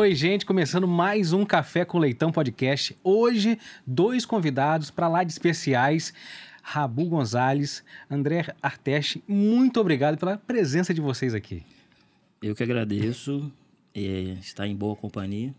Oi, 0.00 0.14
gente, 0.14 0.46
começando 0.46 0.88
mais 0.88 1.34
um 1.34 1.44
Café 1.44 1.84
com 1.84 1.98
Leitão 1.98 2.32
podcast. 2.32 2.96
Hoje, 3.04 3.58
dois 3.86 4.24
convidados 4.24 4.90
para 4.90 5.06
lá 5.06 5.22
de 5.22 5.30
especiais. 5.30 6.14
Rabu 6.62 7.04
Gonzalez, 7.04 7.84
André 8.10 8.46
Arteste, 8.62 9.22
muito 9.28 9.78
obrigado 9.78 10.16
pela 10.16 10.38
presença 10.38 10.94
de 10.94 11.02
vocês 11.02 11.34
aqui. 11.34 11.62
Eu 12.40 12.54
que 12.54 12.62
agradeço 12.62 13.52
é, 13.94 14.38
estar 14.40 14.66
em 14.66 14.74
boa 14.74 14.96
companhia. 14.96 15.54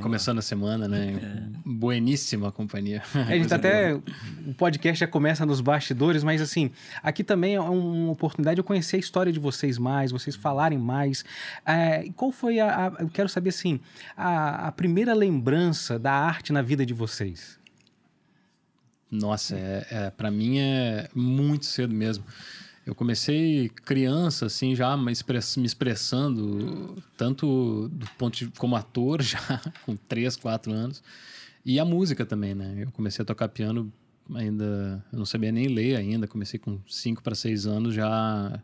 Começando 0.00 0.38
a 0.38 0.42
semana, 0.42 0.86
né? 0.86 1.20
É. 1.20 1.58
Bueníssima 1.64 2.52
companhia. 2.52 3.02
É, 3.14 3.18
a 3.34 3.36
gente 3.36 3.48
tá 3.48 3.56
até. 3.56 3.94
O 3.94 4.54
podcast 4.56 5.00
já 5.00 5.08
começa 5.08 5.44
nos 5.44 5.60
bastidores, 5.60 6.22
mas 6.22 6.40
assim, 6.40 6.70
aqui 7.02 7.24
também 7.24 7.56
é 7.56 7.60
uma 7.60 8.12
oportunidade 8.12 8.56
de 8.56 8.60
eu 8.60 8.64
conhecer 8.64 8.96
a 8.96 8.98
história 9.00 9.32
de 9.32 9.40
vocês 9.40 9.78
mais, 9.78 10.12
vocês 10.12 10.36
falarem 10.36 10.78
mais. 10.78 11.24
É, 11.66 12.08
qual 12.16 12.30
foi 12.30 12.60
a, 12.60 12.86
a, 12.86 13.02
Eu 13.02 13.08
quero 13.08 13.28
saber, 13.28 13.50
assim, 13.50 13.80
a, 14.16 14.68
a, 14.68 14.72
primeira 14.72 15.14
lembrança 15.14 15.98
da 15.98 16.12
arte 16.12 16.52
na 16.52 16.62
vida 16.62 16.86
de 16.86 16.94
vocês? 16.94 17.58
Nossa, 19.10 19.56
é, 19.56 19.86
é 19.90 20.10
para 20.10 20.30
mim 20.30 20.58
é 20.58 21.08
muito 21.12 21.66
cedo 21.66 21.92
mesmo. 21.92 22.24
Eu 22.84 22.94
comecei 22.94 23.68
criança, 23.68 24.46
assim, 24.46 24.74
já 24.74 24.96
me, 24.96 25.12
express, 25.12 25.56
me 25.56 25.66
expressando, 25.66 26.96
tanto 27.16 27.88
do 27.88 28.06
ponto 28.18 28.36
de, 28.36 28.48
como 28.58 28.74
ator, 28.74 29.22
já 29.22 29.60
com 29.84 29.96
3, 29.96 30.36
4 30.36 30.72
anos, 30.72 31.02
e 31.64 31.78
a 31.78 31.84
música 31.84 32.26
também, 32.26 32.54
né? 32.54 32.74
Eu 32.78 32.90
comecei 32.90 33.22
a 33.22 33.26
tocar 33.26 33.48
piano 33.48 33.92
ainda, 34.34 35.04
eu 35.12 35.18
não 35.18 35.26
sabia 35.26 35.52
nem 35.52 35.68
ler 35.68 35.96
ainda, 35.96 36.26
comecei 36.26 36.58
com 36.58 36.80
5 36.88 37.22
para 37.22 37.36
6 37.36 37.66
anos 37.66 37.94
já, 37.94 38.60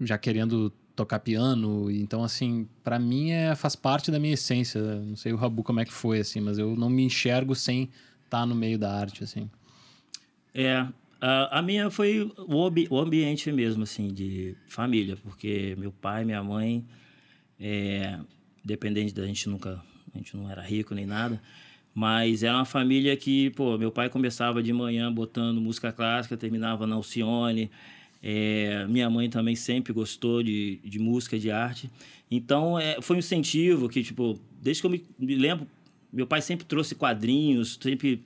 já 0.00 0.18
querendo 0.18 0.70
tocar 0.98 1.20
piano, 1.20 1.90
então, 1.90 2.24
assim, 2.24 2.68
para 2.82 2.98
mim 2.98 3.30
é, 3.30 3.54
faz 3.54 3.76
parte 3.76 4.10
da 4.10 4.18
minha 4.18 4.34
essência. 4.34 4.80
Não 4.96 5.14
sei 5.14 5.32
o 5.32 5.36
Rabu 5.36 5.62
como 5.62 5.78
é 5.78 5.84
que 5.84 5.92
foi, 5.92 6.18
assim, 6.18 6.40
mas 6.40 6.58
eu 6.58 6.74
não 6.74 6.90
me 6.90 7.04
enxergo 7.04 7.54
sem 7.54 7.84
estar 8.24 8.40
tá 8.40 8.46
no 8.46 8.54
meio 8.54 8.76
da 8.76 8.92
arte, 8.92 9.22
assim. 9.22 9.48
É, 10.52 10.86
a, 11.20 11.62
minha 11.62 11.90
foi 11.90 12.20
o, 12.20 12.72
o 12.90 12.98
ambiente 12.98 13.50
mesmo, 13.50 13.82
assim, 13.82 14.08
de 14.08 14.54
família, 14.68 15.16
porque 15.16 15.74
meu 15.78 15.90
pai, 15.90 16.24
minha 16.24 16.42
mãe, 16.42 16.84
é, 17.58 18.18
dependente 18.64 19.14
da 19.14 19.26
gente 19.26 19.48
nunca, 19.48 19.82
a 20.14 20.18
gente 20.18 20.36
não 20.36 20.50
era 20.50 20.62
rico 20.62 20.94
nem 20.94 21.06
nada, 21.06 21.40
mas 21.94 22.42
era 22.42 22.54
uma 22.54 22.64
família 22.64 23.16
que, 23.16 23.50
pô, 23.50 23.76
meu 23.76 23.90
pai 23.90 24.08
começava 24.08 24.62
de 24.62 24.72
manhã 24.72 25.12
botando 25.12 25.60
música 25.60 25.90
clássica, 25.90 26.36
terminava 26.36 26.86
na 26.86 26.94
Alcione, 26.94 27.70
é, 28.22 28.86
minha 28.88 29.08
mãe 29.10 29.28
também 29.28 29.56
sempre 29.56 29.92
gostou 29.92 30.42
de, 30.42 30.80
de 30.84 30.98
música, 30.98 31.38
de 31.38 31.50
arte. 31.50 31.90
Então, 32.30 32.78
é, 32.78 33.00
foi 33.00 33.16
um 33.16 33.18
incentivo 33.18 33.88
que, 33.88 34.02
tipo, 34.02 34.38
desde 34.60 34.82
que 34.82 34.86
eu 34.86 34.90
me, 34.90 35.04
me 35.18 35.34
lembro, 35.34 35.66
meu 36.12 36.26
pai 36.26 36.40
sempre 36.42 36.66
trouxe 36.66 36.94
quadrinhos, 36.94 37.78
sempre 37.80 38.22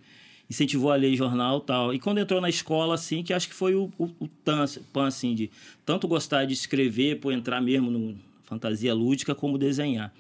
incentivou 0.53 0.93
a 0.93 0.97
ler 0.97 1.17
jornal 1.17 1.61
tal. 1.61 1.95
E 1.95 1.99
quando 1.99 2.19
entrou 2.19 2.41
na 2.41 2.51
escola, 2.51 2.95
assim, 2.95 3.23
que 3.23 3.33
acho 3.33 3.49
que 3.49 3.55
foi 3.55 3.75
o, 3.75 3.91
o, 3.99 4.05
o 4.21 4.29
tan, 4.45 4.65
pan, 4.93 5.07
assim, 5.07 5.35
de 5.35 5.51
tanto 5.85 6.07
gostar 6.07 6.45
de 6.45 6.53
escrever, 6.53 7.19
por 7.21 7.33
entrar 7.33 7.61
mesmo 7.61 7.91
no 7.91 8.15
fantasia 8.45 8.93
lúdica, 8.95 9.35
como 9.35 9.57
desenhar. 9.57 10.13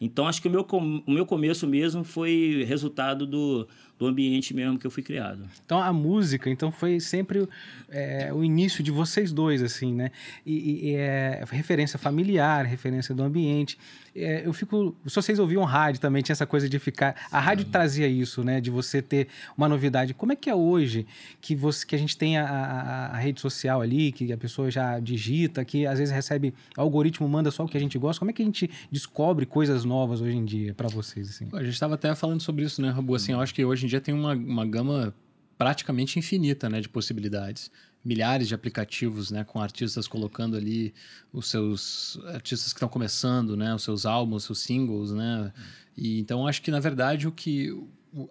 Então, 0.00 0.26
acho 0.26 0.40
que 0.40 0.48
o 0.48 0.50
meu, 0.50 0.66
o 1.06 1.10
meu 1.10 1.26
começo 1.26 1.66
mesmo 1.66 2.02
foi 2.02 2.64
resultado 2.66 3.26
do, 3.26 3.68
do 3.98 4.06
ambiente 4.06 4.52
mesmo 4.52 4.78
que 4.78 4.86
eu 4.86 4.90
fui 4.90 5.02
criado. 5.02 5.48
Então 5.64 5.78
a 5.78 5.92
música, 5.92 6.50
então 6.50 6.72
foi 6.72 6.98
sempre 6.98 7.48
é, 7.88 8.32
o 8.32 8.42
início 8.42 8.82
de 8.82 8.90
vocês 8.90 9.32
dois, 9.32 9.62
assim, 9.62 9.94
né? 9.94 10.10
E, 10.44 10.90
e 10.90 10.94
é 10.96 11.44
referência 11.48 11.98
familiar, 11.98 12.64
referência 12.64 13.14
do 13.14 13.22
ambiente. 13.22 13.78
É, 14.14 14.46
eu 14.46 14.52
fico. 14.52 14.94
Se 15.06 15.16
vocês 15.16 15.38
ouviam 15.38 15.64
rádio 15.64 16.00
também, 16.00 16.22
tinha 16.22 16.34
essa 16.34 16.46
coisa 16.46 16.68
de 16.68 16.78
ficar. 16.78 17.16
A 17.32 17.40
rádio 17.40 17.64
trazia 17.64 18.06
isso, 18.06 18.44
né? 18.44 18.60
De 18.60 18.70
você 18.70 19.02
ter 19.02 19.28
uma 19.56 19.68
novidade. 19.68 20.14
Como 20.14 20.32
é 20.32 20.36
que 20.36 20.48
é 20.48 20.54
hoje 20.54 21.06
que, 21.40 21.54
você, 21.56 21.84
que 21.84 21.96
a 21.96 21.98
gente 21.98 22.16
tem 22.16 22.38
a, 22.38 22.44
a, 22.46 23.06
a 23.06 23.18
rede 23.18 23.40
social 23.40 23.80
ali, 23.80 24.12
que 24.12 24.32
a 24.32 24.36
pessoa 24.38 24.70
já 24.70 25.00
digita, 25.00 25.64
que 25.64 25.86
às 25.86 25.98
vezes 25.98 26.14
recebe. 26.14 26.54
O 26.76 26.80
algoritmo 26.80 27.28
manda 27.28 27.50
só 27.50 27.64
o 27.64 27.68
que 27.68 27.76
a 27.76 27.80
gente 27.80 27.98
gosta. 27.98 28.20
Como 28.20 28.30
é 28.30 28.34
que 28.34 28.42
a 28.42 28.44
gente 28.44 28.70
descobre 28.90 29.44
coisas 29.46 29.84
novas 29.84 30.20
hoje 30.20 30.36
em 30.36 30.44
dia 30.44 30.74
para 30.74 30.88
vocês? 30.88 31.30
Assim? 31.30 31.48
A 31.52 31.64
gente 31.64 31.74
estava 31.74 31.94
até 31.94 32.14
falando 32.14 32.40
sobre 32.40 32.64
isso, 32.64 32.80
né, 32.80 32.90
Rabu? 32.90 33.14
Assim, 33.14 33.32
eu 33.32 33.40
acho 33.40 33.52
que 33.52 33.64
hoje 33.64 33.86
em 33.86 33.88
dia 33.88 34.00
tem 34.00 34.14
uma, 34.14 34.34
uma 34.34 34.64
gama 34.64 35.12
praticamente 35.58 36.18
infinita 36.18 36.68
né, 36.68 36.80
de 36.80 36.88
possibilidades 36.88 37.70
milhares 38.04 38.48
de 38.48 38.54
aplicativos, 38.54 39.30
né, 39.30 39.44
com 39.44 39.60
artistas 39.60 40.06
colocando 40.06 40.56
ali 40.56 40.92
os 41.32 41.48
seus 41.48 42.18
artistas 42.26 42.72
que 42.72 42.76
estão 42.76 42.88
começando, 42.88 43.56
né, 43.56 43.74
os 43.74 43.82
seus 43.82 44.04
álbuns, 44.04 44.42
os 44.42 44.44
seus 44.44 44.58
singles, 44.60 45.12
né? 45.12 45.52
E 45.96 46.20
então 46.20 46.46
acho 46.46 46.60
que 46.60 46.70
na 46.70 46.80
verdade 46.80 47.26
o 47.26 47.32
que 47.32 47.70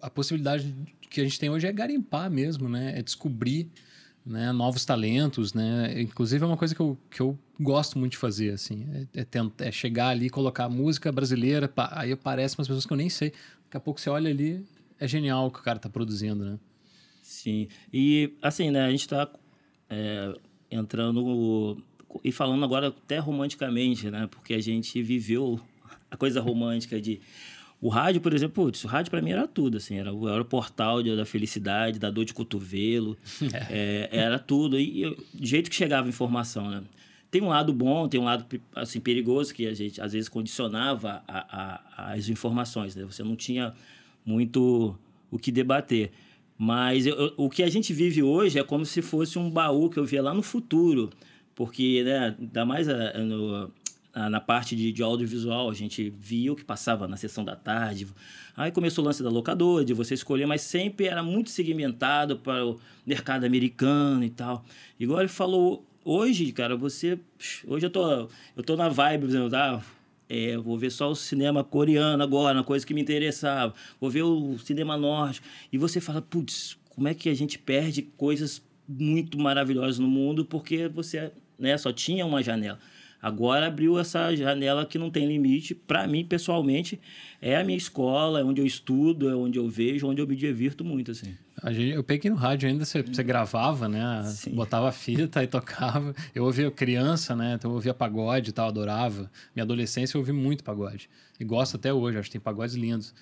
a 0.00 0.08
possibilidade 0.08 0.74
que 1.10 1.20
a 1.20 1.24
gente 1.24 1.38
tem 1.38 1.50
hoje 1.50 1.66
é 1.66 1.72
garimpar 1.72 2.30
mesmo, 2.30 2.68
né? 2.68 2.98
É 2.98 3.02
descobrir 3.02 3.70
né, 4.24 4.52
novos 4.52 4.84
talentos, 4.84 5.52
né? 5.52 6.00
Inclusive 6.00 6.42
é 6.42 6.46
uma 6.46 6.56
coisa 6.56 6.74
que 6.74 6.80
eu, 6.80 6.98
que 7.10 7.20
eu 7.20 7.38
gosto 7.60 7.98
muito 7.98 8.12
de 8.12 8.18
fazer, 8.18 8.52
assim, 8.52 8.86
é, 8.92 9.20
é, 9.20 9.24
tentar, 9.24 9.66
é 9.66 9.70
chegar 9.70 10.08
ali, 10.08 10.30
colocar 10.30 10.68
música 10.68 11.12
brasileira, 11.12 11.68
pá, 11.68 11.90
aí 11.92 12.12
aparecem 12.12 12.56
umas 12.58 12.66
pessoas 12.66 12.86
que 12.86 12.92
eu 12.92 12.96
nem 12.96 13.10
sei. 13.10 13.30
Daqui 13.64 13.76
a 13.76 13.80
pouco 13.80 14.00
você 14.00 14.08
olha 14.08 14.30
ali, 14.30 14.64
é 14.98 15.06
genial 15.06 15.46
o 15.46 15.50
que 15.50 15.60
o 15.60 15.62
cara 15.62 15.76
está 15.76 15.90
produzindo, 15.90 16.44
né? 16.44 16.58
Sim. 17.22 17.68
E 17.92 18.32
assim, 18.40 18.70
né, 18.70 18.84
a 18.84 18.90
gente 18.90 19.02
está 19.02 19.30
é, 19.88 20.34
entrando 20.70 21.82
e 22.22 22.30
falando 22.30 22.64
agora 22.64 22.88
até 22.88 23.18
romanticamente, 23.18 24.10
né? 24.10 24.28
Porque 24.30 24.54
a 24.54 24.60
gente 24.60 25.02
viveu 25.02 25.60
a 26.10 26.16
coisa 26.16 26.40
romântica 26.40 27.00
de 27.00 27.20
o 27.80 27.88
rádio, 27.88 28.20
por 28.20 28.32
exemplo, 28.32 28.64
putz, 28.64 28.82
o 28.84 28.88
rádio 28.88 29.10
para 29.10 29.20
mim 29.20 29.32
era 29.32 29.46
tudo, 29.46 29.76
assim, 29.76 29.98
era, 29.98 30.08
era 30.08 30.40
o 30.40 30.44
portal 30.44 31.02
de, 31.02 31.14
da 31.14 31.26
felicidade, 31.26 31.98
da 31.98 32.10
dor 32.10 32.24
de 32.24 32.32
cotovelo, 32.32 33.16
é. 33.52 34.08
É, 34.08 34.08
era 34.10 34.38
tudo. 34.38 34.78
E, 34.78 35.04
e 35.04 35.10
do 35.34 35.46
jeito 35.46 35.68
que 35.68 35.76
chegava 35.76 36.06
a 36.06 36.08
informação, 36.08 36.70
né? 36.70 36.82
Tem 37.30 37.42
um 37.42 37.48
lado 37.48 37.72
bom, 37.72 38.08
tem 38.08 38.20
um 38.20 38.24
lado 38.24 38.46
assim 38.76 39.00
perigoso 39.00 39.52
que 39.52 39.66
a 39.66 39.74
gente 39.74 40.00
às 40.00 40.12
vezes 40.12 40.28
condicionava 40.28 41.22
a, 41.26 41.82
a, 41.98 42.12
as 42.12 42.28
informações, 42.28 42.94
né? 42.94 43.04
Você 43.04 43.24
não 43.24 43.34
tinha 43.34 43.74
muito 44.24 44.96
o 45.30 45.38
que 45.38 45.52
debater. 45.52 46.12
Mas 46.56 47.06
eu, 47.06 47.32
o 47.36 47.50
que 47.50 47.62
a 47.62 47.68
gente 47.68 47.92
vive 47.92 48.22
hoje 48.22 48.58
é 48.58 48.64
como 48.64 48.86
se 48.86 49.02
fosse 49.02 49.38
um 49.38 49.50
baú 49.50 49.90
que 49.90 49.98
eu 49.98 50.04
via 50.04 50.22
lá 50.22 50.32
no 50.32 50.42
futuro. 50.42 51.10
Porque, 51.54 52.02
né, 52.04 52.34
ainda 52.38 52.64
mais 52.64 52.88
a, 52.88 53.10
a, 53.10 53.18
no, 53.18 53.72
a, 54.12 54.30
na 54.30 54.40
parte 54.40 54.74
de, 54.76 54.92
de, 54.92 55.02
audiovisual, 55.02 55.68
a 55.70 55.74
gente 55.74 56.10
via 56.10 56.52
o 56.52 56.56
que 56.56 56.64
passava 56.64 57.06
na 57.08 57.16
sessão 57.16 57.44
da 57.44 57.56
tarde. 57.56 58.06
Aí 58.56 58.70
começou 58.70 59.04
o 59.04 59.06
lance 59.06 59.22
da 59.22 59.30
locadora, 59.30 59.84
de 59.84 59.92
você 59.92 60.14
escolher, 60.14 60.46
mas 60.46 60.62
sempre 60.62 61.06
era 61.06 61.22
muito 61.22 61.50
segmentado 61.50 62.38
para 62.38 62.64
o 62.64 62.80
mercado 63.06 63.44
americano 63.44 64.24
e 64.24 64.30
tal. 64.30 64.64
Igual 64.98 65.20
ele 65.20 65.28
falou, 65.28 65.84
hoje, 66.04 66.52
cara, 66.52 66.76
você. 66.76 67.18
Hoje 67.66 67.86
eu 67.86 67.90
tô, 67.90 68.28
eu 68.56 68.62
tô 68.64 68.76
na 68.76 68.88
vibe, 68.88 69.26
tá? 69.50 69.82
É, 70.28 70.56
vou 70.56 70.78
ver 70.78 70.90
só 70.90 71.10
o 71.10 71.14
cinema 71.14 71.62
coreano 71.62 72.22
agora, 72.22 72.58
uma 72.58 72.64
coisa 72.64 72.86
que 72.86 72.94
me 72.94 73.00
interessava. 73.00 73.74
Vou 74.00 74.10
ver 74.10 74.22
o 74.22 74.58
cinema 74.58 74.96
norte. 74.96 75.42
E 75.72 75.78
você 75.78 76.00
fala, 76.00 76.22
putz, 76.22 76.78
como 76.90 77.08
é 77.08 77.14
que 77.14 77.28
a 77.28 77.34
gente 77.34 77.58
perde 77.58 78.02
coisas 78.02 78.62
muito 78.88 79.38
maravilhosas 79.38 79.98
no 79.98 80.08
mundo 80.08 80.44
porque 80.44 80.88
você 80.88 81.32
né, 81.58 81.76
só 81.76 81.92
tinha 81.92 82.24
uma 82.24 82.42
janela. 82.42 82.78
Agora 83.20 83.68
abriu 83.68 83.98
essa 83.98 84.34
janela 84.36 84.84
que 84.84 84.98
não 84.98 85.10
tem 85.10 85.26
limite. 85.26 85.74
Para 85.74 86.06
mim, 86.06 86.24
pessoalmente, 86.24 87.00
é 87.40 87.56
a 87.56 87.64
minha 87.64 87.78
escola, 87.78 88.40
é 88.40 88.44
onde 88.44 88.60
eu 88.60 88.66
estudo, 88.66 89.30
é 89.30 89.34
onde 89.34 89.58
eu 89.58 89.66
vejo, 89.66 90.06
onde 90.06 90.20
eu 90.20 90.26
me 90.26 90.36
divirto 90.36 90.84
muito, 90.84 91.10
assim. 91.10 91.34
Gente, 91.66 91.94
eu 91.94 92.02
peguei 92.02 92.30
no 92.30 92.36
rádio 92.36 92.68
ainda, 92.68 92.84
você, 92.84 93.02
você 93.02 93.22
gravava, 93.22 93.88
né? 93.88 94.22
Sim. 94.24 94.54
Botava 94.54 94.90
fita 94.92 95.42
e 95.42 95.46
tocava. 95.46 96.14
Eu 96.34 96.44
ouvia 96.44 96.70
criança, 96.70 97.34
né? 97.34 97.54
Então 97.54 97.70
eu 97.70 97.74
ouvia 97.74 97.94
pagode 97.94 98.50
e 98.50 98.52
tal, 98.52 98.68
adorava. 98.68 99.30
Minha 99.54 99.64
adolescência 99.64 100.16
eu 100.16 100.20
ouvi 100.20 100.32
muito 100.32 100.64
pagode. 100.64 101.08
E 101.38 101.44
gosto 101.44 101.76
até 101.76 101.92
hoje, 101.92 102.18
acho 102.18 102.28
que 102.28 102.32
tem 102.32 102.40
pagodes 102.40 102.74
lindos 102.74 103.14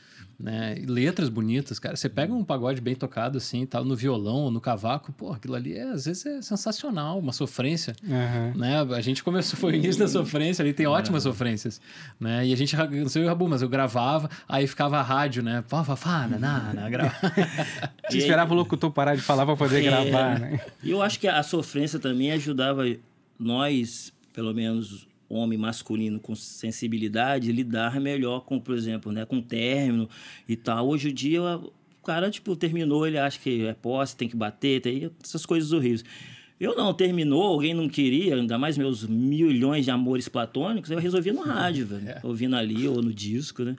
né? 0.43 0.75
letras 0.87 1.29
bonitas, 1.29 1.79
cara. 1.79 1.95
Você 1.97 2.09
pega 2.09 2.33
um 2.35 2.45
pagode 2.45 2.81
bem 2.81 2.97
tocado 2.97 3.39
assim, 3.39 3.65
tal, 3.65 3.85
no 3.85 3.95
violão, 3.95 4.51
no 4.51 4.61
cavaco, 4.61 5.13
pô, 5.13 5.33
aquilo 5.33 5.55
ali 5.55 5.77
é, 5.77 5.85
às 5.85 6.07
vezes 6.07 6.27
é 6.27 6.43
sensacional, 6.43 7.19
uma 7.19 7.33
sofrência, 7.33 7.95
uhum. 8.03 8.59
né? 8.59 8.81
A 8.81 9.01
gente 9.01 9.23
começou, 9.23 9.59
foi 9.59 9.73
o 9.73 9.77
início 9.77 10.01
da 10.01 10.09
sofrência, 10.09 10.63
ali 10.63 10.73
tem 10.73 10.87
ótimas 10.87 11.23
sofrências, 11.23 11.81
né? 12.19 12.45
E 12.45 12.53
a 12.53 12.57
gente, 12.57 12.77
não 12.77 13.09
sei 13.09 13.25
o 13.25 13.29
Rabu, 13.29 13.49
mas 13.49 13.63
eu 13.63 13.69
gravava, 13.69 14.29
aí 14.49 14.67
ficava 14.67 14.99
a 14.99 15.03
rádio, 15.03 15.43
né? 15.43 15.63
Pá, 15.69 15.85
pá, 15.85 15.97
pá, 15.97 16.27
na, 16.27 16.73
na, 16.75 16.91
grava. 16.91 17.15
Você 18.11 18.19
esperava 18.19 18.53
o 18.53 18.57
locutor 18.57 18.91
parar 18.91 19.15
de 19.15 19.23
falar 19.23 19.47
para 19.47 19.57
poder 19.57 19.79
é, 19.79 19.83
gravar, 19.83 20.39
né? 20.39 20.61
E 20.83 20.91
eu 20.91 21.01
acho 21.01 21.21
que 21.21 21.29
a 21.29 21.43
sofrência 21.43 21.99
também 21.99 22.33
ajudava 22.33 22.85
nós, 23.39 24.13
pelo 24.33 24.53
menos 24.53 25.07
homem 25.29 25.59
masculino 25.59 26.21
com 26.21 26.35
sensibilidade 26.35 27.51
lidar 27.51 27.99
melhor 28.01 28.41
com, 28.41 28.61
por 28.61 28.75
exemplo, 28.75 29.11
né, 29.11 29.25
com 29.25 29.41
término 29.41 30.09
e 30.47 30.57
tal. 30.57 30.89
Hoje 30.89 31.11
em 31.11 31.15
dia, 31.15 31.43
o 31.43 31.73
cara, 32.05 32.31
tipo, 32.31 32.55
terminou, 32.55 33.07
ele 33.07 33.19
acha 33.19 33.39
que 33.39 33.67
é 33.67 33.73
posse, 33.73 34.17
tem 34.17 34.29
que 34.29 34.37
bater, 34.37 34.81
tem 34.81 35.11
essas 35.23 35.47
coisas 35.47 35.73
horríveis. 35.73 36.05
Eu 36.61 36.77
não, 36.77 36.93
terminou, 36.93 37.43
alguém 37.43 37.75
não 37.75 37.89
queria, 37.89 38.37
ainda 38.37 38.59
mais 38.59 38.77
meus 38.79 39.05
milhões 39.05 39.85
de 39.85 39.91
amores 39.91 40.29
platônicos, 40.29 40.91
eu 40.91 40.99
resolvia 40.99 41.33
no 41.33 41.43
rádio, 41.43 41.87
velho. 41.87 42.09
É. 42.09 42.21
Ouvindo 42.23 42.55
ali 42.55 42.87
ou 42.87 43.03
no 43.03 43.13
disco, 43.13 43.65
né? 43.65 43.77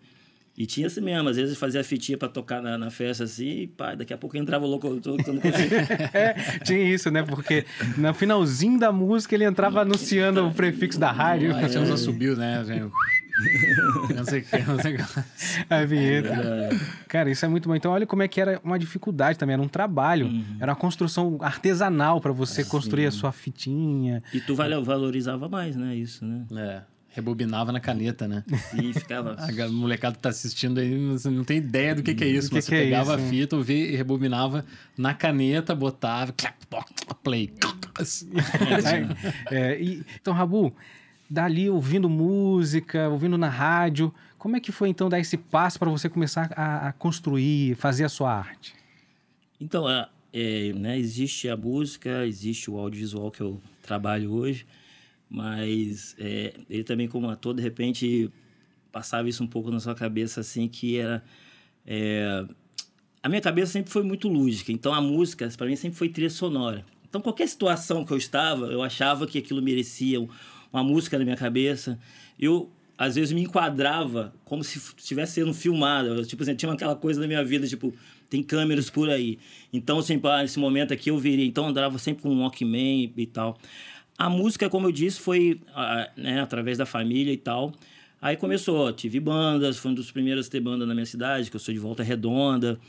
E 0.55 0.67
tinha 0.67 0.85
assim 0.85 1.01
mesmo, 1.01 1.27
às 1.29 1.35
vezes 1.35 1.57
fazia 1.57 1.81
a 1.81 1.83
fitinha 1.83 2.15
pra 2.17 2.29
tocar 2.29 2.61
na, 2.61 2.77
na 2.77 2.91
festa 2.91 3.23
assim, 3.23 3.61
e 3.61 3.67
pá, 3.67 3.95
daqui 3.95 4.13
a 4.13 4.17
pouco 4.17 4.37
entrava 4.37 4.65
o 4.65 4.67
locutor 4.69 5.17
que 5.17 5.29
eu 5.29 5.33
não 5.33 5.41
conseguia. 5.41 5.83
É, 6.13 6.33
tinha 6.63 6.83
isso, 6.93 7.09
né? 7.09 7.23
Porque 7.23 7.65
no 7.97 8.13
finalzinho 8.13 8.79
da 8.79 8.91
música 8.91 9.33
ele 9.33 9.45
entrava 9.45 9.81
anunciando 9.81 10.45
o 10.47 10.53
prefixo 10.53 10.99
da 10.99 11.11
rádio, 11.11 11.55
Aí 11.55 11.67
tinha 11.69 11.81
uns 11.81 11.89
assobios, 11.89 12.37
né? 12.37 12.63
gente? 12.65 12.91
Não 14.15 14.23
sei 14.25 14.41
o 14.41 14.43
que, 14.43 14.59
não 14.59 14.79
sei 14.79 14.93
o 14.93 14.97
que. 14.97 15.03
a 15.67 15.85
vinheta. 15.85 16.69
Cara, 17.07 17.31
isso 17.31 17.43
é 17.43 17.47
muito 17.47 17.67
bom. 17.67 17.75
Então, 17.75 17.91
olha 17.91 18.05
como 18.05 18.21
é 18.21 18.27
que 18.27 18.39
era 18.39 18.61
uma 18.63 18.77
dificuldade 18.77 19.39
também. 19.39 19.55
Era 19.55 19.61
um 19.61 19.67
trabalho, 19.67 20.29
era 20.59 20.71
uma 20.71 20.77
construção 20.77 21.39
artesanal 21.41 22.21
para 22.21 22.31
você 22.31 22.63
construir 22.63 23.07
a 23.07 23.11
sua 23.11 23.31
fitinha. 23.31 24.21
E 24.31 24.39
tu 24.39 24.55
valorizava 24.55 25.49
mais, 25.49 25.75
né? 25.75 25.95
Isso, 25.95 26.23
né? 26.23 26.45
É, 26.55 26.81
rebobinava 27.13 27.71
na 27.71 27.79
caneta, 27.79 28.27
né? 28.27 28.43
E 28.73 28.91
ficava. 28.93 29.35
A 29.39 29.69
molecada 29.69 30.15
que 30.15 30.21
tá 30.21 30.29
assistindo 30.29 30.79
aí, 30.79 31.07
você 31.07 31.29
não 31.29 31.43
tem 31.43 31.57
ideia 31.57 31.95
do 31.95 32.03
que, 32.03 32.13
que 32.13 32.23
é 32.23 32.27
isso. 32.27 32.49
que 32.49 32.55
mas 32.55 32.67
que 32.67 32.73
é 32.73 32.77
você 32.79 32.83
pegava 32.83 33.15
isso, 33.15 33.25
a 33.25 33.29
fita, 33.29 33.55
ouvia 33.55 33.91
e 33.91 33.95
rebobinava 33.95 34.65
na 34.97 35.13
caneta, 35.13 35.73
botava, 35.75 36.33
clap, 36.33 36.55
play. 37.23 37.53
É, 39.51 39.79
e- 39.81 40.03
então, 40.19 40.33
Rabu, 40.33 40.73
dali 41.29 41.69
ouvindo 41.69 42.09
música, 42.09 43.07
ouvindo 43.09 43.37
na 43.37 43.49
rádio, 43.49 44.13
como 44.37 44.55
é 44.55 44.59
que 44.59 44.71
foi 44.71 44.89
então 44.89 45.07
dar 45.09 45.19
esse 45.19 45.37
passo 45.37 45.79
para 45.79 45.89
você 45.89 46.09
começar 46.09 46.51
a, 46.55 46.87
a 46.89 46.93
construir, 46.93 47.75
fazer 47.75 48.03
a 48.05 48.09
sua 48.09 48.33
arte? 48.33 48.73
Então, 49.59 49.89
é, 49.89 50.07
é, 50.33 50.73
né, 50.73 50.97
existe 50.97 51.47
a 51.47 51.55
música, 51.55 52.25
existe 52.25 52.69
o 52.69 52.77
audiovisual 52.77 53.31
que 53.31 53.41
eu 53.41 53.61
trabalho 53.81 54.31
hoje, 54.31 54.65
mas 55.33 56.15
é, 56.19 56.53
ele 56.69 56.83
também, 56.83 57.07
como 57.07 57.27
ator, 57.27 57.55
de 57.55 57.61
repente 57.63 58.29
passava 58.91 59.27
isso 59.27 59.43
um 59.43 59.47
pouco 59.47 59.71
na 59.71 59.79
sua 59.79 59.95
cabeça, 59.95 60.41
assim, 60.41 60.67
que 60.67 60.97
era. 60.97 61.23
é, 61.85 62.45
a 63.21 63.27
minha 63.29 63.41
cabeça 63.41 63.71
sempre 63.71 63.91
foi 63.91 64.03
muito 64.03 64.27
lúdica, 64.27 64.71
então 64.71 64.93
a 64.93 65.01
música, 65.01 65.49
para 65.57 65.65
mim, 65.65 65.75
sempre 65.75 65.97
foi 65.97 66.09
trilha 66.09 66.29
sonora. 66.29 66.85
Então, 67.09 67.21
qualquer 67.21 67.47
situação 67.47 68.05
que 68.05 68.11
eu 68.11 68.17
estava, 68.17 68.67
eu 68.67 68.83
achava 68.83 69.25
que 69.25 69.37
aquilo 69.37 69.61
merecia 69.61 70.19
um- 70.21 70.27
uma 70.71 70.83
música 70.83 71.17
na 71.17 71.23
minha 71.23 71.37
cabeça. 71.37 71.97
Eu, 72.39 72.69
às 72.97 73.15
vezes, 73.15 73.31
me 73.31 73.41
enquadrava 73.41 74.33
como 74.43 74.63
se 74.63 74.77
estivesse 74.97 75.33
sendo 75.33 75.53
filmado. 75.53 76.09
Eu, 76.09 76.25
tipo 76.25 76.43
assim, 76.43 76.55
tinha 76.55 76.71
aquela 76.71 76.95
coisa 76.95 77.21
na 77.21 77.27
minha 77.27 77.43
vida, 77.45 77.67
tipo, 77.67 77.93
tem 78.29 78.41
câmeras 78.43 78.89
por 78.89 79.09
aí. 79.09 79.37
Então, 79.71 80.01
sempre, 80.01 80.29
ah, 80.31 80.41
nesse 80.41 80.59
momento 80.59 80.91
aqui 80.91 81.11
eu 81.11 81.17
viria. 81.17 81.45
Então, 81.45 81.65
eu 81.65 81.69
andava 81.69 81.97
sempre 81.99 82.23
com 82.23 82.29
um 82.29 82.41
Walkman 82.41 83.13
e 83.15 83.25
tal. 83.27 83.57
A 84.17 84.29
música, 84.29 84.69
como 84.69 84.87
eu 84.87 84.91
disse, 84.91 85.19
foi 85.19 85.59
ah, 85.73 86.09
né, 86.15 86.41
através 86.41 86.77
da 86.77 86.85
família 86.85 87.33
e 87.33 87.37
tal. 87.37 87.73
Aí 88.21 88.37
começou, 88.37 88.93
tive 88.93 89.19
bandas, 89.19 89.77
foi 89.77 89.91
um 89.91 89.93
dos 89.93 90.11
primeiros 90.11 90.47
a 90.47 90.49
ter 90.49 90.61
banda 90.61 90.85
na 90.85 90.93
minha 90.93 91.05
cidade, 91.05 91.49
que 91.49 91.55
eu 91.55 91.59
sou 91.59 91.73
de 91.73 91.79
Volta 91.79 92.03
Redonda. 92.03 92.79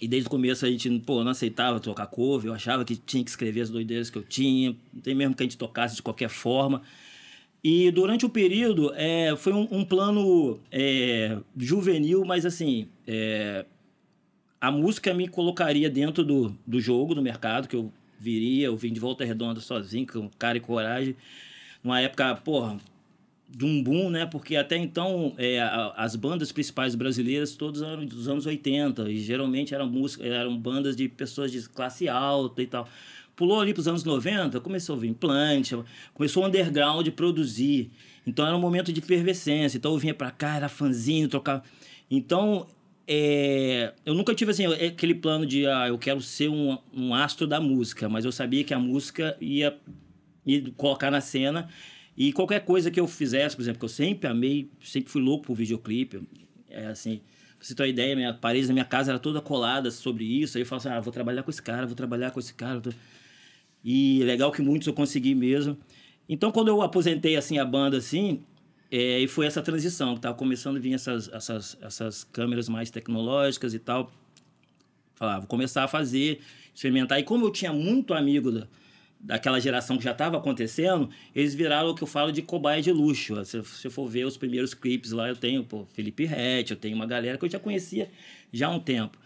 E 0.00 0.06
desde 0.06 0.26
o 0.26 0.30
começo 0.30 0.64
a 0.64 0.70
gente, 0.70 0.90
pô, 1.00 1.24
não 1.24 1.30
aceitava 1.30 1.80
tocar 1.80 2.06
cover, 2.06 2.50
eu 2.50 2.54
achava 2.54 2.84
que 2.84 2.94
tinha 2.94 3.24
que 3.24 3.30
escrever 3.30 3.62
as 3.62 3.70
doideiras 3.70 4.10
que 4.10 4.18
eu 4.18 4.22
tinha, 4.22 4.76
tem 5.02 5.14
mesmo 5.14 5.34
que 5.34 5.42
a 5.42 5.46
gente 5.46 5.56
tocasse 5.56 5.96
de 5.96 6.02
qualquer 6.02 6.28
forma. 6.28 6.82
E 7.62 7.90
durante 7.90 8.24
o 8.24 8.28
período, 8.28 8.92
é, 8.94 9.34
foi 9.36 9.52
um, 9.52 9.66
um 9.70 9.84
plano 9.84 10.60
é, 10.70 11.38
juvenil, 11.56 12.24
mas 12.24 12.46
assim, 12.46 12.86
é, 13.06 13.64
a 14.60 14.70
música 14.70 15.12
me 15.12 15.26
colocaria 15.26 15.90
dentro 15.90 16.22
do, 16.22 16.54
do 16.66 16.80
jogo, 16.80 17.14
do 17.14 17.22
mercado, 17.22 17.66
que 17.66 17.74
eu 17.74 17.92
viria, 18.18 18.66
eu 18.66 18.76
vim 18.76 18.92
de 18.92 19.00
volta 19.00 19.24
redonda 19.24 19.60
sozinho, 19.60 20.06
com 20.06 20.28
cara 20.38 20.58
e 20.58 20.60
coragem. 20.60 21.16
Numa 21.82 22.00
época, 22.00 22.34
porra, 22.36 22.78
de 23.48 23.64
um 23.64 23.82
boom, 23.82 24.10
né? 24.10 24.26
Porque 24.26 24.56
até 24.56 24.76
então 24.76 25.34
é, 25.38 25.58
as 25.96 26.14
bandas 26.16 26.52
principais 26.52 26.94
brasileiras 26.94 27.56
todas 27.56 27.82
eram 27.82 28.04
dos 28.04 28.28
anos 28.28 28.44
80 28.44 29.10
e 29.10 29.18
geralmente 29.18 29.74
eram 29.74 29.88
música, 29.88 30.24
eram 30.24 30.56
bandas 30.56 30.94
de 30.94 31.08
pessoas 31.08 31.50
de 31.50 31.66
classe 31.68 32.08
alta 32.08 32.62
e 32.62 32.66
tal. 32.66 32.88
Pulou 33.34 33.60
ali 33.60 33.72
para 33.72 33.80
os 33.80 33.88
anos 33.88 34.02
90, 34.02 34.60
começou 34.60 34.94
a 34.94 34.96
ouvir 34.96 35.08
implante, 35.08 35.76
começou 36.12 36.42
o 36.42 36.46
underground 36.46 37.06
produzir. 37.10 37.90
Então 38.26 38.46
era 38.46 38.56
um 38.56 38.60
momento 38.60 38.92
de 38.92 39.00
efervescência. 39.00 39.78
Então 39.78 39.92
eu 39.92 39.98
vinha 39.98 40.12
para 40.12 40.30
cá, 40.30 40.56
era 40.56 40.68
fanzinho, 40.68 41.28
trocava. 41.28 41.62
Então 42.10 42.66
é, 43.10 43.94
eu 44.04 44.12
nunca 44.12 44.34
tive 44.34 44.50
assim 44.50 44.66
aquele 44.66 45.14
plano 45.14 45.46
de 45.46 45.66
ah, 45.66 45.88
eu 45.88 45.96
quero 45.96 46.20
ser 46.20 46.50
um, 46.50 46.76
um 46.92 47.14
astro 47.14 47.46
da 47.46 47.58
música, 47.58 48.06
mas 48.06 48.26
eu 48.26 48.30
sabia 48.30 48.62
que 48.62 48.74
a 48.74 48.78
música 48.78 49.34
ia 49.40 49.74
me 50.44 50.70
colocar 50.72 51.10
na 51.10 51.22
cena 51.22 51.70
e 52.14 52.34
qualquer 52.34 52.66
coisa 52.66 52.90
que 52.90 53.00
eu 53.00 53.06
fizesse, 53.08 53.56
por 53.56 53.62
exemplo, 53.62 53.78
que 53.78 53.84
eu 53.86 53.88
sempre 53.88 54.28
amei, 54.28 54.70
sempre 54.82 55.10
fui 55.10 55.22
louco 55.22 55.46
por 55.46 55.54
videoclipe, 55.54 56.20
é 56.68 56.88
assim, 56.88 57.22
pra 57.58 57.66
você 57.66 57.74
ter 57.74 57.82
uma 57.82 57.88
ideia, 57.88 58.14
minha 58.14 58.34
parede 58.34 58.66
da 58.66 58.74
minha 58.74 58.84
casa 58.84 59.12
era 59.12 59.18
toda 59.18 59.40
colada 59.40 59.90
sobre 59.90 60.24
isso, 60.24 60.58
aí 60.58 60.62
eu 60.62 60.66
falo 60.66 60.80
assim, 60.80 60.88
ah, 60.90 61.00
vou 61.00 61.12
trabalhar 61.12 61.42
com 61.42 61.50
esse 61.50 61.62
cara, 61.62 61.86
vou 61.86 61.96
trabalhar 61.96 62.30
com 62.30 62.40
esse 62.40 62.52
cara, 62.52 62.82
e 63.82 64.22
legal 64.22 64.52
que 64.52 64.60
muitos 64.60 64.86
eu 64.86 64.92
consegui 64.92 65.34
mesmo. 65.34 65.78
Então, 66.28 66.52
quando 66.52 66.68
eu 66.68 66.82
aposentei, 66.82 67.36
assim, 67.36 67.58
a 67.58 67.64
banda, 67.64 67.96
assim, 67.96 68.42
é, 68.90 69.20
e 69.20 69.28
foi 69.28 69.46
essa 69.46 69.62
transição, 69.62 70.14
que 70.14 70.20
tava 70.20 70.34
começando 70.34 70.76
a 70.76 70.80
vir 70.80 70.94
essas, 70.94 71.28
essas, 71.28 71.76
essas 71.80 72.24
câmeras 72.24 72.68
mais 72.68 72.90
tecnológicas 72.90 73.74
e 73.74 73.78
tal, 73.78 74.10
falar, 75.14 75.40
vou 75.40 75.48
começar 75.48 75.84
a 75.84 75.88
fazer, 75.88 76.40
experimentar. 76.74 77.18
E 77.18 77.22
como 77.22 77.44
eu 77.44 77.50
tinha 77.50 77.72
muito 77.72 78.14
amigo 78.14 78.50
da, 78.50 78.66
daquela 79.20 79.60
geração 79.60 79.98
que 79.98 80.04
já 80.04 80.12
estava 80.12 80.38
acontecendo, 80.38 81.10
eles 81.34 81.54
viraram 81.54 81.90
o 81.90 81.94
que 81.94 82.02
eu 82.02 82.06
falo 82.06 82.32
de 82.32 82.40
cobaia 82.40 82.80
de 82.80 82.92
luxo. 82.92 83.44
Se 83.44 83.60
você 83.60 83.90
for 83.90 84.08
ver 84.08 84.24
os 84.24 84.36
primeiros 84.36 84.72
clipes 84.72 85.10
lá, 85.12 85.28
eu 85.28 85.36
tenho 85.36 85.64
pô, 85.64 85.86
Felipe 85.92 86.24
Rett, 86.24 86.70
eu 86.70 86.76
tenho 86.76 86.96
uma 86.96 87.06
galera 87.06 87.36
que 87.36 87.44
eu 87.44 87.50
já 87.50 87.58
conhecia 87.58 88.08
já 88.52 88.68
há 88.68 88.70
um 88.70 88.80
tempo. 88.80 89.18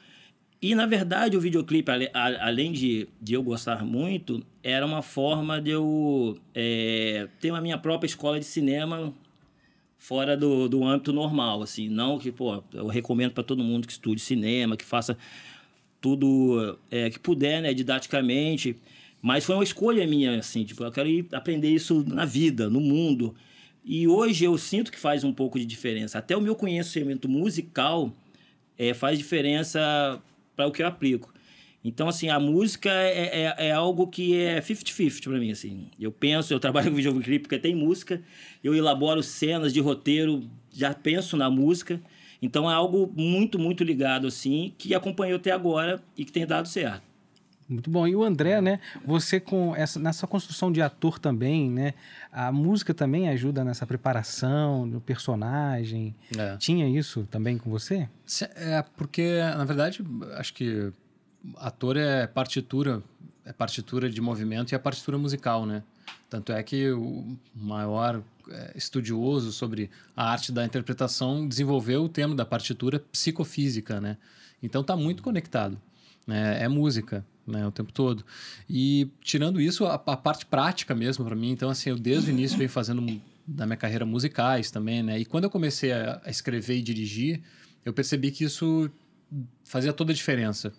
E, 0.60 0.76
na 0.76 0.86
verdade, 0.86 1.36
o 1.36 1.40
videoclipe, 1.40 1.90
além 2.14 2.70
de, 2.70 3.08
de 3.20 3.34
eu 3.34 3.42
gostar 3.42 3.84
muito, 3.84 4.46
era 4.62 4.86
uma 4.86 5.02
forma 5.02 5.60
de 5.60 5.70
eu 5.70 6.38
é, 6.54 7.28
ter 7.40 7.52
a 7.52 7.60
minha 7.60 7.76
própria 7.76 8.06
escola 8.06 8.38
de 8.38 8.44
cinema 8.44 9.12
fora 10.02 10.36
do, 10.36 10.68
do 10.68 10.84
âmbito 10.84 11.12
normal, 11.12 11.62
assim. 11.62 11.88
Não 11.88 12.18
que, 12.18 12.32
pô, 12.32 12.60
eu 12.74 12.88
recomendo 12.88 13.30
para 13.30 13.44
todo 13.44 13.62
mundo 13.62 13.86
que 13.86 13.92
estude 13.92 14.20
cinema, 14.20 14.76
que 14.76 14.84
faça 14.84 15.16
tudo 16.00 16.76
é, 16.90 17.08
que 17.08 17.20
puder, 17.20 17.62
né, 17.62 17.72
didaticamente. 17.72 18.76
Mas 19.22 19.44
foi 19.44 19.54
uma 19.54 19.62
escolha 19.62 20.04
minha, 20.04 20.40
assim, 20.40 20.64
tipo, 20.64 20.82
eu 20.82 20.90
quero 20.90 21.08
ir 21.08 21.28
aprender 21.30 21.70
isso 21.70 22.02
na 22.04 22.24
vida, 22.24 22.68
no 22.68 22.80
mundo. 22.80 23.32
E 23.84 24.08
hoje 24.08 24.44
eu 24.44 24.58
sinto 24.58 24.90
que 24.90 24.98
faz 24.98 25.22
um 25.22 25.32
pouco 25.32 25.56
de 25.56 25.64
diferença. 25.64 26.18
Até 26.18 26.36
o 26.36 26.40
meu 26.40 26.56
conhecimento 26.56 27.28
musical 27.28 28.12
é, 28.76 28.92
faz 28.92 29.16
diferença 29.16 30.20
para 30.56 30.66
o 30.66 30.72
que 30.72 30.82
eu 30.82 30.86
aplico. 30.88 31.31
Então, 31.84 32.08
assim, 32.08 32.28
a 32.28 32.38
música 32.38 32.90
é, 32.90 33.42
é, 33.42 33.68
é 33.68 33.72
algo 33.72 34.06
que 34.06 34.36
é 34.36 34.60
50-50 34.60 35.24
para 35.24 35.38
mim, 35.38 35.50
assim. 35.50 35.88
Eu 35.98 36.12
penso, 36.12 36.54
eu 36.54 36.60
trabalho 36.60 36.90
com 36.90 36.96
videoclipe 36.96 37.40
porque 37.40 37.58
tem 37.58 37.74
música, 37.74 38.22
eu 38.62 38.74
elaboro 38.74 39.22
cenas 39.22 39.72
de 39.72 39.80
roteiro, 39.80 40.48
já 40.72 40.94
penso 40.94 41.36
na 41.36 41.50
música. 41.50 42.00
Então, 42.40 42.70
é 42.70 42.74
algo 42.74 43.12
muito, 43.16 43.58
muito 43.58 43.82
ligado, 43.82 44.26
assim, 44.26 44.72
que 44.78 44.94
acompanhou 44.94 45.36
até 45.36 45.50
agora 45.50 46.02
e 46.16 46.24
que 46.24 46.32
tem 46.32 46.46
dado 46.46 46.68
certo. 46.68 47.12
Muito 47.68 47.88
bom. 47.90 48.06
E 48.06 48.14
o 48.14 48.22
André, 48.22 48.60
né? 48.60 48.80
Você 49.04 49.40
com 49.40 49.74
essa 49.74 49.98
nessa 49.98 50.26
construção 50.26 50.70
de 50.70 50.82
ator 50.82 51.18
também, 51.18 51.70
né? 51.70 51.94
A 52.30 52.52
música 52.52 52.92
também 52.92 53.28
ajuda 53.28 53.64
nessa 53.64 53.86
preparação 53.86 54.88
do 54.88 55.00
personagem. 55.00 56.14
É. 56.36 56.56
Tinha 56.58 56.86
isso 56.86 57.26
também 57.30 57.56
com 57.56 57.70
você? 57.70 58.08
É 58.56 58.84
porque, 58.96 59.38
na 59.56 59.64
verdade, 59.64 60.04
acho 60.36 60.52
que 60.52 60.92
ator 61.56 61.96
é 61.96 62.26
partitura, 62.26 63.02
é 63.44 63.52
partitura 63.52 64.08
de 64.08 64.20
movimento 64.20 64.72
e 64.72 64.74
é 64.74 64.78
partitura 64.78 65.18
musical, 65.18 65.66
né? 65.66 65.82
Tanto 66.28 66.52
é 66.52 66.62
que 66.62 66.90
o 66.90 67.36
maior 67.54 68.22
é, 68.48 68.72
estudioso 68.74 69.52
sobre 69.52 69.90
a 70.16 70.30
arte 70.30 70.50
da 70.50 70.64
interpretação 70.64 71.46
desenvolveu 71.46 72.04
o 72.04 72.08
termo 72.08 72.34
da 72.34 72.44
partitura 72.44 72.98
psicofísica, 72.98 74.00
né? 74.00 74.16
Então 74.62 74.82
tá 74.82 74.96
muito 74.96 75.22
conectado, 75.22 75.80
né? 76.26 76.62
É 76.62 76.68
música, 76.68 77.24
né? 77.46 77.66
O 77.66 77.70
tempo 77.70 77.92
todo. 77.92 78.24
E 78.68 79.10
tirando 79.20 79.60
isso, 79.60 79.84
a, 79.84 79.94
a 79.94 80.16
parte 80.16 80.46
prática 80.46 80.94
mesmo 80.94 81.24
para 81.24 81.36
mim, 81.36 81.50
então 81.50 81.68
assim, 81.68 81.90
eu 81.90 81.98
desde 81.98 82.30
o 82.30 82.32
início 82.32 82.56
venho 82.56 82.70
fazendo 82.70 83.20
da 83.46 83.66
minha 83.66 83.76
carreira 83.76 84.06
musicais 84.06 84.70
também, 84.70 85.02
né? 85.02 85.18
E 85.18 85.24
quando 85.24 85.44
eu 85.44 85.50
comecei 85.50 85.92
a 85.92 86.22
escrever 86.26 86.76
e 86.78 86.82
dirigir, 86.82 87.42
eu 87.84 87.92
percebi 87.92 88.30
que 88.30 88.44
isso 88.44 88.90
fazia 89.64 89.92
toda 89.92 90.12
a 90.12 90.14
diferença. 90.14 90.72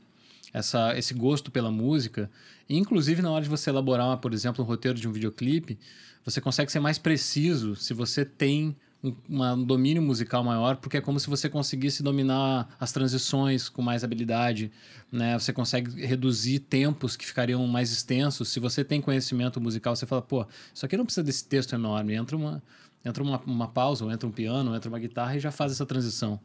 Essa, 0.53 0.97
esse 0.97 1.13
gosto 1.13 1.49
pela 1.51 1.71
música, 1.71 2.29
inclusive 2.69 3.21
na 3.21 3.31
hora 3.31 3.43
de 3.43 3.49
você 3.49 3.69
elaborar, 3.69 4.17
por 4.19 4.33
exemplo, 4.33 4.63
um 4.63 4.67
roteiro 4.67 4.99
de 4.99 5.07
um 5.07 5.11
videoclipe, 5.11 5.79
você 6.23 6.39
consegue 6.39 6.71
ser 6.71 6.79
mais 6.79 6.97
preciso 6.97 7.75
se 7.75 7.93
você 7.93 8.23
tem 8.23 8.75
um, 9.03 9.13
uma- 9.27 9.53
um 9.53 9.63
domínio 9.65 10.01
musical 10.01 10.43
maior, 10.43 10.77
porque 10.77 10.97
é 10.97 11.01
como 11.01 11.19
se 11.19 11.29
você 11.29 11.49
conseguisse 11.49 12.01
dominar 12.01 12.73
as 12.79 12.91
transições 12.93 13.67
com 13.67 13.81
mais 13.81 14.03
habilidade, 14.03 14.71
né? 15.11 15.37
Você 15.37 15.51
consegue 15.51 16.05
reduzir 16.05 16.59
tempos 16.59 17.17
que 17.17 17.25
ficariam 17.25 17.65
mais 17.67 17.91
extensos. 17.91 18.47
Se 18.47 18.59
você 18.59 18.83
tem 18.83 19.01
conhecimento 19.01 19.59
musical, 19.59 19.95
você 19.95 20.05
fala, 20.05 20.21
pô, 20.21 20.45
isso 20.73 20.85
aqui 20.85 20.95
não 20.95 21.03
precisa 21.05 21.23
desse 21.23 21.45
texto 21.45 21.73
enorme. 21.75 22.13
Entra 22.13 22.37
uma, 22.37 22.63
entra 23.03 23.21
uma, 23.21 23.37
uma 23.45 23.67
pausa, 23.67 24.05
ou 24.05 24.11
entra 24.11 24.27
um 24.27 24.31
piano, 24.31 24.69
ou 24.71 24.75
entra 24.75 24.87
uma 24.89 24.99
guitarra 24.99 25.35
e 25.35 25.39
já 25.39 25.51
faz 25.51 25.71
essa 25.73 25.85
transição. 25.85 26.39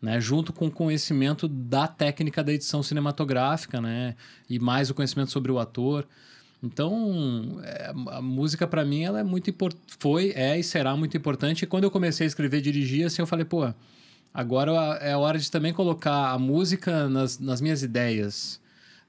Né, 0.00 0.20
junto 0.20 0.52
com 0.52 0.68
o 0.68 0.70
conhecimento 0.70 1.48
da 1.48 1.88
técnica 1.88 2.44
da 2.44 2.52
edição 2.52 2.84
cinematográfica, 2.84 3.80
né, 3.80 4.14
e 4.48 4.56
mais 4.56 4.90
o 4.90 4.94
conhecimento 4.94 5.32
sobre 5.32 5.50
o 5.50 5.58
ator. 5.58 6.06
Então, 6.62 7.60
é, 7.64 7.92
a 8.10 8.20
música 8.22 8.66
para 8.66 8.84
mim 8.84 9.02
ela 9.02 9.20
é 9.20 9.22
muito 9.24 9.52
foi, 9.98 10.32
é 10.36 10.58
e 10.58 10.62
será 10.62 10.96
muito 10.96 11.16
importante. 11.16 11.62
E 11.62 11.66
quando 11.66 11.84
eu 11.84 11.90
comecei 11.90 12.26
a 12.26 12.28
escrever 12.28 12.60
dirigir, 12.60 13.06
assim, 13.06 13.22
eu 13.22 13.26
falei, 13.26 13.44
pô, 13.44 13.72
agora 14.32 14.72
é 15.00 15.16
hora 15.16 15.38
de 15.38 15.50
também 15.50 15.72
colocar 15.72 16.30
a 16.30 16.38
música 16.38 17.08
nas, 17.08 17.38
nas 17.38 17.60
minhas 17.60 17.82
ideias, 17.82 18.60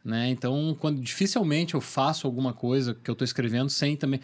né? 0.04 0.30
Então, 0.30 0.76
quando 0.80 1.02
dificilmente 1.02 1.74
eu 1.74 1.82
faço 1.82 2.28
alguma 2.28 2.54
coisa 2.54 2.94
que 2.96 3.10
eu 3.10 3.14
estou 3.14 3.26
escrevendo 3.26 3.70
sem 3.70 3.96
também, 3.96 4.20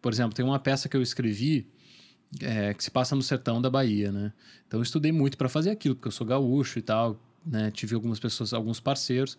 por 0.00 0.12
exemplo, 0.12 0.34
tem 0.34 0.44
uma 0.44 0.58
peça 0.58 0.88
que 0.88 0.96
eu 0.96 1.02
escrevi 1.02 1.66
é, 2.40 2.72
que 2.72 2.82
se 2.82 2.90
passa 2.90 3.14
no 3.14 3.22
sertão 3.22 3.60
da 3.60 3.68
Bahia, 3.68 4.10
né? 4.10 4.32
Então 4.66 4.80
eu 4.80 4.82
estudei 4.82 5.12
muito 5.12 5.36
para 5.36 5.48
fazer 5.48 5.70
aquilo, 5.70 5.94
porque 5.94 6.08
eu 6.08 6.12
sou 6.12 6.26
gaúcho 6.26 6.78
e 6.78 6.82
tal, 6.82 7.20
né? 7.44 7.70
Tive 7.70 7.94
algumas 7.94 8.18
pessoas, 8.18 8.52
alguns 8.52 8.80
parceiros. 8.80 9.36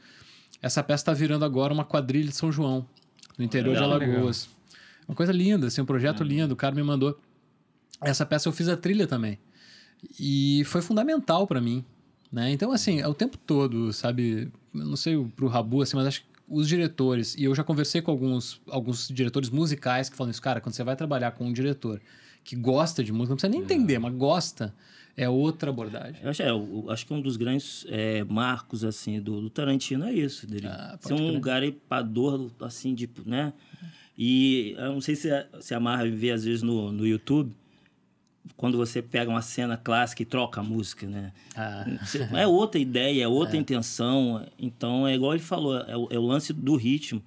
Essa 0.62 0.84
peça 0.84 1.02
está 1.02 1.14
virando 1.14 1.44
agora 1.44 1.74
uma 1.74 1.84
quadrilha 1.84 2.30
de 2.30 2.36
São 2.36 2.52
João, 2.52 2.88
no 3.38 3.44
interior 3.44 3.74
Legal, 3.74 4.00
de 4.00 4.06
Alagoas. 4.06 4.50
Uma 5.08 5.16
coisa 5.16 5.32
linda, 5.32 5.68
assim, 5.68 5.82
um 5.82 5.86
projeto 5.86 6.24
lindo. 6.24 6.54
O 6.54 6.58
cara 6.58 6.76
me 6.76 6.84
mandou. 6.84 7.20
Essa 8.02 8.26
peça 8.26 8.48
eu 8.48 8.54
fiz 8.54 8.70
a 8.70 8.78
trilha 8.78 9.08
também. 9.08 9.40
E 10.20 10.64
foi 10.66 10.82
fundamental 10.82 11.48
para 11.48 11.60
mim, 11.60 11.84
né? 12.32 12.52
Então, 12.52 12.72
assim, 12.72 13.00
é 13.00 13.08
o 13.08 13.14
tempo 13.14 13.38
todo, 13.38 13.92
sabe? 13.92 14.52
Eu 14.74 14.86
não 14.86 14.96
sei 14.96 15.18
pro 15.36 15.48
Rabu, 15.48 15.82
assim, 15.82 15.96
mas 15.96 16.08
acho 16.08 16.22
que 16.22 16.28
os 16.48 16.68
diretores, 16.68 17.36
e 17.36 17.46
eu 17.46 17.56
já 17.56 17.64
conversei 17.64 18.02
com 18.02 18.12
alguns, 18.12 18.62
alguns 18.70 19.08
diretores 19.08 19.50
musicais 19.50 20.10
que 20.10 20.16
falam 20.16 20.32
isso, 20.32 20.42
cara, 20.42 20.60
quando 20.62 20.76
você 20.76 20.84
vai 20.84 20.96
trabalhar 20.96 21.32
com 21.32 21.46
um 21.46 21.54
diretor 21.54 22.02
que 22.44 22.56
gosta 22.56 23.04
de 23.04 23.12
música, 23.12 23.30
não 23.32 23.36
precisa 23.38 23.52
nem 23.52 23.62
entender, 23.62 23.98
mas 24.00 24.14
gosta, 24.14 24.74
é 25.16 25.30
outra 25.30 25.70
abordagem. 25.70 26.22
Eu 26.24 26.30
acho, 26.30 26.42
é, 26.42 26.50
eu 26.50 26.86
acho 26.90 27.06
que 27.06 27.14
um 27.14 27.22
dos 27.22 27.38
grandes 27.38 27.86
é, 27.90 28.24
marcos 28.24 28.84
assim 28.84 29.20
do, 29.22 29.42
do 29.42 29.50
Tarantino 29.50 30.06
é 30.06 30.14
isso, 30.14 30.46
dele 30.48 30.68
Ah, 30.68 30.98
ser 31.00 31.14
um 31.14 31.18
crer. 31.30 31.40
garipador 31.40 32.50
assim 32.62 32.94
de, 32.94 33.10
né? 33.26 33.54
E 34.18 34.76
eu 34.78 34.94
não 34.94 35.02
sei 35.02 35.16
se 35.16 35.30
se 35.60 35.74
a 35.74 35.80
Marra 35.80 36.06
vê 36.10 36.32
às 36.32 36.44
vezes 36.44 36.62
no, 36.62 36.92
no 36.92 37.06
YouTube 37.08 37.52
quando 38.58 38.78
você 38.78 39.02
pega 39.02 39.30
uma 39.32 39.42
cena 39.42 39.78
clássica 39.78 40.22
e 40.22 40.26
troca 40.26 40.60
a 40.60 40.64
música, 40.64 41.08
né? 41.08 41.32
Ah, 41.56 41.86
É 42.34 42.46
outra 42.46 42.80
ideia, 42.80 43.24
é 43.24 43.28
outra 43.28 43.56
intenção. 43.58 44.46
Então, 44.60 45.08
é 45.08 45.16
igual 45.16 45.34
ele 45.34 45.42
falou, 45.42 45.78
é 45.78 45.96
o, 45.96 46.08
é 46.12 46.20
o 46.20 46.22
lance 46.26 46.52
do 46.52 46.76
ritmo. 46.76 47.24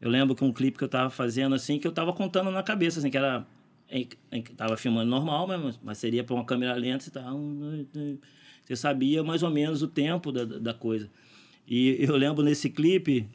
Eu 0.00 0.08
lembro 0.10 0.34
que 0.34 0.44
um 0.44 0.52
clipe 0.52 0.78
que 0.78 0.84
eu 0.84 0.88
tava 0.88 1.10
fazendo, 1.10 1.54
assim, 1.54 1.78
que 1.78 1.86
eu 1.86 1.92
tava 1.92 2.12
contando 2.12 2.50
na 2.50 2.62
cabeça, 2.62 2.98
assim, 3.00 3.10
que 3.10 3.16
era... 3.16 3.44
em- 3.88 4.08
em- 4.32 4.42
Tava 4.42 4.76
filmando 4.76 5.10
normal, 5.10 5.46
mas, 5.46 5.78
mas 5.82 5.98
seria 5.98 6.24
para 6.24 6.34
uma 6.34 6.44
câmera 6.44 6.74
lenta 6.74 7.10
dois, 7.10 7.86
três. 7.92 8.18
Você 8.64 8.76
sabia 8.76 9.22
mais 9.22 9.42
ou 9.42 9.50
menos 9.50 9.82
o 9.82 9.88
tempo 9.88 10.32
da 10.32 10.44
da 10.44 10.74
coisa. 10.74 11.10
E 11.66 11.96
eu 12.00 12.16
lembro 12.16 12.42
nesse 12.44 12.68
clipe, 12.70 13.26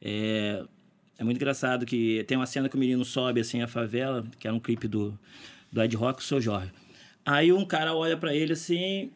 é, 0.00 0.64
é 1.18 1.24
muito 1.24 1.36
engraçado 1.36 1.84
que 1.86 2.24
tem 2.24 2.36
uma 2.36 2.46
cena 2.46 2.68
que 2.68 2.76
o 2.76 2.78
menino 2.78 3.04
sobe, 3.04 3.40
assim, 3.40 3.62
a 3.62 3.68
favela, 3.68 4.24
que 4.38 4.46
era 4.46 4.56
um 4.56 4.60
clipe 4.60 4.88
do, 4.88 5.18
do 5.72 5.82
Ed 5.82 5.94
Rock, 5.96 6.20
o 6.20 6.24
Seu 6.24 6.40
Jorge. 6.40 6.72
Aí 7.24 7.52
um 7.52 7.64
cara 7.64 7.94
olha 7.94 8.16
para 8.16 8.34
ele, 8.34 8.52
assim, 8.54 9.10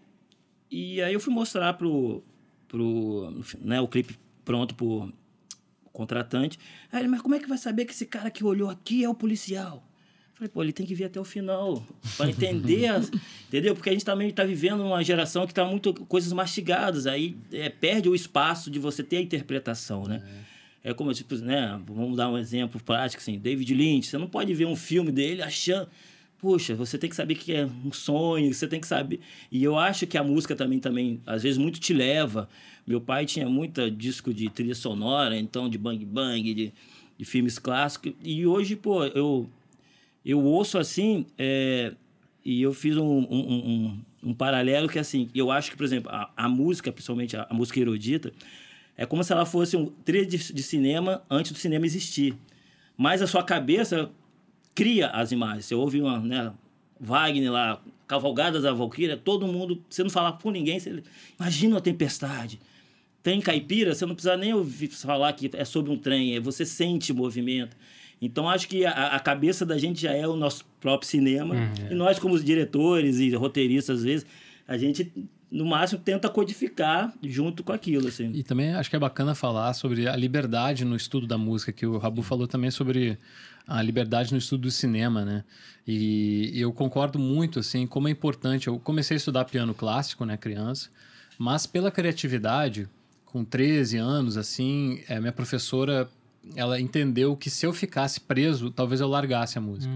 e 0.71 1.01
aí 1.03 1.15
eu 1.15 1.21
fui 1.21 1.33
mostrar 1.33 1.75
pro, 1.75 2.23
pro 2.67 3.43
né, 3.61 3.81
o 3.81 3.89
clipe 3.89 4.19
pronto 4.45 4.75
pro 4.75 5.13
contratante. 5.93 6.59
Aí 6.93 7.01
ele, 7.01 7.09
mas 7.09 7.23
como 7.23 7.35
é 7.35 7.39
que 7.39 7.49
vai 7.49 7.59
saber 7.59 7.85
que 7.87 7.93
esse 7.93 8.07
cara 8.07 8.31
que 8.31 8.45
olhou 8.45 8.69
aqui 8.71 9.05
é 9.05 9.09
o 9.09 9.15
policial? 9.15 9.88
Falei, 10.39 10.49
pô, 10.49 10.63
ele 10.63 10.73
tem 10.73 10.87
que 10.87 10.95
vir 10.95 11.05
até 11.05 11.19
o 11.21 11.25
final 11.25 11.85
para 12.17 12.31
entender, 12.31 12.87
as- 12.87 13.11
entendeu? 13.49 13.75
Porque 13.75 13.91
a 13.91 13.93
gente 13.93 14.05
também 14.05 14.29
está 14.29 14.45
vivendo 14.45 14.85
uma 14.85 15.03
geração 15.03 15.45
que 15.47 15.53
está 15.53 15.65
muito 15.65 15.93
coisas 16.07 16.33
mastigadas, 16.33 17.07
aí 17.09 17.37
é, 17.53 17.69
perde 17.69 18.09
o 18.09 18.15
espaço 18.15 18.71
de 18.71 18.79
você 18.79 19.03
ter 19.03 19.17
a 19.17 19.21
interpretação, 19.21 20.05
né? 20.05 20.23
É 20.85 20.95
como, 20.95 21.13
tipo, 21.13 21.35
né? 21.37 21.79
Vamos 21.89 22.17
dar 22.17 22.31
um 22.31 22.39
exemplo 22.39 22.81
prático, 22.81 23.21
assim, 23.21 23.37
David 23.37 23.75
Lynch. 23.75 24.07
Você 24.07 24.17
não 24.17 24.29
pode 24.29 24.55
ver 24.55 24.65
um 24.67 24.77
filme 24.77 25.11
dele 25.11 25.43
achando... 25.43 25.89
Puxa, 26.39 26.77
você 26.77 26.97
tem 26.97 27.11
que 27.11 27.17
saber 27.17 27.35
que 27.35 27.53
é 27.53 27.67
um 27.85 27.91
sonho, 27.93 28.55
você 28.55 28.69
tem 28.69 28.81
que 28.81 28.87
saber... 28.87 29.19
E 29.51 29.63
eu 29.65 29.77
acho 29.77 30.07
que 30.07 30.17
a 30.17 30.23
música 30.23 30.55
também, 30.55 30.79
também 30.79 31.21
às 31.27 31.43
vezes, 31.43 31.59
muito 31.59 31.81
te 31.81 31.93
leva. 31.93 32.49
Meu 32.87 33.01
pai 33.01 33.27
tinha 33.27 33.49
muita 33.49 33.91
disco 33.91 34.33
de 34.33 34.49
trilha 34.49 34.75
sonora, 34.77 35.37
então, 35.37 35.69
de 35.69 35.77
bang 35.77 36.05
bang, 36.05 36.55
de, 36.55 36.73
de 37.19 37.25
filmes 37.25 37.59
clássicos. 37.59 38.13
E 38.23 38.47
hoje, 38.47 38.77
pô, 38.77 39.05
eu 39.07 39.51
eu 40.31 40.41
ouço 40.45 40.77
assim, 40.79 41.25
é, 41.39 41.93
e 42.45 42.61
eu 42.63 42.73
fiz 42.75 42.97
um, 42.97 43.03
um, 43.03 43.25
um- 43.31 44.01
um- 44.25 44.35
paralelo 44.35 44.89
que, 44.89 44.99
assim, 44.99 45.29
eu 45.35 45.51
acho 45.51 45.71
que, 45.71 45.77
por 45.77 45.85
exemplo, 45.85 46.11
a, 46.13 46.31
a 46.37 46.49
música, 46.49 46.93
principalmente 46.93 47.37
a, 47.37 47.47
a 47.49 47.55
música 47.55 47.81
erudita, 47.81 48.33
é 48.97 49.07
como 49.07 49.25
se 49.25 49.33
ela 49.33 49.47
fosse 49.47 49.77
um 49.77 49.87
trilha 49.87 50.27
de, 50.27 50.53
de 50.53 50.63
cinema 50.63 51.23
antes 51.31 51.53
do 51.53 51.59
cinema 51.59 51.87
existir. 51.87 52.35
Mas 52.97 53.23
a 53.23 53.27
sua 53.27 53.43
cabeça 53.43 54.11
cria 54.75 55.09
as 55.09 55.33
imagens. 55.33 55.65
Você 55.65 55.75
ouve 55.75 56.01
uma, 56.01 56.21
né, 56.21 56.53
Wagner 57.01 57.51
lá, 57.51 57.81
Cavalgadas 58.07 58.63
da 58.65 58.73
Valquíria, 58.73 59.17
todo 59.17 59.47
mundo, 59.47 59.83
você 59.89 60.03
não 60.03 60.11
fala 60.11 60.33
com 60.33 60.51
ninguém, 60.51 60.79
você 60.81 61.03
imagina 61.39 61.75
uma 61.77 61.81
tempestade. 61.81 62.59
Tem 63.23 63.41
caipira, 63.41 63.95
você 63.95 64.05
não 64.07 64.15
precisa 64.15 64.37
nem 64.37 64.53
ouvir 64.55 64.89
falar 64.89 65.33
que 65.33 65.51
é 65.53 65.65
sobre 65.65 65.91
um 65.91 65.97
trem, 65.97 66.35
é 66.37 66.41
você 66.41 66.65
sente 66.65 67.13
o 67.13 67.15
movimento. 67.15 67.77
Então, 68.21 68.49
acho 68.49 68.69
que 68.69 68.85
a, 68.85 69.09
a 69.09 69.21
cabeça 69.21 69.65
da 69.65 69.79
gente 69.79 70.01
já 70.01 70.13
é 70.13 70.27
o 70.27 70.37
nosso 70.37 70.65
próprio 70.81 71.09
cinema. 71.09 71.55
E 71.91 71.95
nós, 71.95 72.19
como 72.19 72.39
diretores 72.39 73.19
e 73.19 73.35
roteiristas, 73.35 73.99
às 73.99 74.05
vezes, 74.05 74.27
a 74.67 74.77
gente, 74.77 75.13
no 75.51 75.65
máximo, 75.65 76.01
tenta 76.01 76.29
codificar 76.29 77.13
junto 77.23 77.63
com 77.63 77.73
aquilo, 77.73 78.09
assim. 78.09 78.31
E 78.35 78.43
também 78.43 78.75
acho 78.75 78.91
que 78.91 78.97
é 78.97 78.99
bacana 78.99 79.35
falar 79.35 79.73
sobre 79.73 80.09
a 80.09 80.17
liberdade 80.17 80.85
no 80.85 80.97
estudo 80.97 81.27
da 81.27 81.39
música, 81.39 81.73
que 81.73 81.87
o 81.87 81.97
Rabu 81.97 82.23
falou 82.23 82.49
também 82.49 82.71
sobre 82.71 83.17
a 83.67 83.83
liberdade 83.83 84.33
no 84.33 84.39
estudo 84.39 84.63
do 84.63 84.71
cinema, 84.71 85.25
né? 85.25 85.45
E 85.87 86.53
eu 86.55 86.73
concordo 86.73 87.19
muito, 87.19 87.61
assim, 87.61 87.87
como 87.87 88.09
é 88.09 88.11
importante. 88.11 88.67
Eu 88.67 88.79
comecei 88.79 89.15
a 89.15 89.19
estudar 89.19 89.45
piano 89.45 89.75
clássico, 89.75 90.25
né, 90.25 90.37
criança, 90.37 90.91
mas 91.39 91.67
pela 91.67 91.91
criatividade, 91.91 92.89
com 93.25 93.45
13 93.45 93.97
anos, 93.97 94.37
assim, 94.37 95.03
é, 95.09 95.21
minha 95.21 95.33
professora, 95.33 96.09
ela 96.57 96.81
entendeu 96.81 97.37
que 97.37 97.49
se 97.51 97.65
eu 97.67 97.73
ficasse 97.73 98.21
preso, 98.21 98.71
talvez 98.71 99.01
eu 99.01 99.09
largasse 99.09 99.59
a 99.59 99.61
música. 99.61 99.93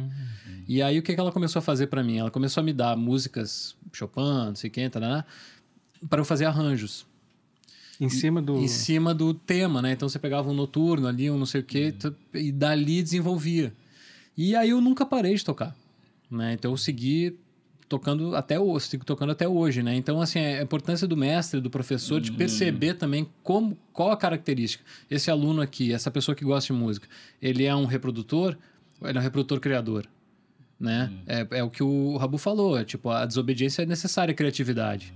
E 0.69 0.81
aí 0.83 0.99
o 0.99 1.03
que, 1.03 1.15
que 1.15 1.21
ela 1.21 1.33
começou 1.33 1.59
a 1.61 1.63
fazer 1.63 1.89
para 1.89 2.03
mim? 2.05 2.19
Ela 2.19 2.31
começou 2.31 2.61
a 2.61 2.65
me 2.65 2.73
dar 2.73 2.97
músicas 2.97 3.75
Chopin, 3.93 4.21
não 4.21 4.55
sei 4.55 4.71
quem, 4.71 4.89
tá, 4.89 5.25
para 6.09 6.21
eu 6.21 6.25
fazer 6.25 6.45
arranjos 6.47 7.05
Em 8.01 8.09
cima 8.09 8.41
do. 8.41 8.57
em 8.59 8.69
cima 8.69 9.15
do 9.15 9.35
tema, 9.35 9.83
né? 9.83 9.93
Então 9.93 10.09
você 10.09 10.19
pegava 10.19 10.51
um 10.51 10.55
noturno 10.55 11.07
ali, 11.07 11.31
um 11.31 11.39
não 11.39 11.47
sei 11.47 11.61
o 11.61 11.65
quê, 11.65 11.93
tu- 11.99 12.15
e 12.35 12.51
dali 12.53 13.03
desenvolvia. 13.03 13.73
E 14.37 14.57
aí 14.57 14.71
eu 14.71 14.81
nunca 14.81 15.05
parei 15.05 15.35
de 15.35 15.45
tocar, 15.45 15.77
né? 16.31 16.55
Então 16.55 16.71
eu 16.71 16.77
segui 16.77 17.37
tocando 17.93 18.35
até 18.35 18.59
hoje, 18.59 18.87
sigo 18.87 19.05
tocando 19.05 19.33
até 19.33 19.47
hoje, 19.47 19.83
né? 19.83 19.95
Então 19.95 20.19
assim, 20.19 20.39
a 20.39 20.63
importância 20.63 21.07
do 21.07 21.15
mestre, 21.15 21.61
do 21.61 21.69
professor, 21.69 22.23
de 22.23 22.33
perceber 22.33 22.95
também 22.95 23.29
como 23.43 23.77
qual 23.93 24.11
a 24.11 24.17
característica. 24.17 24.83
Esse 25.11 25.31
aluno 25.31 25.61
aqui, 25.61 25.93
essa 25.93 26.11
pessoa 26.11 26.35
que 26.35 26.43
gosta 26.43 26.73
de 26.73 26.81
música, 26.81 27.07
ele 27.41 27.67
é 27.67 27.77
um 27.77 27.85
reprodutor 27.85 28.57
ou 28.99 29.07
ele 29.07 29.19
é 29.19 29.21
um 29.21 29.25
reprodutor 29.25 29.61
criador? 29.61 30.07
Né? 30.81 31.13
É, 31.27 31.59
é 31.59 31.63
o 31.63 31.69
que 31.69 31.83
o 31.83 32.17
Rabu 32.17 32.39
falou, 32.39 32.79
é, 32.79 32.85
tipo, 32.85 33.11
a 33.11 33.27
desobediência 33.27 33.83
é 33.83 33.87
necessária 33.87 34.33
à 34.33 34.35
criatividade. 34.35 35.13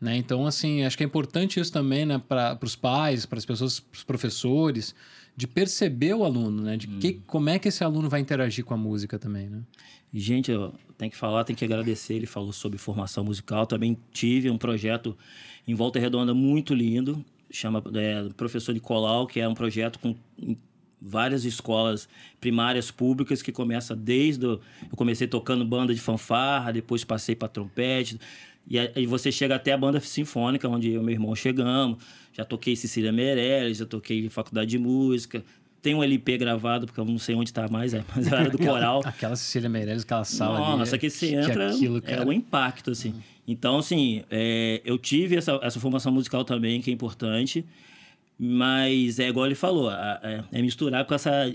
Né? 0.00 0.16
Então, 0.16 0.46
assim, 0.46 0.84
acho 0.84 0.96
que 0.96 1.02
é 1.02 1.06
importante 1.06 1.58
isso 1.58 1.72
também 1.72 2.06
né, 2.06 2.22
para 2.26 2.56
os 2.62 2.76
pais, 2.76 3.26
para 3.26 3.38
as 3.38 3.44
pessoas, 3.44 3.80
para 3.80 3.96
os 3.96 4.04
professores, 4.04 4.94
de 5.40 5.46
perceber 5.46 6.12
o 6.12 6.22
aluno, 6.22 6.62
né? 6.62 6.76
De 6.76 6.86
que, 6.86 7.14
como 7.26 7.48
é 7.48 7.58
que 7.58 7.68
esse 7.68 7.82
aluno 7.82 8.10
vai 8.10 8.20
interagir 8.20 8.62
com 8.62 8.74
a 8.74 8.76
música 8.76 9.18
também, 9.18 9.48
né? 9.48 9.62
Gente, 10.12 10.50
eu 10.50 10.74
tenho 10.98 11.10
que 11.10 11.16
falar, 11.16 11.44
tenho 11.44 11.56
que 11.56 11.64
agradecer. 11.64 12.12
Ele 12.12 12.26
falou 12.26 12.52
sobre 12.52 12.76
formação 12.76 13.24
musical. 13.24 13.66
Também 13.66 13.96
tive 14.12 14.50
um 14.50 14.58
projeto 14.58 15.16
em 15.66 15.74
Volta 15.74 15.98
Redonda 15.98 16.34
muito 16.34 16.74
lindo, 16.74 17.24
chama 17.50 17.82
é, 17.94 18.28
Professor 18.36 18.74
Nicolau, 18.74 19.26
que 19.26 19.40
é 19.40 19.48
um 19.48 19.54
projeto 19.54 19.98
com 19.98 20.14
várias 21.00 21.46
escolas 21.46 22.06
primárias 22.38 22.90
públicas 22.90 23.40
que 23.40 23.50
começa 23.50 23.96
desde 23.96 24.44
o, 24.44 24.60
eu 24.90 24.96
comecei 24.96 25.26
tocando 25.26 25.64
banda 25.64 25.94
de 25.94 26.00
fanfarra, 26.00 26.70
depois 26.70 27.02
passei 27.02 27.34
para 27.34 27.48
trompete 27.48 28.20
e 28.68 28.78
aí 28.78 29.06
você 29.06 29.32
chega 29.32 29.56
até 29.56 29.72
a 29.72 29.76
banda 29.76 30.00
sinfônica 30.00 30.68
onde 30.68 30.90
eu 30.90 31.00
e 31.00 31.04
meu 31.04 31.12
irmão 31.12 31.34
chegamos. 31.34 32.02
Já 32.32 32.44
toquei 32.44 32.76
Cecília 32.76 33.12
Meirelles, 33.12 33.78
já 33.78 33.86
toquei 33.86 34.28
faculdade 34.28 34.70
de 34.70 34.78
música, 34.78 35.42
tem 35.82 35.94
um 35.94 36.02
LP 36.02 36.38
gravado, 36.38 36.86
porque 36.86 37.00
eu 37.00 37.04
não 37.04 37.18
sei 37.18 37.34
onde 37.34 37.50
está 37.50 37.68
mais, 37.68 37.94
é, 37.94 38.04
mas 38.14 38.30
era 38.30 38.48
do 38.50 38.58
coral. 38.58 39.00
Aquela 39.04 39.36
Cecília 39.36 39.68
Meirelles, 39.68 40.02
aquela 40.02 40.24
sala 40.24 40.58
ali. 40.58 40.78
Nossa, 40.78 40.98
que 40.98 41.08
você 41.08 41.34
entra, 41.34 41.70
aquilo, 41.70 42.02
é 42.04 42.24
um 42.24 42.32
impacto, 42.32 42.90
assim. 42.90 43.10
Uhum. 43.10 43.20
Então, 43.48 43.78
assim, 43.78 44.22
é, 44.30 44.80
eu 44.84 44.98
tive 44.98 45.36
essa, 45.36 45.58
essa 45.62 45.80
formação 45.80 46.12
musical 46.12 46.44
também, 46.44 46.80
que 46.80 46.90
é 46.90 46.94
importante, 46.94 47.64
mas 48.38 49.18
é 49.18 49.28
igual 49.28 49.46
ele 49.46 49.54
falou, 49.54 49.90
é, 49.90 50.44
é 50.52 50.62
misturar 50.62 51.04
com 51.04 51.14
essa 51.14 51.52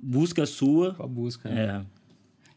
busca 0.00 0.44
sua. 0.46 0.94
Com 0.94 1.04
a 1.04 1.06
busca, 1.06 1.48
né? 1.48 1.84
É. 1.90 1.94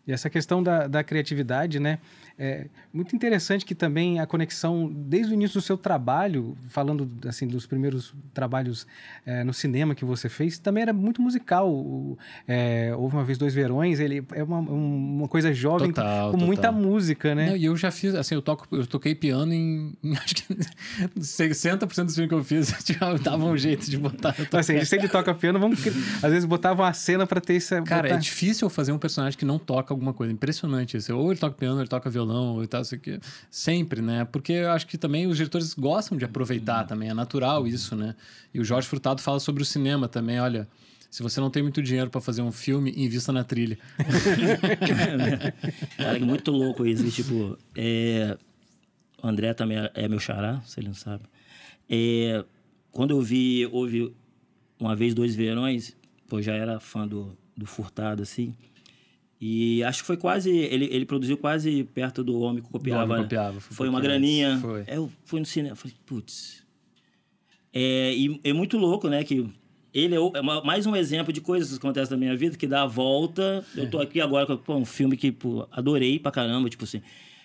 E 0.08 0.12
essa 0.12 0.30
questão 0.30 0.64
da, 0.64 0.88
da 0.88 1.04
criatividade, 1.04 1.80
né? 1.80 2.00
É 2.40 2.68
muito 2.94 3.16
interessante 3.16 3.66
que 3.66 3.74
também 3.74 4.20
a 4.20 4.28
conexão, 4.28 4.92
desde 4.94 5.32
o 5.32 5.34
início 5.34 5.60
do 5.60 5.64
seu 5.64 5.78
trabalho, 5.78 6.56
falando 6.70 7.10
assim 7.28 7.48
dos 7.48 7.66
primeiros 7.66 8.14
trabalhos 8.34 8.86
é, 9.26 9.44
no 9.44 9.54
cinema 9.54 9.96
que 9.96 10.06
você 10.06 10.30
fez, 10.30 10.60
também 10.60 10.84
era 10.84 10.94
muito 10.94 11.22
musical. 11.22 11.70
O, 11.70 12.18
é, 12.48 12.94
houve 12.96 13.16
uma 13.16 13.24
vez 13.24 13.38
dois 13.38 13.54
verões, 13.54 14.00
ele 14.00 14.24
é 14.34 14.44
uma, 14.44 14.60
uma 14.60 15.28
coisa 15.28 15.52
jovem 15.54 15.92
total, 15.92 16.28
com 16.28 16.32
total. 16.34 16.48
muita 16.48 16.72
música, 16.72 17.34
né? 17.34 17.58
e 17.58 17.66
eu 17.66 17.76
já 17.76 17.90
fiz, 17.90 18.14
assim, 18.14 18.36
eu, 18.36 18.42
toco, 18.42 18.68
eu 18.72 18.86
toquei 18.86 19.16
piano 19.16 19.54
em, 19.54 19.94
em 20.04 20.16
acho 20.16 20.36
que 20.36 20.54
60% 21.20 22.06
dos 22.06 22.14
filmes 22.14 22.30
que 22.30 22.34
eu 22.34 22.44
fiz, 22.44 22.74
já 22.86 23.14
dava 23.14 23.46
um 23.46 23.58
jeito 23.58 23.90
de 23.90 23.98
botar. 23.98 24.36
Então, 24.40 24.60
assim, 24.60 24.84
se 24.84 24.96
ele 24.96 25.08
toca 25.08 25.34
piano, 25.34 25.60
vamos 25.60 25.78
às 26.22 26.32
vezes 26.32 26.46
botava 26.46 26.84
uma 26.84 26.94
cena 26.94 27.26
para 27.26 27.40
ter 27.40 27.56
essa. 27.56 27.82
Cara, 27.82 28.04
botar... 28.04 28.16
é 28.16 28.20
difícil 28.20 28.70
fazer 28.70 28.92
um 28.92 28.98
personagem 28.98 29.38
que 29.38 29.46
não 29.46 29.60
toca 29.60 29.94
alguma 29.94 30.14
coisa. 30.14 30.34
Impressionante 30.34 30.98
isso. 30.98 31.16
Ou 31.16 31.32
ele 31.32 31.40
toca 31.40 31.56
piano, 31.56 31.76
ou 31.76 31.82
ele 31.82 31.90
toca 31.90 32.10
violão, 32.10 32.27
ou 32.34 32.68
tal, 32.68 32.82
isso 32.82 32.96
aqui. 32.96 33.20
Sempre, 33.50 34.02
né? 34.02 34.26
Porque 34.26 34.54
eu 34.54 34.72
acho 34.72 34.88
que 34.88 34.98
também 34.98 35.28
os 35.28 35.38
diretores 35.38 35.74
gostam 35.74 36.18
de 36.18 36.26
aproveitar 36.26 36.86
também. 36.86 37.10
É 37.10 37.14
natural 37.14 37.68
isso, 37.68 37.96
né? 37.96 38.16
E 38.54 38.60
o 38.60 38.64
Jorge 38.64 38.88
Furtado 38.88 39.22
fala 39.22 39.40
sobre 39.40 39.64
o 39.64 39.66
cinema 39.66 40.08
também. 40.08 40.40
Olha, 40.40 40.68
se 41.10 41.24
você 41.24 41.40
não 41.40 41.50
tem 41.50 41.64
muito 41.64 41.82
dinheiro 41.82 42.10
para 42.10 42.22
fazer 42.22 42.42
um 42.42 42.52
filme, 42.52 42.92
invista 42.96 43.32
na 43.32 43.44
trilha. 43.44 43.78
Cara, 45.98 46.18
é 46.18 46.20
muito 46.20 46.52
louco 46.52 46.86
isso. 46.86 47.10
Tipo, 47.10 47.58
é... 47.76 48.38
o 49.22 49.28
André 49.28 49.54
também 49.54 49.78
é 49.94 50.08
meu 50.08 50.20
xará, 50.20 50.62
se 50.62 50.80
ele 50.80 50.88
não 50.88 50.96
sabe. 50.96 51.24
É... 51.90 52.44
Quando 52.92 53.12
eu 53.12 53.22
vi, 53.22 53.68
houve 53.72 54.14
uma 54.80 54.96
vez, 54.96 55.14
dois 55.14 55.36
verões, 55.36 55.96
pô, 56.28 56.42
já 56.42 56.54
era 56.54 56.80
fã 56.80 57.08
do, 57.08 57.38
do 57.56 57.66
Furtado, 57.66 58.22
assim. 58.22 58.56
E 59.40 59.84
acho 59.84 60.02
que 60.02 60.08
foi 60.08 60.18
quase. 60.18 60.50
Ele, 60.50 60.86
ele 60.92 61.06
produziu 61.06 61.38
quase 61.38 61.84
perto 61.84 62.24
do 62.24 62.40
Homem 62.40 62.64
que 62.64 62.70
Copiava. 62.70 63.04
Homem 63.04 63.18
né? 63.18 63.24
copiava 63.24 63.60
foi, 63.60 63.76
foi 63.76 63.90
uma 63.90 64.02
graninha. 64.02 64.58
Foi. 64.60 64.84
Eu 64.88 65.12
fui 65.26 65.40
no 65.40 65.46
cinema, 65.46 65.76
falei, 65.76 65.96
putz. 66.06 66.66
É, 67.72 68.14
e 68.16 68.40
é 68.44 68.54
muito 68.54 68.78
louco, 68.78 69.08
né? 69.08 69.24
Que 69.24 69.48
ele 69.94 70.16
é, 70.16 70.18
é 70.18 70.42
mais 70.42 70.86
um 70.86 70.96
exemplo 70.96 71.32
de 71.32 71.42
coisas 71.42 71.70
que 71.70 71.78
acontecem 71.78 72.12
na 72.12 72.18
minha 72.18 72.36
vida, 72.36 72.58
que 72.58 72.66
dá 72.66 72.84
a 72.84 72.88
volta. 72.88 73.64
Eu 73.76 73.90
tô 73.90 74.00
aqui 74.00 74.20
agora 74.20 74.58
com 74.58 74.76
um 74.76 74.86
filme 74.86 75.16
que 75.16 75.32
pô, 75.32 75.68
adorei 75.72 76.18
pra 76.18 76.32
caramba, 76.32 76.70
tipo 76.70 76.84
assim. 76.84 77.02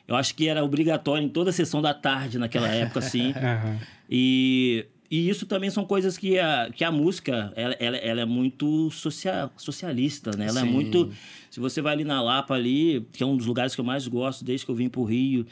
Eu 0.06 0.16
acho 0.16 0.34
que 0.34 0.48
era 0.48 0.64
obrigatório 0.64 1.24
em 1.24 1.28
toda 1.28 1.50
a 1.50 1.52
sessão 1.52 1.80
da 1.80 1.94
tarde 1.94 2.38
naquela 2.38 2.68
época, 2.68 2.98
assim. 2.98 3.32
Uhum. 3.42 3.78
E, 4.10 4.86
e 5.12 5.28
isso 5.28 5.44
também 5.44 5.68
são 5.68 5.84
coisas 5.84 6.16
que 6.16 6.38
a, 6.38 6.70
que 6.74 6.82
a 6.82 6.90
música, 6.90 7.52
ela, 7.54 7.74
ela, 7.78 7.96
ela 7.98 8.20
é 8.22 8.24
muito 8.24 8.90
social, 8.90 9.52
socialista, 9.58 10.34
né? 10.34 10.46
Ela 10.46 10.62
Sim. 10.62 10.68
é 10.68 10.70
muito... 10.70 11.12
Se 11.50 11.60
você 11.60 11.82
vai 11.82 11.92
ali 11.92 12.02
na 12.02 12.22
Lapa 12.22 12.54
ali, 12.54 13.06
que 13.12 13.22
é 13.22 13.26
um 13.26 13.36
dos 13.36 13.44
lugares 13.44 13.74
que 13.74 13.80
eu 13.82 13.84
mais 13.84 14.08
gosto 14.08 14.42
desde 14.42 14.64
que 14.64 14.72
eu 14.72 14.74
vim 14.74 14.88
pro 14.88 15.04
Rio, 15.04 15.44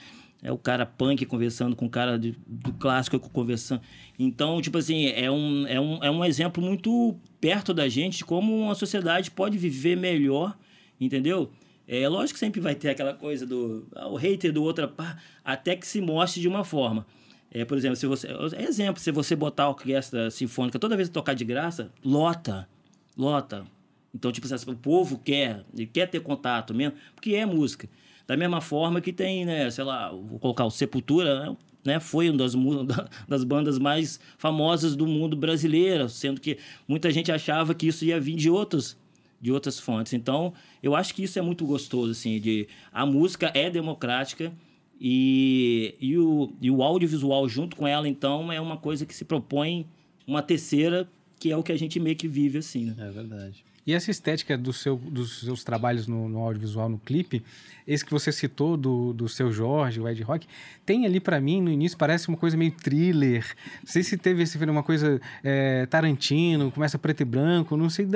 é 0.43 0.51
o 0.51 0.57
cara 0.57 0.87
punk 0.87 1.27
conversando 1.27 1.77
com 1.77 1.85
o 1.85 1.91
cara 1.91 2.19
de, 2.19 2.35
do 2.47 2.73
clássico 2.73 3.21
conversando. 3.21 3.83
Então, 4.19 4.63
tipo 4.63 4.79
assim, 4.79 5.09
é 5.09 5.31
um, 5.31 5.67
é, 5.67 5.79
um, 5.79 6.05
é 6.05 6.11
um 6.11 6.25
exemplo 6.25 6.65
muito 6.65 7.15
perto 7.39 7.75
da 7.75 7.87
gente 7.87 8.17
de 8.17 8.25
como 8.25 8.59
uma 8.59 8.75
sociedade 8.75 9.31
pode 9.31 9.59
viver 9.59 9.95
melhor, 9.95 10.57
entendeu? 10.99 11.51
É 11.87 12.09
lógico 12.09 12.33
que 12.33 12.41
sempre 12.41 12.63
vai 12.63 12.75
ter 12.75 12.89
aquela 12.89 13.13
coisa 13.13 13.47
do 13.47 13.87
ah, 13.95 14.09
o 14.09 14.17
hater 14.17 14.55
do 14.55 14.63
outro, 14.63 14.89
pá, 14.89 15.19
até 15.45 15.77
que 15.77 15.87
se 15.87 16.01
mostre 16.01 16.41
de 16.41 16.49
uma 16.49 16.65
forma. 16.65 17.05
É, 17.53 17.65
por 17.65 17.77
exemplo, 17.77 17.97
se 17.97 18.07
você. 18.07 18.29
Exemplo, 18.59 19.01
se 19.01 19.11
você 19.11 19.35
botar 19.35 19.65
a 19.65 19.69
orquestra 19.71 20.31
sinfônica 20.31 20.79
toda 20.79 20.97
vez 20.97 21.09
que 21.09 21.15
tocar 21.15 21.35
de 21.35 21.45
graça, 21.45 21.91
lota. 22.05 22.69
Lota. 23.17 23.67
Então, 24.15 24.31
tipo, 24.31 24.53
assim, 24.53 24.71
o 24.71 24.77
povo 24.77 25.19
quer, 25.19 25.65
ele 25.75 25.87
quer 25.87 26.09
ter 26.09 26.21
contato 26.21 26.75
mesmo, 26.75 26.97
porque 27.15 27.35
é 27.35 27.45
música. 27.47 27.89
Da 28.27 28.37
mesma 28.37 28.61
forma 28.61 29.01
que 29.01 29.13
tem, 29.13 29.45
né, 29.45 29.71
sei 29.71 29.85
lá, 29.85 30.11
vou 30.11 30.39
colocar 30.39 30.65
o 30.65 30.71
Sepultura, 30.71 31.57
né, 31.85 31.99
foi 31.99 32.31
uma 32.31 32.39
das, 32.39 32.55
das 33.29 33.45
bandas 33.45 33.79
mais 33.79 34.21
famosas 34.39 34.95
do 34.95 35.07
mundo 35.07 35.37
brasileiro, 35.37 36.09
sendo 36.09 36.41
que 36.41 36.59
muita 36.87 37.11
gente 37.11 37.33
achava 37.33 37.75
que 37.75 37.89
isso 37.89 38.05
ia 38.05 38.21
vir 38.21 38.37
de 38.37 38.51
outros 38.51 38.97
de 39.41 39.51
outras 39.51 39.81
fontes. 39.81 40.13
Então, 40.13 40.53
eu 40.83 40.95
acho 40.95 41.15
que 41.15 41.23
isso 41.23 41.39
é 41.39 41.43
muito 41.43 41.65
gostoso, 41.65 42.11
assim, 42.11 42.39
de 42.39 42.69
a 42.93 43.07
música 43.07 43.51
é 43.55 43.71
democrática 43.71 44.53
e, 45.01 45.95
e, 45.99 46.19
o, 46.19 46.53
e 46.61 46.71
o 46.71 46.83
audiovisual 46.83 47.49
junto 47.49 47.75
com 47.75 47.89
ela, 47.89 48.07
então, 48.07 48.53
é 48.53 48.61
uma 48.61 48.77
coisa 48.77 49.07
que 49.07 49.15
se 49.15 49.25
propõe 49.25 49.87
uma 50.27 50.43
terceira, 50.43 51.09
que 51.39 51.51
é 51.51 51.57
o 51.57 51.63
que 51.63 51.73
a 51.73 51.79
gente 51.79 51.99
meio 51.99 52.17
que 52.17 52.29
vive, 52.29 52.59
assim, 52.59 52.85
né? 52.85 52.95
É 52.99 53.11
verdade. 53.11 53.65
E 53.91 53.93
essa 53.93 54.09
estética 54.09 54.57
do 54.57 54.73
seu, 54.73 54.95
dos 54.97 55.41
seus 55.41 55.65
trabalhos 55.65 56.07
no, 56.07 56.29
no 56.29 56.39
audiovisual, 56.39 56.89
no 56.89 56.97
clipe, 56.97 57.43
esse 57.85 58.05
que 58.05 58.13
você 58.13 58.31
citou 58.31 58.77
do, 58.77 59.13
do 59.13 59.29
seu 59.29 59.51
Jorge, 59.51 60.01
o 60.01 60.09
Ed 60.09 60.23
Rock, 60.23 60.47
tem 60.87 61.07
ali 61.07 61.19
para 61.19 61.41
mim, 61.41 61.61
no 61.61 61.69
início, 61.69 61.99
parece 61.99 62.29
uma 62.29 62.37
coisa 62.37 62.57
meio 62.57 62.71
thriller. 62.71 63.45
Não 63.83 63.91
sei 63.91 64.05
se 64.05 64.17
teve 64.17 64.45
esse 64.45 64.57
uma 64.65 64.85
coisa 64.85 65.21
é, 65.43 65.87
Tarantino, 65.87 66.71
começa 66.71 67.01
preto 67.01 67.23
e 67.23 67.25
branco, 67.25 67.77
não 67.77 67.91
sei, 67.91 68.07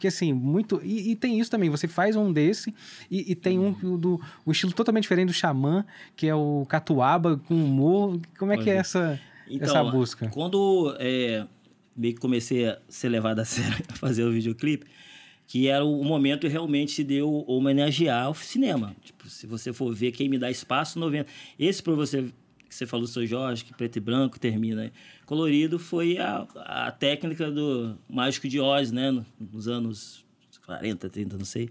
que 0.00 0.08
assim, 0.08 0.32
muito. 0.32 0.80
E, 0.82 1.12
e, 1.12 1.14
tem 1.14 1.38
isso 1.38 1.48
também, 1.48 1.70
você 1.70 1.86
faz 1.86 2.16
um 2.16 2.32
desse 2.32 2.74
e, 3.08 3.30
e 3.30 3.36
tem 3.36 3.56
um 3.56 3.70
do 3.96 4.20
um 4.44 4.50
estilo 4.50 4.72
totalmente 4.72 5.02
diferente 5.02 5.28
do 5.28 5.32
Xamã, 5.32 5.84
que 6.16 6.26
é 6.26 6.34
o 6.34 6.66
Catuaba 6.68 7.40
com 7.46 7.54
humor. 7.54 8.18
Como 8.36 8.52
é 8.52 8.56
que 8.58 8.68
é 8.68 8.74
essa, 8.74 9.20
então, 9.48 9.68
essa 9.68 9.84
busca? 9.84 10.28
Quando 10.30 10.92
é, 10.98 11.46
meio 11.96 12.14
que 12.14 12.20
comecei 12.20 12.66
a 12.66 12.80
ser 12.88 13.10
levado 13.10 13.38
a 13.38 13.44
sério 13.46 13.84
a 13.88 13.94
fazer 13.94 14.24
o 14.24 14.32
videoclipe 14.32 14.86
que 15.50 15.66
era 15.66 15.84
o 15.84 16.04
momento 16.04 16.46
realmente 16.46 16.92
se 16.92 17.02
deu 17.02 17.44
homenagear 17.44 18.30
o 18.30 18.34
cinema. 18.36 18.94
Tipo, 19.02 19.28
se 19.28 19.48
você 19.48 19.72
for 19.72 19.92
ver 19.92 20.12
quem 20.12 20.28
me 20.28 20.38
dá 20.38 20.48
espaço, 20.48 20.96
90. 20.96 21.28
Esse 21.58 21.82
para 21.82 21.92
você 21.92 22.26
que 22.68 22.72
você 22.72 22.86
falou, 22.86 23.04
seu 23.08 23.26
Jorge, 23.26 23.64
que 23.64 23.74
preto 23.74 23.96
e 23.96 24.00
branco 24.00 24.38
termina 24.38 24.92
colorido, 25.26 25.76
foi 25.76 26.18
a, 26.18 26.46
a 26.54 26.92
técnica 26.92 27.50
do 27.50 27.98
Mágico 28.08 28.46
de 28.46 28.60
Oz, 28.60 28.92
né, 28.92 29.10
nos 29.40 29.66
anos 29.66 30.24
40, 30.64 31.10
30, 31.10 31.36
não 31.36 31.44
sei, 31.44 31.68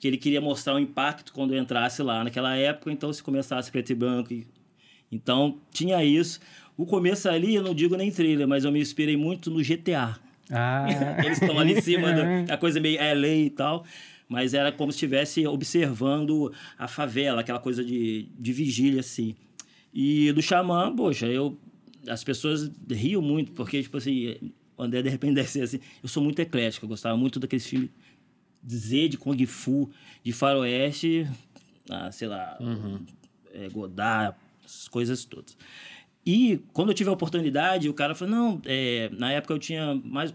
que 0.00 0.08
ele 0.08 0.16
queria 0.16 0.40
mostrar 0.40 0.74
o 0.74 0.80
impacto 0.80 1.32
quando 1.32 1.56
entrasse 1.56 2.02
lá 2.02 2.24
naquela 2.24 2.56
época, 2.56 2.90
então 2.90 3.12
se 3.12 3.22
começasse 3.22 3.70
preto 3.70 3.90
e 3.90 3.94
branco, 3.94 4.34
então 5.12 5.56
tinha 5.72 6.04
isso. 6.04 6.40
O 6.76 6.84
começo 6.84 7.28
ali, 7.28 7.54
eu 7.54 7.62
não 7.62 7.76
digo 7.76 7.96
nem 7.96 8.10
trilha, 8.10 8.44
mas 8.44 8.64
eu 8.64 8.72
me 8.72 8.80
inspirei 8.80 9.16
muito 9.16 9.52
no 9.52 9.62
GTA. 9.62 10.18
Ah. 10.50 10.86
Eles 11.24 11.40
estão 11.40 11.58
ali 11.58 11.74
em 11.74 11.80
cima 11.80 12.12
da 12.46 12.56
coisa 12.58 12.80
meio 12.80 12.98
LA 12.98 13.28
e 13.28 13.50
tal. 13.50 13.84
Mas 14.28 14.54
era 14.54 14.70
como 14.70 14.92
se 14.92 14.96
estivesse 14.96 15.46
observando 15.46 16.52
a 16.78 16.86
favela, 16.86 17.40
aquela 17.40 17.58
coisa 17.58 17.84
de, 17.84 18.28
de 18.38 18.52
vigília, 18.52 19.00
assim. 19.00 19.34
E 19.92 20.32
do 20.32 20.40
Xamã, 20.40 20.94
poxa, 20.94 21.26
eu... 21.26 21.58
As 22.08 22.24
pessoas 22.24 22.70
riam 22.88 23.20
muito, 23.20 23.52
porque, 23.52 23.82
tipo 23.82 23.96
assim... 23.96 24.36
O 24.76 24.82
André, 24.82 25.02
de 25.02 25.10
repente, 25.10 25.34
deve 25.36 25.48
ser 25.48 25.62
assim... 25.62 25.80
Eu 26.02 26.08
sou 26.08 26.22
muito 26.22 26.38
eclético, 26.38 26.84
eu 26.84 26.88
gostava 26.88 27.16
muito 27.16 27.40
daqueles 27.40 27.66
filmes 27.66 27.90
de 28.62 28.76
Z, 28.76 29.08
de 29.08 29.18
Kung 29.18 29.44
Fu, 29.46 29.90
de 30.22 30.32
faroeste... 30.32 31.26
Ah, 31.88 32.12
sei 32.12 32.28
lá... 32.28 32.56
Uhum. 32.60 33.00
É, 33.52 33.68
Godard, 33.68 34.36
essas 34.64 34.86
coisas 34.86 35.24
todas. 35.24 35.56
E 36.30 36.62
quando 36.72 36.90
eu 36.90 36.94
tive 36.94 37.10
a 37.10 37.12
oportunidade, 37.12 37.88
o 37.88 37.94
cara 37.94 38.14
falou: 38.14 38.32
não, 38.32 38.62
é, 38.64 39.10
na 39.18 39.32
época 39.32 39.52
eu 39.52 39.58
tinha 39.58 40.00
mais 40.04 40.32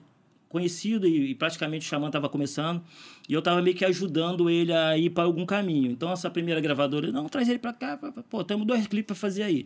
conhecido 0.49 1.07
e, 1.07 1.31
e 1.31 1.35
praticamente 1.35 1.85
o 1.85 1.89
Xamã 1.89 2.07
estava 2.07 2.27
começando, 2.27 2.83
e 3.29 3.33
eu 3.33 3.39
estava 3.39 3.61
meio 3.61 3.77
que 3.77 3.85
ajudando 3.85 4.49
ele 4.49 4.73
a 4.73 4.97
ir 4.97 5.09
para 5.11 5.23
algum 5.23 5.45
caminho. 5.45 5.89
Então, 5.89 6.11
essa 6.11 6.29
primeira 6.29 6.59
gravadora, 6.59 7.13
não, 7.13 7.29
traz 7.29 7.47
ele 7.47 7.59
para 7.59 7.71
cá, 7.71 7.97
pô, 8.29 8.43
temos 8.43 8.67
dois 8.67 8.85
clipes 8.87 9.07
para 9.07 9.15
fazer 9.15 9.43
aí. 9.43 9.65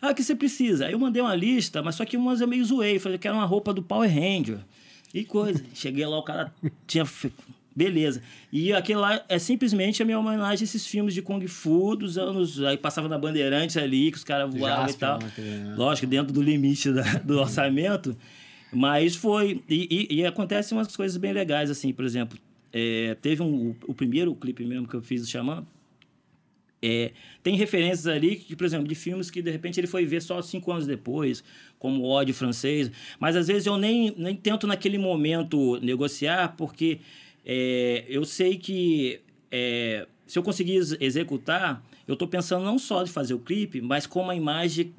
Ah, 0.00 0.12
o 0.12 0.14
que 0.14 0.22
você 0.22 0.34
precisa? 0.34 0.86
Aí 0.86 0.92
eu 0.92 0.98
mandei 0.98 1.20
uma 1.20 1.34
lista, 1.34 1.82
mas 1.82 1.94
só 1.94 2.06
que 2.06 2.16
umas 2.16 2.40
eu 2.40 2.48
meio 2.48 2.64
zoei, 2.64 2.98
falei 2.98 3.18
que 3.18 3.28
era 3.28 3.36
uma 3.36 3.44
roupa 3.44 3.74
do 3.74 3.82
Power 3.82 4.08
Ranger. 4.08 4.60
E 5.12 5.24
coisa. 5.24 5.62
Cheguei 5.74 6.06
lá, 6.06 6.18
o 6.18 6.22
cara 6.22 6.54
tinha 6.86 7.04
Beleza. 7.76 8.22
E 8.50 8.72
aquele 8.72 8.98
lá 8.98 9.22
é 9.28 9.38
simplesmente 9.38 10.02
a 10.02 10.06
minha 10.06 10.18
homenagem 10.18 10.62
a 10.62 10.64
esses 10.64 10.86
filmes 10.86 11.12
de 11.12 11.20
Kung 11.20 11.46
Fu 11.46 11.94
dos 11.94 12.16
anos. 12.16 12.62
Aí 12.62 12.78
passava 12.78 13.06
na 13.06 13.18
Bandeirantes 13.18 13.76
ali, 13.76 14.10
que 14.10 14.16
os 14.16 14.24
caras 14.24 14.52
voavam 14.52 14.88
e 14.88 14.94
tal. 14.94 15.18
Né? 15.18 15.74
Lógico, 15.76 16.06
dentro 16.06 16.32
do 16.32 16.40
limite 16.40 16.90
da, 16.90 17.02
do 17.22 17.38
orçamento. 17.38 18.16
Mas 18.72 19.14
foi. 19.14 19.62
E, 19.68 20.08
e, 20.10 20.16
e 20.20 20.26
acontecem 20.26 20.76
umas 20.76 20.96
coisas 20.96 21.18
bem 21.18 21.34
legais, 21.34 21.70
assim, 21.70 21.92
por 21.92 22.06
exemplo. 22.06 22.38
É, 22.72 23.14
teve 23.20 23.42
um, 23.42 23.68
o, 23.68 23.76
o, 23.88 23.94
primeiro 23.94 24.34
clipe 24.34 24.64
mesmo 24.64 24.88
que 24.88 24.94
eu 24.94 25.02
fiz 25.02 25.20
do 25.20 25.28
Xamã. 25.28 25.64
é, 26.82 27.12
tem 27.42 27.56
referências 27.56 28.06
ali, 28.06 28.36
que, 28.36 28.56
por 28.56 28.64
exemplo, 28.64 28.88
de 28.88 28.94
filmes 28.94 29.30
que 29.30 29.40
de 29.42 29.50
repente 29.50 29.78
ele 29.78 29.86
foi 29.86 30.04
ver 30.04 30.22
só 30.22 30.40
cinco 30.40 30.72
anos 30.72 30.86
depois, 30.86 31.44
como 31.78 32.02
o 32.02 32.08
ódio 32.08 32.34
francês. 32.34 32.90
Mas 33.20 33.36
às 33.36 33.48
vezes 33.48 33.66
eu 33.66 33.76
nem, 33.76 34.14
nem 34.16 34.34
tento 34.34 34.66
naquele 34.66 34.98
momento 34.98 35.78
negociar, 35.80 36.54
porque 36.56 37.00
é, 37.46 38.04
eu 38.08 38.24
sei 38.24 38.56
que 38.56 39.20
é, 39.52 40.08
se 40.26 40.36
eu 40.36 40.42
conseguir 40.42 40.80
executar, 41.00 41.80
eu 42.08 42.14
estou 42.14 42.26
pensando 42.26 42.64
não 42.64 42.78
só 42.78 43.04
de 43.04 43.10
fazer 43.10 43.34
o 43.34 43.38
clipe, 43.38 43.80
mas 43.80 44.06
como 44.06 44.30
a 44.30 44.34
imagem 44.34 44.92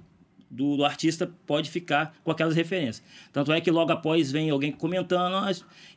do, 0.50 0.78
do, 0.78 0.86
artista 0.86 1.30
pode 1.46 1.70
ficar 1.70 2.16
com 2.24 2.32
aquelas 2.32 2.56
referências. 2.56 3.04
Tanto 3.34 3.52
é 3.52 3.60
que 3.60 3.70
logo 3.70 3.92
após 3.92 4.32
vem 4.32 4.50
alguém 4.50 4.72
comentando 4.72 5.36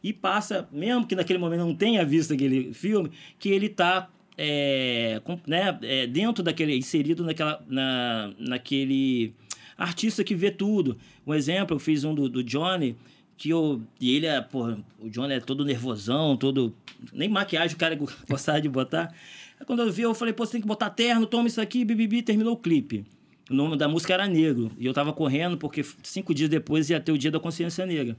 e 0.02 0.12
passa, 0.12 0.68
mesmo 0.72 1.06
que 1.06 1.14
naquele 1.14 1.38
momento 1.38 1.60
não 1.60 1.74
tenha 1.74 2.04
visto 2.04 2.34
aquele 2.34 2.74
filme, 2.74 3.12
que 3.38 3.48
ele 3.48 3.66
está 3.66 4.10
é, 4.36 5.22
né, 5.46 5.78
é, 5.82 6.06
dentro 6.08 6.42
daquele, 6.42 6.76
inserido 6.76 7.24
naquela, 7.24 7.62
na, 7.68 8.32
naquele 8.38 9.34
artista 9.78 10.24
que 10.24 10.34
vê 10.34 10.50
tudo. 10.50 10.98
Um 11.24 11.32
exemplo, 11.32 11.76
eu 11.76 11.80
fiz 11.80 12.02
um 12.02 12.12
do, 12.12 12.28
do 12.28 12.42
Johnny, 12.42 12.96
que 13.40 13.48
eu, 13.48 13.80
e 13.98 14.14
ele 14.14 14.26
é, 14.26 14.38
porra, 14.38 14.78
o 14.98 15.08
Johnny 15.08 15.32
é 15.32 15.40
todo 15.40 15.64
nervosão, 15.64 16.36
todo, 16.36 16.74
nem 17.10 17.26
maquiagem 17.26 17.74
o 17.74 17.78
cara 17.78 17.96
gostava 18.28 18.60
de 18.60 18.68
botar. 18.68 19.14
Aí 19.58 19.64
quando 19.64 19.80
eu 19.80 19.90
vi, 19.90 20.02
eu 20.02 20.14
falei, 20.14 20.34
pô, 20.34 20.44
você 20.44 20.52
tem 20.52 20.60
que 20.60 20.66
botar 20.66 20.90
terno, 20.90 21.26
toma 21.26 21.48
isso 21.48 21.58
aqui, 21.58 21.82
bibibi, 21.82 22.20
terminou 22.20 22.52
o 22.52 22.56
clipe. 22.58 23.02
O 23.48 23.54
nome 23.54 23.78
da 23.78 23.88
música 23.88 24.12
era 24.12 24.28
Negro. 24.28 24.70
E 24.78 24.84
eu 24.84 24.92
tava 24.92 25.10
correndo 25.14 25.56
porque 25.56 25.82
cinco 26.02 26.34
dias 26.34 26.50
depois 26.50 26.90
ia 26.90 27.00
ter 27.00 27.12
o 27.12 27.16
Dia 27.16 27.30
da 27.30 27.40
Consciência 27.40 27.86
Negra. 27.86 28.14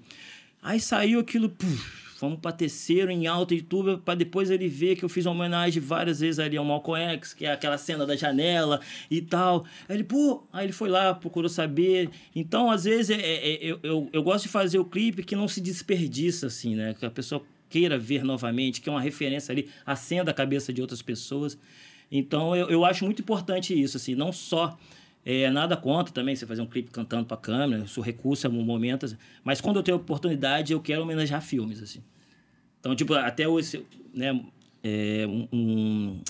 Aí 0.59 0.79
saiu 0.79 1.19
aquilo, 1.19 1.49
puf, 1.49 2.10
Fomos 2.21 2.37
para 2.39 2.51
terceiro 2.51 3.09
em 3.09 3.25
alta 3.25 3.55
YouTube, 3.55 3.99
para 4.05 4.13
depois 4.13 4.51
ele 4.51 4.67
ver 4.67 4.95
que 4.95 5.03
eu 5.03 5.09
fiz 5.09 5.25
uma 5.25 5.33
homenagem 5.33 5.81
várias 5.81 6.19
vezes 6.19 6.37
ali 6.37 6.55
ao 6.55 6.63
Malcolm 6.63 7.03
X, 7.15 7.33
que 7.33 7.47
é 7.47 7.51
aquela 7.51 7.79
cena 7.79 8.05
da 8.05 8.15
janela 8.15 8.79
e 9.09 9.23
tal. 9.23 9.65
Aí 9.89 9.95
ele, 9.95 10.03
pô, 10.03 10.43
aí 10.53 10.67
ele 10.67 10.71
foi 10.71 10.87
lá, 10.87 11.15
procurou 11.15 11.49
saber. 11.49 12.11
Então, 12.35 12.69
às 12.69 12.83
vezes, 12.83 13.09
é, 13.09 13.19
é, 13.19 13.53
é, 13.53 13.59
eu, 13.63 13.79
eu, 13.81 14.09
eu 14.13 14.21
gosto 14.21 14.43
de 14.43 14.49
fazer 14.49 14.77
o 14.77 14.85
clipe 14.85 15.23
que 15.23 15.35
não 15.35 15.47
se 15.47 15.59
desperdiça, 15.59 16.45
assim, 16.45 16.75
né? 16.75 16.93
Que 16.93 17.07
a 17.07 17.09
pessoa 17.09 17.41
queira 17.67 17.97
ver 17.97 18.23
novamente, 18.23 18.81
que 18.81 18.87
é 18.87 18.91
uma 18.91 19.01
referência 19.01 19.51
ali, 19.51 19.67
acenda 19.83 20.29
a 20.29 20.33
cabeça 20.33 20.71
de 20.71 20.79
outras 20.79 21.01
pessoas. 21.01 21.57
Então, 22.11 22.55
eu, 22.55 22.69
eu 22.69 22.85
acho 22.85 23.03
muito 23.03 23.23
importante 23.23 23.73
isso, 23.73 23.97
assim, 23.97 24.13
não 24.13 24.31
só 24.31 24.77
é, 25.25 25.49
nada 25.49 25.75
contra 25.75 26.13
também 26.13 26.35
você 26.35 26.45
fazer 26.45 26.61
um 26.61 26.67
clipe 26.67 26.91
cantando 26.91 27.25
para 27.25 27.37
câmera, 27.37 27.83
isso 27.83 27.99
recurso 27.99 28.45
é 28.45 28.49
um 28.51 28.61
momento, 28.61 29.07
mas 29.43 29.59
quando 29.59 29.77
eu 29.77 29.83
tenho 29.83 29.97
oportunidade, 29.97 30.71
eu 30.71 30.79
quero 30.79 31.01
homenagear 31.01 31.41
filmes, 31.41 31.81
assim. 31.81 32.03
Então, 32.81 32.95
tipo, 32.95 33.13
até 33.13 33.49
esse, 33.57 33.85
né, 34.13 34.43
é, 34.83 35.25
um, 35.27 35.47
um 35.53 36.21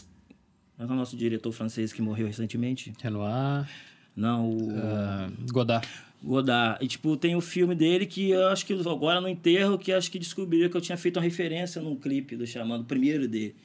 é 0.77 0.83
o 0.83 0.87
nosso 0.95 1.15
diretor 1.15 1.51
francês 1.51 1.93
que 1.93 2.01
morreu 2.01 2.27
recentemente? 2.27 2.93
Renoir. 3.01 3.67
Não, 4.15 4.49
o... 4.49 4.69
Uh, 4.69 5.51
Godard. 5.51 5.87
Godard. 6.21 6.83
E, 6.83 6.87
tipo, 6.87 7.15
tem 7.15 7.35
o 7.35 7.41
filme 7.41 7.73
dele 7.73 8.05
que 8.05 8.31
eu 8.31 8.47
acho 8.47 8.65
que 8.65 8.73
agora 8.73 9.21
no 9.21 9.29
enterro, 9.29 9.77
que 9.77 9.93
acho 9.93 10.11
que 10.11 10.19
descobriu 10.19 10.69
que 10.69 10.75
eu 10.75 10.81
tinha 10.81 10.97
feito 10.97 11.17
uma 11.17 11.23
referência 11.23 11.81
num 11.81 11.95
clipe 11.95 12.35
do 12.35 12.45
chamado 12.45 12.83
primeiro 12.83 13.27
dele. 13.27 13.55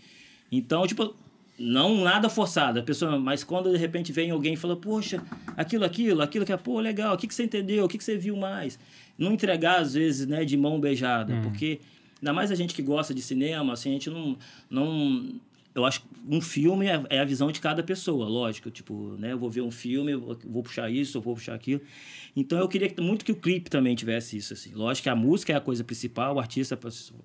Então, 0.50 0.86
tipo, 0.86 1.14
não 1.58 2.02
nada 2.02 2.28
forçado, 2.28 2.78
a 2.78 2.82
pessoa, 2.82 3.18
mas 3.18 3.42
quando 3.42 3.72
de 3.72 3.78
repente 3.78 4.12
vem 4.12 4.30
alguém 4.30 4.54
e 4.54 4.56
fala, 4.56 4.76
poxa, 4.76 5.22
aquilo, 5.56 5.84
aquilo, 5.84 6.22
aquilo 6.22 6.44
que 6.44 6.52
é, 6.52 6.56
pô, 6.56 6.78
legal, 6.80 7.14
o 7.14 7.18
que, 7.18 7.26
que 7.26 7.34
você 7.34 7.44
entendeu, 7.44 7.84
o 7.84 7.88
que, 7.88 7.98
que 7.98 8.04
você 8.04 8.16
viu 8.16 8.36
mais? 8.36 8.78
Não 9.18 9.32
entregar, 9.32 9.80
às 9.80 9.94
vezes, 9.94 10.26
né, 10.26 10.44
de 10.44 10.56
mão 10.56 10.78
beijada, 10.78 11.34
hum. 11.34 11.42
porque 11.42 11.80
ainda 12.20 12.32
mais 12.32 12.50
a 12.50 12.54
gente 12.54 12.74
que 12.74 12.82
gosta 12.82 13.14
de 13.14 13.22
cinema, 13.22 13.72
assim, 13.72 13.90
a 13.90 13.92
gente 13.92 14.10
não, 14.10 14.36
não 14.70 15.40
eu 15.76 15.84
acho 15.84 16.00
que 16.00 16.08
um 16.26 16.40
filme 16.40 16.86
é, 16.86 17.02
é, 17.10 17.20
a 17.20 17.24
visão 17.24 17.52
de 17.52 17.60
cada 17.60 17.82
pessoa, 17.82 18.26
lógico. 18.26 18.70
Tipo, 18.70 19.14
né? 19.18 19.32
Eu 19.32 19.38
vou 19.38 19.50
ver 19.50 19.60
um 19.60 19.70
filme, 19.70 20.14
vou 20.14 20.62
puxar 20.62 20.90
isso, 20.90 21.20
vou 21.20 21.34
puxar 21.34 21.54
aquilo. 21.54 21.82
Então 22.34 22.58
eu 22.58 22.66
queria 22.66 22.90
muito 22.98 23.26
que 23.26 23.30
o 23.30 23.36
clipe 23.36 23.68
também 23.68 23.94
tivesse 23.94 24.38
isso, 24.38 24.54
assim. 24.54 24.72
Lógico 24.72 25.02
que 25.02 25.10
a 25.10 25.14
música 25.14 25.52
é 25.52 25.56
a 25.56 25.60
coisa 25.60 25.84
principal, 25.84 26.36
o 26.36 26.40
artista 26.40 26.78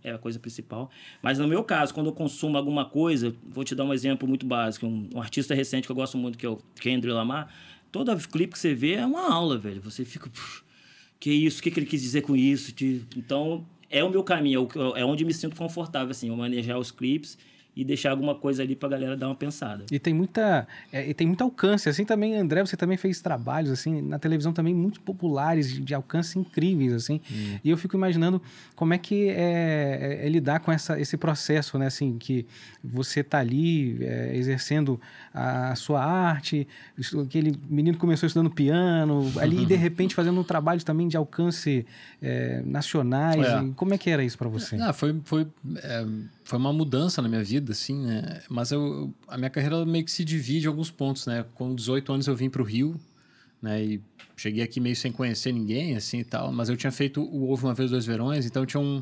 é 0.03 0.11
a 0.11 0.17
coisa 0.17 0.37
principal. 0.37 0.91
Mas 1.21 1.39
no 1.39 1.47
meu 1.47 1.63
caso, 1.63 1.93
quando 1.93 2.07
eu 2.07 2.13
consumo 2.13 2.57
alguma 2.57 2.83
coisa, 2.83 3.33
vou 3.41 3.63
te 3.63 3.73
dar 3.73 3.85
um 3.85 3.93
exemplo 3.93 4.27
muito 4.27 4.45
básico. 4.45 4.85
Um, 4.85 5.09
um 5.15 5.21
artista 5.21 5.55
recente 5.55 5.85
que 5.85 5.91
eu 5.91 5.95
gosto 5.95 6.17
muito, 6.17 6.37
que 6.37 6.45
é 6.45 6.49
o 6.49 6.57
Kendrick 6.75 7.13
Lamar. 7.13 7.53
Todo 7.89 8.13
clipe 8.27 8.51
que 8.51 8.59
você 8.59 8.73
vê 8.73 8.95
é 8.95 9.05
uma 9.05 9.31
aula, 9.31 9.57
velho. 9.57 9.81
Você 9.81 10.03
fica. 10.03 10.29
Que 11.21 11.31
isso? 11.31 11.61
O 11.61 11.63
que, 11.63 11.71
que 11.71 11.79
ele 11.79 11.87
quis 11.87 12.01
dizer 12.01 12.21
com 12.21 12.35
isso? 12.35 12.73
Então, 13.15 13.65
é 13.91 14.03
o 14.03 14.09
meu 14.09 14.23
caminho, 14.23 14.67
é, 14.95 15.01
é 15.01 15.05
onde 15.05 15.25
me 15.25 15.33
sinto 15.33 15.55
confortável, 15.55 16.11
assim, 16.11 16.29
eu 16.29 16.35
manejar 16.35 16.77
os 16.79 16.91
clipes 16.91 17.37
e 17.75 17.85
deixar 17.85 18.11
alguma 18.11 18.35
coisa 18.35 18.63
ali 18.63 18.75
para 18.75 18.87
a 18.89 18.91
galera 18.91 19.17
dar 19.17 19.27
uma 19.27 19.35
pensada. 19.35 19.85
E 19.89 19.97
tem 19.97 20.13
muita 20.13 20.67
é, 20.91 21.09
e 21.09 21.13
tem 21.13 21.25
muito 21.25 21.43
alcance, 21.43 21.87
assim 21.87 22.03
também, 22.03 22.35
André, 22.35 22.65
você 22.65 22.75
também 22.75 22.97
fez 22.97 23.21
trabalhos 23.21 23.71
assim 23.71 24.01
na 24.01 24.19
televisão 24.19 24.51
também 24.51 24.73
muito 24.73 24.99
populares, 25.01 25.71
de, 25.73 25.81
de 25.81 25.93
alcance 25.93 26.37
incríveis, 26.37 26.93
assim. 26.93 27.21
Hum. 27.31 27.59
E 27.63 27.69
eu 27.69 27.77
fico 27.77 27.95
imaginando 27.95 28.41
como 28.75 28.93
é 28.93 28.97
que 28.97 29.29
é, 29.29 30.19
é, 30.21 30.25
é, 30.25 30.29
lidar 30.29 30.59
com 30.59 30.71
essa, 30.71 30.99
esse 30.99 31.15
processo, 31.17 31.77
né, 31.77 31.87
assim, 31.87 32.17
que 32.17 32.45
você 32.83 33.23
tá 33.23 33.39
ali 33.39 33.97
é, 34.03 34.35
exercendo 34.35 34.99
a, 35.33 35.75
sua 35.75 36.03
arte, 36.03 36.67
aquele 37.23 37.57
menino 37.69 37.97
começou 37.97 38.27
estudando 38.27 38.49
piano, 38.49 39.31
ali 39.39 39.65
de 39.65 39.75
repente 39.75 40.13
fazendo 40.13 40.39
um 40.39 40.43
trabalho 40.43 40.83
também 40.83 41.07
de 41.07 41.15
alcance 41.15 41.85
é, 42.21 42.61
nacionais. 42.65 43.45
É. 43.45 43.63
Como 43.75 43.93
é 43.93 43.97
que 43.97 44.09
era 44.09 44.23
isso 44.23 44.37
para 44.37 44.49
você? 44.49 44.75
Ah, 44.75 44.93
foi 44.93 45.15
foi 45.23 45.47
foi 46.51 46.59
uma 46.59 46.73
mudança 46.73 47.21
na 47.21 47.29
minha 47.29 47.41
vida, 47.41 47.71
assim, 47.71 47.97
né? 47.97 48.41
Mas 48.49 48.71
eu, 48.71 49.13
a 49.25 49.37
minha 49.37 49.49
carreira 49.49 49.85
meio 49.85 50.03
que 50.03 50.11
se 50.11 50.25
divide 50.25 50.65
em 50.65 50.67
alguns 50.67 50.91
pontos, 50.91 51.25
né? 51.25 51.45
Com 51.55 51.73
18 51.73 52.11
anos 52.11 52.27
eu 52.27 52.35
vim 52.35 52.49
para 52.49 52.61
o 52.61 52.65
Rio, 52.65 52.99
né? 53.61 53.81
E 53.81 54.01
cheguei 54.35 54.61
aqui 54.61 54.81
meio 54.81 54.93
sem 54.93 55.13
conhecer 55.13 55.53
ninguém, 55.53 55.95
assim, 55.95 56.19
e 56.19 56.23
tal. 56.25 56.51
Mas 56.51 56.67
eu 56.67 56.75
tinha 56.75 56.91
feito 56.91 57.23
o 57.23 57.49
Ovo 57.49 57.67
Uma 57.67 57.73
Vez 57.73 57.89
Dois 57.89 58.05
Verões, 58.05 58.45
então 58.45 58.65
tinha 58.65 58.81
um, 58.81 59.01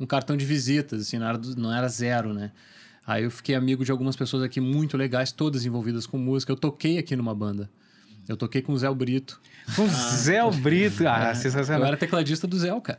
um 0.00 0.06
cartão 0.06 0.38
de 0.38 0.46
visitas, 0.46 1.02
assim, 1.02 1.18
não 1.18 1.26
era, 1.26 1.38
não 1.58 1.74
era 1.74 1.86
zero, 1.86 2.32
né? 2.32 2.50
Aí 3.06 3.24
eu 3.24 3.30
fiquei 3.30 3.54
amigo 3.54 3.84
de 3.84 3.92
algumas 3.92 4.16
pessoas 4.16 4.42
aqui 4.42 4.58
muito 4.58 4.96
legais, 4.96 5.30
todas 5.30 5.66
envolvidas 5.66 6.06
com 6.06 6.16
música. 6.16 6.50
Eu 6.50 6.56
toquei 6.56 6.96
aqui 6.96 7.14
numa 7.14 7.34
banda. 7.34 7.68
Eu 8.28 8.36
toquei 8.36 8.60
com 8.60 8.72
o 8.72 8.78
Zé 8.78 8.92
Brito. 8.92 9.40
Com 9.76 9.82
o 9.82 9.86
ah, 9.86 9.88
Zé 9.88 10.50
Brito? 10.50 11.06
Ah, 11.06 11.28
é. 11.28 11.34
sensacional. 11.34 11.82
Eu 11.82 11.86
era 11.88 11.96
tecladista 11.96 12.46
do 12.46 12.58
Zé, 12.58 12.68
cara. 12.80 12.98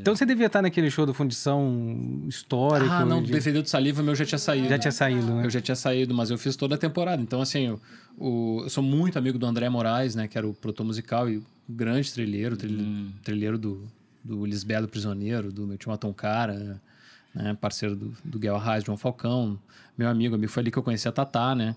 Então 0.00 0.16
você 0.16 0.26
devia 0.26 0.46
estar 0.46 0.60
naquele 0.62 0.90
show 0.90 1.06
do 1.06 1.14
Fundição 1.14 2.24
Histórico. 2.28 2.90
Ah, 2.90 3.04
não, 3.04 3.22
de... 3.22 3.30
DVD 3.30 3.62
do 3.62 3.68
Saliva 3.68 4.02
meu 4.02 4.14
já 4.14 4.24
tinha 4.24 4.38
saído. 4.38 4.68
Já 4.68 4.78
tinha 4.78 4.92
saído, 4.92 5.34
né? 5.34 5.46
Eu 5.46 5.50
já 5.50 5.60
tinha 5.60 5.76
saído, 5.76 6.14
mas 6.14 6.30
eu 6.30 6.38
fiz 6.38 6.56
toda 6.56 6.74
a 6.74 6.78
temporada. 6.78 7.22
Então, 7.22 7.40
assim, 7.40 7.66
eu, 7.66 7.80
o, 8.16 8.62
eu 8.64 8.70
sou 8.70 8.82
muito 8.82 9.16
amigo 9.16 9.38
do 9.38 9.46
André 9.46 9.68
Moraes, 9.68 10.14
né? 10.16 10.26
Que 10.26 10.36
era 10.36 10.46
o 10.46 10.52
produtor 10.52 10.84
musical 10.84 11.28
e 11.30 11.40
grande 11.68 12.12
trilheiro, 12.12 12.56
trilheiro, 12.56 12.84
hum. 12.84 13.10
trilheiro 13.22 13.58
do, 13.58 13.88
do 14.24 14.44
Lisbelo 14.44 14.88
Prisioneiro, 14.88 15.52
do 15.52 15.66
meu 15.66 15.78
tio 15.78 15.90
Maton 15.90 16.12
Cara, 16.12 16.80
né? 17.32 17.56
Parceiro 17.60 17.94
do, 17.94 18.12
do 18.24 18.38
Guel 18.40 18.56
Arraes, 18.56 18.82
João 18.84 18.98
Falcão. 18.98 19.58
Meu 19.96 20.08
amigo, 20.08 20.34
amigo, 20.34 20.50
foi 20.50 20.62
ali 20.62 20.70
que 20.70 20.78
eu 20.78 20.82
conheci 20.82 21.06
a 21.06 21.12
Tatá, 21.12 21.54
né? 21.54 21.76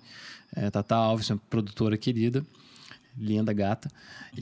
É, 0.55 0.69
Tatá 0.69 0.95
Alves, 0.95 1.29
uma 1.29 1.39
produtora 1.49 1.95
querida 1.95 2.43
linda, 3.17 3.53
gata 3.53 3.89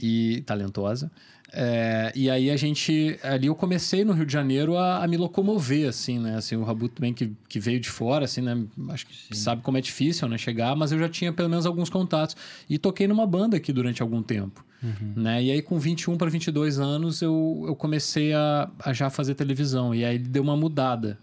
e 0.00 0.42
talentosa. 0.46 1.10
É, 1.52 2.12
e 2.14 2.30
aí 2.30 2.48
a 2.48 2.56
gente, 2.56 3.18
ali 3.22 3.48
eu 3.48 3.54
comecei 3.54 4.04
no 4.04 4.12
Rio 4.12 4.24
de 4.24 4.32
Janeiro 4.32 4.76
a, 4.76 5.02
a, 5.02 5.08
me 5.08 5.16
locomover, 5.16 5.88
assim, 5.88 6.18
né? 6.18 6.36
Assim, 6.36 6.54
o 6.54 6.62
Rabu 6.62 6.88
também 6.88 7.12
que, 7.12 7.32
que 7.48 7.58
veio 7.58 7.80
de 7.80 7.90
fora, 7.90 8.24
assim, 8.24 8.40
né? 8.40 8.64
Acho 8.90 9.06
que 9.06 9.14
Sim. 9.14 9.34
sabe 9.34 9.62
como 9.62 9.76
é 9.76 9.80
difícil, 9.80 10.28
né? 10.28 10.38
Chegar, 10.38 10.76
mas 10.76 10.92
eu 10.92 10.98
já 10.98 11.08
tinha 11.08 11.32
pelo 11.32 11.48
menos 11.48 11.66
alguns 11.66 11.90
contatos. 11.90 12.36
E 12.68 12.78
toquei 12.78 13.08
numa 13.08 13.26
banda 13.26 13.56
aqui 13.56 13.72
durante 13.72 14.00
algum 14.00 14.22
tempo, 14.22 14.64
uhum. 14.82 15.12
né? 15.16 15.42
E 15.42 15.50
aí 15.50 15.60
com 15.60 15.78
21 15.78 16.16
para 16.16 16.30
22 16.30 16.78
anos 16.78 17.20
eu, 17.20 17.64
eu 17.66 17.74
comecei 17.74 18.32
a, 18.32 18.70
a 18.78 18.92
já 18.92 19.10
fazer 19.10 19.34
televisão. 19.34 19.92
E 19.92 20.04
aí 20.04 20.18
deu 20.18 20.44
uma 20.44 20.56
mudada, 20.56 21.18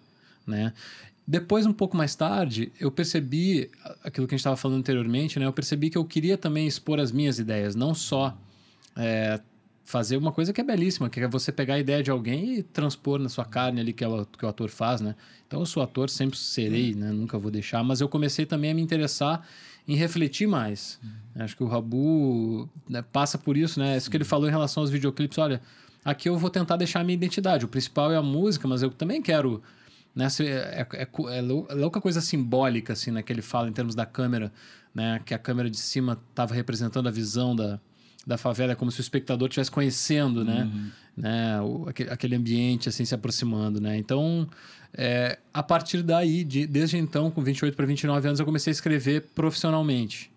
né? 0.45 0.73
Depois, 1.27 1.65
um 1.65 1.73
pouco 1.73 1.97
mais 1.97 2.15
tarde, 2.15 2.71
eu 2.79 2.89
percebi 2.89 3.69
aquilo 4.01 4.25
que 4.25 4.33
a 4.33 4.37
gente 4.37 4.41
estava 4.41 4.55
falando 4.55 4.79
anteriormente, 4.79 5.37
né? 5.37 5.45
Eu 5.45 5.51
percebi 5.51 5.89
que 5.89 5.97
eu 5.97 6.05
queria 6.05 6.37
também 6.37 6.65
expor 6.65 7.01
as 7.01 7.11
minhas 7.11 7.37
ideias, 7.37 7.75
não 7.75 7.93
só 7.93 8.37
é, 8.95 9.37
fazer 9.83 10.15
uma 10.15 10.31
coisa 10.31 10.53
que 10.53 10.61
é 10.61 10.63
belíssima, 10.63 11.09
que 11.09 11.19
é 11.19 11.27
você 11.27 11.51
pegar 11.51 11.73
a 11.73 11.79
ideia 11.79 12.01
de 12.01 12.09
alguém 12.09 12.59
e 12.59 12.63
transpor 12.63 13.19
na 13.19 13.27
sua 13.27 13.43
carne 13.43 13.81
ali, 13.81 13.91
que 13.91 14.05
é 14.05 14.07
o 14.07 14.25
que 14.25 14.45
o 14.45 14.47
ator 14.47 14.69
faz, 14.69 15.01
né? 15.01 15.15
Então, 15.45 15.59
eu 15.59 15.65
sou 15.65 15.83
ator, 15.83 16.09
sempre 16.09 16.37
serei, 16.37 16.95
né? 16.95 17.11
Nunca 17.11 17.37
vou 17.37 17.51
deixar, 17.51 17.83
mas 17.83 17.99
eu 17.99 18.07
comecei 18.07 18.45
também 18.45 18.71
a 18.71 18.73
me 18.73 18.81
interessar 18.81 19.45
em 19.85 19.95
refletir 19.95 20.47
mais. 20.47 20.97
Uhum. 21.03 21.43
Acho 21.43 21.57
que 21.57 21.63
o 21.63 21.67
Rabu 21.67 22.69
né, 22.87 23.01
passa 23.01 23.37
por 23.37 23.57
isso, 23.57 23.81
né? 23.81 23.97
Isso 23.97 24.09
que 24.09 24.15
ele 24.15 24.23
falou 24.23 24.47
em 24.47 24.51
relação 24.51 24.81
aos 24.81 24.89
videoclipes, 24.89 25.37
olha, 25.37 25.61
aqui 26.05 26.29
eu 26.29 26.37
vou 26.37 26.49
tentar 26.49 26.77
deixar 26.77 27.01
a 27.01 27.03
minha 27.03 27.15
identidade. 27.15 27.65
O 27.65 27.67
principal 27.67 28.13
é 28.13 28.15
a 28.15 28.21
música, 28.21 28.65
mas 28.65 28.81
eu 28.81 28.89
também 28.89 29.21
quero 29.21 29.61
né? 30.17 30.27
É, 30.39 30.87
é, 30.93 31.07
é, 31.37 31.41
louca 31.41 32.01
coisa 32.01 32.19
simbólica, 32.21 32.93
assim, 32.93 33.11
né? 33.11 33.21
Que 33.21 33.31
ele 33.31 33.43
fala 33.43 33.69
em 33.69 33.71
termos 33.71 33.93
da 33.93 34.03
câmera, 34.03 34.51
né? 34.93 35.21
Que 35.23 35.35
a 35.35 35.37
câmera 35.37 35.69
de 35.69 35.77
cima 35.77 36.19
estava 36.31 36.55
representando 36.55 37.07
a 37.07 37.11
visão 37.11 37.55
da, 37.55 37.79
da 38.25 38.35
favela, 38.35 38.71
é 38.71 38.75
como 38.75 38.89
se 38.89 38.99
o 38.99 39.01
espectador 39.01 39.47
estivesse 39.47 39.69
conhecendo, 39.69 40.43
né? 40.43 40.63
Uhum. 40.63 40.89
né? 41.15 41.61
O, 41.61 41.87
aquele, 41.87 42.09
aquele 42.09 42.35
ambiente, 42.35 42.89
assim, 42.89 43.05
se 43.05 43.13
aproximando, 43.13 43.79
né? 43.79 43.95
Então, 43.95 44.49
é, 44.91 45.37
a 45.53 45.61
partir 45.61 46.01
daí, 46.01 46.43
de, 46.43 46.65
desde 46.65 46.97
então, 46.97 47.29
com 47.29 47.43
28 47.43 47.75
para 47.75 47.85
29 47.85 48.27
anos, 48.27 48.39
eu 48.39 48.45
comecei 48.45 48.71
a 48.71 48.73
escrever 48.73 49.21
profissionalmente. 49.35 50.31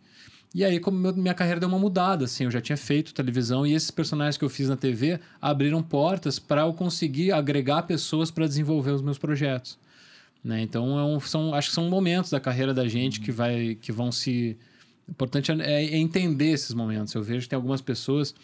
E 0.53 0.65
aí, 0.65 0.81
como 0.81 1.13
minha 1.13 1.33
carreira 1.33 1.61
deu 1.61 1.69
uma 1.69 1.79
mudada, 1.79 2.25
assim, 2.25 2.45
eu 2.45 2.51
já 2.51 2.61
tinha 2.61 2.77
feito 2.77 3.15
televisão 3.15 3.65
e 3.65 3.73
esses 3.73 3.91
personagens 3.91 4.37
que 4.37 4.45
eu 4.45 4.49
fiz 4.49 4.69
na 4.69 4.77
TV 4.77 5.21
abriram 5.41 5.81
portas 5.81 6.41
para 6.41 6.63
eu 6.63 6.75
conseguir 6.75 7.31
agregar 7.31 7.83
pessoas 7.85 8.33
para 8.33 8.49
desenvolver 8.49 8.91
os 8.91 9.01
meus 9.01 9.17
projetos. 9.17 9.79
Né? 10.43 10.61
Então, 10.63 10.99
é 10.99 11.05
um, 11.05 11.21
são, 11.21 11.55
acho 11.55 11.69
que 11.69 11.75
são 11.75 11.89
momentos 11.89 12.31
da 12.31 12.41
carreira 12.41 12.75
da 12.75 12.89
gente 12.89 13.21
que, 13.21 13.31
vai, 13.31 13.77
que 13.81 13.93
vão 13.93 14.11
se. 14.11 14.57
O 15.07 15.13
importante 15.13 15.53
é, 15.53 15.85
é 15.85 15.97
entender 15.97 16.51
esses 16.51 16.75
momentos. 16.75 17.15
Eu 17.15 17.23
vejo 17.23 17.43
que 17.43 17.51
tem 17.51 17.57
algumas 17.57 17.81
pessoas, 17.81 18.35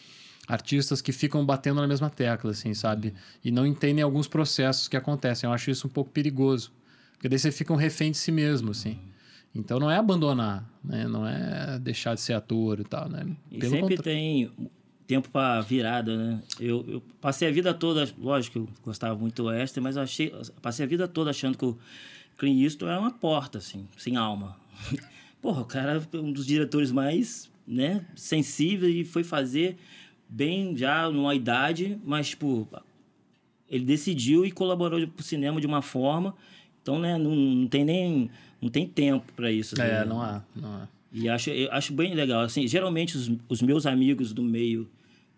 artistas, 0.47 1.01
que 1.01 1.11
ficam 1.11 1.45
batendo 1.45 1.81
na 1.81 1.89
mesma 1.89 2.11
tecla, 2.11 2.53
assim, 2.53 2.73
sabe? 2.73 3.15
E 3.45 3.51
não 3.51 3.67
entendem 3.67 4.05
alguns 4.05 4.29
processos 4.29 4.87
que 4.87 4.97
acontecem. 4.97 5.49
Eu 5.49 5.53
acho 5.53 5.71
isso 5.73 5.89
um 5.89 5.91
pouco 5.91 6.11
perigoso. 6.11 6.71
Porque 7.15 7.29
daí 7.29 7.39
você 7.39 7.51
fica 7.51 7.73
um 7.73 7.77
refém 7.77 8.13
de 8.13 8.19
si 8.19 8.31
mesmo, 8.31 8.71
assim. 8.71 8.99
Então 9.57 9.81
não 9.81 9.91
é 9.91 9.97
abandonar, 9.97 10.69
né? 10.85 11.09
Não 11.09 11.27
é 11.27 11.79
deixar 11.79 12.15
de 12.15 12.21
ser 12.21 12.35
ator 12.35 12.79
e 12.81 12.85
tal, 12.85 13.09
né? 13.09 13.27
E 13.51 13.65
sempre 13.67 13.97
tem 13.97 14.51
tempo 15.07 15.31
para 15.31 15.61
virada, 15.61 16.17
né? 16.17 16.43
Eu, 16.61 16.85
eu, 16.89 17.03
passei 17.21 17.49
a 17.49 17.51
vida 17.51 17.73
toda, 17.73 18.09
lógico 18.19 18.53
que 18.53 18.59
eu 18.59 18.69
gostava 18.85 19.19
muito 19.19 19.43
do 19.43 19.49
Western, 19.49 19.83
mas 19.83 19.97
eu 19.97 20.03
achei, 20.03 20.35
passei 20.61 20.85
a 20.85 20.89
vida 20.89 21.09
toda 21.09 21.31
achando 21.31 21.57
que 21.57 21.65
o 21.65 21.79
Clint 22.37 22.61
Eastwood 22.63 22.91
era 22.91 23.01
uma 23.01 23.13
porta, 23.13 23.59
assim, 23.59 23.87
sem 23.97 24.17
alma. 24.17 24.57
Porra, 25.41 25.63
o 25.63 25.65
cara 25.65 26.03
é 26.13 26.17
um 26.17 26.33
dos 26.33 26.45
diretores 26.45 26.91
mais, 26.91 27.51
né, 27.67 28.05
sensíveis 28.15 28.95
e 28.95 29.05
foi 29.05 29.23
fazer 29.25 29.77
bem 30.29 30.77
já 30.77 31.09
numa 31.09 31.35
idade, 31.35 31.99
mas, 32.05 32.31
tipo, 32.31 32.69
ele 33.71 33.85
decidiu 33.85 34.45
e 34.45 34.51
colaborou 34.51 35.07
pro 35.07 35.25
cinema 35.25 35.61
de 35.61 35.67
uma 35.67 35.83
forma, 35.83 36.35
então, 36.83 36.99
né, 36.99 37.17
não, 37.17 37.35
não 37.35 37.67
tem 37.69 37.85
nem 37.85 38.31
não 38.61 38.69
tem 38.69 38.87
tempo 38.87 39.33
para 39.35 39.51
isso. 39.51 39.81
É, 39.81 40.01
né? 40.01 40.05
não 40.05 40.21
há, 40.21 40.43
não 40.55 40.75
há. 40.75 40.89
E 41.13 41.29
acho, 41.29 41.51
eu 41.51 41.73
acho 41.73 41.93
bem 41.93 42.15
legal. 42.15 42.43
Assim, 42.43 42.67
geralmente, 42.67 43.17
os, 43.17 43.31
os 43.49 43.63
meus 43.63 43.87
amigos 43.87 44.33
do 44.33 44.43
meio 44.43 44.89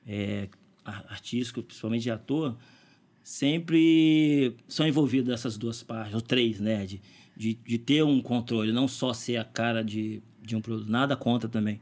é, 0.07 0.49
artístico, 0.85 1.63
principalmente 1.63 2.03
de 2.03 2.11
ator, 2.11 2.57
sempre 3.23 4.57
são 4.67 4.87
envolvidos 4.89 5.29
nessas 5.29 5.57
duas 5.57 5.83
partes, 5.83 6.15
ou 6.15 6.21
três, 6.21 6.59
né? 6.59 6.87
De, 6.87 7.01
de, 7.37 7.55
de 7.55 7.79
ter 7.79 8.03
um 8.03 8.21
controle, 8.21 8.73
não 8.73 8.89
só 8.89 9.13
ser 9.13 9.37
a 9.37 9.45
cara 9.45 9.85
de, 9.85 10.23
de 10.43 10.57
um 10.57 10.61
produto. 10.61 10.91
Nada 10.91 11.15
contra 11.15 11.49
também. 11.49 11.81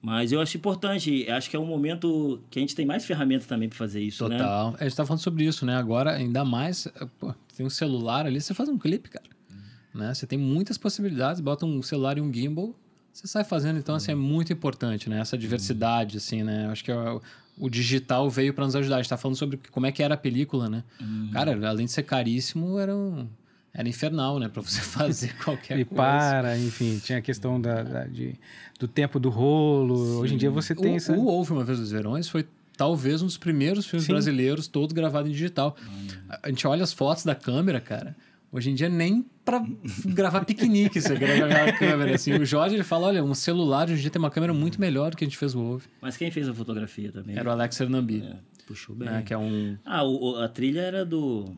Mas 0.00 0.30
eu 0.30 0.40
acho 0.40 0.56
importante, 0.56 1.28
acho 1.28 1.50
que 1.50 1.56
é 1.56 1.58
um 1.58 1.66
momento 1.66 2.40
que 2.48 2.58
a 2.58 2.62
gente 2.62 2.76
tem 2.76 2.86
mais 2.86 3.04
ferramentas 3.04 3.46
também 3.46 3.68
para 3.68 3.76
fazer 3.76 4.00
isso, 4.00 4.18
Total. 4.18 4.38
né? 4.38 4.44
Total. 4.44 4.76
A 4.78 4.84
gente 4.84 4.96
tá 4.96 5.04
falando 5.04 5.20
sobre 5.20 5.44
isso, 5.44 5.66
né? 5.66 5.74
Agora, 5.76 6.12
ainda 6.12 6.44
mais, 6.44 6.86
pô, 7.18 7.34
tem 7.56 7.66
um 7.66 7.70
celular 7.70 8.24
ali, 8.24 8.40
você 8.40 8.54
faz 8.54 8.68
um 8.68 8.78
clipe, 8.78 9.10
cara. 9.10 9.35
Né? 9.96 10.12
Você 10.12 10.26
tem 10.26 10.38
muitas 10.38 10.76
possibilidades, 10.76 11.40
bota 11.40 11.64
um 11.64 11.82
celular 11.82 12.18
e 12.18 12.20
um 12.20 12.32
gimbal, 12.32 12.74
você 13.12 13.26
sai 13.26 13.44
fazendo. 13.44 13.78
Então, 13.78 13.94
assim, 13.94 14.12
é 14.12 14.14
muito 14.14 14.52
importante, 14.52 15.08
né? 15.08 15.20
Essa 15.20 15.38
diversidade, 15.38 16.18
assim, 16.18 16.42
né? 16.42 16.66
Eu 16.66 16.70
acho 16.70 16.84
que 16.84 16.92
é 16.92 17.20
o 17.58 17.70
digital 17.70 18.28
veio 18.28 18.52
para 18.52 18.64
nos 18.64 18.76
ajudar. 18.76 18.96
A 18.96 19.02
gente 19.02 19.08
tá 19.08 19.16
falando 19.16 19.36
sobre 19.36 19.58
como 19.70 19.86
é 19.86 19.92
que 19.92 20.02
era 20.02 20.14
a 20.14 20.18
película, 20.18 20.68
né? 20.68 20.84
Uhum. 21.00 21.30
Cara, 21.32 21.68
além 21.68 21.86
de 21.86 21.92
ser 21.92 22.02
caríssimo, 22.02 22.78
era 22.78 22.94
um 22.94 23.26
era 23.72 23.88
infernal, 23.88 24.38
né? 24.38 24.48
Para 24.48 24.62
você 24.62 24.80
fazer 24.82 25.34
qualquer 25.36 25.78
e 25.78 25.84
coisa. 25.84 26.02
E 26.02 26.06
para, 26.06 26.58
enfim, 26.58 26.98
tinha 26.98 27.18
a 27.18 27.22
questão 27.22 27.60
da, 27.60 27.82
da, 27.82 28.04
de, 28.06 28.34
do 28.78 28.88
tempo 28.88 29.20
do 29.20 29.28
rolo. 29.28 29.96
Sim. 29.96 30.16
Hoje 30.16 30.34
em 30.34 30.38
dia 30.38 30.50
você 30.50 30.74
tem 30.74 30.94
o, 30.94 30.96
essa. 30.96 31.12
O 31.12 31.26
Houve 31.26 31.52
uma 31.52 31.64
vez 31.64 31.78
dos 31.78 31.90
Verões 31.90 32.28
foi 32.28 32.46
talvez 32.76 33.22
um 33.22 33.26
dos 33.26 33.38
primeiros 33.38 33.86
filmes 33.86 34.06
Sim. 34.06 34.12
brasileiros 34.12 34.66
todos 34.66 34.92
gravados 34.92 35.30
em 35.30 35.32
digital. 35.32 35.76
Uhum. 35.80 36.06
A 36.42 36.48
gente 36.48 36.66
olha 36.66 36.82
as 36.82 36.92
fotos 36.92 37.24
da 37.24 37.34
câmera, 37.34 37.80
cara. 37.80 38.16
Hoje 38.50 38.70
em 38.70 38.74
dia 38.74 38.88
nem 38.88 39.24
para 39.46 39.64
gravar 40.04 40.44
piquenique 40.44 41.00
você 41.00 41.14
grava 41.14 41.46
a 41.46 41.72
câmera. 41.72 42.16
Assim. 42.16 42.34
O 42.34 42.44
Jorge 42.44 42.74
ele 42.74 42.82
fala, 42.82 43.06
olha, 43.06 43.24
um 43.24 43.32
celular 43.32 43.84
hoje 43.84 43.94
em 43.94 44.00
dia 44.00 44.10
tem 44.10 44.18
uma 44.18 44.30
câmera 44.30 44.52
muito 44.52 44.80
melhor 44.80 45.12
do 45.12 45.16
que 45.16 45.24
a 45.24 45.26
gente 45.26 45.38
fez 45.38 45.54
o 45.54 45.60
Wolf. 45.60 45.86
Mas 46.02 46.16
quem 46.16 46.32
fez 46.32 46.48
a 46.48 46.52
fotografia 46.52 47.12
também? 47.12 47.38
Era 47.38 47.48
o 47.48 47.52
Alex 47.52 47.80
Hernambi. 47.80 48.22
É, 48.22 48.36
puxou 48.66 48.96
bem. 48.96 49.08
Né, 49.08 49.22
que 49.22 49.32
é 49.32 49.38
um... 49.38 49.78
Ah, 49.84 50.04
o, 50.04 50.36
a 50.36 50.48
trilha 50.48 50.80
era 50.80 51.06
do... 51.06 51.54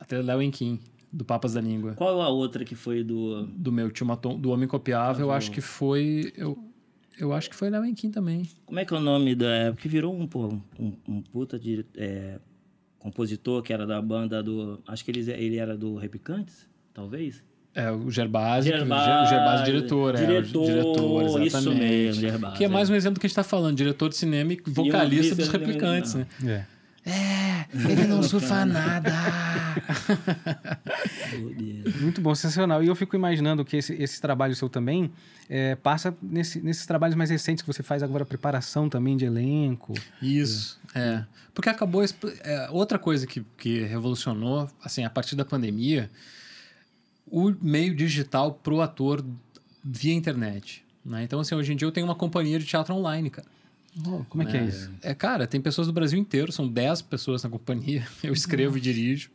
A 0.00 0.04
trilha 0.04 0.24
da 0.24 0.34
Wenkin, 0.34 0.80
do 1.12 1.24
Papas 1.24 1.54
da 1.54 1.60
Língua. 1.60 1.94
Qual 1.94 2.20
a 2.20 2.28
outra 2.28 2.64
que 2.64 2.74
foi 2.74 3.04
do... 3.04 3.46
Do 3.46 3.70
meu 3.70 3.92
tio 3.92 4.04
Maton, 4.04 4.36
do 4.36 4.50
Homem 4.50 4.66
Copiável, 4.66 5.26
ah, 5.26 5.28
eu 5.28 5.32
acho 5.32 5.52
que 5.52 5.60
foi... 5.60 6.32
Eu, 6.36 6.58
eu 7.16 7.32
acho 7.32 7.48
que 7.48 7.54
foi 7.54 7.70
da 7.70 7.78
Wenkin 7.78 8.10
também. 8.10 8.48
Como 8.66 8.80
é 8.80 8.84
que 8.84 8.92
é 8.92 8.96
o 8.96 9.00
nome 9.00 9.36
da... 9.36 9.46
É, 9.46 9.70
porque 9.70 9.88
virou 9.88 10.12
um, 10.12 10.28
um, 10.80 10.92
um 11.06 11.22
puta 11.22 11.60
de... 11.60 11.86
É, 11.96 12.40
compositor 12.98 13.62
que 13.62 13.72
era 13.72 13.86
da 13.86 14.02
banda 14.02 14.42
do... 14.42 14.80
Acho 14.86 15.04
que 15.04 15.12
ele, 15.12 15.30
ele 15.30 15.56
era 15.56 15.78
do 15.78 15.94
Repicantes 15.94 16.68
talvez? 16.92 17.42
É, 17.72 17.90
o 17.90 18.10
Gerbasi, 18.10 18.68
Gerbasi, 18.68 19.26
o 19.26 19.30
Gerbasi 19.30 19.64
diretor, 19.64 20.16
diretor, 20.16 20.68
é, 20.68 20.72
diretor, 20.72 21.22
exatamente. 21.22 21.46
Isso 21.46 21.70
mesmo, 21.70 22.20
Gerbasi, 22.20 22.56
que 22.56 22.64
é 22.64 22.68
mais 22.68 22.90
um 22.90 22.94
exemplo 22.94 23.14
do 23.14 23.20
que 23.20 23.26
a 23.26 23.28
gente 23.28 23.38
está 23.38 23.44
falando, 23.44 23.76
diretor 23.76 24.08
de 24.08 24.16
cinema 24.16 24.52
e 24.52 24.60
vocalista 24.66 25.36
dos 25.36 25.48
replicantes, 25.48 26.14
né? 26.14 26.26
É. 26.44 26.80
É, 27.04 27.64
ele 27.90 28.06
não 28.06 28.22
surfa 28.22 28.64
nada. 28.66 29.10
Muito 32.00 32.20
bom, 32.20 32.34
sensacional. 32.34 32.84
E 32.84 32.88
eu 32.88 32.94
fico 32.94 33.16
imaginando 33.16 33.64
que 33.64 33.78
esse, 33.78 33.94
esse 33.94 34.20
trabalho 34.20 34.54
seu 34.54 34.68
também 34.68 35.10
é, 35.48 35.74
passa 35.76 36.14
nesse, 36.20 36.60
nesses 36.60 36.84
trabalhos 36.84 37.16
mais 37.16 37.30
recentes 37.30 37.62
que 37.62 37.66
você 37.66 37.82
faz 37.82 38.02
agora, 38.02 38.26
preparação 38.26 38.88
também 38.88 39.16
de 39.16 39.24
elenco. 39.24 39.94
Isso, 40.20 40.78
é. 40.94 41.00
é. 41.00 41.26
Porque 41.54 41.70
acabou... 41.70 42.04
É, 42.04 42.68
outra 42.70 42.98
coisa 42.98 43.26
que, 43.26 43.44
que 43.56 43.80
revolucionou, 43.80 44.68
assim, 44.84 45.04
a 45.04 45.10
partir 45.10 45.34
da 45.36 45.44
pandemia 45.44 46.10
o 47.30 47.54
meio 47.60 47.94
digital 47.94 48.52
pro 48.52 48.80
ator 48.80 49.24
via 49.84 50.12
internet. 50.12 50.84
Né? 51.04 51.22
Então, 51.22 51.40
assim, 51.40 51.54
hoje 51.54 51.72
em 51.72 51.76
dia 51.76 51.86
eu 51.86 51.92
tenho 51.92 52.06
uma 52.06 52.14
companhia 52.14 52.58
de 52.58 52.66
teatro 52.66 52.94
online, 52.94 53.30
cara. 53.30 53.46
Oh, 54.06 54.24
como 54.28 54.42
é 54.42 54.46
que 54.46 54.56
é, 54.56 54.60
é 54.60 54.64
isso? 54.64 54.90
É, 55.02 55.14
cara, 55.14 55.46
tem 55.46 55.60
pessoas 55.60 55.86
do 55.86 55.92
Brasil 55.92 56.18
inteiro, 56.18 56.52
são 56.52 56.68
10 56.68 57.02
pessoas 57.02 57.42
na 57.42 57.50
companhia. 57.50 58.06
Eu 58.22 58.32
escrevo 58.32 58.78
e 58.78 58.80
dirijo. 58.80 59.30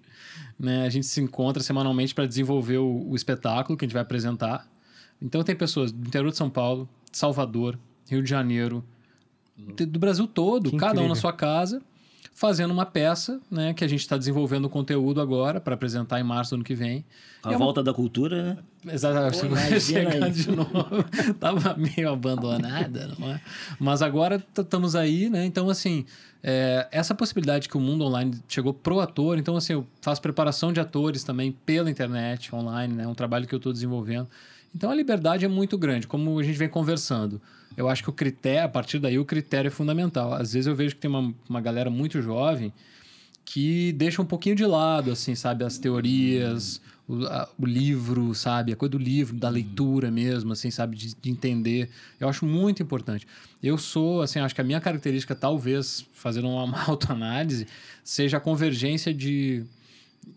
Né? 0.58 0.86
A 0.86 0.90
gente 0.90 1.06
se 1.06 1.20
encontra 1.20 1.62
semanalmente 1.62 2.14
para 2.14 2.26
desenvolver 2.26 2.78
o, 2.78 3.10
o, 3.10 3.16
espetáculo 3.16 3.78
que 3.78 3.84
a 3.84 3.88
gente 3.88 3.94
vai 3.94 4.02
apresentar. 4.02 4.68
Então, 5.22 5.44
tem 5.44 5.56
pessoas 5.56 5.92
do 5.92 6.08
interior 6.08 6.32
de 6.32 6.38
São 6.38 6.50
Paulo, 6.50 6.88
Salvador, 7.12 7.78
Rio 8.10 8.22
de 8.22 8.30
Janeiro, 8.30 8.84
do 9.58 10.00
Brasil 10.00 10.28
todo, 10.28 10.70
que 10.70 10.78
cada 10.78 10.92
incrível. 10.92 11.06
um 11.06 11.10
na 11.10 11.16
sua 11.16 11.34
casa 11.34 11.82
fazendo 12.36 12.72
uma 12.72 12.86
peça, 12.86 13.40
né, 13.50 13.74
que 13.74 13.82
a 13.82 13.88
gente 13.88 14.02
está 14.02 14.18
desenvolvendo 14.18 14.66
o 14.66 14.70
conteúdo 14.70 15.22
agora 15.22 15.62
para 15.62 15.74
apresentar 15.74 16.20
em 16.20 16.24
março 16.24 16.52
do 16.52 16.56
ano 16.56 16.64
que 16.66 16.76
vem. 16.76 17.06
A 17.42 17.54
é 17.54 17.58
volta 17.58 17.80
uma... 17.80 17.86
da 17.86 17.94
cultura, 17.94 18.44
né? 18.44 18.58
Exatamente. 18.94 19.80
Chegando 19.80 20.30
de 20.30 20.52
novo. 20.52 21.06
Tava 21.40 21.76
meio 21.78 22.12
abandonada, 22.12 23.16
não 23.18 23.32
é? 23.32 23.42
Mas 23.80 24.02
agora 24.02 24.44
estamos 24.54 24.98
aí, 24.98 25.30
né? 25.30 25.46
Então, 25.46 25.70
assim, 25.70 26.06
é, 26.44 26.86
essa 26.92 27.16
possibilidade 27.16 27.70
que 27.70 27.78
o 27.78 27.80
mundo 27.80 28.04
online 28.04 28.38
chegou 28.50 28.74
pro 28.74 29.00
ator, 29.00 29.38
então, 29.38 29.56
assim, 29.56 29.72
eu 29.72 29.88
faço 30.02 30.22
preparação 30.22 30.74
de 30.74 30.82
atores 30.82 31.24
também 31.24 31.54
pela 31.66 31.90
internet, 31.90 32.54
online, 32.54 32.94
né? 32.94 33.08
Um 33.08 33.16
trabalho 33.16 33.48
que 33.48 33.56
eu 33.56 33.58
estou 33.58 33.72
desenvolvendo. 33.72 34.28
Então, 34.76 34.92
a 34.92 34.96
liberdade 34.96 35.46
é 35.46 35.48
muito 35.48 35.78
grande, 35.78 36.06
como 36.06 36.38
a 36.38 36.44
gente 36.44 36.58
vem 36.58 36.68
conversando 36.68 37.42
eu 37.78 37.90
acho 37.90 38.04
que 38.04 38.10
o 38.10 38.14
critério, 38.14 38.66
a 38.66 38.70
partir 38.70 39.00
daí, 39.00 39.20
o 39.20 39.26
critério 39.26 39.68
é 39.68 39.72
fundamental. 39.72 40.34
Às 40.34 40.54
vezes 40.54 40.68
eu 40.68 40.76
vejo 40.76 40.96
que 40.96 41.02
tem 41.02 41.10
uma, 41.10 41.34
uma 41.50 41.62
galera 41.62 41.90
muito 41.90 42.22
jovem 42.22 42.74
que 43.44 43.92
deixa 43.94 44.22
um 44.22 44.26
pouquinho 44.26 44.56
de 44.56 44.66
lado, 44.66 45.12
assim, 45.12 45.36
sabe, 45.36 45.64
as 45.64 45.78
teorias, 45.78 46.82
o, 47.08 47.26
a, 47.26 47.48
o 47.60 47.66
livro, 47.66 48.34
sabe, 48.34 48.74
a 48.74 48.76
coisa 48.76 48.94
do 48.94 48.98
livro, 48.98 49.36
da 49.36 49.50
leitura 49.50 50.10
mesmo, 50.10 50.52
assim, 50.52 50.72
sabe, 50.72 50.96
de, 50.96 51.16
de, 51.16 51.30
entender. 51.30 51.90
Eu 52.20 52.28
acho 52.28 52.46
muito 52.46 52.82
importante. 52.82 53.28
Eu 53.62 53.78
sou, 53.78 54.24
assim, 54.24 54.40
acho 54.40 54.56
que 54.56 54.62
a 54.62 54.64
minha 54.64 54.82
característica, 54.82 55.36
talvez, 55.36 56.06
fazendo 56.14 56.50
uma, 56.50 56.82
autoanálise, 56.90 57.68
seja 58.04 58.38
a 58.38 58.40
convergência 58.40 59.14
de, 59.14 59.64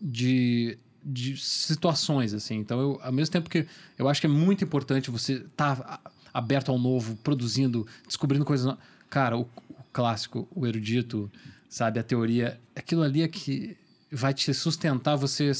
de 0.01 0.77
de 1.01 1.37
situações 1.37 2.33
assim. 2.33 2.57
Então, 2.57 2.79
eu, 2.79 2.99
ao 3.01 3.11
mesmo 3.11 3.31
tempo 3.31 3.49
que 3.49 3.65
eu 3.97 4.07
acho 4.09 4.19
que 4.19 4.27
é 4.27 4.29
muito 4.29 4.63
importante 4.63 5.09
você 5.09 5.33
estar 5.33 5.77
tá 5.77 5.99
aberto 6.33 6.71
ao 6.71 6.79
novo, 6.79 7.15
produzindo, 7.17 7.85
descobrindo 8.05 8.45
coisas. 8.45 8.75
Cara, 9.09 9.37
o, 9.37 9.41
o, 9.41 9.83
clássico, 9.91 10.47
o 10.55 10.65
erudito, 10.67 11.31
sabe, 11.67 11.99
a 11.99 12.03
teoria, 12.03 12.59
aquilo 12.75 13.01
ali 13.01 13.21
é 13.21 13.27
que 13.27 13.77
vai 14.11 14.33
te 14.33 14.53
sustentar 14.53 15.15
você 15.15 15.51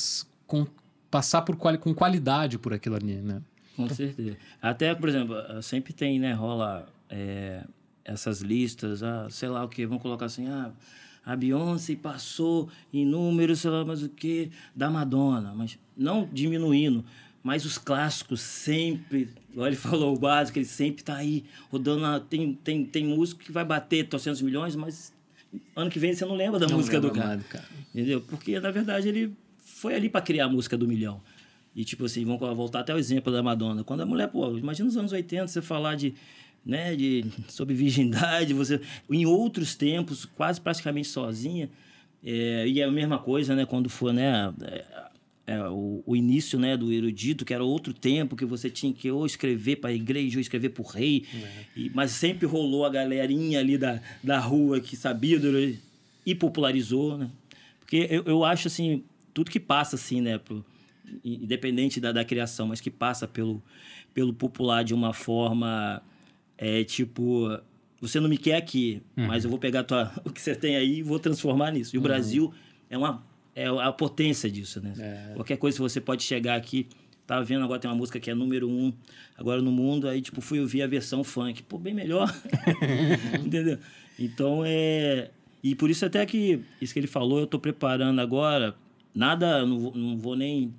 com, 0.46 0.66
passar 1.10 1.42
por 1.42 1.56
quali, 1.56 1.78
com 1.78 1.94
qualidade 1.94 2.58
por 2.58 2.74
aquilo 2.74 2.96
ali, 2.96 3.16
né? 3.16 3.42
Com 3.76 3.88
certeza. 3.90 4.38
Até, 4.62 4.94
por 4.94 5.08
exemplo, 5.08 5.36
sempre 5.62 5.94
tem, 5.94 6.20
né, 6.20 6.34
rola 6.34 6.88
é, 7.10 7.64
essas 8.04 8.42
listas, 8.42 9.04
ah, 9.04 9.28
sei 9.30 9.50
lá 9.50 9.64
o 9.64 9.70
que, 9.70 9.86
vamos 9.86 10.02
colocar 10.02 10.26
assim, 10.26 10.48
ah, 10.48 10.72
a 11.26 11.36
Beyoncé 11.36 11.96
passou 11.96 12.70
em 12.92 13.06
números, 13.06 13.60
sei 13.60 13.70
lá 13.70 13.86
mais 13.86 14.04
o 14.04 14.10
que, 14.10 14.52
da 14.76 14.90
Madonna, 14.90 15.54
mas 15.56 15.78
não 15.96 16.28
diminuindo, 16.32 17.06
mas 17.44 17.66
os 17.66 17.78
clássicos 17.78 18.42
sempre, 18.42 19.30
igual 19.60 19.68
ele 19.68 19.76
falou, 19.78 20.16
o 20.16 20.18
básico, 20.20 20.58
ele 20.58 20.66
sempre 20.66 21.04
tá 21.04 21.18
aí 21.18 21.44
rodando. 21.70 22.02
Na, 22.02 22.20
tem, 22.20 22.54
tem, 22.54 22.86
tem 22.86 23.06
músico 23.06 23.42
que 23.44 23.52
vai 23.52 23.66
bater 23.66 24.08
300 24.08 24.42
milhões, 24.42 24.76
mas 24.76 25.14
ano 25.76 25.90
que 25.92 26.00
vem 26.00 26.14
você 26.14 26.26
não 26.26 26.36
lembra 26.36 26.60
da 26.60 26.68
Não 26.68 26.78
música 26.78 27.00
do 27.00 27.08
lembro 27.08 27.22
cara. 27.22 27.42
cara. 27.50 27.66
Entendeu? 27.94 28.22
Porque, 28.22 28.60
na 28.60 28.72
verdade, 28.72 29.10
ele 29.10 29.34
foi 29.58 29.94
ali 29.94 30.10
para 30.10 30.22
criar 30.22 30.46
a 30.46 30.50
música 30.50 30.78
do 30.78 30.88
milhão. 30.88 31.22
E, 31.76 31.84
tipo 31.84 32.06
assim, 32.06 32.26
vamos 32.26 32.40
voltar 32.56 32.80
até 32.80 32.94
o 32.94 32.98
exemplo 32.98 33.32
da 33.32 33.44
Madonna. 33.44 33.84
Quando 33.84 34.02
a 34.02 34.06
mulher, 34.06 34.28
pô, 34.28 34.58
imagina 34.58 34.86
nos 34.86 34.98
anos 34.98 35.12
80 35.12 35.48
você 35.48 35.62
falar 35.62 35.96
de, 35.96 36.14
né, 36.66 36.96
de, 36.96 37.26
sobre 37.48 37.76
virgindade, 37.76 38.54
você, 38.54 38.82
em 39.10 39.26
outros 39.26 39.76
tempos, 39.76 40.26
quase 40.26 40.60
praticamente 40.60 41.08
sozinha. 41.08 41.70
É, 42.24 42.68
e 42.68 42.82
é 42.82 42.84
a 42.84 42.92
mesma 42.92 43.18
coisa, 43.18 43.56
né, 43.56 43.66
quando 43.66 43.90
for, 43.90 44.12
né, 44.12 44.54
é, 45.50 45.54
é, 45.54 45.68
o, 45.68 46.04
o 46.06 46.16
início, 46.16 46.60
né, 46.60 46.78
do 46.78 46.94
erudito, 46.94 47.44
que 47.44 47.54
era 47.54 47.64
outro 47.64 47.92
tempo 47.92 48.36
que 48.36 48.46
você 48.46 48.70
tinha 48.70 48.94
que 48.94 49.10
ou 49.10 49.26
escrever 49.26 49.78
para 49.78 49.90
a 49.90 49.94
igreja 49.94 50.38
ou 50.38 50.42
escrever 50.42 50.70
para 50.70 50.84
o 50.84 50.86
rei. 50.86 51.26
E, 51.76 51.90
mas 51.90 52.12
sempre 52.12 52.46
rolou 52.46 52.86
a 52.86 52.90
galerinha 52.90 53.60
ali 53.60 53.76
da, 53.76 54.00
da 54.24 54.40
rua 54.40 54.80
que 54.80 54.96
sabia 54.96 55.40
do, 55.40 55.76
e 56.24 56.36
popularizou, 56.36 57.18
né? 57.18 57.30
Porque 57.80 58.08
eu, 58.12 58.24
eu 58.26 58.46
acho, 58.46 58.68
assim, 58.68 59.04
tudo 59.34 59.50
que 59.50 59.60
passa, 59.60 59.96
assim, 59.96 60.22
né, 60.22 60.38
pro, 60.38 60.64
independente 61.26 62.00
da, 62.00 62.12
da 62.12 62.24
criação, 62.24 62.68
mas 62.68 62.80
que 62.80 62.92
passa 62.92 63.28
pelo, 63.28 63.64
pelo 64.14 64.32
popular 64.32 64.84
de 64.84 64.94
uma 64.94 65.14
forma, 65.14 66.00
é, 66.56 66.84
tipo, 66.84 67.60
você 68.00 68.20
não 68.20 68.30
me 68.30 68.38
quer 68.38 68.58
aqui, 68.58 69.02
mas 69.16 69.44
eu 69.44 69.50
vou 69.50 69.58
pegar 69.58 69.84
tua, 69.84 70.12
o 70.24 70.30
que 70.30 70.40
você 70.40 70.54
tem 70.54 70.76
aí 70.76 71.00
e 71.00 71.04
vou 71.04 71.18
transformar 71.18 71.72
nisso. 71.72 71.96
E 71.96 71.98
o 72.00 72.02
Brasil 72.02 72.54
é 72.88 72.98
uma 72.98 73.28
é 73.64 73.68
a 73.68 73.92
potência 73.92 74.50
disso, 74.50 74.82
né? 74.82 74.94
É. 74.98 75.34
Qualquer 75.36 75.58
coisa 75.58 75.78
que 75.78 75.82
você 75.82 76.00
pode 76.02 76.24
chegar 76.24 76.56
aqui, 76.56 76.88
tava 77.26 77.44
vendo 77.44 77.64
agora 77.64 77.80
tem 77.80 77.90
uma 77.90 77.98
música 77.98 78.20
que 78.20 78.30
é 78.30 78.34
número 78.36 78.70
um 78.70 78.94
agora 79.38 79.62
no 79.62 79.72
mundo, 79.72 80.08
aí 80.08 80.22
tipo 80.22 80.42
fui 80.42 80.60
ouvir 80.60 80.82
a 80.82 80.88
versão 80.88 81.24
funk, 81.24 81.64
pô, 81.64 81.78
bem 81.78 81.94
melhor, 81.94 82.34
entendeu? 83.44 83.78
Então 84.18 84.64
é 84.66 85.30
e 85.64 85.76
por 85.76 85.90
isso 85.90 86.06
até 86.06 86.26
que 86.26 86.62
isso 86.82 86.94
que 86.94 87.00
ele 87.00 87.08
falou, 87.08 87.40
eu 87.40 87.48
tô 87.48 87.60
preparando 87.60 88.20
agora, 88.20 88.76
nada, 89.14 89.66
não 89.66 89.80
vou, 89.80 89.96
não 89.96 90.18
vou 90.18 90.36
nem 90.36 90.74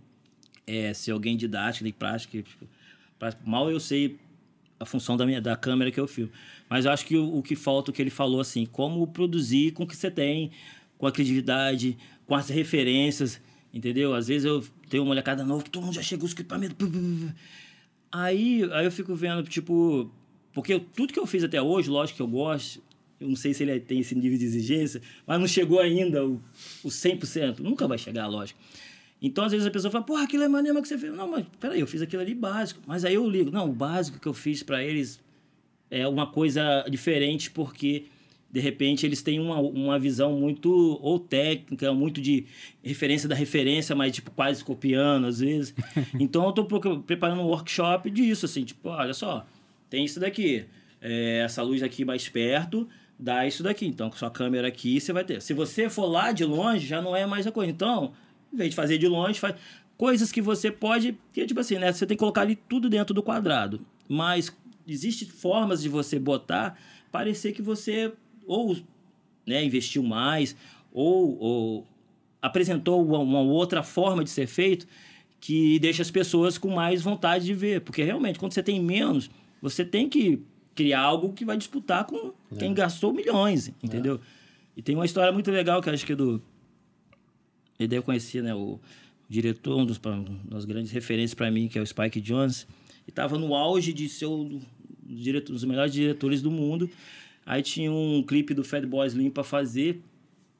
é, 0.67 0.95
ser 0.95 1.11
alguém 1.13 1.37
didático 1.37 1.85
nem 1.85 1.93
prático, 1.93 2.43
tipo, 2.43 2.67
pra- 3.19 3.35
mal 3.45 3.71
eu 3.71 3.79
sei 3.79 4.19
a 4.79 4.87
função 4.87 5.17
da 5.17 5.27
minha 5.27 5.41
da 5.41 5.55
câmera 5.57 5.91
que 5.91 6.01
eu 6.01 6.09
filmo. 6.09 6.33
Mas 6.69 6.87
eu 6.87 6.93
acho 6.93 7.05
que 7.05 7.17
o, 7.17 7.37
o 7.37 7.43
que 7.43 7.55
falta, 7.55 7.91
o 7.91 7.95
que 7.95 8.01
ele 8.01 8.11
falou 8.11 8.41
assim, 8.41 8.65
como 8.65 9.07
produzir 9.07 9.73
com 9.73 9.83
o 9.83 9.87
que 9.87 9.95
você 9.95 10.11
tem, 10.11 10.51
com 10.97 11.07
a 11.07 11.13
criatividade, 11.13 11.99
com 12.31 12.37
as 12.37 12.49
referências, 12.49 13.41
entendeu? 13.75 14.15
Às 14.15 14.29
vezes 14.29 14.45
eu 14.45 14.65
tenho 14.89 15.03
uma 15.03 15.09
molecada 15.09 15.43
nova 15.43 15.65
que 15.65 15.71
todo 15.71 15.83
mundo 15.83 15.95
já 15.95 16.03
chegou 16.03 16.27
os 16.27 16.33
equipamentos. 16.33 16.77
Aí, 18.13 18.63
aí 18.73 18.85
eu 18.85 18.93
fico 18.93 19.17
vendo, 19.17 19.43
tipo, 19.43 20.09
porque 20.53 20.75
eu- 20.75 20.79
tudo 20.79 21.13
que 21.13 21.19
eu 21.19 21.27
fiz 21.27 21.43
até 21.43 21.61
hoje, 21.61 21.91
lógico 21.91 22.19
que 22.19 22.23
eu 22.23 22.29
gosto, 22.29 22.81
eu 23.19 23.27
não 23.29 23.35
sei 23.35 23.53
se 23.53 23.65
ele 23.65 23.81
tem 23.81 23.99
esse 23.99 24.15
nível 24.15 24.39
de 24.39 24.45
exigência, 24.45 25.03
mas 25.27 25.41
não 25.41 25.49
chegou 25.49 25.81
ainda 25.81 26.25
o, 26.25 26.41
o 26.85 26.89
100%. 26.89 27.59
Nunca 27.59 27.89
vai 27.89 27.99
chegar, 27.99 28.29
lógico. 28.29 28.61
Então, 29.21 29.43
às 29.45 29.51
vezes 29.51 29.67
a 29.67 29.71
pessoa 29.73 29.91
fala, 29.91 30.05
porra, 30.05 30.23
aquilo 30.23 30.45
é 30.45 30.49
maneiro 30.49 30.81
que 30.81 30.87
você 30.87 30.97
fez. 30.97 31.13
Não, 31.13 31.29
mas 31.29 31.45
peraí, 31.59 31.81
eu 31.81 31.87
fiz 31.89 32.01
aquilo 32.01 32.23
ali 32.23 32.33
básico. 32.33 32.81
Mas 32.87 33.05
aí 33.05 33.15
eu 33.15 33.29
ligo, 33.29 33.51
não, 33.51 33.69
o 33.69 33.73
básico 33.73 34.21
que 34.21 34.29
eu 34.29 34.33
fiz 34.35 34.63
para 34.63 34.85
eles 34.85 35.19
é 35.91 36.07
uma 36.07 36.29
coisa 36.29 36.85
diferente 36.89 37.51
porque 37.51 38.05
de 38.53 38.61
repente 38.61 39.07
eles 39.07 39.23
têm 39.23 39.39
uma, 39.39 39.61
uma 39.61 39.99
visão 39.99 40.33
muito 40.39 40.71
ou 41.03 41.19
técnica, 41.19 41.93
muito 41.95 42.21
de 42.21 42.47
referência 42.83 43.29
da 43.29 43.35
referência, 43.35 43.95
mas 43.95 44.13
tipo 44.13 44.31
quase 44.31 44.65
copiando 44.65 45.27
às 45.27 45.41
vezes. 45.41 45.75
Então 46.19 46.45
eu 46.47 46.53
tô 46.53 46.65
procu- 46.65 47.01
preparando 47.01 47.43
um 47.43 47.47
workshop 47.47 48.11
disso 48.11 48.47
assim, 48.47 48.65
tipo, 48.65 48.89
olha 48.89 49.15
só, 49.15 49.47
tem 49.89 50.05
isso 50.05 50.19
daqui, 50.19 50.65
é, 51.01 51.43
essa 51.45 51.63
luz 51.63 51.83
aqui 51.83 52.05
mais 52.05 52.29
perto, 52.29 52.89
dá 53.19 53.47
isso 53.47 53.63
daqui. 53.63 53.87
Então 53.87 54.11
com 54.11 54.17
sua 54.17 54.31
câmera 54.31 54.67
aqui 54.69 55.01
você 55.01 55.13
vai 55.13 55.25
ter. 55.25 55.41
Se 55.41 55.55
você 55.55 55.89
for 55.89 56.07
lá 56.07 56.33
de 56.33 56.45
longe, 56.45 56.87
já 56.87 57.01
não 57.01 57.15
é 57.15 57.25
mais 57.27 57.47
a 57.47 57.53
coisa. 57.53 57.71
Então, 57.71 58.13
em 58.53 58.57
vez 58.57 58.71
de 58.71 58.77
fazer 58.77 58.99
de 58.99 59.07
longe, 59.07 59.39
faz 59.39 59.55
coisas 59.97 60.33
que 60.33 60.41
você 60.41 60.71
pode, 60.71 61.17
que 61.33 61.43
é 61.43 61.47
tipo 61.47 61.61
assim, 61.61 61.77
né, 61.77 61.93
você 61.93 62.07
tem 62.07 62.17
que 62.17 62.21
colocar 62.21 62.41
ali 62.41 62.57
tudo 62.57 62.89
dentro 62.89 63.15
do 63.15 63.23
quadrado. 63.23 63.81
Mas 64.09 64.51
existem 64.89 65.29
formas 65.29 65.83
de 65.83 65.89
você 65.89 66.19
botar 66.19 66.77
parecer 67.13 67.53
que 67.53 67.61
você 67.63 68.13
ou 68.51 68.77
né, 69.47 69.65
investiu 69.65 70.03
mais 70.03 70.55
ou, 70.93 71.39
ou 71.39 71.87
apresentou 72.43 73.05
uma, 73.07 73.19
uma 73.19 73.41
outra 73.41 73.83
forma 73.83 74.25
de 74.25 74.31
ser 74.31 74.47
feito 74.47 74.87
que 75.41 75.79
deixa 75.79 76.03
as 76.03 76.11
pessoas 76.11 76.59
com 76.59 76.71
mais 76.71 77.03
vontade 77.03 77.45
de 77.45 77.55
ver. 77.55 77.81
Porque 77.81 78.03
realmente, 78.03 78.39
quando 78.39 78.53
você 78.53 78.63
tem 78.63 78.81
menos, 78.81 79.31
você 79.63 79.85
tem 79.85 80.09
que 80.09 80.41
criar 80.75 81.01
algo 81.01 81.33
que 81.33 81.45
vai 81.45 81.57
disputar 81.57 82.05
com 82.05 82.33
quem 82.59 82.75
gastou 82.75 83.13
milhões, 83.13 83.69
entendeu? 83.83 84.21
E 84.77 84.83
tem 84.83 84.95
uma 84.95 85.05
história 85.07 85.33
muito 85.33 85.51
legal 85.51 85.81
que 85.83 85.89
eu 85.89 85.95
acho 85.95 86.05
que 86.07 86.13
é 86.13 86.17
do. 86.17 86.43
E 87.79 87.87
daí 87.87 87.99
eu 87.99 88.03
conheci 88.03 88.41
né, 88.43 88.55
o 88.55 88.79
diretor, 89.29 89.79
um 89.79 89.87
dos, 89.87 89.99
das 90.45 90.65
grandes 90.65 90.91
referências 90.91 91.35
para 91.35 91.51
mim, 91.51 91.69
que 91.69 91.79
é 91.79 91.83
o 91.83 91.87
Spike 91.87 92.21
Jones. 92.21 92.67
E 93.07 93.11
estava 93.11 93.39
no 93.39 93.55
auge 93.55 93.93
de 93.93 94.09
ser 94.09 94.27
um 94.27 94.45
dos 94.49 94.63
diretor- 95.07 95.53
um 95.53 95.55
dos 95.55 95.65
melhores 95.65 95.93
diretores 95.93 96.43
do 96.43 96.51
mundo. 96.51 96.89
Aí 97.51 97.63
tinha 97.63 97.91
um 97.91 98.23
clipe 98.23 98.55
do 98.55 98.63
Fatboy 98.63 99.05
Slim 99.09 99.29
para 99.29 99.43
fazer, 99.43 100.01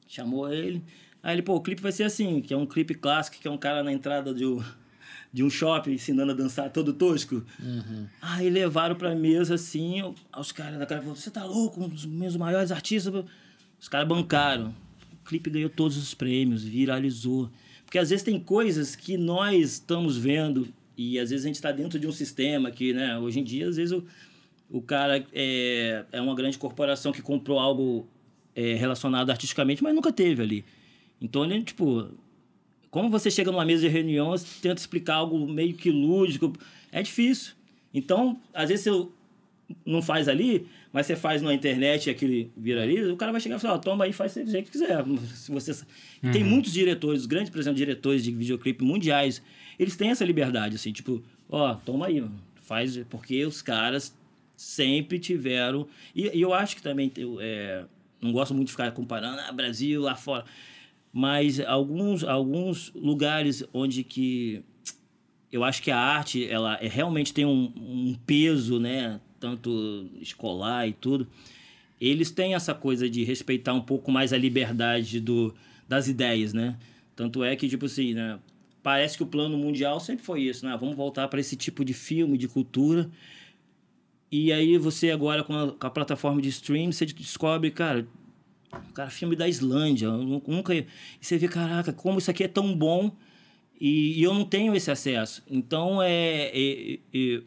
chamou 0.09 0.51
ele. 0.51 0.83
Aí 1.23 1.35
ele, 1.35 1.41
pô, 1.41 1.55
o 1.55 1.61
clipe 1.61 1.81
vai 1.81 1.93
ser 1.93 2.03
assim, 2.03 2.41
que 2.41 2.53
é 2.53 2.57
um 2.57 2.65
clipe 2.65 2.93
clássico, 2.93 3.37
que 3.39 3.47
é 3.47 3.51
um 3.51 3.57
cara 3.57 3.81
na 3.81 3.93
entrada 3.93 4.33
de 4.33 4.45
um, 4.45 4.61
de 5.31 5.41
um 5.41 5.49
shopping 5.49 5.93
ensinando 5.93 6.33
a 6.33 6.35
dançar 6.35 6.69
todo 6.69 6.91
tosco. 6.91 7.45
Aí 8.21 8.49
levaram 8.49 8.93
pra 8.93 9.15
mesa 9.15 9.55
assim, 9.55 10.01
os 10.37 10.51
caras 10.51 10.77
da 10.77 10.85
cara 10.85 10.99
falaram, 10.99 11.15
você 11.15 11.31
tá 11.31 11.45
louco, 11.45 11.81
um 11.81 11.87
dos 11.87 12.05
meus 12.05 12.35
maiores 12.35 12.73
artistas. 12.73 13.23
Os 13.79 13.87
caras 13.87 14.05
bancaram. 14.05 14.75
O 15.13 15.29
clipe 15.29 15.49
ganhou 15.49 15.69
todos 15.69 15.95
os 15.95 16.13
prêmios, 16.13 16.61
viralizou. 16.61 17.49
Porque 17.85 17.99
às 17.99 18.09
vezes 18.09 18.21
tem 18.21 18.37
coisas 18.37 18.97
que 18.97 19.15
nós 19.15 19.75
estamos 19.75 20.17
vendo 20.17 20.67
e 20.97 21.17
às 21.17 21.29
vezes 21.29 21.45
a 21.45 21.47
gente 21.47 21.55
está 21.55 21.71
dentro 21.71 21.97
de 21.97 22.05
um 22.05 22.11
sistema 22.11 22.69
que, 22.69 22.91
né, 22.91 23.17
hoje 23.17 23.39
em 23.39 23.45
dia, 23.45 23.69
às 23.69 23.77
vezes 23.77 23.93
o, 23.93 24.03
o 24.71 24.81
cara 24.81 25.25
é, 25.33 26.05
é 26.11 26.21
uma 26.21 26.33
grande 26.33 26.57
corporação 26.57 27.11
que 27.11 27.21
comprou 27.21 27.59
algo 27.59 28.07
é, 28.55 28.75
relacionado 28.75 29.29
artisticamente, 29.29 29.83
mas 29.83 29.93
nunca 29.93 30.11
teve 30.13 30.41
ali. 30.41 30.65
Então 31.21 31.43
ele, 31.43 31.61
tipo, 31.61 32.07
como 32.89 33.09
você 33.09 33.29
chega 33.29 33.51
numa 33.51 33.65
mesa 33.65 33.81
de 33.81 33.89
reunião, 33.89 34.29
você 34.29 34.47
tenta 34.61 34.79
explicar 34.79 35.15
algo 35.15 35.45
meio 35.45 35.73
que 35.73 35.91
lúdico, 35.91 36.53
é 36.91 37.03
difícil. 37.03 37.53
Então, 37.93 38.39
às 38.53 38.69
vezes 38.69 38.85
você 38.85 39.07
não 39.85 40.01
faz 40.01 40.29
ali, 40.29 40.65
mas 40.93 41.05
você 41.05 41.17
faz 41.17 41.41
na 41.41 41.53
internet 41.53 42.07
e 42.07 42.09
aquele 42.09 42.49
viraliza, 42.55 43.11
o 43.13 43.17
cara 43.17 43.33
vai 43.33 43.41
chegar 43.41 43.57
e 43.57 43.59
falar, 43.59 43.75
ó, 43.75 43.77
toma 43.77 44.05
aí, 44.05 44.13
faz 44.13 44.33
do 44.33 44.49
jeito 44.49 44.65
que 44.65 44.71
quiser. 44.71 45.03
Se 45.35 45.51
você... 45.51 45.85
Tem 46.31 46.43
muitos 46.43 46.71
diretores, 46.71 47.21
os 47.21 47.25
grandes, 47.25 47.49
por 47.49 47.59
exemplo, 47.59 47.77
diretores 47.77 48.23
de 48.23 48.31
videoclipe 48.31 48.83
mundiais, 48.83 49.41
eles 49.77 49.97
têm 49.97 50.11
essa 50.11 50.23
liberdade, 50.23 50.75
assim, 50.75 50.91
tipo, 50.91 51.21
ó, 51.49 51.73
toma 51.73 52.07
aí, 52.07 52.21
mano, 52.21 52.39
faz, 52.61 52.97
porque 53.09 53.45
os 53.45 53.61
caras 53.61 54.13
sempre 54.61 55.17
tiveram... 55.17 55.87
E, 56.15 56.37
e 56.37 56.41
eu 56.41 56.53
acho 56.53 56.75
que 56.75 56.83
também, 56.83 57.11
é, 57.39 57.83
não 58.21 58.31
gosto 58.31 58.53
muito 58.53 58.67
de 58.67 58.73
ficar 58.73 58.91
comparando, 58.91 59.39
ah, 59.39 59.51
Brasil, 59.51 60.01
lá 60.01 60.15
fora, 60.15 60.45
mas 61.11 61.59
alguns, 61.59 62.23
alguns 62.23 62.91
lugares 62.93 63.63
onde 63.73 64.03
que 64.03 64.63
eu 65.51 65.63
acho 65.63 65.81
que 65.81 65.91
a 65.91 65.97
arte 65.97 66.47
ela 66.47 66.77
é- 66.81 66.87
realmente 66.87 67.33
tem 67.33 67.43
um, 67.43 67.73
um 67.75 68.15
peso, 68.25 68.79
né, 68.79 69.19
tanto 69.39 70.07
escolar 70.21 70.87
e 70.87 70.93
tudo. 70.93 71.27
Eles 71.99 72.31
têm 72.31 72.53
essa 72.53 72.73
coisa 72.73 73.09
de 73.09 73.23
respeitar 73.23 73.73
um 73.73 73.81
pouco 73.81 74.11
mais 74.11 74.31
a 74.31 74.37
liberdade 74.37 75.19
do, 75.19 75.53
das 75.87 76.07
ideias, 76.07 76.53
né? 76.53 76.77
Tanto 77.15 77.43
é 77.43 77.55
que 77.55 77.67
tipo 77.67 77.85
assim, 77.85 78.13
né, 78.13 78.39
parece 78.81 79.17
que 79.17 79.23
o 79.23 79.27
plano 79.27 79.57
mundial 79.57 79.99
sempre 79.99 80.23
foi 80.23 80.43
isso, 80.43 80.65
né? 80.65 80.77
Vamos 80.79 80.95
voltar 80.95 81.27
para 81.27 81.39
esse 81.39 81.55
tipo 81.55 81.83
de 81.83 81.93
filme, 81.93 82.37
de 82.37 82.47
cultura. 82.47 83.09
E 84.31 84.51
aí 84.53 84.77
você 84.77 85.11
agora 85.11 85.43
com 85.43 85.53
a, 85.53 85.71
com 85.73 85.87
a 85.87 85.89
plataforma 85.89 86.41
de 86.41 86.47
stream, 86.49 86.91
você 86.91 87.05
descobre, 87.05 87.69
cara, 87.69 88.07
cara, 88.93 89.09
filme 89.09 89.35
da 89.35 89.47
Islândia, 89.47 90.09
nunca 90.09 90.73
e 90.73 90.87
você 91.19 91.37
vê, 91.37 91.47
caraca, 91.47 91.91
como 91.91 92.17
isso 92.17 92.31
aqui 92.31 92.43
é 92.43 92.47
tão 92.47 92.73
bom 92.75 93.11
e, 93.79 94.19
e 94.19 94.23
eu 94.23 94.33
não 94.33 94.45
tenho 94.45 94.73
esse 94.73 94.89
acesso. 94.89 95.43
Então 95.49 96.01
é, 96.01 96.49
é- 96.53 96.99
é- 97.13 97.41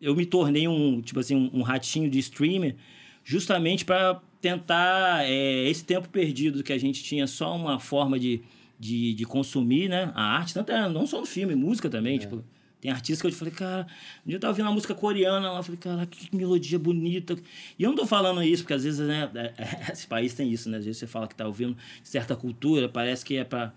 eu 0.00 0.16
me 0.16 0.24
tornei 0.24 0.66
um 0.66 1.02
tipo 1.02 1.20
assim 1.20 1.34
um, 1.36 1.50
um 1.58 1.62
ratinho 1.62 2.08
de 2.08 2.18
streamer 2.18 2.76
justamente 3.22 3.84
para 3.84 4.18
tentar 4.40 5.28
é, 5.28 5.68
esse 5.68 5.84
tempo 5.84 6.08
perdido 6.08 6.62
que 6.62 6.72
a 6.72 6.78
gente 6.78 7.02
tinha 7.04 7.26
só 7.26 7.54
uma 7.54 7.78
forma 7.78 8.18
de, 8.18 8.40
de, 8.78 9.12
de 9.12 9.24
consumir, 9.26 9.90
né? 9.90 10.10
A 10.14 10.22
arte, 10.38 10.54
tanto 10.54 10.72
é, 10.72 10.88
não 10.88 11.06
só 11.06 11.20
no 11.20 11.26
filme, 11.26 11.54
música 11.54 11.90
também, 11.90 12.16
tipo. 12.18 12.42
Tem 12.80 12.90
artistas 12.90 13.20
que 13.20 13.26
eu 13.26 13.32
falei, 13.38 13.52
cara, 13.52 13.86
um 14.24 14.28
dia 14.28 14.36
eu 14.36 14.40
tava 14.40 14.52
ouvindo 14.52 14.66
uma 14.66 14.72
música 14.72 14.94
coreana 14.94 15.50
lá, 15.52 15.58
eu 15.58 15.62
falei, 15.62 15.78
cara, 15.78 16.06
que 16.06 16.34
melodia 16.34 16.78
bonita. 16.78 17.36
E 17.78 17.82
eu 17.82 17.90
não 17.90 17.96
tô 17.96 18.06
falando 18.06 18.42
isso, 18.42 18.62
porque 18.62 18.74
às 18.74 18.84
vezes, 18.84 19.00
né, 19.06 19.30
é- 19.34 19.92
esse 19.92 20.06
país 20.06 20.32
tem 20.34 20.50
isso, 20.50 20.70
né? 20.70 20.78
Às 20.78 20.84
vezes 20.84 20.98
você 20.98 21.06
fala 21.06 21.28
que 21.28 21.34
tá 21.34 21.46
ouvindo 21.46 21.76
certa 22.02 22.34
cultura, 22.34 22.88
parece 22.88 23.24
que 23.24 23.36
é 23.36 23.44
pra, 23.44 23.72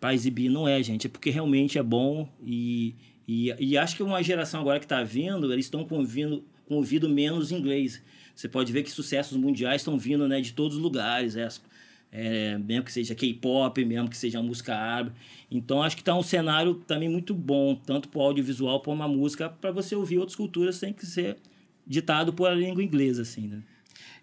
pra 0.00 0.12
exibir. 0.12 0.48
Não 0.50 0.66
é, 0.66 0.82
gente, 0.82 1.06
é 1.06 1.10
porque 1.10 1.30
realmente 1.30 1.78
é 1.78 1.82
bom 1.82 2.28
e, 2.44 2.94
E, 3.28 3.54
e 3.60 3.78
acho 3.78 3.94
que 3.94 4.02
uma 4.02 4.20
geração 4.22 4.60
agora 4.60 4.80
que 4.80 4.84
está 4.84 5.04
vindo, 5.04 5.52
eles 5.52 5.66
estão 5.66 5.84
convindo, 5.84 6.42
com 6.66 6.74
ouvido 6.76 7.08
menos 7.08 7.52
inglês. 7.52 8.02
Você 8.34 8.48
pode 8.48 8.72
ver 8.72 8.82
que 8.82 8.90
sucessos 8.90 9.36
mundiais 9.36 9.82
estão 9.82 9.96
vindo 9.96 10.26
né, 10.26 10.40
de 10.40 10.52
todos 10.52 10.76
os 10.76 10.82
lugares, 10.82 11.36
é, 11.36 11.46
é, 12.12 12.58
mesmo 12.58 12.84
que 12.84 12.92
seja 12.92 13.14
K-pop, 13.14 13.84
mesmo 13.84 14.08
que 14.08 14.16
seja 14.16 14.42
música 14.42 14.74
árabe. 14.74 15.12
Então 15.50 15.82
acho 15.82 15.96
que 15.96 16.02
está 16.02 16.14
um 16.14 16.22
cenário 16.22 16.74
também 16.74 17.08
muito 17.08 17.34
bom, 17.34 17.74
tanto 17.74 18.08
para 18.08 18.18
o 18.18 18.22
audiovisual 18.22 18.80
como 18.80 19.02
a 19.02 19.08
música, 19.08 19.48
para 19.48 19.70
você 19.70 19.94
ouvir 19.94 20.18
outras 20.18 20.36
culturas 20.36 20.76
sem 20.76 20.92
que 20.92 21.06
ser 21.06 21.36
ditado 21.86 22.32
por 22.32 22.48
a 22.48 22.54
língua 22.54 22.82
inglesa, 22.82 23.22
assim, 23.22 23.46
né? 23.46 23.62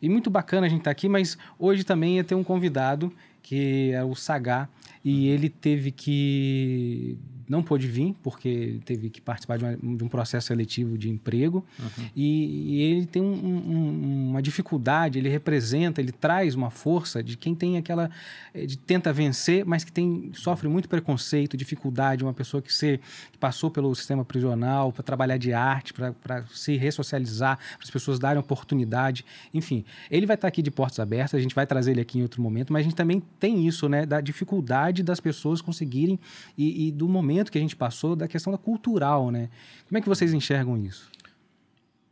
E 0.02 0.08
muito 0.08 0.30
bacana 0.30 0.68
a 0.68 0.70
gente 0.70 0.80
estar 0.80 0.90
tá 0.90 0.92
aqui, 0.92 1.10
mas 1.10 1.38
hoje 1.58 1.84
também 1.84 2.18
ia 2.18 2.24
ter 2.24 2.36
um 2.36 2.44
convidado 2.44 3.12
que 3.42 3.92
é 3.92 4.04
o 4.04 4.14
Sagá, 4.14 4.68
e 5.04 5.30
ele 5.30 5.48
teve 5.48 5.90
que 5.90 7.18
não 7.48 7.64
pôde 7.64 7.88
vir 7.88 8.16
porque 8.22 8.80
teve 8.86 9.10
que 9.10 9.22
participar 9.22 9.58
de, 9.58 9.64
uma, 9.64 9.78
de 9.78 10.04
um 10.04 10.08
processo 10.08 10.48
seletivo 10.48 10.98
de 10.98 11.10
emprego 11.10 11.66
uhum. 11.80 12.06
e, 12.16 12.76
e, 12.76 12.82
ele 12.82 13.06
tem 13.06 13.22
um, 13.22 13.28
um, 13.28 14.30
uma 14.30 14.42
dificuldade, 14.42 15.18
ele 15.18 15.30
representa, 15.30 16.02
ele 16.02 16.12
traz 16.12 16.56
uma 16.56 16.70
força 16.70 17.24
de 17.24 17.38
quem 17.38 17.56
tem 17.56 17.78
aquela, 17.78 18.10
eh, 18.54 18.66
de 18.66 18.78
tenta 18.78 19.14
vencer, 19.14 19.66
mas 19.66 19.84
que 19.84 19.92
tem 19.92 20.32
sofre 20.34 20.68
muito 20.68 20.90
preconceito, 20.90 21.56
dificuldade, 21.56 22.24
uma 22.24 22.34
pessoa 22.34 22.62
que, 22.62 22.74
se, 22.74 23.00
que 23.32 23.38
passou 23.38 23.72
pelo 23.72 23.94
sistema 23.96 24.26
prisional 24.26 24.92
para 24.92 25.04
trabalhar 25.04 25.38
de 25.38 25.54
arte, 25.54 25.94
para 25.94 26.46
se 26.48 26.76
ressocializar, 26.76 27.58
para 27.58 27.84
as 27.84 27.90
pessoas 27.90 28.20
darem 28.20 28.40
oportunidade, 28.40 29.26
enfim. 29.54 29.86
Ele 30.12 30.26
vai 30.26 30.36
estar 30.36 30.48
aqui 30.48 30.62
de 30.62 30.72
portas 30.72 31.00
abertas, 31.00 31.36
a 31.36 31.42
gente 31.42 31.56
vai 31.56 31.66
trazer 31.66 31.92
ele 31.92 32.02
aqui 32.02 32.20
em 32.20 32.22
outro 32.22 32.42
momento, 32.42 32.74
mas 32.74 32.82
a 32.82 32.84
gente 32.84 32.96
também 32.96 33.22
tem 33.40 33.66
isso, 33.66 33.88
né, 33.88 34.06
da 34.06 34.20
dificuldade 34.20 35.04
das 35.04 35.20
pessoas 35.20 35.62
conseguirem 35.62 36.20
e, 36.58 36.88
e 36.88 36.92
do 36.92 37.08
momento 37.08 37.37
momento 37.38 37.52
que 37.52 37.58
a 37.58 37.62
gente 37.62 37.76
passou 37.76 38.16
da 38.16 38.28
questão 38.28 38.52
da 38.52 38.58
cultural, 38.58 39.32
né? 39.32 39.50
Como 39.88 39.98
é 39.98 40.02
que 40.02 40.10
vocês 40.10 40.34
enxergam 40.34 40.78
isso? 40.78 41.10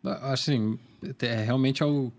Assim, 0.04 0.78
é, 1.22 1.44
realmente 1.44 1.82
é 1.82 1.86
o, 1.86 2.12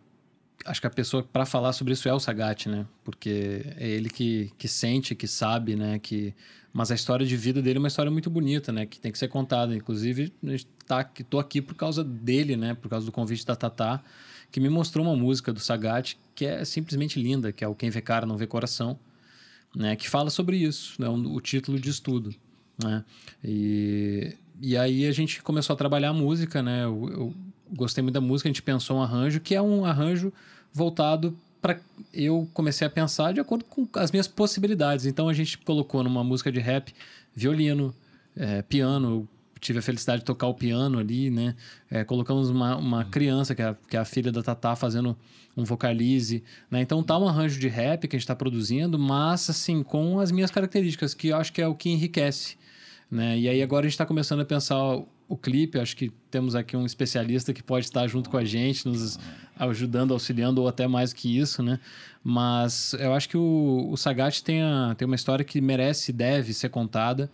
acho 0.64 0.80
que 0.80 0.86
a 0.86 0.90
pessoa 0.90 1.22
para 1.22 1.46
falar 1.46 1.72
sobre 1.72 1.92
isso 1.92 2.08
é 2.08 2.12
o 2.12 2.18
Sagat, 2.18 2.68
né? 2.68 2.86
Porque 3.04 3.64
é 3.76 3.88
ele 3.88 4.10
que, 4.10 4.52
que 4.58 4.66
sente, 4.68 5.14
que 5.14 5.28
sabe, 5.28 5.76
né? 5.76 5.98
Que 5.98 6.34
mas 6.72 6.90
a 6.90 6.94
história 6.94 7.24
de 7.24 7.36
vida 7.38 7.62
dele 7.62 7.78
é 7.78 7.80
uma 7.80 7.88
história 7.88 8.12
muito 8.12 8.28
bonita, 8.28 8.70
né? 8.70 8.84
Que 8.84 9.00
tem 9.00 9.10
que 9.10 9.18
ser 9.18 9.28
contada. 9.28 9.74
Inclusive, 9.74 10.30
tá, 10.86 11.02
tô 11.04 11.38
aqui 11.38 11.62
por 11.62 11.74
causa 11.74 12.04
dele, 12.04 12.54
né? 12.54 12.74
Por 12.74 12.90
causa 12.90 13.06
do 13.06 13.12
convite 13.12 13.46
da 13.46 13.56
Tatá, 13.56 14.02
que 14.52 14.60
me 14.60 14.68
mostrou 14.68 15.06
uma 15.06 15.16
música 15.16 15.54
do 15.54 15.60
Sagat 15.60 16.18
que 16.34 16.44
é 16.44 16.64
simplesmente 16.66 17.18
linda, 17.20 17.50
que 17.50 17.64
é 17.64 17.68
o 17.68 17.74
Quem 17.74 17.88
Vê 17.88 18.02
Cara 18.02 18.26
Não 18.26 18.36
Vê 18.36 18.46
Coração, 18.46 18.98
né? 19.74 19.96
Que 19.96 20.06
fala 20.08 20.28
sobre 20.28 20.58
isso, 20.58 21.00
né? 21.00 21.08
O 21.08 21.40
título 21.40 21.80
de 21.80 21.88
estudo. 21.88 22.34
Né? 22.82 23.04
E, 23.42 24.34
e 24.60 24.76
aí 24.76 25.06
a 25.06 25.12
gente 25.12 25.42
começou 25.42 25.74
a 25.74 25.76
trabalhar 25.76 26.10
a 26.10 26.14
música, 26.14 26.62
né? 26.62 26.84
Eu, 26.84 27.08
eu 27.10 27.34
gostei 27.72 28.02
muito 28.02 28.14
da 28.14 28.20
música, 28.20 28.48
a 28.48 28.52
gente 28.52 28.62
pensou 28.62 28.98
um 28.98 29.02
arranjo 29.02 29.40
que 29.40 29.54
é 29.54 29.62
um 29.62 29.84
arranjo 29.84 30.32
voltado 30.72 31.36
para 31.60 31.80
eu 32.12 32.48
comecei 32.54 32.86
a 32.86 32.90
pensar 32.90 33.32
de 33.32 33.40
acordo 33.40 33.64
com 33.64 33.88
as 33.94 34.12
minhas 34.12 34.28
possibilidades. 34.28 35.06
Então 35.06 35.28
a 35.28 35.32
gente 35.32 35.58
colocou 35.58 36.02
numa 36.02 36.22
música 36.22 36.52
de 36.52 36.60
rap 36.60 36.94
violino, 37.34 37.94
é, 38.36 38.62
piano. 38.62 39.08
Eu 39.08 39.28
tive 39.60 39.78
a 39.78 39.82
felicidade 39.82 40.20
de 40.20 40.24
tocar 40.24 40.46
o 40.46 40.54
piano 40.54 40.98
ali, 40.98 41.30
né? 41.30 41.56
É, 41.90 42.04
colocamos 42.04 42.50
uma, 42.50 42.76
uma 42.76 43.04
criança, 43.04 43.54
que 43.54 43.62
é, 43.62 43.66
a, 43.66 43.76
que 43.88 43.96
é 43.96 44.00
a 44.00 44.04
filha 44.04 44.30
da 44.30 44.42
Tatá, 44.42 44.76
fazendo 44.76 45.16
um 45.56 45.64
vocalize, 45.64 46.44
né? 46.70 46.82
Então 46.82 47.02
tá 47.02 47.18
um 47.18 47.26
arranjo 47.26 47.58
de 47.58 47.68
rap 47.68 48.06
que 48.06 48.14
a 48.14 48.18
gente 48.18 48.24
está 48.24 48.36
produzindo, 48.36 48.98
mas 48.98 49.48
assim, 49.50 49.82
com 49.82 50.20
as 50.20 50.30
minhas 50.30 50.50
características, 50.50 51.14
que 51.14 51.28
eu 51.28 51.36
acho 51.36 51.52
que 51.52 51.60
é 51.60 51.66
o 51.66 51.74
que 51.74 51.88
enriquece 51.88 52.56
né? 53.10 53.38
E 53.38 53.48
aí 53.48 53.62
agora 53.62 53.86
a 53.86 53.88
gente 53.88 53.94
está 53.94 54.06
começando 54.06 54.40
a 54.40 54.44
pensar 54.44 54.76
o, 55.28 55.36
clipe, 55.36 55.78
acho 55.78 55.96
que 55.96 56.10
temos 56.30 56.54
aqui 56.54 56.76
um 56.76 56.86
especialista 56.86 57.52
que 57.52 57.62
pode 57.62 57.86
estar 57.86 58.06
junto 58.06 58.30
com 58.30 58.36
a 58.36 58.44
gente, 58.44 58.86
nos 58.86 59.18
ajudando, 59.58 60.12
auxiliando, 60.12 60.60
ou 60.60 60.68
até 60.68 60.86
mais 60.86 61.12
que 61.12 61.38
isso, 61.38 61.62
né? 61.62 61.80
Mas 62.22 62.94
eu 62.94 63.12
acho 63.12 63.28
que 63.28 63.36
o, 63.36 63.88
o 63.90 63.96
Sagat 63.96 64.42
tem, 64.42 64.62
a, 64.62 64.94
tem 64.96 65.06
uma 65.06 65.14
história 65.14 65.44
que 65.44 65.60
merece 65.60 66.10
e 66.10 66.14
deve 66.14 66.52
ser 66.52 66.68
contada 66.68 67.30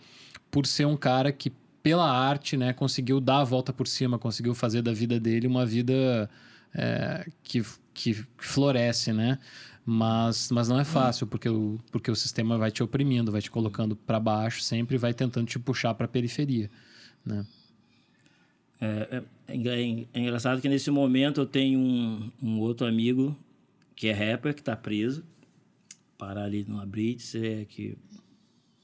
por 0.49 0.65
ser 0.65 0.85
um 0.85 0.95
cara 0.95 1.31
que, 1.31 1.51
pela 1.81 2.09
arte, 2.09 2.55
né, 2.55 2.73
conseguiu 2.73 3.19
dar 3.19 3.39
a 3.39 3.43
volta 3.43 3.73
por 3.73 3.87
cima, 3.87 4.19
conseguiu 4.19 4.53
fazer 4.53 4.81
da 4.81 4.93
vida 4.93 5.19
dele 5.19 5.47
uma 5.47 5.65
vida 5.65 6.29
é, 6.73 7.25
que, 7.43 7.63
que 7.93 8.13
floresce, 8.37 9.11
né? 9.11 9.39
Mas, 9.85 10.49
mas 10.49 10.69
não 10.69 10.79
é 10.79 10.85
fácil, 10.85 11.27
porque 11.27 11.49
o, 11.49 11.77
porque 11.91 12.09
o 12.09 12.15
sistema 12.15 12.57
vai 12.57 12.71
te 12.71 12.81
oprimindo, 12.81 13.31
vai 13.31 13.41
te 13.41 13.51
colocando 13.51 13.95
para 13.95 14.19
baixo, 14.19 14.61
sempre 14.61 14.97
vai 14.97 15.13
tentando 15.13 15.47
te 15.47 15.59
puxar 15.59 15.93
para 15.93 16.05
a 16.05 16.09
periferia. 16.09 16.71
Né? 17.25 17.45
É, 18.79 19.23
é, 19.47 19.55
é, 19.55 20.05
é, 20.13 20.19
engraçado 20.19 20.61
que 20.61 20.69
nesse 20.69 20.89
momento 20.89 21.41
eu 21.41 21.45
tenho 21.45 21.79
um, 21.79 22.31
um 22.41 22.59
outro 22.59 22.87
amigo 22.87 23.37
que 23.95 24.07
é 24.07 24.13
rapper, 24.13 24.53
que 24.53 24.61
está 24.61 24.75
preso, 24.75 25.23
parar 26.17 26.43
ali 26.45 26.65
no 26.67 26.85
Blitz, 26.85 27.35
é 27.35 27.65
que 27.65 27.97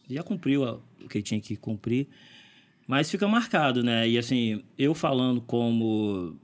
já 0.10 0.24
cumpriu 0.24 0.64
o 0.64 1.08
que 1.08 1.22
tinha 1.22 1.40
que 1.40 1.56
cumprir, 1.56 2.08
mas 2.88 3.10
fica 3.10 3.28
marcado, 3.28 3.84
né? 3.84 4.08
E 4.08 4.18
assim, 4.18 4.64
eu 4.78 4.94
falando 4.94 5.40
como 5.42 6.36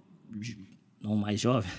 não 1.01 1.15
mais 1.15 1.39
jovem, 1.39 1.71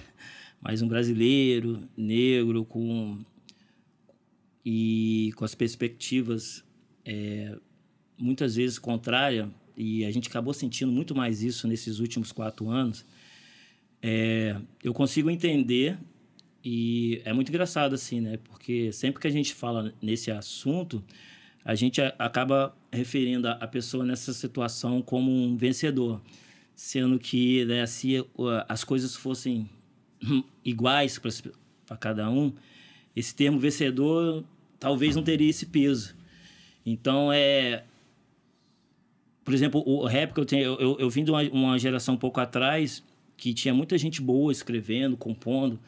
mas 0.66 0.82
um 0.82 0.88
brasileiro, 0.88 1.88
negro, 1.96 2.64
com 2.64 3.18
e 4.64 5.30
com 5.36 5.44
as 5.44 5.54
perspectivas 5.54 6.64
é, 7.04 7.56
muitas 8.18 8.56
vezes 8.56 8.76
contrárias, 8.76 9.48
e 9.76 10.04
a 10.04 10.10
gente 10.10 10.28
acabou 10.28 10.52
sentindo 10.52 10.90
muito 10.90 11.14
mais 11.14 11.40
isso 11.40 11.68
nesses 11.68 12.00
últimos 12.00 12.32
quatro 12.32 12.68
anos, 12.68 13.06
é, 14.02 14.56
eu 14.82 14.92
consigo 14.92 15.30
entender 15.30 15.96
e 16.64 17.22
é 17.24 17.32
muito 17.32 17.48
engraçado 17.48 17.94
assim, 17.94 18.20
né? 18.20 18.36
Porque 18.38 18.90
sempre 18.90 19.20
que 19.20 19.28
a 19.28 19.30
gente 19.30 19.54
fala 19.54 19.94
nesse 20.02 20.32
assunto, 20.32 21.00
a 21.64 21.76
gente 21.76 22.00
acaba 22.18 22.76
referindo 22.90 23.46
a 23.46 23.68
pessoa 23.68 24.04
nessa 24.04 24.32
situação 24.32 25.00
como 25.00 25.30
um 25.30 25.56
vencedor, 25.56 26.20
sendo 26.74 27.20
que 27.20 27.64
né, 27.66 27.86
se 27.86 28.16
as 28.68 28.82
coisas 28.82 29.14
fossem 29.14 29.70
iguais 30.64 31.18
para 31.86 31.96
cada 31.96 32.30
um, 32.30 32.52
esse 33.14 33.34
termo 33.34 33.58
vencedor 33.58 34.44
talvez 34.78 35.16
não 35.16 35.22
teria 35.22 35.48
esse 35.48 35.66
peso. 35.66 36.14
Então, 36.84 37.32
é. 37.32 37.84
Por 39.44 39.54
exemplo, 39.54 39.82
o 39.86 40.04
rap 40.06 40.34
que 40.34 40.40
eu 40.40 40.44
tenho, 40.44 40.64
eu, 40.64 40.76
eu, 40.78 40.96
eu 40.98 41.10
vim 41.10 41.22
de 41.22 41.30
uma, 41.30 41.42
uma 41.42 41.78
geração 41.78 42.14
um 42.14 42.18
pouco 42.18 42.40
atrás 42.40 43.02
que 43.36 43.54
tinha 43.54 43.72
muita 43.72 43.96
gente 43.96 44.20
boa 44.20 44.50
escrevendo, 44.50 45.16
compondo, 45.16 45.78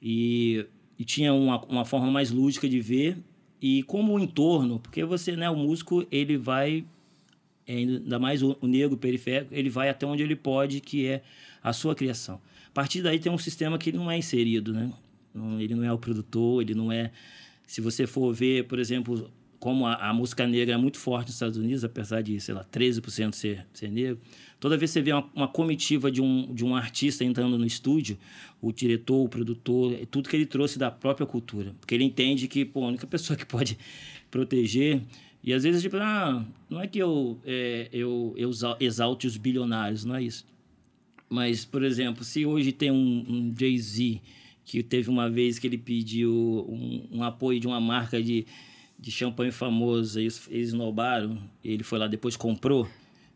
e, 0.00 0.64
e 0.98 1.04
tinha 1.04 1.34
uma, 1.34 1.62
uma 1.66 1.84
forma 1.84 2.10
mais 2.10 2.30
lúdica 2.30 2.68
de 2.68 2.80
ver. 2.80 3.18
E 3.60 3.82
como 3.82 4.14
o 4.14 4.20
entorno, 4.20 4.78
porque 4.78 5.04
você, 5.04 5.36
né, 5.36 5.50
o 5.50 5.56
músico, 5.56 6.06
ele 6.10 6.38
vai, 6.38 6.84
ainda 7.68 8.18
mais 8.18 8.42
o, 8.42 8.56
o 8.60 8.66
negro 8.66 8.96
periférico, 8.96 9.52
ele 9.54 9.68
vai 9.68 9.90
até 9.90 10.06
onde 10.06 10.22
ele 10.22 10.36
pode, 10.36 10.80
que 10.80 11.06
é 11.06 11.22
a 11.62 11.72
sua 11.72 11.94
criação. 11.94 12.40
Partir 12.78 13.02
daí 13.02 13.18
tem 13.18 13.32
um 13.32 13.36
sistema 13.36 13.76
que 13.76 13.90
ele 13.90 13.96
não 13.96 14.08
é 14.08 14.16
inserido, 14.16 14.72
né? 14.72 14.92
Ele 15.58 15.74
não 15.74 15.82
é 15.82 15.92
o 15.92 15.98
produtor, 15.98 16.62
ele 16.62 16.76
não 16.76 16.92
é... 16.92 17.10
Se 17.66 17.80
você 17.80 18.06
for 18.06 18.32
ver, 18.32 18.68
por 18.68 18.78
exemplo, 18.78 19.28
como 19.58 19.84
a, 19.84 19.94
a 19.94 20.14
música 20.14 20.46
negra 20.46 20.76
é 20.76 20.78
muito 20.78 20.96
forte 20.96 21.26
nos 21.26 21.34
Estados 21.34 21.58
Unidos, 21.58 21.82
apesar 21.82 22.22
de, 22.22 22.38
sei 22.38 22.54
lá, 22.54 22.64
13% 22.64 23.34
ser, 23.34 23.66
ser 23.72 23.90
negro, 23.90 24.20
toda 24.60 24.76
vez 24.76 24.92
que 24.92 24.92
você 24.92 25.02
vê 25.02 25.12
uma, 25.12 25.28
uma, 25.34 25.48
comitiva 25.48 26.08
de 26.08 26.22
um, 26.22 26.54
de 26.54 26.64
um 26.64 26.76
artista 26.76 27.24
entrando 27.24 27.58
no 27.58 27.66
estúdio, 27.66 28.16
o 28.60 28.70
diretor, 28.70 29.24
o 29.24 29.28
produtor, 29.28 29.94
é 29.94 30.06
tudo 30.06 30.28
que 30.28 30.36
ele 30.36 30.46
trouxe 30.46 30.78
da 30.78 30.88
própria 30.88 31.26
cultura. 31.26 31.74
Porque 31.80 31.96
ele 31.96 32.04
entende 32.04 32.46
que, 32.46 32.64
pô, 32.64 32.84
a 32.84 32.86
única 32.86 33.08
pessoa 33.10 33.36
que 33.36 33.44
pode 33.44 33.76
proteger... 34.30 35.02
E 35.42 35.52
às 35.52 35.64
vezes, 35.64 35.82
tipo, 35.82 35.96
ah, 35.96 36.46
não 36.70 36.80
é 36.80 36.86
que 36.86 36.98
eu, 36.98 37.40
é, 37.44 37.88
eu, 37.92 38.34
eu 38.36 38.50
exalte 38.78 39.26
os 39.26 39.36
bilionários, 39.36 40.04
não 40.04 40.14
é 40.14 40.22
isso. 40.22 40.46
Mas, 41.28 41.64
por 41.64 41.82
exemplo, 41.82 42.24
se 42.24 42.46
hoje 42.46 42.72
tem 42.72 42.90
um, 42.90 43.24
um 43.28 43.54
Jay-Z 43.58 44.20
que 44.64 44.82
teve 44.82 45.08
uma 45.08 45.30
vez 45.30 45.58
que 45.58 45.66
ele 45.66 45.78
pediu 45.78 46.32
um, 46.68 47.18
um 47.18 47.22
apoio 47.22 47.58
de 47.58 47.66
uma 47.66 47.80
marca 47.80 48.22
de, 48.22 48.46
de 48.98 49.10
champanhe 49.10 49.50
famosa, 49.50 50.20
eles, 50.20 50.46
eles 50.50 50.68
esnobaram, 50.68 51.38
ele 51.64 51.82
foi 51.82 51.98
lá 51.98 52.06
depois 52.06 52.36
comprou, 52.36 52.88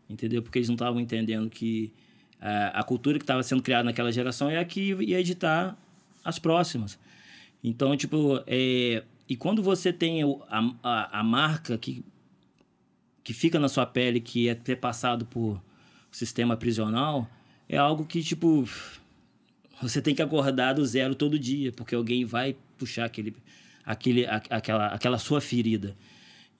entendeu? 0.09 0.41
Porque 0.41 0.59
eles 0.59 0.69
não 0.69 0.75
estavam 0.75 0.99
entendendo 0.99 1.49
que 1.49 1.91
a, 2.39 2.79
a 2.79 2.83
cultura 2.83 3.17
que 3.17 3.23
estava 3.23 3.41
sendo 3.41 3.63
criada 3.63 3.83
naquela 3.83 4.11
geração 4.11 4.49
é 4.49 4.57
a 4.57 4.65
que 4.65 4.93
ia 5.01 5.19
editar 5.19 5.77
as 6.23 6.37
próximas. 6.37 6.99
Então, 7.63 7.95
tipo, 7.95 8.43
é, 8.45 9.03
e 9.27 9.35
quando 9.35 9.63
você 9.63 9.93
tem 9.93 10.21
a, 10.23 10.73
a, 10.83 11.19
a 11.19 11.23
marca 11.23 11.77
que, 11.77 12.03
que 13.23 13.33
fica 13.33 13.59
na 13.59 13.69
sua 13.69 13.85
pele, 13.85 14.19
que 14.19 14.49
é 14.49 14.55
ter 14.55 14.75
passado 14.75 15.25
por 15.25 15.61
sistema 16.11 16.57
prisional, 16.57 17.27
é 17.67 17.77
algo 17.77 18.05
que, 18.05 18.21
tipo, 18.21 18.67
você 19.81 20.01
tem 20.01 20.15
que 20.15 20.21
acordar 20.21 20.73
do 20.73 20.85
zero 20.85 21.15
todo 21.15 21.37
dia, 21.37 21.71
porque 21.71 21.95
alguém 21.95 22.25
vai 22.25 22.55
puxar 22.77 23.05
aquele, 23.05 23.35
aquele, 23.85 24.25
aquela, 24.25 24.87
aquela 24.87 25.17
sua 25.17 25.41
ferida. 25.41 25.95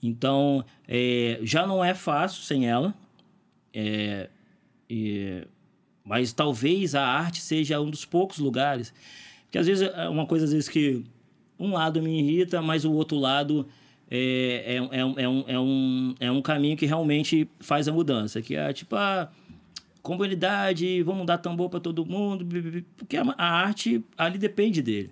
Então, 0.02 0.66
é, 0.88 1.40
já 1.44 1.66
não 1.66 1.84
é 1.84 1.94
fácil 1.94 2.44
sem 2.44 2.68
ela. 2.68 2.94
É, 3.74 4.30
e, 4.90 5.48
mas 6.04 6.34
talvez 6.34 6.94
a 6.94 7.06
arte 7.06 7.42
seja 7.42 7.80
um 7.80 7.90
dos 7.90 8.04
poucos 8.04 8.40
lugares. 8.40 8.94
Porque 9.46 9.58
às 9.58 9.68
vezes 9.68 9.88
é 9.88 10.10
uma 10.10 10.26
coisa 10.26 10.46
às 10.46 10.52
vezes 10.52 10.68
que 10.68 11.04
um 11.58 11.72
lado 11.72 12.02
me 12.02 12.20
irrita, 12.20 12.62
mas 12.62 12.84
o 12.84 12.92
outro 12.92 13.18
lado 13.18 13.66
é, 14.12 14.76
é, 14.76 14.98
é, 14.98 15.00
é, 15.00 15.06
um, 15.06 15.46
é, 15.48 15.60
um, 15.60 16.16
é 16.20 16.32
um 16.32 16.42
caminho 16.42 16.76
que 16.76 16.86
realmente 16.86 17.48
faz 17.60 17.88
a 17.88 17.94
mudança. 17.94 18.42
Que 18.42 18.56
é 18.56 18.74
tipo 18.74 18.96
a 18.98 19.32
comunidade, 20.04 21.02
vamos 21.02 21.26
dar 21.26 21.38
tambor 21.38 21.70
para 21.70 21.80
todo 21.80 22.06
mundo, 22.06 22.46
porque 22.98 23.16
a, 23.16 23.34
arte 23.38 24.04
ali 24.18 24.38
depende 24.38 24.82
dele. 24.82 25.10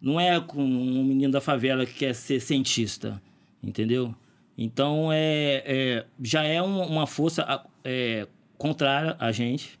Não 0.00 0.18
é 0.18 0.40
com 0.40 0.64
um 0.64 1.04
menino 1.04 1.30
da 1.30 1.40
favela 1.40 1.84
que 1.84 1.92
quer 1.92 2.14
ser 2.14 2.40
cientista, 2.40 3.22
entendeu? 3.62 4.14
Então, 4.56 5.12
é, 5.12 5.62
é 5.66 6.06
já 6.20 6.42
é 6.42 6.60
um, 6.60 6.82
uma 6.82 7.06
força 7.06 7.64
é, 7.84 8.26
contrária 8.56 9.14
a 9.18 9.30
gente. 9.30 9.78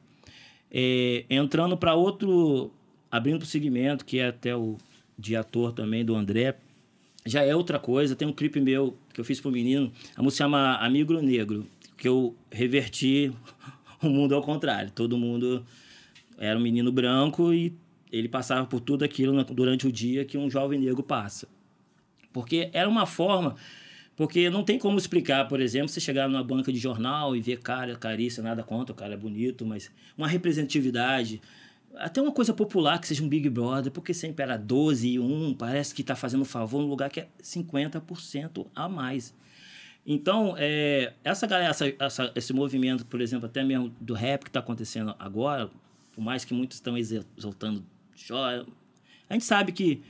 É, 0.70 1.24
entrando 1.28 1.76
para 1.76 1.94
outro, 1.94 2.70
abrindo 3.10 3.42
o 3.42 3.46
segmento, 3.46 4.04
que 4.04 4.18
é 4.18 4.28
até 4.28 4.54
o 4.54 4.76
de 5.18 5.34
ator 5.36 5.72
também, 5.72 6.04
do 6.04 6.14
André, 6.14 6.56
já 7.24 7.42
é 7.42 7.56
outra 7.56 7.78
coisa. 7.78 8.14
Tem 8.14 8.28
um 8.28 8.32
clipe 8.32 8.60
meu 8.60 8.96
que 9.12 9.20
eu 9.20 9.24
fiz 9.24 9.40
para 9.40 9.48
o 9.48 9.52
menino, 9.52 9.90
a 10.14 10.22
música 10.22 10.44
chama 10.44 10.76
Amigo 10.76 11.14
Negro, 11.20 11.66
que 11.96 12.08
eu 12.08 12.34
reverti 12.50 13.32
o 14.02 14.10
mundo 14.10 14.34
ao 14.34 14.42
contrário. 14.42 14.90
Todo 14.90 15.16
mundo 15.16 15.64
era 16.38 16.58
um 16.58 16.62
menino 16.62 16.90
branco 16.92 17.52
e 17.52 17.74
ele 18.10 18.28
passava 18.28 18.66
por 18.66 18.80
tudo 18.80 19.04
aquilo 19.04 19.42
durante 19.44 19.86
o 19.86 19.92
dia 19.92 20.24
que 20.24 20.36
um 20.36 20.50
jovem 20.50 20.78
negro 20.78 21.02
passa. 21.02 21.48
Porque 22.32 22.70
era 22.72 22.88
uma 22.88 23.06
forma 23.06 23.56
porque 24.16 24.50
não 24.50 24.62
tem 24.62 24.78
como 24.78 24.98
explicar, 24.98 25.48
por 25.48 25.60
exemplo, 25.60 25.88
você 25.88 26.00
chegar 26.00 26.28
numa 26.28 26.44
banca 26.44 26.72
de 26.72 26.78
jornal 26.78 27.34
e 27.34 27.40
ver 27.40 27.58
cara, 27.60 27.96
carícia, 27.96 28.42
nada 28.42 28.62
contra, 28.62 28.92
o 28.92 28.96
cara 28.96 29.14
é 29.14 29.16
bonito, 29.16 29.64
mas 29.64 29.90
uma 30.16 30.28
representatividade, 30.28 31.40
até 31.96 32.20
uma 32.20 32.32
coisa 32.32 32.52
popular 32.52 33.00
que 33.00 33.08
seja 33.08 33.22
um 33.22 33.28
Big 33.28 33.48
Brother, 33.48 33.90
porque 33.90 34.12
sempre 34.12 34.42
era 34.42 34.56
12 34.56 35.08
e 35.08 35.18
1, 35.18 35.54
parece 35.54 35.94
que 35.94 36.02
está 36.02 36.14
fazendo 36.14 36.44
favor 36.44 36.82
no 36.82 36.88
lugar 36.88 37.08
que 37.08 37.20
é 37.20 37.28
50% 37.42 38.66
a 38.74 38.88
mais. 38.88 39.34
Então, 40.04 40.54
é, 40.58 41.12
essa 41.22 41.46
galera, 41.46 41.70
essa, 41.70 41.94
essa, 41.98 42.32
esse 42.34 42.52
movimento, 42.52 43.06
por 43.06 43.20
exemplo, 43.20 43.46
até 43.46 43.62
mesmo 43.62 43.94
do 44.00 44.14
rap 44.14 44.42
que 44.42 44.48
está 44.48 44.60
acontecendo 44.60 45.14
agora, 45.18 45.70
por 46.12 46.22
mais 46.22 46.44
que 46.44 46.52
muitos 46.52 46.76
estão 46.76 46.96
exaltando, 46.98 47.84
a 49.28 49.32
gente 49.32 49.44
sabe 49.44 49.72
que 49.72 50.02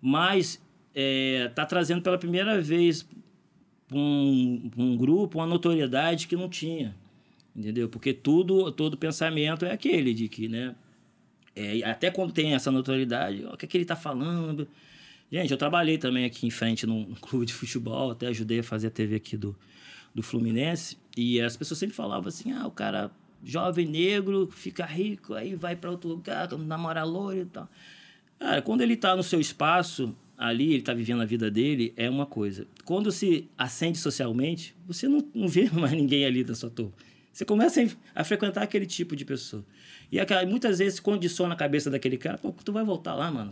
mais 0.00 0.54
está 0.54 0.62
é, 0.94 1.48
tá 1.48 1.66
trazendo 1.66 2.02
pela 2.02 2.18
primeira 2.18 2.60
vez 2.60 3.06
um, 3.92 4.70
um 4.76 4.96
grupo, 4.96 5.38
uma 5.38 5.46
notoriedade 5.46 6.26
que 6.26 6.36
não 6.36 6.48
tinha. 6.48 6.94
Entendeu? 7.54 7.88
Porque 7.88 8.14
tudo, 8.14 8.72
todo 8.72 8.96
pensamento 8.96 9.64
é 9.64 9.72
aquele 9.72 10.14
de 10.14 10.28
que, 10.28 10.48
né? 10.48 10.74
É, 11.54 11.82
até 11.84 12.10
quando 12.10 12.32
tem 12.32 12.54
essa 12.54 12.70
notoriedade, 12.70 13.44
o 13.44 13.56
que, 13.58 13.66
é 13.66 13.68
que 13.68 13.76
ele 13.76 13.84
está 13.84 13.94
falando? 13.94 14.66
Gente, 15.32 15.50
eu 15.50 15.56
trabalhei 15.56 15.96
também 15.96 16.26
aqui 16.26 16.46
em 16.46 16.50
frente 16.50 16.86
num 16.86 17.14
clube 17.18 17.46
de 17.46 17.54
futebol, 17.54 18.10
até 18.10 18.26
ajudei 18.26 18.58
a 18.58 18.62
fazer 18.62 18.88
a 18.88 18.90
TV 18.90 19.16
aqui 19.16 19.34
do, 19.34 19.56
do 20.14 20.22
Fluminense. 20.22 20.98
E 21.16 21.40
as 21.40 21.56
pessoas 21.56 21.78
sempre 21.78 21.96
falavam 21.96 22.28
assim: 22.28 22.52
ah, 22.52 22.66
o 22.66 22.70
cara 22.70 23.10
jovem 23.42 23.86
negro 23.86 24.48
fica 24.52 24.84
rico, 24.84 25.32
aí 25.32 25.54
vai 25.54 25.74
para 25.74 25.90
outro 25.90 26.10
lugar, 26.10 26.50
namora 26.58 27.02
loiro 27.02 27.40
e 27.40 27.46
tal. 27.46 27.68
Cara, 28.38 28.60
quando 28.60 28.82
ele 28.82 28.94
está 28.94 29.16
no 29.16 29.22
seu 29.22 29.40
espaço, 29.40 30.14
ali, 30.36 30.70
ele 30.70 30.78
está 30.80 30.92
vivendo 30.92 31.22
a 31.22 31.24
vida 31.24 31.50
dele, 31.50 31.94
é 31.96 32.10
uma 32.10 32.26
coisa. 32.26 32.66
Quando 32.84 33.10
se 33.10 33.48
acende 33.56 33.98
socialmente, 33.98 34.74
você 34.86 35.08
não, 35.08 35.26
não 35.34 35.48
vê 35.48 35.70
mais 35.72 35.92
ninguém 35.92 36.26
ali 36.26 36.44
da 36.44 36.54
sua 36.54 36.68
turma. 36.68 36.92
Você 37.32 37.44
começa 37.44 37.80
a, 38.14 38.24
frequentar 38.24 38.62
aquele 38.62 38.84
tipo 38.84 39.16
de 39.16 39.24
pessoa. 39.24 39.64
E 40.10 40.20
aquela, 40.20 40.44
muitas 40.44 40.78
vezes 40.78 41.00
condiciona 41.00 41.54
a 41.54 41.56
cabeça 41.56 41.90
daquele 41.90 42.18
cara, 42.18 42.36
pô, 42.36 42.52
tu 42.52 42.72
vai 42.72 42.84
voltar 42.84 43.14
lá, 43.14 43.30
mano. 43.30 43.50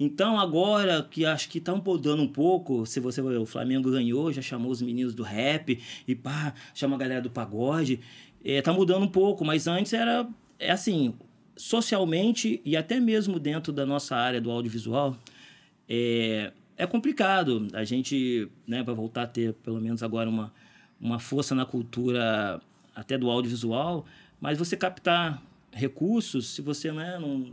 Então, 0.00 0.38
agora 0.38 1.06
que 1.10 1.26
acho 1.26 1.48
que 1.48 1.60
tá 1.60 1.74
podando 1.78 2.22
um 2.22 2.28
pouco, 2.28 2.86
se 2.86 2.98
você 2.98 3.20
o 3.20 3.46
Flamengo 3.46 3.90
ganhou, 3.90 4.32
já 4.32 4.40
chamou 4.40 4.70
os 4.70 4.80
meninos 4.80 5.14
do 5.14 5.22
rap, 5.22 5.78
e 6.08 6.14
pá, 6.14 6.54
chama 6.74 6.96
a 6.96 6.98
galera 6.98 7.20
do 7.20 7.30
pagode. 7.30 8.00
É, 8.42 8.62
tá 8.62 8.72
mudando 8.72 9.02
um 9.02 9.08
pouco, 9.08 9.44
mas 9.44 9.66
antes 9.66 9.92
era 9.92 10.26
é 10.58 10.70
assim, 10.70 11.14
socialmente 11.56 12.60
e 12.64 12.76
até 12.76 13.00
mesmo 13.00 13.38
dentro 13.38 13.72
da 13.72 13.86
nossa 13.86 14.16
área 14.16 14.40
do 14.40 14.50
audiovisual, 14.50 15.16
é, 15.88 16.52
é 16.76 16.86
complicado. 16.86 17.68
A 17.72 17.84
gente 17.84 18.48
né, 18.66 18.82
vai 18.82 18.94
voltar 18.94 19.22
a 19.22 19.26
ter, 19.26 19.54
pelo 19.54 19.80
menos 19.80 20.02
agora, 20.02 20.28
uma, 20.28 20.52
uma 21.00 21.18
força 21.18 21.54
na 21.54 21.64
cultura 21.64 22.60
até 22.96 23.18
do 23.18 23.30
audiovisual, 23.30 24.06
mas 24.40 24.58
você 24.58 24.76
captar 24.76 25.42
recursos, 25.70 26.48
se 26.48 26.62
você 26.62 26.90
né, 26.90 27.18
não. 27.20 27.52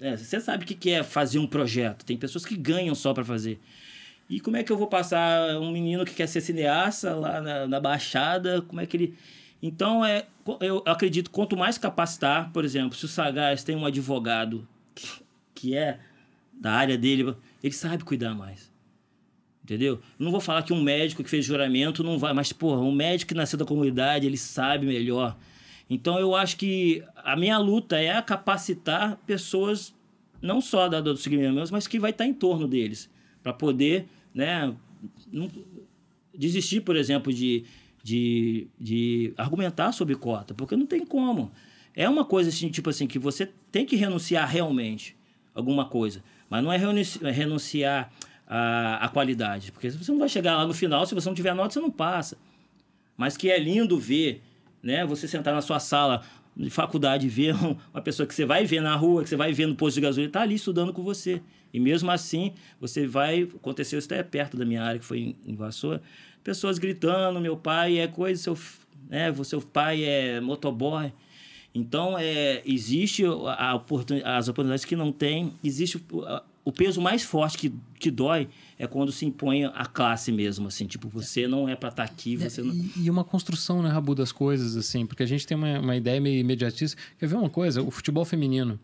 É, 0.00 0.16
você 0.16 0.40
sabe 0.40 0.64
o 0.64 0.66
que 0.66 0.90
é 0.90 1.02
fazer 1.02 1.40
um 1.40 1.46
projeto. 1.46 2.04
Tem 2.04 2.16
pessoas 2.16 2.46
que 2.46 2.56
ganham 2.56 2.94
só 2.94 3.12
para 3.12 3.24
fazer. 3.24 3.60
E 4.30 4.38
como 4.38 4.56
é 4.56 4.62
que 4.62 4.70
eu 4.70 4.78
vou 4.78 4.86
passar 4.86 5.58
um 5.58 5.72
menino 5.72 6.04
que 6.04 6.14
quer 6.14 6.28
ser 6.28 6.40
cineasta 6.40 7.14
lá 7.14 7.40
na, 7.40 7.66
na 7.66 7.80
Baixada? 7.80 8.62
Como 8.62 8.80
é 8.80 8.86
que 8.86 8.96
ele. 8.96 9.18
Então, 9.60 10.04
é, 10.04 10.26
eu 10.60 10.84
acredito, 10.86 11.30
quanto 11.30 11.56
mais 11.56 11.76
capacitar, 11.76 12.52
por 12.52 12.64
exemplo, 12.64 12.96
se 12.96 13.04
o 13.04 13.08
Sagaz 13.08 13.64
tem 13.64 13.74
um 13.74 13.84
advogado 13.84 14.68
que, 14.94 15.08
que 15.52 15.76
é 15.76 15.98
da 16.52 16.72
área 16.72 16.96
dele, 16.96 17.34
ele 17.62 17.74
sabe 17.74 18.04
cuidar 18.04 18.34
mais. 18.34 18.70
Entendeu? 19.68 20.00
Não 20.18 20.30
vou 20.30 20.40
falar 20.40 20.62
que 20.62 20.72
um 20.72 20.80
médico 20.80 21.22
que 21.22 21.28
fez 21.28 21.44
juramento 21.44 22.02
não 22.02 22.18
vai, 22.18 22.32
mas, 22.32 22.54
porra, 22.54 22.80
um 22.80 22.90
médico 22.90 23.28
que 23.28 23.34
nasceu 23.34 23.58
da 23.58 23.66
comunidade, 23.66 24.26
ele 24.26 24.38
sabe 24.38 24.86
melhor. 24.86 25.36
Então, 25.90 26.18
eu 26.18 26.34
acho 26.34 26.56
que 26.56 27.04
a 27.16 27.36
minha 27.36 27.58
luta 27.58 27.98
é 27.98 28.20
capacitar 28.22 29.18
pessoas, 29.26 29.94
não 30.40 30.62
só 30.62 30.88
da 30.88 31.02
do 31.02 31.14
segmento, 31.18 31.70
mas 31.70 31.86
que 31.86 31.98
vai 31.98 32.12
estar 32.12 32.24
em 32.24 32.32
torno 32.32 32.66
deles, 32.66 33.10
para 33.42 33.52
poder, 33.52 34.06
né, 34.32 34.74
não, 35.30 35.50
desistir, 36.34 36.80
por 36.80 36.96
exemplo, 36.96 37.30
de, 37.30 37.62
de, 38.02 38.68
de 38.80 39.34
argumentar 39.36 39.92
sobre 39.92 40.14
cota, 40.14 40.54
porque 40.54 40.76
não 40.76 40.86
tem 40.86 41.04
como. 41.04 41.52
É 41.94 42.08
uma 42.08 42.24
coisa 42.24 42.48
assim, 42.48 42.70
tipo 42.70 42.88
assim, 42.88 43.06
que 43.06 43.18
você 43.18 43.50
tem 43.70 43.84
que 43.84 43.96
renunciar 43.96 44.48
realmente 44.48 45.14
alguma 45.54 45.84
coisa. 45.84 46.24
Mas 46.48 46.64
não 46.64 46.72
é 46.72 46.78
renunciar 47.30 48.10
à, 48.48 49.04
à 49.04 49.08
qualidade, 49.08 49.70
porque 49.70 49.90
você 49.90 50.10
não 50.10 50.18
vai 50.18 50.28
chegar 50.28 50.56
lá 50.56 50.66
no 50.66 50.72
final, 50.72 51.04
se 51.04 51.14
você 51.14 51.28
não 51.28 51.34
tiver 51.36 51.54
nota, 51.54 51.74
você 51.74 51.80
não 51.80 51.90
passa. 51.90 52.38
Mas 53.16 53.36
que 53.36 53.50
é 53.50 53.58
lindo 53.58 53.98
ver, 53.98 54.42
né? 54.82 55.04
Você 55.04 55.28
sentar 55.28 55.54
na 55.54 55.60
sua 55.60 55.78
sala 55.78 56.22
de 56.56 56.70
faculdade 56.70 57.28
ver 57.28 57.54
uma 57.92 58.02
pessoa 58.02 58.26
que 58.26 58.34
você 58.34 58.46
vai 58.46 58.64
ver 58.64 58.80
na 58.80 58.96
rua, 58.96 59.22
que 59.22 59.28
você 59.28 59.36
vai 59.36 59.52
ver 59.52 59.66
no 59.66 59.74
posto 59.74 59.96
de 59.96 60.00
gasolina, 60.00 60.28
está 60.28 60.42
ali 60.42 60.54
estudando 60.54 60.92
com 60.92 61.02
você. 61.02 61.42
E 61.72 61.78
mesmo 61.78 62.10
assim, 62.10 62.54
você 62.80 63.06
vai. 63.06 63.42
Aconteceu 63.42 63.98
isso 63.98 64.08
até 64.08 64.22
perto 64.22 64.56
da 64.56 64.64
minha 64.64 64.82
área, 64.82 64.98
que 64.98 65.04
foi 65.04 65.18
em, 65.18 65.36
em 65.46 65.54
Vassoura. 65.54 66.00
Pessoas 66.42 66.78
gritando: 66.78 67.38
meu 67.40 67.56
pai 67.56 67.98
é 67.98 68.06
coisa, 68.06 68.42
seu, 68.42 68.58
né, 69.10 69.32
seu 69.44 69.60
pai 69.60 70.02
é 70.02 70.40
motoboy. 70.40 71.12
Então, 71.74 72.16
é, 72.18 72.62
existe 72.64 73.24
a 73.26 73.74
oportun, 73.74 74.20
as 74.24 74.48
oportunidades 74.48 74.84
que 74.84 74.96
não 74.96 75.12
tem, 75.12 75.52
existe 75.62 75.98
o, 75.98 76.02
o 76.64 76.72
peso 76.72 77.00
mais 77.00 77.22
forte 77.22 77.58
que, 77.58 77.72
que 77.98 78.10
dói 78.10 78.48
é 78.78 78.86
quando 78.86 79.12
se 79.12 79.26
impõe 79.26 79.64
a 79.64 79.86
classe 79.86 80.30
mesmo, 80.30 80.68
assim, 80.68 80.86
tipo, 80.86 81.08
você 81.08 81.46
não 81.48 81.68
é 81.68 81.74
para 81.74 81.88
estar 81.88 82.06
tá 82.06 82.12
aqui, 82.12 82.34
é, 82.34 82.48
você 82.48 82.62
não... 82.62 82.74
E, 82.96 83.10
uma 83.10 83.24
construção, 83.24 83.82
né, 83.82 83.88
Rabu, 83.88 84.14
das 84.14 84.32
coisas, 84.32 84.76
assim, 84.76 85.06
porque 85.06 85.22
a 85.22 85.26
gente 85.26 85.46
tem 85.46 85.56
uma, 85.56 85.80
uma 85.80 85.96
ideia 85.96 86.20
meio 86.20 86.38
imediatista. 86.38 87.00
Quer 87.18 87.26
ver 87.26 87.36
uma 87.36 87.50
coisa? 87.50 87.82
O 87.82 87.90
futebol 87.90 88.24
feminino, 88.24 88.78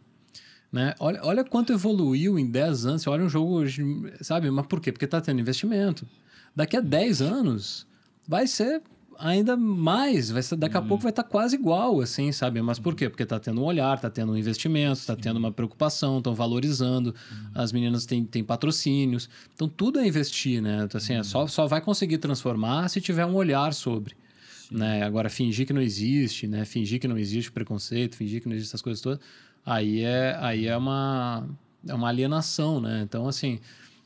né? 0.72 0.94
Olha, 0.98 1.20
olha 1.22 1.44
quanto 1.44 1.72
evoluiu 1.72 2.38
em 2.38 2.50
10 2.50 2.86
anos. 2.86 3.02
Você 3.02 3.08
olha 3.08 3.24
um 3.24 3.28
jogo 3.28 3.52
hoje, 3.52 3.82
sabe? 4.20 4.50
Mas 4.50 4.66
por 4.66 4.80
quê? 4.80 4.90
Porque 4.90 5.04
está 5.04 5.20
tendo 5.20 5.40
investimento. 5.40 6.06
Daqui 6.54 6.76
a 6.76 6.80
10 6.80 7.22
anos 7.22 7.86
vai 8.26 8.46
ser 8.46 8.82
ainda 9.18 9.56
mais, 9.56 10.30
vai 10.30 10.42
ser, 10.42 10.56
daqui 10.56 10.76
a 10.76 10.80
uhum. 10.80 10.88
pouco 10.88 11.02
vai 11.02 11.10
estar 11.10 11.22
tá 11.22 11.28
quase 11.28 11.56
igual, 11.56 12.00
assim, 12.00 12.32
sabe? 12.32 12.60
Mas 12.62 12.78
por 12.78 12.94
quê? 12.94 13.08
Porque 13.08 13.22
está 13.22 13.38
tendo 13.38 13.60
um 13.60 13.64
olhar, 13.64 13.96
está 13.96 14.10
tendo 14.10 14.32
um 14.32 14.36
investimento, 14.36 15.00
está 15.00 15.16
tendo 15.16 15.36
uma 15.36 15.52
preocupação, 15.52 16.18
estão 16.18 16.34
valorizando, 16.34 17.14
uhum. 17.30 17.50
as 17.54 17.72
meninas 17.72 18.06
têm, 18.06 18.24
têm 18.24 18.44
patrocínios. 18.44 19.28
Então, 19.54 19.68
tudo 19.68 19.98
é 19.98 20.06
investir, 20.06 20.62
né? 20.62 20.84
Então, 20.84 20.98
assim, 20.98 21.14
é 21.14 21.22
só, 21.22 21.46
só 21.46 21.66
vai 21.66 21.80
conseguir 21.80 22.18
transformar 22.18 22.88
se 22.88 23.00
tiver 23.00 23.26
um 23.26 23.34
olhar 23.34 23.72
sobre. 23.74 24.14
Né? 24.70 25.02
Agora, 25.02 25.28
fingir 25.28 25.66
que 25.66 25.72
não 25.72 25.82
existe, 25.82 26.46
né? 26.46 26.64
Fingir 26.64 27.00
que 27.00 27.08
não 27.08 27.18
existe 27.18 27.50
preconceito, 27.50 28.16
fingir 28.16 28.40
que 28.40 28.48
não 28.48 28.54
existe 28.54 28.70
essas 28.70 28.82
coisas 28.82 29.00
todas, 29.02 29.20
aí 29.64 30.02
é, 30.02 30.36
aí 30.40 30.66
é, 30.66 30.76
uma, 30.76 31.46
é 31.86 31.94
uma 31.94 32.08
alienação, 32.08 32.80
né? 32.80 33.02
Então, 33.02 33.28
assim, 33.28 33.60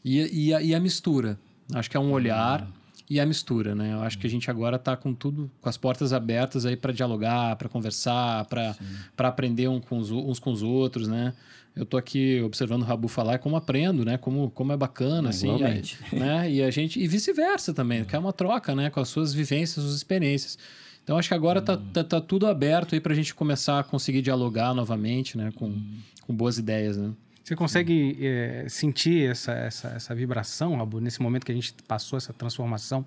e, 0.04 0.48
e, 0.48 0.54
a, 0.54 0.62
e 0.62 0.74
a 0.74 0.80
mistura? 0.80 1.38
Acho 1.74 1.90
que 1.90 1.96
é 1.96 2.00
um 2.00 2.12
olhar... 2.12 2.68
E 3.11 3.18
a 3.18 3.24
mistura, 3.24 3.74
né? 3.74 3.94
Eu 3.94 4.00
acho 4.02 4.18
que 4.18 4.26
a 4.26 4.30
gente 4.30 4.50
agora 4.50 4.76
está 4.76 4.94
com 4.96 5.14
tudo, 5.14 5.50
com 5.62 5.68
as 5.68 5.78
portas 5.78 6.12
abertas 6.12 6.66
aí 6.66 6.76
para 6.76 6.92
dialogar, 6.92 7.56
para 7.56 7.68
conversar, 7.68 8.44
para 8.44 8.76
aprender 9.18 9.66
um 9.68 9.80
com 9.80 9.98
os, 9.98 10.11
uns 10.11 10.38
com 10.38 10.52
os 10.52 10.62
outros, 10.62 11.09
né? 11.09 11.32
Eu 11.74 11.86
tô 11.86 11.96
aqui 11.96 12.40
observando 12.42 12.82
o 12.82 12.84
Rabu 12.84 13.09
falar 13.09 13.34
é 13.34 13.38
como 13.38 13.56
aprendo, 13.56 14.04
né? 14.04 14.18
Como, 14.18 14.50
como 14.50 14.72
é 14.72 14.76
bacana, 14.76 15.30
assim. 15.30 15.62
Aí, 15.62 15.82
né? 16.12 16.50
E 16.50 16.62
a 16.62 16.70
gente... 16.70 17.00
E 17.00 17.06
vice-versa 17.06 17.72
também, 17.72 18.04
que 18.04 18.14
é 18.14 18.18
uma 18.18 18.32
troca, 18.32 18.74
né? 18.74 18.90
Com 18.90 19.00
as 19.00 19.09
suas 19.09 19.32
vivências, 19.32 19.84
suas 19.84 19.96
experiências. 19.96 20.59
Então 21.02 21.16
acho 21.16 21.28
que 21.28 21.34
agora 21.34 21.61
está 21.61 21.76
tá, 21.76 22.04
tá 22.04 22.20
tudo 22.20 22.46
aberto 22.46 22.94
aí 22.94 23.00
para 23.00 23.12
a 23.12 23.16
gente 23.16 23.34
começar 23.34 23.78
a 23.78 23.82
conseguir 23.82 24.20
dialogar 24.20 24.74
novamente, 24.74 25.38
né? 25.38 25.50
Com, 25.54 25.80
com 26.26 26.34
boas 26.34 26.59
ideias, 26.59 26.98
né? 26.98 27.12
Você 27.49 27.57
consegue 27.57 28.14
é, 28.20 28.66
sentir 28.68 29.30
essa, 29.30 29.53
essa, 29.53 29.88
essa 29.88 30.14
vibração, 30.14 30.76
Rabu, 30.76 31.01
nesse 31.01 31.22
momento 31.22 31.46
que 31.46 31.53
a 31.53 31.55
gente 31.55 31.72
passou 31.86 32.18
essa 32.18 32.30
transformação 32.30 33.07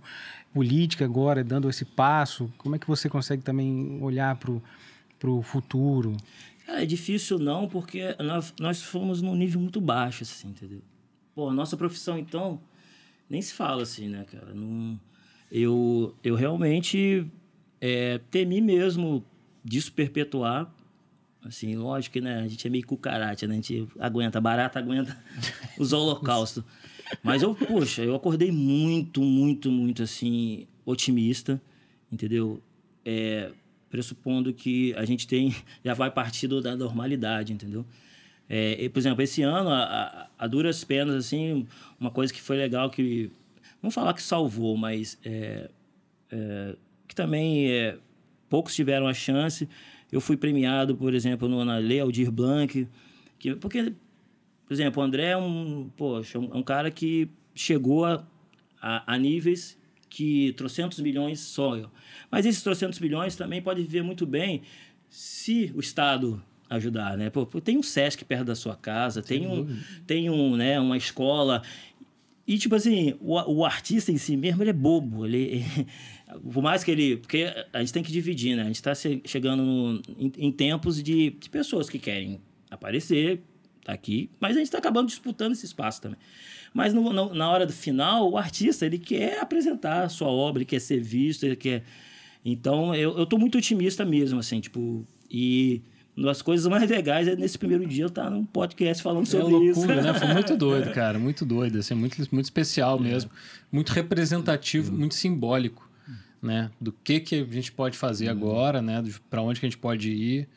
política 0.52 1.06
agora, 1.06 1.44
dando 1.44 1.70
esse 1.70 1.86
passo? 1.86 2.52
Como 2.58 2.76
é 2.76 2.80
que 2.80 2.88
você 2.88 3.08
consegue 3.08 3.44
também 3.44 4.00
olhar 4.02 4.36
para 4.38 5.30
o 5.30 5.44
futuro? 5.44 6.18
é 6.68 6.84
difícil 6.88 7.38
não, 7.38 7.68
porque 7.68 8.16
nós, 8.18 8.52
nós 8.60 8.82
fomos 8.82 9.22
num 9.22 9.36
nível 9.36 9.62
muito 9.62 9.80
baixo, 9.80 10.24
assim, 10.24 10.48
entendeu? 10.48 10.82
Pô, 11.36 11.54
nossa 11.54 11.78
profissão, 11.78 12.18
então, 12.18 12.60
nem 13.30 13.44
se 13.44 13.54
fala 13.54 13.84
assim, 13.84 14.08
né, 14.08 14.26
cara? 14.26 14.56
Não, 14.56 15.00
eu, 15.52 16.16
eu 16.24 16.34
realmente 16.34 17.28
é, 17.80 18.20
temi 18.32 18.60
mesmo 18.60 19.24
disso 19.64 19.94
perpetuar. 19.94 20.74
Assim, 21.44 21.76
lógico 21.76 22.14
que 22.14 22.22
né, 22.22 22.40
a 22.40 22.48
gente 22.48 22.66
é 22.68 22.70
meio 22.70 22.86
cucaracha, 22.86 23.48
né? 23.48 23.54
A 23.54 23.56
gente 23.56 23.88
aguenta, 24.00 24.40
barata 24.40 24.80
aguenta 24.80 25.18
os 25.78 25.92
holocaustos. 25.92 26.64
Mas 27.24 27.42
eu, 27.42 27.56
poxa, 27.56 28.04
eu 28.04 28.16
acordei 28.16 28.52
muito, 28.52 29.22
muito, 29.22 29.72
muito, 29.72 30.04
assim, 30.04 30.68
otimista, 30.86 31.62
entendeu? 32.12 32.62
É, 33.04 33.52
pressupondo 33.90 34.54
que 34.54 34.94
a 34.96 35.04
gente 35.04 35.28
tem, 35.28 35.56
já 35.84 35.94
vai 35.94 36.12
partir 36.12 36.48
da 36.48 36.76
normalidade, 36.76 37.52
entendeu? 37.52 37.86
É, 38.48 38.84
e, 38.84 38.90
por 38.90 39.00
exemplo, 39.00 39.22
esse 39.22 39.42
ano, 39.42 39.70
a, 39.70 39.84
a, 39.84 40.28
a, 40.38 40.48
duras 40.48 40.84
penas, 40.84 41.16
assim, 41.16 41.66
uma 42.00 42.12
coisa 42.12 42.34
que 42.34 42.42
foi 42.42 42.58
legal 42.58 42.90
que, 42.90 43.32
não 43.82 43.90
falar 43.90 44.14
que 44.14 44.22
salvou, 44.22 44.76
mas 44.78 45.18
é, 45.24 45.70
é, 46.30 46.76
que 47.08 47.16
também 47.16 47.72
é, 47.72 47.98
poucos 48.50 48.76
tiveram 48.76 49.08
a 49.08 49.14
chance. 49.14 49.68
Eu 50.12 50.20
fui 50.20 50.36
premiado, 50.36 50.96
por 50.96 51.14
exemplo, 51.14 51.48
no, 51.48 51.64
na 51.64 51.78
Lei 51.78 52.00
Aldir 52.00 52.32
Blanc, 52.32 52.88
que, 53.40 53.56
porque, 53.56 53.94
por 54.66 54.74
exemplo, 54.74 55.02
o 55.02 55.06
André 55.06 55.30
é 55.30 55.38
um, 55.38 55.90
poxa, 55.96 56.38
um, 56.38 56.58
um 56.58 56.64
cara 56.64 56.92
que 56.92 57.30
chegou 57.56 58.06
a, 58.06 58.26
a, 58.82 59.14
a 59.14 59.18
níveis 59.18 59.80
que 60.10 60.52
trocentos 60.54 61.00
milhões 61.00 61.40
sonham. 61.40 61.90
Mas 62.30 62.46
esses 62.46 62.62
trocentos 62.62 63.00
milhões 63.00 63.36
também 63.36 63.62
pode 63.62 63.82
viver 63.82 64.04
muito 64.04 64.26
bem 64.26 64.62
se 65.10 65.72
o 65.74 65.80
Estado 65.80 66.44
ajudar, 66.70 67.18
né? 67.18 67.30
Pô, 67.30 67.46
tem 67.62 67.78
um 67.78 67.84
SESC 67.84 68.24
perto 68.26 68.46
da 68.46 68.56
sua 68.56 68.76
casa, 68.76 69.22
tem 69.22 69.48
um, 69.48 69.68
tem 70.06 70.30
um, 70.30 70.56
né, 70.56 70.80
uma 70.80 70.98
escola. 70.98 71.62
E, 72.48 72.58
tipo 72.58 72.76
assim, 72.76 73.16
o, 73.20 73.36
o 73.60 73.66
artista 73.66 74.12
em 74.12 74.18
si 74.18 74.36
mesmo, 74.36 74.64
ele 74.64 74.70
é 74.70 74.74
bobo. 74.74 75.26
Ele, 75.26 75.64
por 76.40 76.62
mais 76.62 76.84
que 76.84 76.92
ele... 76.92 77.18
Porque 77.18 77.48
a 77.74 77.80
gente 77.80 77.94
tem 77.94 78.04
que 78.04 78.12
dividir, 78.12 78.56
né? 78.56 78.64
A 78.64 78.66
gente 78.66 78.76
está 78.76 78.94
chegando 78.96 79.64
no, 79.64 80.02
em, 80.18 80.32
em, 80.38 80.52
tempos 80.52 81.02
de, 81.02 81.32
de 81.32 81.50
pessoas 81.50 81.90
que 81.90 82.00
querem 82.00 82.40
aparecer, 82.70 83.42
tá 83.84 83.94
aqui, 83.94 84.30
mas 84.40 84.52
a 84.52 84.60
gente 84.60 84.68
está 84.68 84.78
acabando 84.78 85.08
disputando 85.08 85.54
esse 85.54 85.66
espaço 85.66 86.02
também. 86.02 86.18
Mas 86.74 86.94
no, 86.94 87.12
no, 87.12 87.34
na 87.34 87.50
hora 87.50 87.66
do 87.66 87.74
final, 87.74 88.32
o 88.32 88.38
artista, 88.38 88.86
ele 88.86 88.98
quer 88.98 89.40
apresentar 89.40 90.04
a 90.04 90.10
sua 90.10 90.30
obra, 90.30 90.60
ele 90.60 90.66
quer 90.66 90.80
ser 90.80 91.02
visto, 91.02 91.44
ele 91.46 91.56
quer... 91.56 91.84
Então, 92.44 92.96
eu, 92.96 93.18
eu 93.18 93.26
tô 93.26 93.38
muito 93.38 93.58
otimista 93.58 94.06
mesmo, 94.06 94.40
assim, 94.40 94.60
tipo... 94.60 95.06
E 95.30 95.82
uma 96.16 96.28
das 96.28 96.42
coisas 96.42 96.68
mais 96.68 96.90
legais 96.90 97.28
é 97.28 97.36
nesse 97.36 97.58
primeiro 97.58 97.86
dia 97.86 98.04
eu 98.04 98.08
estar 98.08 98.30
num 98.30 98.46
podcast 98.46 99.02
falando 99.02 99.26
sobre 99.26 99.48
é 99.48 99.50
loucura, 99.50 99.96
isso. 99.96 100.04
Né? 100.04 100.14
Foi 100.20 100.28
muito 100.28 100.58
doido, 100.58 100.92
cara. 100.92 101.18
Muito 101.18 101.46
doido. 101.46 101.80
Assim, 101.80 101.94
muito, 101.94 102.18
muito 102.32 102.46
especial 102.46 102.98
é. 103.00 103.02
mesmo. 103.02 103.32
Muito 103.72 103.90
representativo, 103.92 104.92
muito 104.92 105.16
simbólico. 105.16 105.91
Né? 106.42 106.72
Do 106.80 106.92
que, 106.92 107.20
que 107.20 107.36
a 107.36 107.46
gente 107.46 107.72
pode 107.72 107.98
fazer 107.98 108.26
uhum. 108.26 108.32
agora, 108.32 108.82
né? 108.82 109.04
Para 109.30 109.42
onde 109.42 109.60
que 109.60 109.66
a 109.66 109.70
gente 109.70 109.78
pode 109.78 110.12
ir. 110.12 110.48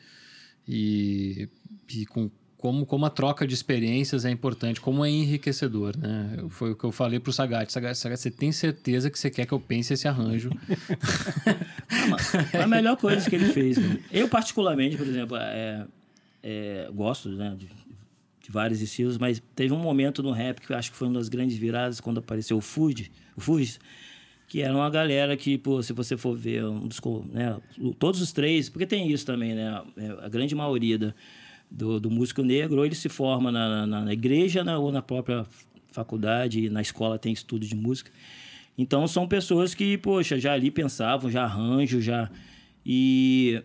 E, 0.67 1.47
e 1.93 2.05
com 2.07 2.29
como, 2.65 2.83
como 2.83 3.05
a 3.05 3.11
troca 3.11 3.45
de 3.45 3.53
experiências 3.53 4.25
é 4.25 4.31
importante, 4.31 4.81
como 4.81 5.05
é 5.05 5.09
enriquecedor, 5.09 5.95
né? 5.95 6.43
Foi 6.49 6.71
o 6.71 6.75
que 6.75 6.83
eu 6.83 6.91
falei 6.91 7.19
pro 7.19 7.31
Sagat. 7.31 7.71
Sagat, 7.71 7.95
Sagat 7.95 8.19
você 8.19 8.31
tem 8.31 8.51
certeza 8.51 9.11
que 9.11 9.19
você 9.19 9.29
quer 9.29 9.45
que 9.45 9.53
eu 9.53 9.59
pense 9.59 9.93
esse 9.93 10.07
arranjo? 10.07 10.49
a 12.59 12.65
melhor 12.65 12.97
coisa 12.97 13.29
que 13.29 13.35
ele 13.35 13.53
fez. 13.53 13.77
Né? 13.77 13.99
Eu, 14.11 14.27
particularmente, 14.27 14.97
por 14.97 15.05
exemplo, 15.05 15.37
é, 15.37 15.85
é, 16.41 16.89
gosto 16.91 17.29
né, 17.29 17.55
de, 17.55 17.67
de, 17.67 18.51
vários 18.51 18.81
estilos, 18.81 19.19
mas 19.19 19.39
teve 19.55 19.71
um 19.71 19.79
momento 19.79 20.23
no 20.23 20.31
rap 20.31 20.59
que 20.59 20.71
eu 20.71 20.75
acho 20.75 20.89
que 20.89 20.97
foi 20.97 21.07
uma 21.07 21.19
das 21.19 21.29
grandes 21.29 21.57
viradas 21.57 22.01
quando 22.01 22.17
apareceu 22.17 22.57
o 22.57 22.63
o 23.37 23.41
Fuji, 23.41 23.77
que 24.55 24.61
era 24.61 24.73
uma 24.73 24.89
galera 24.89 25.35
que, 25.35 25.57
pô, 25.57 25.83
se 25.83 25.91
você 25.91 26.15
for 26.15 26.33
ver 26.33 26.63
um 26.63 26.87
dos, 26.87 27.01
né, 27.29 27.57
todos 27.99 28.21
os 28.21 28.31
três, 28.31 28.69
porque 28.69 28.85
tem 28.85 29.11
isso 29.11 29.25
também, 29.25 29.53
né? 29.53 29.83
A 30.21 30.29
grande 30.29 30.55
maioria 30.55 30.97
da 30.97 31.13
do, 31.69 31.99
do 31.99 32.09
músico 32.09 32.41
negro, 32.41 32.77
ou 32.77 32.85
ele 32.85 32.95
se 32.95 33.09
forma 33.09 33.51
na, 33.51 33.85
na, 33.85 34.05
na 34.05 34.13
igreja 34.13 34.63
né, 34.63 34.77
ou 34.77 34.93
na 34.93 35.01
própria 35.01 35.45
faculdade, 35.91 36.69
na 36.69 36.81
escola 36.81 37.19
tem 37.19 37.33
estudo 37.33 37.65
de 37.65 37.75
música. 37.75 38.09
Então 38.77 39.05
são 39.07 39.27
pessoas 39.27 39.73
que, 39.73 39.97
poxa, 39.97 40.39
já 40.39 40.53
ali 40.53 40.71
pensavam, 40.71 41.29
já 41.29 41.43
arranjo, 41.43 41.99
já. 41.99 42.31
E, 42.85 43.61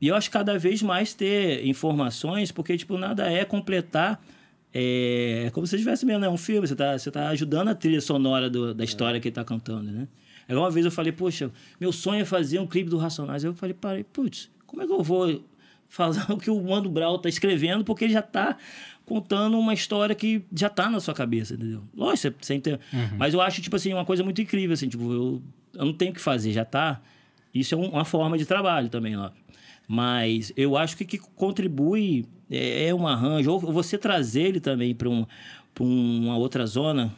e 0.00 0.06
eu 0.06 0.14
acho 0.14 0.28
que 0.28 0.34
cada 0.34 0.56
vez 0.56 0.82
mais 0.82 1.14
ter 1.14 1.66
informações, 1.66 2.52
porque, 2.52 2.76
tipo, 2.76 2.96
nada 2.96 3.28
é 3.28 3.44
completar. 3.44 4.24
É, 4.72 5.46
é 5.46 5.50
como 5.50 5.66
se 5.66 5.74
estivesse 5.74 6.06
mesmo, 6.06 6.20
né? 6.20 6.28
Um 6.28 6.36
filme, 6.36 6.64
você 6.64 6.74
está 6.74 6.96
você 6.96 7.10
tá 7.10 7.28
ajudando 7.30 7.70
a 7.70 7.74
trilha 7.74 8.00
sonora 8.00 8.48
do, 8.48 8.72
da 8.72 8.84
história 8.84 9.18
que 9.18 9.26
ele 9.26 9.32
está 9.32 9.42
cantando, 9.42 9.90
né? 9.90 10.06
Aí 10.48 10.56
uma 10.56 10.70
vez 10.70 10.86
eu 10.86 10.90
falei, 10.90 11.12
poxa, 11.12 11.50
meu 11.78 11.92
sonho 11.92 12.22
é 12.22 12.24
fazer 12.24 12.58
um 12.58 12.66
clipe 12.66 12.88
do 12.88 12.96
Racionais. 12.96 13.44
Eu 13.44 13.54
falei, 13.54 13.74
parei, 13.74 14.02
putz, 14.02 14.50
como 14.66 14.82
é 14.82 14.86
que 14.86 14.92
eu 14.92 15.02
vou 15.02 15.42
falar 15.88 16.26
o 16.32 16.38
que 16.38 16.50
o 16.50 16.62
Mano 16.62 16.88
Brau 16.88 17.16
está 17.16 17.28
escrevendo, 17.28 17.84
porque 17.84 18.04
ele 18.04 18.14
já 18.14 18.20
está 18.20 18.56
contando 19.04 19.58
uma 19.58 19.72
história 19.72 20.14
que 20.14 20.42
já 20.52 20.66
está 20.66 20.90
na 20.90 21.00
sua 21.00 21.14
cabeça, 21.14 21.54
entendeu? 21.54 21.82
Lógico, 21.94 22.36
você, 22.40 22.58
você 22.58 22.72
Uhum. 22.92 23.16
Mas 23.18 23.34
eu 23.34 23.40
acho, 23.40 23.62
tipo 23.62 23.74
assim, 23.76 23.92
uma 23.92 24.04
coisa 24.04 24.22
muito 24.22 24.40
incrível, 24.40 24.74
assim, 24.74 24.88
tipo, 24.88 25.12
eu, 25.12 25.42
eu 25.74 25.84
não 25.84 25.92
tenho 25.92 26.10
o 26.10 26.14
que 26.14 26.20
fazer, 26.20 26.52
já 26.52 26.62
está. 26.62 27.00
Isso 27.54 27.74
é 27.74 27.78
um, 27.78 27.88
uma 27.88 28.04
forma 28.04 28.36
de 28.36 28.44
trabalho 28.44 28.88
também, 28.88 29.16
lá. 29.16 29.32
Mas 29.86 30.52
eu 30.54 30.76
acho 30.76 30.96
que 30.96 31.04
que 31.06 31.18
contribui 31.18 32.26
é, 32.50 32.88
é 32.88 32.94
um 32.94 33.06
arranjo, 33.06 33.50
ou 33.50 33.60
você 33.60 33.96
trazer 33.96 34.42
ele 34.42 34.60
também 34.60 34.94
para 34.94 35.08
um, 35.08 35.26
uma 35.80 36.36
outra 36.36 36.66
zona. 36.66 37.12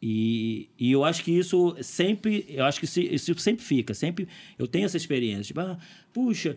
E, 0.00 0.68
e 0.78 0.92
eu 0.92 1.04
acho 1.04 1.24
que 1.24 1.32
isso 1.32 1.74
sempre, 1.80 2.44
eu 2.48 2.64
acho 2.64 2.80
que 2.80 2.86
isso 2.86 3.38
sempre 3.38 3.64
fica, 3.64 3.94
sempre 3.94 4.28
eu 4.58 4.66
tenho 4.66 4.84
essa 4.84 4.96
experiência. 4.96 5.44
Tipo, 5.44 5.60
ah, 5.60 5.78
puxa, 6.12 6.56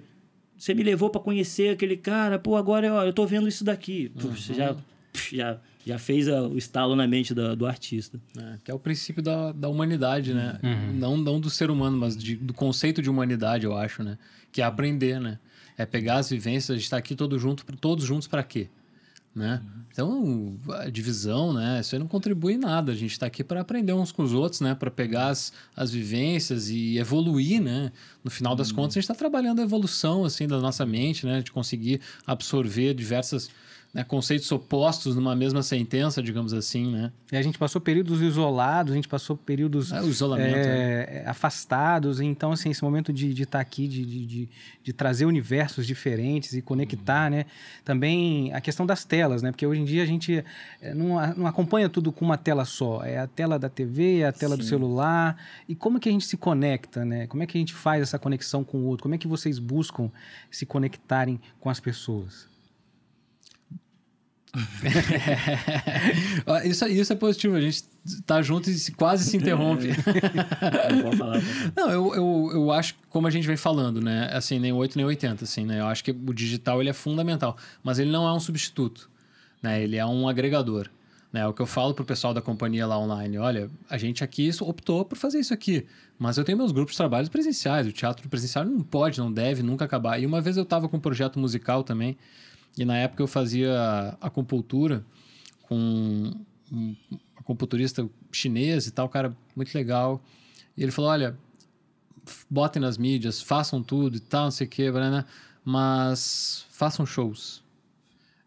você 0.57 0.73
me 0.73 0.83
levou 0.83 1.09
para 1.09 1.21
conhecer 1.21 1.69
aquele 1.69 1.95
cara, 1.95 2.37
pô, 2.37 2.57
agora 2.57 2.93
ó, 2.93 3.05
eu 3.05 3.13
tô 3.13 3.25
vendo 3.25 3.47
isso 3.47 3.63
daqui. 3.63 4.11
Uhum. 4.21 4.35
Você 4.35 4.53
já, 4.53 4.75
já, 5.31 5.59
já 5.85 5.97
fez 5.97 6.27
a, 6.27 6.43
o 6.43 6.57
estalo 6.57 6.95
na 6.95 7.07
mente 7.07 7.33
do, 7.33 7.55
do 7.55 7.65
artista. 7.65 8.19
É, 8.37 8.57
que 8.65 8.71
é 8.71 8.73
o 8.73 8.79
princípio 8.79 9.23
da, 9.23 9.53
da 9.53 9.69
humanidade, 9.69 10.33
né? 10.33 10.59
Uhum. 10.61 10.93
Não, 10.93 11.17
não 11.17 11.39
do 11.39 11.49
ser 11.49 11.71
humano, 11.71 11.97
mas 11.97 12.17
de, 12.17 12.35
do 12.35 12.53
conceito 12.53 13.01
de 13.01 13.09
humanidade, 13.09 13.65
eu 13.65 13.75
acho, 13.75 14.03
né? 14.03 14.17
Que 14.51 14.61
é 14.61 14.65
aprender, 14.65 15.19
né? 15.19 15.39
É 15.77 15.85
pegar 15.85 16.17
as 16.17 16.29
vivências, 16.29 16.71
a 16.71 16.77
gente 16.77 16.89
tá 16.89 16.97
aqui 16.97 17.15
todo 17.15 17.39
junto, 17.39 17.65
todos 17.77 18.03
juntos 18.03 18.27
para 18.27 18.43
quê? 18.43 18.69
Né? 19.33 19.61
Então, 19.91 20.57
a 20.69 20.89
divisão, 20.89 21.53
né? 21.53 21.79
Isso 21.81 21.95
aí 21.95 21.99
não 21.99 22.07
contribui 22.07 22.53
em 22.53 22.57
nada. 22.57 22.91
A 22.91 22.95
gente 22.95 23.11
está 23.11 23.25
aqui 23.25 23.43
para 23.43 23.61
aprender 23.61 23.93
uns 23.93 24.11
com 24.11 24.23
os 24.23 24.33
outros, 24.33 24.61
né? 24.61 24.75
Para 24.75 24.89
pegar 24.89 25.27
as, 25.27 25.51
as 25.75 25.91
vivências 25.91 26.69
e 26.69 26.97
evoluir, 26.97 27.61
né? 27.61 27.91
No 28.23 28.31
final 28.31 28.55
das 28.55 28.71
contas, 28.71 28.93
a 28.93 28.99
gente 28.99 29.03
está 29.03 29.15
trabalhando 29.15 29.59
a 29.59 29.63
evolução, 29.63 30.23
assim, 30.23 30.47
da 30.47 30.59
nossa 30.59 30.85
mente, 30.85 31.25
né? 31.25 31.41
De 31.41 31.51
conseguir 31.51 32.01
absorver 32.25 32.93
diversas 32.93 33.49
né, 33.91 34.03
conceitos 34.03 34.51
opostos 34.51 35.15
numa 35.15 35.35
mesma 35.35 35.63
sentença, 35.63 36.21
digamos 36.21 36.53
assim, 36.53 36.91
né? 36.91 37.11
E 37.31 37.37
a 37.37 37.41
gente 37.41 37.57
passou 37.57 37.81
períodos 37.81 38.21
isolados, 38.21 38.93
a 38.93 38.95
gente 38.95 39.07
passou 39.07 39.35
períodos 39.35 39.91
é, 39.91 39.97
é, 40.37 41.23
é. 41.23 41.23
afastados. 41.27 42.21
Então, 42.21 42.51
assim, 42.51 42.69
esse 42.69 42.83
momento 42.83 43.11
de 43.11 43.31
estar 43.31 43.57
tá 43.57 43.59
aqui, 43.59 43.87
de, 43.87 44.05
de, 44.05 44.49
de, 44.83 44.93
trazer 44.93 45.25
universos 45.25 45.87
diferentes 45.87 46.53
e 46.53 46.61
conectar, 46.61 47.31
uhum. 47.31 47.37
né? 47.37 47.45
Também 47.83 48.53
a 48.53 48.61
questão 48.61 48.85
das 48.85 49.03
telas, 49.03 49.41
né? 49.41 49.51
Porque 49.51 49.65
hoje 49.65 49.81
em 49.81 49.85
dia 49.85 50.03
a 50.03 50.05
gente 50.05 50.43
é, 50.81 50.93
não, 50.93 51.15
não 51.35 51.47
acompanha 51.47 51.89
tudo 51.89 52.11
com 52.11 52.23
uma 52.23 52.37
tela 52.37 52.65
só. 52.65 53.03
É 53.03 53.17
a 53.17 53.25
tela 53.25 53.57
da 53.57 53.69
TV, 53.69 54.19
é 54.19 54.27
a 54.27 54.31
tela 54.31 54.53
Sim. 54.55 54.61
do 54.61 54.65
celular. 54.65 55.35
E 55.67 55.73
como 55.73 55.99
que 55.99 56.09
a 56.09 56.11
gente 56.11 56.25
se 56.25 56.37
conecta, 56.37 57.03
né? 57.03 57.25
Como 57.25 57.41
é 57.41 57.47
que 57.47 57.57
a 57.57 57.59
gente 57.59 57.73
faz 57.73 58.03
essa 58.03 58.19
conexão 58.19 58.63
com 58.63 58.77
o 58.77 58.85
outro? 58.85 59.03
Como 59.03 59.15
é 59.15 59.17
que 59.17 59.27
vocês 59.27 59.57
buscam 59.57 60.11
se 60.51 60.63
conectarem 60.63 61.39
com 61.59 61.71
as 61.71 61.79
pessoas? 61.79 62.49
isso, 66.65 66.87
isso 66.87 67.13
é 67.13 67.15
positivo, 67.15 67.55
a 67.55 67.61
gente 67.61 67.83
tá 68.25 68.41
junto 68.41 68.67
e 68.69 68.91
quase 68.93 69.23
se 69.23 69.37
interrompe. 69.37 69.89
Não, 71.03 71.11
falar, 71.13 71.39
Não 71.75 71.91
eu, 71.91 72.15
eu, 72.15 72.49
eu 72.53 72.71
acho, 72.71 72.95
como 73.09 73.27
a 73.27 73.29
gente 73.29 73.45
vem 73.45 73.57
falando, 73.57 74.01
né? 74.01 74.29
Assim, 74.33 74.57
nem 74.59 74.73
8 74.73 74.97
nem 74.97 75.05
80, 75.05 75.43
assim, 75.43 75.65
né? 75.65 75.79
Eu 75.79 75.85
acho 75.85 76.03
que 76.03 76.09
o 76.11 76.33
digital 76.33 76.81
ele 76.81 76.89
é 76.89 76.93
fundamental, 76.93 77.55
mas 77.83 77.99
ele 77.99 78.11
não 78.11 78.27
é 78.27 78.33
um 78.33 78.39
substituto, 78.39 79.07
né? 79.61 79.83
Ele 79.83 79.97
é 79.97 80.05
um 80.05 80.27
agregador. 80.27 80.89
Né? 81.31 81.45
O 81.45 81.53
que 81.53 81.61
eu 81.61 81.67
falo 81.67 81.93
pro 81.93 82.03
pessoal 82.03 82.33
da 82.33 82.41
companhia 82.41 82.87
lá 82.87 82.97
online, 82.97 83.37
olha, 83.37 83.69
a 83.87 83.99
gente 83.99 84.23
aqui 84.23 84.49
optou 84.61 85.05
por 85.05 85.15
fazer 85.15 85.39
isso 85.39 85.53
aqui, 85.53 85.85
mas 86.17 86.39
eu 86.39 86.43
tenho 86.43 86.57
meus 86.57 86.71
grupos 86.71 86.93
de 86.93 86.97
trabalhos 86.97 87.29
presenciais, 87.29 87.85
o 87.85 87.91
teatro 87.91 88.27
presencial 88.27 88.65
não 88.65 88.81
pode, 88.81 89.19
não 89.19 89.31
deve 89.31 89.61
nunca 89.61 89.85
acabar. 89.85 90.19
E 90.19 90.25
uma 90.25 90.41
vez 90.41 90.57
eu 90.57 90.63
estava 90.63 90.89
com 90.89 90.97
um 90.97 90.99
projeto 90.99 91.37
musical 91.37 91.83
também, 91.83 92.17
e 92.77 92.85
na 92.85 92.97
época 92.97 93.21
eu 93.21 93.27
fazia 93.27 94.17
acupuntura 94.21 95.05
com 95.63 96.33
um 96.71 96.95
acupunturista 97.35 98.07
chinês 98.31 98.87
e 98.87 98.91
tal, 98.91 99.09
cara 99.09 99.35
muito 99.55 99.73
legal. 99.73 100.21
E 100.77 100.83
ele 100.83 100.91
falou, 100.91 101.11
olha, 101.11 101.37
botem 102.49 102.81
nas 102.81 102.97
mídias, 102.97 103.41
façam 103.41 103.81
tudo 103.81 104.17
e 104.17 104.19
tal, 104.19 104.45
não 104.45 104.51
sei 104.51 104.67
o 104.67 104.69
que, 104.69 104.91
né? 104.91 105.25
mas 105.63 106.65
façam 106.69 107.05
shows 107.05 107.63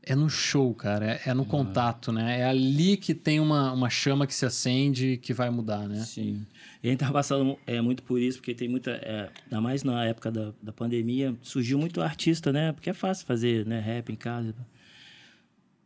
é 0.02 0.14
no 0.14 0.28
show, 0.28 0.74
cara. 0.74 1.12
É, 1.12 1.30
é 1.30 1.34
no 1.34 1.44
contato, 1.44 2.12
né? 2.12 2.40
É 2.40 2.44
ali 2.44 2.96
que 2.96 3.14
tem 3.14 3.38
uma, 3.38 3.72
uma 3.72 3.88
chama 3.88 4.26
que 4.26 4.34
se 4.34 4.44
acende 4.44 5.16
que 5.18 5.32
vai 5.32 5.48
mudar, 5.48 5.88
né? 5.88 6.00
Sim. 6.04 6.44
E 6.82 6.88
a 6.88 6.90
gente 6.90 7.00
tá 7.00 7.12
passando 7.12 7.56
é, 7.66 7.80
muito 7.80 8.02
por 8.02 8.20
isso, 8.20 8.38
porque 8.38 8.54
tem 8.54 8.68
muita... 8.68 8.90
É, 8.90 9.30
ainda 9.44 9.60
mais 9.60 9.84
na 9.84 10.04
época 10.04 10.30
da, 10.32 10.52
da 10.60 10.72
pandemia, 10.72 11.34
surgiu 11.40 11.78
muito 11.78 12.00
artista, 12.00 12.52
né? 12.52 12.72
Porque 12.72 12.90
é 12.90 12.92
fácil 12.92 13.24
fazer 13.24 13.64
né, 13.64 13.78
rap 13.78 14.10
em 14.10 14.16
casa. 14.16 14.54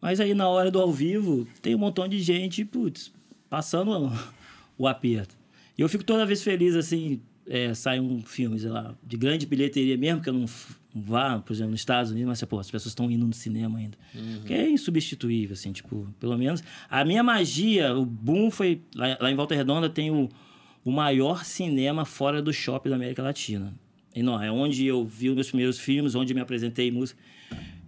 Mas 0.01 0.21
aí, 0.21 0.33
na 0.35 0.49
hora 0.49 0.71
do 0.71 0.81
ao 0.81 0.93
vivo, 0.93 1.47
tem 1.61 1.75
um 1.75 1.79
montão 1.79 2.09
de 2.09 2.19
gente, 2.21 2.65
putz, 2.65 3.13
passando 3.51 4.11
o 4.79 4.87
aperto. 4.87 5.37
E 5.77 5.83
eu 5.83 5.89
fico 5.89 6.03
toda 6.03 6.25
vez 6.25 6.43
feliz, 6.43 6.75
assim, 6.75 7.21
é, 7.47 7.75
sai 7.75 8.01
um 8.01 8.23
filme, 8.23 8.59
sei 8.59 8.71
lá, 8.71 8.95
de 9.03 9.17
grande 9.17 9.47
bilheteria 9.47 9.97
mesmo, 9.97 10.23
que 10.23 10.29
eu 10.29 10.33
não 10.33 10.47
vá, 10.95 11.39
por 11.39 11.53
exemplo, 11.53 11.73
nos 11.73 11.81
Estados 11.81 12.11
Unidos, 12.11 12.29
mas 12.29 12.43
pô, 12.45 12.59
as 12.59 12.71
pessoas 12.71 12.93
estão 12.93 13.11
indo 13.11 13.27
no 13.27 13.33
cinema 13.35 13.79
ainda. 13.79 13.99
Uhum. 14.15 14.43
Que 14.47 14.55
é 14.55 14.71
insubstituível, 14.71 15.53
assim, 15.53 15.73
tipo, 15.73 16.09
pelo 16.19 16.37
menos. 16.39 16.65
A 16.89 17.05
minha 17.05 17.23
magia, 17.23 17.95
o 17.95 18.05
boom 18.05 18.51
foi. 18.51 18.81
Lá, 18.95 19.19
lá 19.21 19.31
em 19.31 19.35
Volta 19.35 19.55
Redonda 19.55 19.91
tem 19.91 20.11
o, 20.11 20.29
o 20.87 20.93
maior 20.93 21.45
cinema 21.45 22.05
fora 22.05 22.41
do 22.41 22.53
shopping 22.53 22.91
da 22.91 22.95
América 22.95 23.21
Latina. 23.21 23.75
E 24.15 24.23
não, 24.23 24.41
é 24.41 24.53
onde 24.53 24.87
eu 24.87 25.05
vi 25.05 25.29
os 25.29 25.35
meus 25.35 25.49
primeiros 25.49 25.79
filmes, 25.81 26.15
onde 26.15 26.33
me 26.33 26.41
apresentei 26.41 26.93
música. 26.93 27.21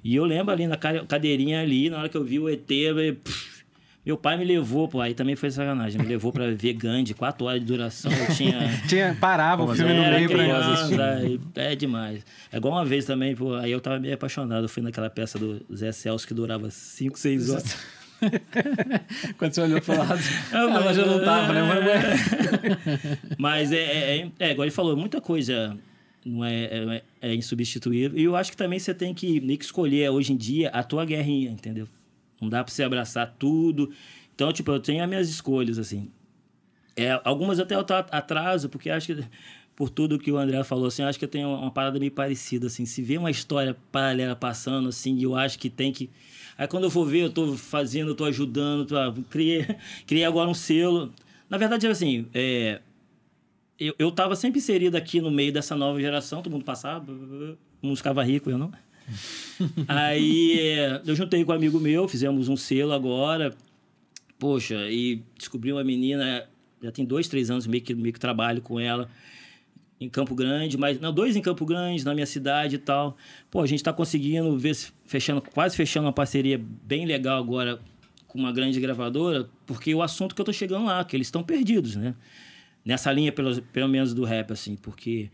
E 0.03 0.17
eu 0.17 0.25
lembro 0.25 0.53
ali 0.53 0.67
na 0.67 0.77
cadeirinha 0.77 1.63
ali, 1.63 1.89
na 1.89 1.99
hora 1.99 2.09
que 2.09 2.17
eu 2.17 2.25
vi 2.25 2.41
o 2.41 2.49
ET, 2.49 2.69
eu, 2.69 3.15
pff, 3.15 3.65
meu 4.05 4.17
pai 4.17 4.37
me 4.37 4.45
levou, 4.45 4.89
pô, 4.89 5.01
aí 5.01 5.15
também 5.15 5.37
foi 5.37 5.49
sacanagem. 5.49 6.01
Me 6.01 6.09
levou 6.09 6.33
pra 6.33 6.51
ver 6.51 6.73
Gandhi, 6.73 7.15
quatro 7.15 7.47
horas 7.47 7.61
de 7.61 7.67
duração. 7.67 8.11
Eu 8.11 8.35
tinha. 8.35 8.59
tinha 8.89 9.17
parava 9.21 9.63
o 9.63 9.73
filme 9.73 9.95
no 9.95 10.03
meio 10.03 10.29
pra 10.29 10.59
assistir. 10.59 11.01
Aí, 11.01 11.41
é 11.55 11.77
demais. 11.77 12.27
É 12.51 12.57
igual 12.57 12.75
uma 12.75 12.85
vez 12.85 13.05
também, 13.05 13.37
pô, 13.37 13.55
aí 13.55 13.71
eu 13.71 13.81
tava 13.81 14.01
meio 14.01 14.15
apaixonado. 14.15 14.65
Eu 14.65 14.69
fui 14.69 14.83
naquela 14.83 15.09
peça 15.09 15.39
do 15.39 15.65
Zé 15.73 15.93
Celso 15.93 16.27
que 16.27 16.35
durava 16.35 16.69
cinco, 16.69 17.17
seis 17.17 17.49
horas. 17.49 17.77
Quando 19.39 19.55
você 19.55 19.61
olhou 19.61 19.81
pro 19.81 19.97
lado, 19.97 20.21
ela 20.53 20.93
já 20.93 21.07
não 21.07 21.25
tava, 21.25 21.53
né? 21.53 21.63
Mas 23.39 23.73
é, 23.73 23.77
é, 23.77 24.19
é, 24.19 24.31
é, 24.39 24.51
igual 24.53 24.65
ele 24.65 24.75
falou, 24.75 24.97
muita 24.97 25.21
coisa 25.21 25.79
não 26.25 26.45
é, 26.45 26.65
é, 26.65 27.03
é 27.23 27.35
insubstituível. 27.35 28.19
E 28.19 28.25
eu 28.25 28.37
acho 28.37 28.51
que 28.51 28.57
também 28.57 28.79
você 28.79 28.93
tem 28.93 29.15
que 29.15 29.41
meio 29.41 29.59
que 29.59 29.65
escolher 29.65 30.11
hoje 30.11 30.33
em 30.33 30.37
dia 30.37 30.69
a 30.71 30.83
tua 30.83 31.05
guerrinha, 31.05 31.51
entendeu? 31.51 31.89
Não 32.41 32.49
dá 32.49 32.63
para 32.63 32.73
você 32.73 32.83
abraçar 32.83 33.35
tudo. 33.39 33.91
Então, 34.35 34.53
tipo, 34.53 34.71
eu 34.71 34.81
tenho 34.81 35.03
as 35.03 35.09
minhas 35.09 35.29
escolhas, 35.29 35.79
assim. 35.79 36.11
É, 36.97 37.21
algumas 37.25 37.59
até 37.59 37.75
eu 37.75 37.85
atraso, 38.11 38.69
porque 38.69 38.91
acho 38.91 39.15
que, 39.15 39.25
por 39.75 39.89
tudo 39.91 40.19
que 40.19 40.31
o 40.31 40.37
André 40.37 40.63
falou, 40.65 40.87
assim, 40.87 41.03
acho 41.03 41.19
que 41.19 41.25
eu 41.25 41.29
tenho 41.29 41.49
uma 41.49 41.71
parada 41.71 41.99
meio 41.99 42.13
parecida, 42.13 42.67
assim. 42.67 42.85
Se 42.85 43.03
vê 43.03 43.17
uma 43.19 43.31
história 43.31 43.77
paralela 43.91 44.37
passando, 44.37 44.89
assim, 44.89 45.21
eu 45.23 45.37
acho 45.37 45.59
que 45.59 45.71
tem 45.71 45.93
que... 45.93 46.11
Aí 46.59 46.67
quando 46.67 46.85
eu 46.85 46.91
for 46.91 47.07
ver, 47.07 47.21
eu 47.21 47.31
tô 47.31 47.57
fazendo, 47.57 48.11
eu 48.11 48.15
tô 48.17 48.25
ajudando, 48.25 48.85
tô... 48.85 48.97
Criei, 49.31 49.65
criei 50.05 50.25
agora 50.25 50.51
um 50.51 50.55
selo. 50.55 51.13
Na 51.49 51.57
verdade, 51.57 51.87
é 51.87 51.91
assim, 51.91 52.27
é... 52.35 52.81
Eu, 53.79 53.95
eu 53.97 54.11
tava 54.11 54.35
sempre 54.35 54.59
inserido 54.59 54.97
aqui 54.97 55.21
no 55.21 55.31
meio 55.31 55.53
dessa 55.53 55.77
nova 55.77 56.01
geração, 56.01 56.43
todo 56.43 56.51
mundo 56.53 56.65
passava, 56.65 57.07
mundo 57.81 57.97
ficava 57.97 58.25
rico, 58.25 58.51
eu 58.51 58.59
não. 58.59 58.73
Aí 59.87 60.59
é, 60.59 61.01
eu 61.07 61.15
juntei 61.15 61.45
com 61.45 61.53
um 61.53 61.55
amigo 61.55 61.79
meu, 61.79 62.09
fizemos 62.09 62.49
um 62.49 62.57
selo 62.57 62.93
agora. 62.93 63.55
Poxa, 64.37 64.91
e 64.91 65.23
descobri 65.37 65.73
uma 65.73 65.85
menina, 65.85 66.49
já 66.83 66.91
tem 66.91 67.05
dois, 67.05 67.29
três 67.29 67.53
anos 67.53 67.69
meio 67.69 67.83
que, 67.85 67.95
meio 67.95 68.13
que 68.13 68.19
trabalho 68.19 68.61
com 68.61 68.81
ela 68.81 69.09
em 70.01 70.09
Campo 70.09 70.35
Grande, 70.35 70.79
mas 70.79 71.01
não, 71.01 71.13
dois 71.13 71.37
em 71.37 71.43
Campo 71.43 71.65
Grande, 71.67 72.05
na 72.05 72.15
minha 72.15 72.27
cidade 72.27 72.77
e 72.77 72.79
tal. 72.79 73.17
Pô, 73.51 73.61
a 73.61 73.67
gente 73.67 73.81
está 73.81 73.93
conseguindo 73.93 74.57
ver 74.57 74.77
fechando, 75.05 75.43
quase 75.43 75.77
fechando 75.77 76.07
uma 76.07 76.13
parceria 76.13 76.61
bem 76.85 77.05
legal 77.05 77.39
agora 77.39 77.81
com 78.27 78.39
uma 78.39 78.53
grande 78.53 78.79
gravadora, 78.79 79.49
porque 79.67 79.95
o 79.95 80.03
assunto 80.03 80.35
que 80.35 80.41
eu 80.41 80.45
tô 80.45 80.53
chegando 80.53 80.85
lá, 80.85 81.05
que 81.05 81.17
eles 81.17 81.27
estão 81.27 81.43
perdidos, 81.43 81.97
né? 81.97 82.15
Nessa 82.85 83.11
linha, 83.11 83.33
pelo, 83.33 83.61
pelo 83.63 83.89
menos 83.89 84.15
do 84.15 84.25
rap, 84.25 84.53
assim, 84.53 84.77
porque 84.77 85.31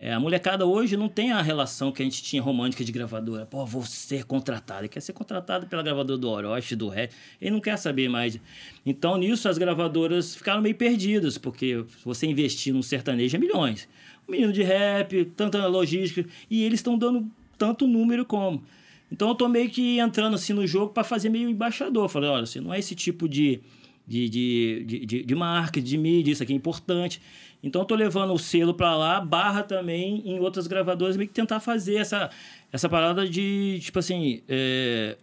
é, 0.00 0.12
a 0.12 0.20
molecada 0.20 0.64
hoje 0.64 0.96
não 0.96 1.08
tem 1.08 1.32
a 1.32 1.42
relação 1.42 1.90
que 1.90 2.00
a 2.00 2.04
gente 2.04 2.22
tinha 2.22 2.40
romântica 2.40 2.84
de 2.84 2.92
gravadora. 2.92 3.44
Pô, 3.44 3.66
vou 3.66 3.84
ser 3.84 4.24
contratado. 4.24 4.82
Ele 4.82 4.88
quer 4.88 5.00
ser 5.00 5.12
contratado 5.12 5.66
pela 5.66 5.82
gravadora 5.82 6.16
do 6.16 6.30
Orochi, 6.30 6.76
do 6.76 6.88
Ré. 6.88 7.10
Ele 7.40 7.50
não 7.50 7.60
quer 7.60 7.76
saber 7.76 8.08
mais. 8.08 8.38
Então, 8.86 9.16
nisso, 9.16 9.48
as 9.48 9.58
gravadoras 9.58 10.36
ficaram 10.36 10.62
meio 10.62 10.76
perdidas, 10.76 11.36
porque 11.36 11.84
você 12.04 12.28
investir 12.28 12.72
num 12.72 12.82
sertanejo 12.82 13.36
é 13.36 13.40
milhões. 13.40 13.88
Um 14.28 14.32
menino 14.32 14.52
de 14.52 14.62
rap, 14.62 15.24
tanta 15.36 15.66
logística, 15.66 16.24
e 16.48 16.62
eles 16.62 16.78
estão 16.78 16.96
dando 16.96 17.28
tanto 17.56 17.84
número 17.88 18.24
como. 18.24 18.62
Então, 19.10 19.30
eu 19.30 19.34
tô 19.34 19.48
meio 19.48 19.68
que 19.68 19.98
entrando 19.98 20.34
assim 20.34 20.52
no 20.52 20.64
jogo 20.64 20.92
para 20.92 21.02
fazer 21.02 21.28
meio 21.28 21.48
embaixador. 21.48 22.08
Falei, 22.08 22.30
olha, 22.30 22.46
você 22.46 22.60
não 22.60 22.72
é 22.72 22.78
esse 22.78 22.94
tipo 22.94 23.28
de, 23.28 23.60
de, 24.06 24.28
de, 24.28 24.84
de, 25.06 25.22
de, 25.24 25.34
marketing, 25.34 25.86
de 25.86 25.98
mídia, 25.98 26.32
isso 26.32 26.42
aqui 26.42 26.52
é 26.52 26.56
importante. 26.56 27.20
Então, 27.62 27.82
estou 27.82 27.96
levando 27.96 28.32
o 28.32 28.38
selo 28.38 28.72
para 28.72 28.94
lá, 28.96 29.20
barra 29.20 29.62
também 29.62 30.22
em 30.24 30.38
outras 30.38 30.66
gravadoras, 30.66 31.16
meio 31.16 31.28
que 31.28 31.34
tentar 31.34 31.58
fazer 31.58 31.96
essa, 31.96 32.30
essa 32.72 32.88
parada 32.88 33.28
de, 33.28 33.80
tipo 33.82 33.98
assim, 33.98 34.42
é, 34.48 35.16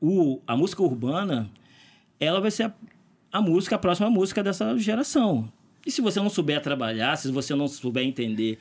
o, 0.00 0.40
a 0.46 0.56
música 0.56 0.82
urbana, 0.82 1.48
ela 2.18 2.40
vai 2.40 2.50
ser 2.50 2.64
a, 2.64 2.72
a 3.32 3.40
música, 3.40 3.76
a 3.76 3.78
próxima 3.78 4.10
música 4.10 4.42
dessa 4.42 4.76
geração. 4.78 5.50
E 5.86 5.90
se 5.90 6.00
você 6.00 6.18
não 6.18 6.28
souber 6.28 6.60
trabalhar, 6.60 7.14
se 7.16 7.30
você 7.30 7.54
não 7.54 7.68
souber 7.68 8.04
entender 8.04 8.58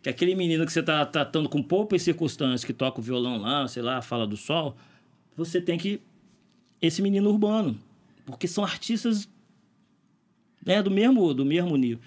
que 0.00 0.08
aquele 0.08 0.36
menino 0.36 0.64
que 0.64 0.72
você 0.72 0.78
está 0.78 1.04
tratando 1.04 1.48
com 1.48 1.60
poucas 1.60 2.02
circunstâncias, 2.02 2.64
que 2.64 2.72
toca 2.72 3.00
o 3.00 3.02
violão 3.02 3.38
lá, 3.38 3.66
sei 3.66 3.82
lá, 3.82 4.00
fala 4.00 4.24
do 4.24 4.36
sol, 4.36 4.76
você 5.36 5.60
tem 5.60 5.76
que. 5.76 6.00
Esse 6.80 7.02
menino 7.02 7.28
urbano. 7.28 7.76
Porque 8.24 8.46
são 8.46 8.62
artistas 8.62 9.28
né, 10.64 10.80
do, 10.80 10.92
mesmo, 10.92 11.34
do 11.34 11.44
mesmo 11.44 11.76
nível 11.76 11.98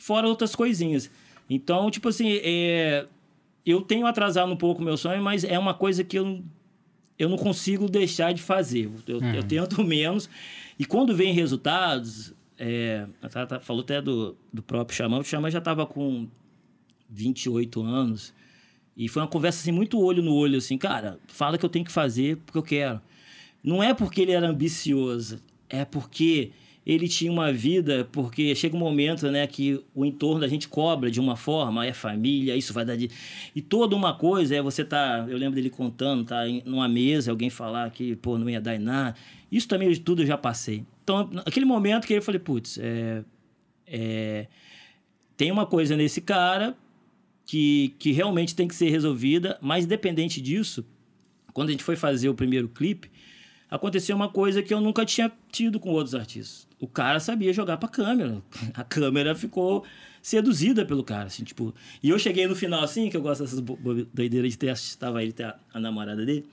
fora 0.00 0.26
outras 0.26 0.56
coisinhas. 0.56 1.10
Então, 1.48 1.90
tipo 1.90 2.08
assim, 2.08 2.40
é, 2.42 3.06
eu 3.64 3.82
tenho 3.82 4.06
atrasado 4.06 4.50
um 4.50 4.56
pouco 4.56 4.80
o 4.80 4.84
meu 4.84 4.96
sonho, 4.96 5.22
mas 5.22 5.44
é 5.44 5.58
uma 5.58 5.74
coisa 5.74 6.02
que 6.02 6.18
eu, 6.18 6.42
eu 7.18 7.28
não 7.28 7.36
consigo 7.36 7.88
deixar 7.88 8.32
de 8.32 8.42
fazer. 8.42 8.90
Eu, 9.06 9.18
uhum. 9.18 9.34
eu 9.34 9.42
tento 9.44 9.82
menos. 9.84 10.28
E 10.78 10.84
quando 10.86 11.14
vem 11.14 11.34
resultados, 11.34 12.34
é, 12.58 13.06
falou 13.60 13.82
até 13.82 14.00
do, 14.00 14.34
do 14.52 14.62
próprio 14.62 14.96
Xamã, 14.96 15.18
o 15.18 15.24
Xamã 15.24 15.50
já 15.50 15.58
estava 15.58 15.86
com 15.86 16.26
28 17.10 17.82
anos. 17.82 18.32
E 18.96 19.06
foi 19.08 19.22
uma 19.22 19.28
conversa 19.28 19.60
assim, 19.60 19.72
muito 19.72 20.00
olho 20.00 20.22
no 20.22 20.34
olho, 20.34 20.58
assim, 20.58 20.78
cara, 20.78 21.18
fala 21.26 21.58
que 21.58 21.64
eu 21.64 21.70
tenho 21.70 21.84
que 21.84 21.92
fazer 21.92 22.38
porque 22.38 22.58
eu 22.58 22.62
quero. 22.62 23.00
Não 23.62 23.82
é 23.82 23.92
porque 23.92 24.22
ele 24.22 24.32
era 24.32 24.48
ambicioso, 24.48 25.42
é 25.68 25.84
porque 25.84 26.52
ele 26.84 27.06
tinha 27.08 27.30
uma 27.30 27.52
vida, 27.52 28.08
porque 28.10 28.54
chega 28.54 28.74
um 28.74 28.78
momento, 28.78 29.30
né, 29.30 29.46
que 29.46 29.82
o 29.94 30.04
entorno 30.04 30.40
da 30.40 30.48
gente 30.48 30.66
cobra 30.66 31.10
de 31.10 31.20
uma 31.20 31.36
forma, 31.36 31.84
é 31.84 31.92
família, 31.92 32.56
isso 32.56 32.72
vai 32.72 32.84
dar 32.84 32.96
de... 32.96 33.10
E 33.54 33.60
toda 33.60 33.94
uma 33.94 34.14
coisa 34.14 34.56
é 34.56 34.62
você 34.62 34.84
tá, 34.84 35.26
eu 35.28 35.36
lembro 35.36 35.56
dele 35.56 35.68
contando, 35.68 36.24
tá 36.24 36.48
em, 36.48 36.62
numa 36.64 36.88
mesa, 36.88 37.30
alguém 37.30 37.50
falar 37.50 37.90
que, 37.90 38.16
pô, 38.16 38.38
não 38.38 38.48
ia 38.48 38.60
dar 38.60 38.74
em 38.74 38.78
nada. 38.78 39.14
Isso 39.52 39.68
também 39.68 39.90
de 39.90 40.00
tudo 40.00 40.22
eu 40.22 40.26
já 40.26 40.38
passei. 40.38 40.84
Então, 41.04 41.30
aquele 41.44 41.66
momento 41.66 42.06
que 42.06 42.14
eu 42.14 42.22
falei, 42.22 42.40
putz, 42.40 42.78
é, 42.78 43.22
é, 43.86 44.46
tem 45.36 45.52
uma 45.52 45.66
coisa 45.66 45.96
nesse 45.96 46.22
cara 46.22 46.74
que, 47.44 47.94
que 47.98 48.10
realmente 48.10 48.54
tem 48.54 48.66
que 48.66 48.74
ser 48.74 48.88
resolvida, 48.88 49.58
mas 49.60 49.84
independente 49.84 50.40
disso, 50.40 50.84
quando 51.52 51.68
a 51.68 51.72
gente 51.72 51.84
foi 51.84 51.96
fazer 51.96 52.30
o 52.30 52.34
primeiro 52.34 52.68
clipe, 52.68 53.10
aconteceu 53.70 54.16
uma 54.16 54.30
coisa 54.30 54.62
que 54.62 54.72
eu 54.72 54.80
nunca 54.80 55.04
tinha 55.04 55.30
tido 55.52 55.78
com 55.78 55.90
outros 55.90 56.14
artistas 56.14 56.69
o 56.80 56.88
cara 56.88 57.20
sabia 57.20 57.52
jogar 57.52 57.76
pra 57.76 57.88
câmera. 57.88 58.42
A 58.74 58.82
câmera 58.82 59.34
ficou 59.34 59.84
seduzida 60.22 60.84
pelo 60.84 61.04
cara, 61.04 61.24
assim, 61.24 61.44
tipo... 61.44 61.74
E 62.02 62.08
eu 62.08 62.18
cheguei 62.18 62.46
no 62.46 62.56
final, 62.56 62.82
assim, 62.82 63.10
que 63.10 63.16
eu 63.16 63.22
gosto 63.22 63.42
dessas 63.42 63.60
doideiras 63.60 64.52
de 64.52 64.58
ter... 64.58 64.72
Estava 64.72 65.22
ele, 65.22 65.34
a, 65.42 65.56
a 65.74 65.78
namorada 65.78 66.24
dele. 66.24 66.46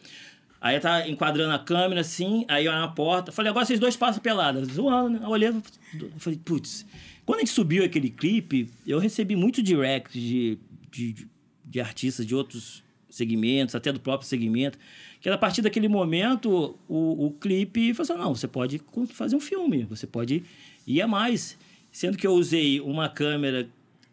Aí 0.60 0.80
tá 0.80 1.08
enquadrando 1.08 1.54
a 1.54 1.60
câmera, 1.60 2.02
assim, 2.02 2.46
aí 2.48 2.66
eu 2.66 2.72
na 2.72 2.88
porta. 2.90 3.32
Falei, 3.32 3.50
agora 3.50 3.66
vocês 3.66 3.80
dois 3.80 3.96
passam 3.96 4.22
pelada. 4.22 4.64
Zoando, 4.66 5.12
né? 5.12 5.20
Eu 5.24 5.30
olhei, 5.30 5.54
falei, 6.18 6.40
putz... 6.44 6.86
Quando 7.26 7.40
a 7.40 7.42
gente 7.42 7.52
subiu 7.52 7.84
aquele 7.84 8.10
clipe, 8.10 8.70
eu 8.86 9.00
recebi 9.00 9.36
muito 9.36 9.62
direct 9.62 10.18
de, 10.18 10.58
de, 10.90 11.28
de 11.66 11.80
artistas 11.82 12.26
de 12.26 12.34
outros 12.34 12.82
segmentos, 13.10 13.76
até 13.76 13.92
do 13.92 14.00
próprio 14.00 14.28
segmento. 14.28 14.80
Que 15.20 15.30
a 15.30 15.38
partir 15.38 15.62
daquele 15.62 15.88
momento, 15.88 16.78
o, 16.88 17.28
o 17.28 17.32
clipe 17.32 17.94
falou 17.94 18.12
assim, 18.12 18.22
não, 18.24 18.36
você 18.36 18.48
pode 18.48 18.82
fazer 19.12 19.36
um 19.36 19.40
filme, 19.40 19.84
você 19.84 20.06
pode 20.06 20.44
ir 20.86 21.02
a 21.02 21.08
mais. 21.08 21.58
Sendo 21.92 22.18
que 22.18 22.28
eu 22.28 22.34
usei 22.34 22.80
uma 22.80 23.10
câmera, 23.10 23.68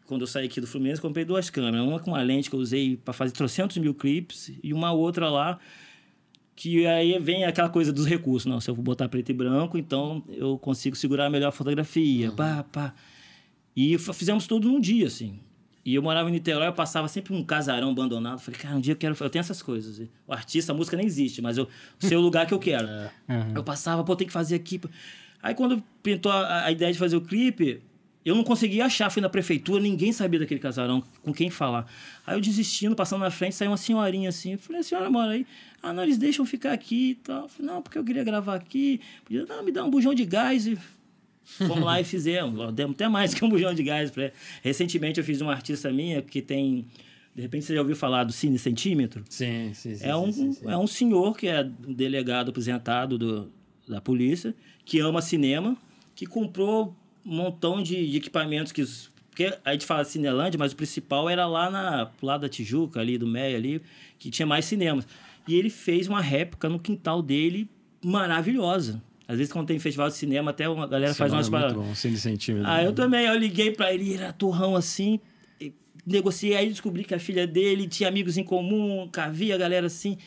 quando 0.06 0.22
eu 0.22 0.26
saí 0.26 0.46
aqui 0.46 0.60
do 0.60 0.66
Fluminense, 0.66 1.00
comprei 1.00 1.24
duas 1.24 1.50
câmeras. 1.50 1.86
Uma 1.86 2.00
com 2.00 2.12
uma 2.12 2.22
lente 2.22 2.48
que 2.48 2.56
eu 2.56 2.60
usei 2.60 2.96
para 2.96 3.12
fazer 3.12 3.32
trocentos 3.32 3.76
mil 3.76 3.94
clipes 3.94 4.52
e 4.62 4.72
uma 4.72 4.92
outra 4.92 5.28
lá 5.28 5.58
que 6.56 6.86
aí 6.86 7.18
vem 7.18 7.44
aquela 7.44 7.68
coisa 7.68 7.92
dos 7.92 8.06
recursos. 8.06 8.46
Não, 8.46 8.60
se 8.60 8.70
eu 8.70 8.74
vou 8.74 8.84
botar 8.84 9.08
preto 9.08 9.30
e 9.30 9.32
branco, 9.34 9.76
então 9.76 10.22
eu 10.28 10.56
consigo 10.58 10.96
segurar 10.96 11.28
melhor 11.28 11.48
a 11.48 11.52
fotografia. 11.52 12.30
Uhum. 12.30 12.36
Pá, 12.36 12.64
pá. 12.64 12.94
E 13.76 13.98
fizemos 13.98 14.46
tudo 14.46 14.68
num 14.68 14.80
dia, 14.80 15.06
assim. 15.06 15.40
E 15.84 15.94
eu 15.94 16.02
morava 16.02 16.30
em 16.30 16.32
Niterói, 16.32 16.68
eu 16.68 16.72
passava 16.72 17.06
sempre 17.08 17.34
um 17.34 17.44
casarão 17.44 17.90
abandonado. 17.90 18.40
Falei, 18.40 18.58
cara, 18.58 18.74
um 18.74 18.80
dia 18.80 18.94
eu 18.94 18.96
quero. 18.96 19.14
Eu 19.20 19.28
tenho 19.28 19.40
essas 19.40 19.60
coisas. 19.60 20.08
O 20.26 20.32
artista, 20.32 20.72
a 20.72 20.74
música 20.74 20.96
nem 20.96 21.04
existe, 21.04 21.42
mas 21.42 21.58
eu 21.58 21.68
sei 21.98 22.16
o 22.16 22.20
lugar 22.20 22.46
que 22.46 22.54
eu 22.54 22.58
quero. 22.58 22.88
É. 23.26 23.32
Uhum. 23.32 23.52
Eu 23.56 23.64
passava, 23.64 24.04
pô, 24.04 24.14
tem 24.14 24.26
que 24.26 24.32
fazer 24.32 24.54
aqui. 24.54 24.80
Aí 25.42 25.54
quando 25.54 25.82
pintou 26.02 26.30
a, 26.30 26.66
a, 26.66 26.72
ideia 26.72 26.92
de 26.92 26.98
fazer 26.98 27.16
o 27.16 27.20
clipe, 27.20 27.82
eu 28.24 28.34
não 28.34 28.44
conseguia 28.44 28.84
achar. 28.84 29.10
Fui 29.10 29.20
na 29.22 29.28
prefeitura, 29.28 29.82
ninguém 29.82 30.12
sabia 30.12 30.40
daquele 30.40 30.60
casarão, 30.60 31.02
com 31.22 31.32
quem 31.32 31.50
falar. 31.50 31.86
Aí 32.26 32.36
eu 32.36 32.40
desistindo, 32.40 32.94
passando 32.94 33.20
na 33.20 33.30
frente, 33.30 33.54
saiu 33.54 33.70
uma 33.70 33.76
senhorinha 33.76 34.28
assim. 34.28 34.52
Eu 34.52 34.58
falei, 34.58 34.80
a 34.80 34.84
senhora 34.84 35.10
mora 35.10 35.32
aí? 35.32 35.46
Ah, 35.82 35.92
não, 35.92 36.02
eles 36.02 36.18
deixam 36.18 36.44
ficar 36.44 36.72
aqui 36.72 37.10
e 37.10 37.14
tal. 37.16 37.42
Eu 37.42 37.48
falei, 37.48 37.72
não, 37.72 37.82
porque 37.82 37.98
eu 37.98 38.04
queria 38.04 38.24
gravar 38.24 38.54
aqui. 38.54 39.00
Podia, 39.24 39.44
não, 39.46 39.62
me 39.62 39.72
dá 39.72 39.84
um 39.84 39.90
bujão 39.90 40.14
de 40.14 40.24
gás 40.24 40.66
e 40.66 40.78
Fomos 41.44 41.84
lá 41.84 42.00
e 42.00 42.04
fizemos. 42.04 42.72
Demos 42.72 42.94
até 42.94 43.08
mais 43.08 43.32
que 43.34 43.44
um 43.44 43.48
bujão 43.48 43.74
de 43.74 43.82
gás. 43.82 44.10
Pra... 44.10 44.32
Recentemente 44.62 45.20
eu 45.20 45.24
fiz 45.24 45.40
uma 45.40 45.52
artista 45.52 45.90
minha 45.92 46.22
que 46.22 46.40
tem. 46.40 46.86
De 47.34 47.42
repente 47.42 47.64
você 47.64 47.74
já 47.74 47.80
ouviu 47.80 47.96
falar 47.96 48.24
do 48.24 48.32
Cine 48.32 48.58
Centímetro? 48.58 49.24
Sim, 49.28 49.72
sim, 49.74 49.94
sim. 49.96 50.06
É 50.06 50.16
um, 50.16 50.32
sim, 50.32 50.52
sim, 50.52 50.68
É 50.68 50.76
um 50.76 50.86
senhor 50.86 51.36
que 51.36 51.48
é 51.48 51.64
delegado 51.64 52.50
aposentado 52.50 53.18
do, 53.18 53.52
da 53.88 54.00
polícia, 54.00 54.54
que 54.84 55.00
ama 55.00 55.20
cinema, 55.20 55.76
que 56.14 56.26
comprou 56.26 56.94
um 57.26 57.36
montão 57.36 57.82
de, 57.82 58.10
de 58.10 58.16
equipamentos 58.16 58.72
que. 58.72 58.84
Porque 59.30 59.52
a 59.64 59.72
gente 59.72 59.84
fala 59.84 60.04
Cinelândia, 60.04 60.56
mas 60.56 60.72
o 60.72 60.76
principal 60.76 61.28
era 61.28 61.44
lá 61.44 61.68
na 61.68 62.08
lá 62.22 62.38
da 62.38 62.48
Tijuca, 62.48 63.00
ali 63.00 63.18
do 63.18 63.26
Meia, 63.26 63.56
ali, 63.56 63.82
que 64.16 64.30
tinha 64.30 64.46
mais 64.46 64.64
cinemas. 64.64 65.04
E 65.48 65.56
ele 65.56 65.70
fez 65.70 66.06
uma 66.06 66.20
réplica 66.20 66.68
no 66.68 66.78
quintal 66.78 67.20
dele 67.20 67.68
maravilhosa. 68.00 69.02
Às 69.26 69.38
vezes, 69.38 69.52
quando 69.52 69.68
tem 69.68 69.78
festival 69.78 70.08
de 70.08 70.16
cinema, 70.16 70.50
até 70.50 70.68
uma 70.68 70.86
galera 70.86 71.14
faz 71.14 71.32
umas 71.32 71.48
é 71.48 71.50
paradas. 71.50 71.74
Bom, 71.74 71.94
centímetros. 71.94 72.66
Ah, 72.66 72.82
eu 72.82 72.92
também. 72.92 73.26
Eu 73.26 73.36
liguei 73.36 73.70
pra 73.70 73.92
ele, 73.92 74.10
ele 74.10 74.22
era 74.22 74.32
turrão 74.32 74.76
assim. 74.76 75.18
Negociei, 76.06 76.54
aí 76.54 76.68
descobri 76.68 77.04
que 77.04 77.14
a 77.14 77.18
filha 77.18 77.46
dele 77.46 77.88
tinha 77.88 78.08
amigos 78.08 78.36
em 78.36 78.44
comum, 78.44 79.08
havia 79.16 79.56
galera 79.56 79.86
assim. 79.86 80.18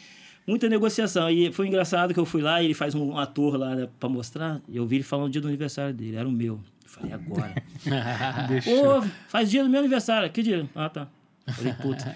Muita 0.47 0.67
negociação. 0.67 1.29
E 1.29 1.51
foi 1.51 1.67
engraçado 1.67 2.13
que 2.13 2.19
eu 2.19 2.25
fui 2.25 2.41
lá 2.41 2.61
e 2.61 2.65
ele 2.65 2.73
faz 2.73 2.95
um 2.95 3.17
ator 3.17 3.57
lá 3.57 3.75
né, 3.75 3.87
pra 3.99 4.09
mostrar. 4.09 4.61
E 4.67 4.77
eu 4.77 4.87
vi 4.87 4.95
ele 4.95 5.03
falando 5.03 5.27
o 5.27 5.29
dia 5.29 5.41
do 5.41 5.47
aniversário 5.47 5.93
dele. 5.93 6.15
Era 6.15 6.27
o 6.27 6.31
meu. 6.31 6.59
Eu 6.83 6.89
falei, 6.89 7.13
agora. 7.13 7.53
Pô, 8.63 9.07
faz 9.27 9.51
dia 9.51 9.63
do 9.63 9.69
meu 9.69 9.81
aniversário. 9.81 10.31
Que 10.31 10.41
dia? 10.41 10.67
Ah, 10.73 10.89
tá. 10.89 11.07
Falei, 11.53 11.73
puta. 11.73 12.13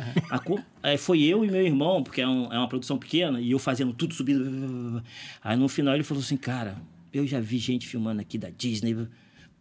A, 0.83 0.97
foi 0.97 1.23
eu 1.23 1.45
e 1.45 1.49
meu 1.49 1.65
irmão, 1.65 2.03
porque 2.03 2.21
é, 2.21 2.27
um, 2.27 2.51
é, 2.51 2.57
uma 2.57 2.67
produção 2.67 2.97
pequena, 2.97 3.39
e 3.39 3.51
eu 3.51 3.59
fazendo 3.59 3.93
tudo 3.93 4.13
subindo. 4.13 5.01
Aí 5.43 5.57
no 5.57 5.69
final 5.69 5.93
ele 5.93 6.03
falou 6.03 6.21
assim: 6.21 6.37
Cara, 6.37 6.75
eu 7.13 7.25
já 7.25 7.39
vi 7.39 7.57
gente 7.57 7.87
filmando 7.87 8.21
aqui 8.21 8.37
da 8.37 8.49
Disney. 8.49 9.07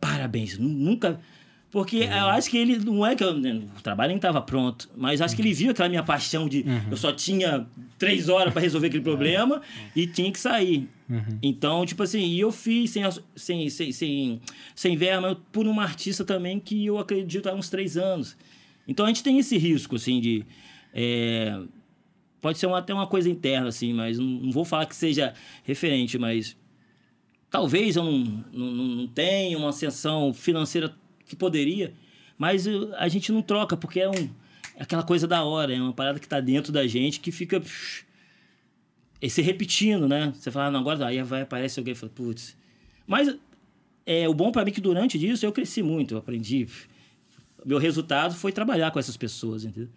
Parabéns. 0.00 0.58
Nunca. 0.58 1.20
Porque 1.70 2.00
uhum. 2.00 2.12
eu 2.12 2.26
acho 2.30 2.50
que 2.50 2.58
ele. 2.58 2.78
Não 2.78 3.06
é 3.06 3.14
que 3.14 3.22
eu, 3.22 3.32
né, 3.38 3.62
o 3.78 3.80
trabalho 3.80 4.08
nem 4.08 4.16
estava 4.16 4.42
pronto, 4.42 4.90
mas 4.96 5.20
acho 5.20 5.32
uhum. 5.32 5.36
que 5.36 5.42
ele 5.42 5.54
viu 5.54 5.70
aquela 5.70 5.88
minha 5.88 6.02
paixão 6.02 6.48
de. 6.48 6.62
Uhum. 6.62 6.90
Eu 6.90 6.96
só 6.96 7.12
tinha 7.12 7.64
três 7.96 8.28
horas 8.28 8.52
para 8.52 8.62
resolver 8.62 8.88
aquele 8.88 9.04
problema 9.04 9.62
e 9.94 10.06
tinha 10.06 10.32
que 10.32 10.40
sair. 10.40 10.88
Uhum. 11.08 11.38
Então, 11.40 11.86
tipo 11.86 12.02
assim, 12.02 12.24
e 12.24 12.40
eu 12.40 12.50
fiz 12.50 12.90
sem, 12.90 13.04
sem, 13.36 13.70
sem, 13.70 13.92
sem, 13.92 14.40
sem 14.74 14.96
verba 14.96 15.38
por 15.52 15.66
uma 15.66 15.84
artista 15.84 16.24
também 16.24 16.58
que 16.58 16.86
eu 16.86 16.98
acredito 16.98 17.48
há 17.48 17.54
uns 17.54 17.70
três 17.70 17.96
anos. 17.96 18.36
Então 18.90 19.06
a 19.06 19.08
gente 19.08 19.22
tem 19.22 19.38
esse 19.38 19.56
risco, 19.56 19.94
assim, 19.94 20.20
de. 20.20 20.44
É, 20.92 21.62
pode 22.40 22.58
ser 22.58 22.66
uma, 22.66 22.78
até 22.78 22.92
uma 22.92 23.06
coisa 23.06 23.30
interna, 23.30 23.68
assim, 23.68 23.94
mas 23.94 24.18
não, 24.18 24.26
não, 24.26 24.50
vou 24.50 24.64
falar 24.64 24.84
que 24.86 24.96
seja 24.96 25.32
referente, 25.62 26.18
mas 26.18 26.56
talvez 27.48 27.94
eu 27.94 28.02
não, 28.02 28.44
não, 28.52 28.66
não 28.72 29.06
tenha 29.06 29.56
uma 29.56 29.68
ascensão 29.68 30.34
financeira 30.34 30.92
que 31.24 31.36
poderia, 31.36 31.94
mas 32.36 32.66
a 32.98 33.06
gente 33.06 33.30
não 33.30 33.42
troca, 33.42 33.76
porque 33.76 34.00
é, 34.00 34.08
um, 34.08 34.28
é 34.74 34.82
aquela 34.82 35.04
coisa 35.04 35.24
da 35.24 35.44
hora, 35.44 35.72
é 35.72 35.80
uma 35.80 35.92
parada 35.92 36.18
que 36.18 36.26
está 36.26 36.40
dentro 36.40 36.72
da 36.72 36.84
gente 36.84 37.20
que 37.20 37.30
fica 37.30 37.60
psh, 37.60 38.04
se 39.28 39.40
repetindo, 39.40 40.08
né? 40.08 40.32
Você 40.34 40.50
fala, 40.50 40.66
ah, 40.66 40.70
não, 40.72 40.80
agora 40.80 41.06
aí 41.06 41.22
vai, 41.22 41.42
aparece 41.42 41.78
alguém 41.78 41.92
e 41.92 41.96
fala, 41.96 42.10
putz. 42.12 42.56
Mas 43.06 43.32
é, 44.04 44.28
o 44.28 44.34
bom 44.34 44.50
para 44.50 44.64
mim 44.64 44.72
é 44.72 44.74
que 44.74 44.80
durante 44.80 45.16
disso 45.16 45.46
eu 45.46 45.52
cresci 45.52 45.80
muito, 45.80 46.14
eu 46.14 46.18
aprendi 46.18 46.66
meu 47.64 47.78
resultado 47.78 48.34
foi 48.34 48.52
trabalhar 48.52 48.90
com 48.90 48.98
essas 48.98 49.16
pessoas, 49.16 49.64
entendeu? 49.64 49.88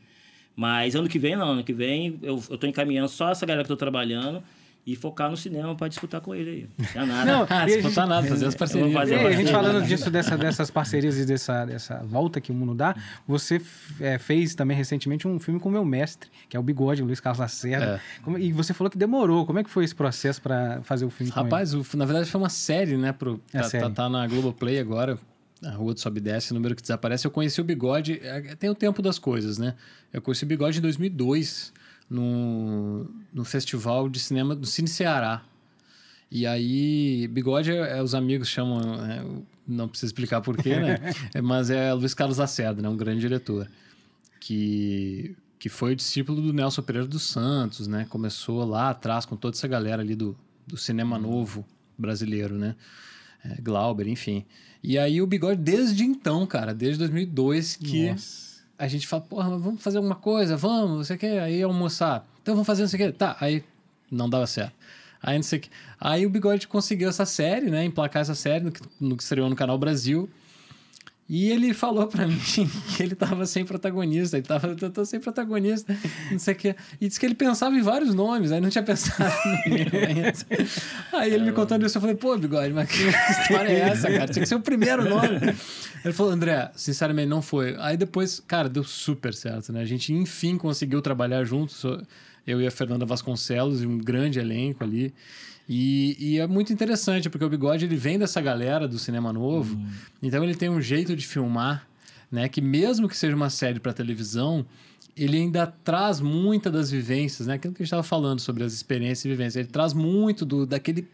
Mas 0.56 0.96
ano 0.96 1.10
que 1.10 1.18
vem, 1.18 1.36
não. 1.36 1.52
Ano 1.52 1.64
que 1.64 1.74
vem 1.74 2.20
eu, 2.22 2.42
eu 2.50 2.58
tô 2.58 2.68
encaminhando 2.68 3.10
só 3.10 3.30
essa 3.32 3.46
galera 3.46 3.66
que 3.66 3.72
eu 3.72 3.76
tô 3.76 3.80
trabalhando 3.80 4.44
e 4.86 4.98
focar 4.98 5.32
no 5.32 5.38
cinema 5.38 5.74
para 5.76 5.88
disputar 5.88 6.20
com 6.20 6.36
ele 6.36 6.50
aí. 6.50 6.86
Não 6.94 7.02
é 7.02 7.06
nada. 7.06 7.26
Não, 7.32 7.48
ah, 7.50 7.66
disputar 7.66 8.06
nada, 8.06 8.28
fazer 8.28 8.46
as 8.48 8.56
parcerias. 8.56 8.94
Fazer 8.94 9.16
e, 9.16 9.28
a 9.28 9.32
gente 9.32 9.52
falando 9.52 9.86
disso, 9.86 10.12
dessa, 10.12 10.38
dessas 10.38 10.70
parcerias 10.70 11.18
e 11.18 11.26
dessa, 11.26 11.66
dessa 11.66 12.04
volta 12.04 12.42
que 12.42 12.52
o 12.52 12.54
mundo 12.54 12.76
dá, 12.76 12.94
você 13.26 13.62
é, 14.02 14.18
fez 14.18 14.56
também 14.56 14.76
recentemente 14.76 15.26
um 15.26 15.40
filme 15.40 15.60
com 15.60 15.70
o 15.70 15.72
meu 15.72 15.86
mestre, 15.86 16.30
que 16.50 16.58
é 16.58 16.60
o 16.60 16.64
Bigode, 16.64 17.02
o 17.02 17.06
Luiz 17.06 17.22
Carlos 17.22 17.40
Lacerda. 17.40 17.96
É. 17.96 18.22
Como, 18.22 18.38
e 18.38 18.52
você 18.52 18.74
falou 18.74 18.92
que 18.92 18.98
demorou. 18.98 19.46
Como 19.46 19.58
é 19.58 19.64
que 19.64 19.70
foi 19.70 19.86
esse 19.86 19.96
processo 19.96 20.42
para 20.42 20.82
fazer 20.84 21.06
o 21.06 21.10
filme 21.10 21.32
Rapaz, 21.32 21.74
o, 21.74 21.86
na 21.96 22.06
verdade 22.06 22.30
foi 22.30 22.42
uma 22.42 22.50
série, 22.50 22.98
né? 22.98 23.14
Pro, 23.14 23.42
é 23.54 23.62
tá, 23.62 23.64
série. 23.64 23.84
Tá, 23.86 23.90
tá 23.90 24.10
na 24.10 24.28
Globoplay 24.28 24.80
agora 24.80 25.18
a 25.64 25.72
Rua 25.72 25.94
do 25.94 26.00
Sobe 26.00 26.20
e 26.20 26.22
Desce, 26.22 26.54
número 26.54 26.76
que 26.76 26.82
desaparece. 26.82 27.26
Eu 27.26 27.32
conheci 27.32 27.60
o 27.62 27.64
Bigode, 27.64 28.20
é, 28.22 28.56
tem 28.56 28.70
o 28.70 28.76
tempo 28.76 29.02
das 29.02 29.18
coisas, 29.18 29.58
né? 29.58 29.76
Eu 30.12 30.22
conheci 30.22 30.44
o 30.44 30.48
Bigode 30.48 30.80
em 30.80 30.82
2002, 30.82 31.74
no, 32.10 33.10
no 33.34 33.44
festival 33.44 34.10
de 34.10 34.20
cinema 34.20 34.56
do 34.56 34.66
Cine 34.66 34.88
Ceará. 34.88 35.44
E 36.30 36.46
aí, 36.48 37.28
Bigode, 37.28 37.72
é, 37.72 37.98
é 37.98 38.02
os 38.02 38.16
amigos 38.16 38.48
chamam, 38.48 39.06
é, 39.06 39.26
não 39.68 39.88
precisa 39.88 40.10
explicar 40.10 40.42
porquê, 40.42 40.76
né? 40.78 41.00
É, 41.34 41.42
mas 41.42 41.70
é 41.70 41.94
Luiz 41.94 42.14
Carlos 42.14 42.38
Lacerda, 42.38 42.82
né? 42.82 42.90
um 42.90 42.98
grande 42.98 43.22
diretor, 43.22 43.70
que, 44.40 45.36
que 45.60 45.70
foi 45.70 45.96
discípulo 45.96 46.42
do 46.42 46.54
Nelson 46.54 46.82
Pereira 46.82 47.08
dos 47.08 47.24
Santos, 47.24 47.88
né? 47.88 48.06
Começou 48.10 48.66
lá 48.66 48.90
atrás 48.90 49.26
com 49.26 49.36
toda 49.36 49.56
essa 49.56 49.68
galera 49.68 50.02
ali 50.02 50.16
do, 50.16 50.36
do 50.68 50.78
cinema 50.78 51.18
novo 51.18 51.66
brasileiro, 51.98 52.58
né? 52.58 52.76
É, 53.46 53.62
Glauber, 53.62 54.08
enfim. 54.08 54.46
E 54.84 54.98
aí 54.98 55.22
o 55.22 55.28
Bigode, 55.28 55.62
desde 55.62 56.04
então, 56.04 56.46
cara, 56.46 56.74
desde 56.74 57.00
2002, 57.00 57.78
que 57.78 58.10
Nossa. 58.12 58.62
a 58.78 58.88
gente 58.88 59.08
fala, 59.08 59.22
porra, 59.24 59.58
vamos 59.58 59.82
fazer 59.82 59.98
alguma 59.98 60.16
coisa, 60.16 60.58
vamos, 60.58 61.08
você 61.08 61.18
quer 61.18 61.40
aí 61.40 61.64
almoçar? 61.64 62.28
Então 62.42 62.54
vamos 62.54 62.68
fazer 62.68 62.82
não 62.82 62.90
sei 62.90 63.08
o 63.08 63.12
que. 63.12 63.18
Tá, 63.18 63.38
aí 63.40 63.64
não 64.12 64.30
dava 64.30 64.46
certo. 64.46 64.74
Aí 65.22 65.38
não 65.38 65.44
sei 65.44 65.60
o 65.60 65.62
que. 65.62 65.70
Aí 65.98 66.26
o 66.26 66.30
Bigode 66.30 66.68
conseguiu 66.68 67.08
essa 67.08 67.26
série, 67.26 67.70
né? 67.70 67.86
Emplacar 67.86 68.22
essa 68.22 68.36
série 68.36 68.66
no 68.66 68.72
que, 68.74 68.82
no 69.00 69.16
que 69.16 69.24
estreou 69.24 69.50
no 69.50 69.56
Canal 69.56 69.78
Brasil. 69.78 70.30
E 71.28 71.50
ele 71.50 71.74
falou 71.74 72.08
para 72.08 72.28
mim 72.28 72.38
que 72.96 73.02
ele 73.02 73.16
tava 73.16 73.46
sem 73.46 73.64
protagonista, 73.66 74.38
ele 74.38 74.46
tava 74.46 74.76
eu 74.80 74.90
tô 74.90 75.06
sem 75.06 75.20
protagonista, 75.20 75.98
não 76.32 76.40
sei 76.40 76.54
o 76.54 76.58
quê. 76.58 76.76
E 77.00 77.08
disse 77.08 77.20
que 77.20 77.26
ele 77.26 77.36
pensava 77.36 77.76
em 77.76 77.82
vários 77.82 78.14
nomes, 78.14 78.52
aí 78.52 78.60
não 78.60 78.70
tinha 78.70 78.84
pensado. 78.84 79.34
Aí 81.14 81.34
ele 81.34 81.46
me 81.46 81.52
contando 81.52 81.86
isso, 81.86 81.98
eu 81.98 82.02
falei, 82.02 82.16
pô, 82.16 82.38
bigode, 82.38 82.74
mas 82.74 82.90
que 82.90 83.04
história 83.42 83.70
é 83.70 83.80
essa, 83.80 84.12
cara? 84.12 84.28
Tinha 84.28 84.44
que 84.44 84.50
ser 84.50 84.56
o 84.56 84.60
primeiro 84.60 85.08
nome. 85.08 85.56
Ele 86.04 86.14
falou, 86.14 86.32
André, 86.32 86.72
sinceramente 86.76 87.28
não 87.28 87.42
foi. 87.42 87.76
Aí 87.80 87.96
depois, 87.96 88.42
cara, 88.46 88.68
deu 88.68 88.84
super 88.84 89.34
certo, 89.34 89.72
né? 89.72 89.82
A 89.82 89.86
gente 89.86 90.12
enfim 90.14 90.58
conseguiu 90.58 91.02
trabalhar 91.02 91.44
juntos, 91.46 91.84
eu 92.46 92.62
e 92.62 92.68
a 92.68 92.72
Fernanda 92.72 93.06
Vasconcelos, 93.06 93.82
e 93.82 93.88
um 93.88 93.98
grande 93.98 94.40
elenco 94.40 94.84
ali. 94.84 95.14
E, 95.68 96.18
e, 96.20 96.40
é 96.40 96.48
muito 96.48 96.74
interessante, 96.74 97.30
porque 97.30 97.46
o 97.46 97.50
Bigode 97.50 97.86
ele 97.86 97.96
vem 97.96 98.20
dessa 98.20 98.42
galera 98.42 98.88
do 98.88 99.00
cinema 99.00 99.32
novo, 99.32 99.76
uhum. 99.76 99.88
então 100.22 100.44
ele 100.44 100.56
tem 100.56 100.70
um 100.70 100.82
jeito 100.82 101.16
de 101.16 101.26
filmar, 101.26 101.88
né? 102.30 102.50
Que 102.50 102.60
mesmo 102.60 103.08
que 103.08 103.16
seja 103.16 103.36
uma 103.36 103.50
série 103.50 103.80
para 103.80 103.94
televisão, 103.94 104.66
ele 105.16 105.38
ainda 105.38 105.68
traz 105.68 106.20
muita 106.20 106.70
das 106.70 106.92
vivências, 106.92 107.48
né? 107.48 107.54
Aquilo 107.54 107.74
que 107.74 107.82
a 107.82 107.84
gente 107.84 107.88
estava 107.88 108.04
falando 108.04 108.40
sobre 108.40 108.64
as 108.64 108.74
experiências 108.74 109.26
e 109.26 109.30
vivências. 109.30 109.56
Ele 109.56 109.68
traz 109.68 109.94
muito 109.94 110.44
do, 110.44 110.66
daquele, 110.66 111.08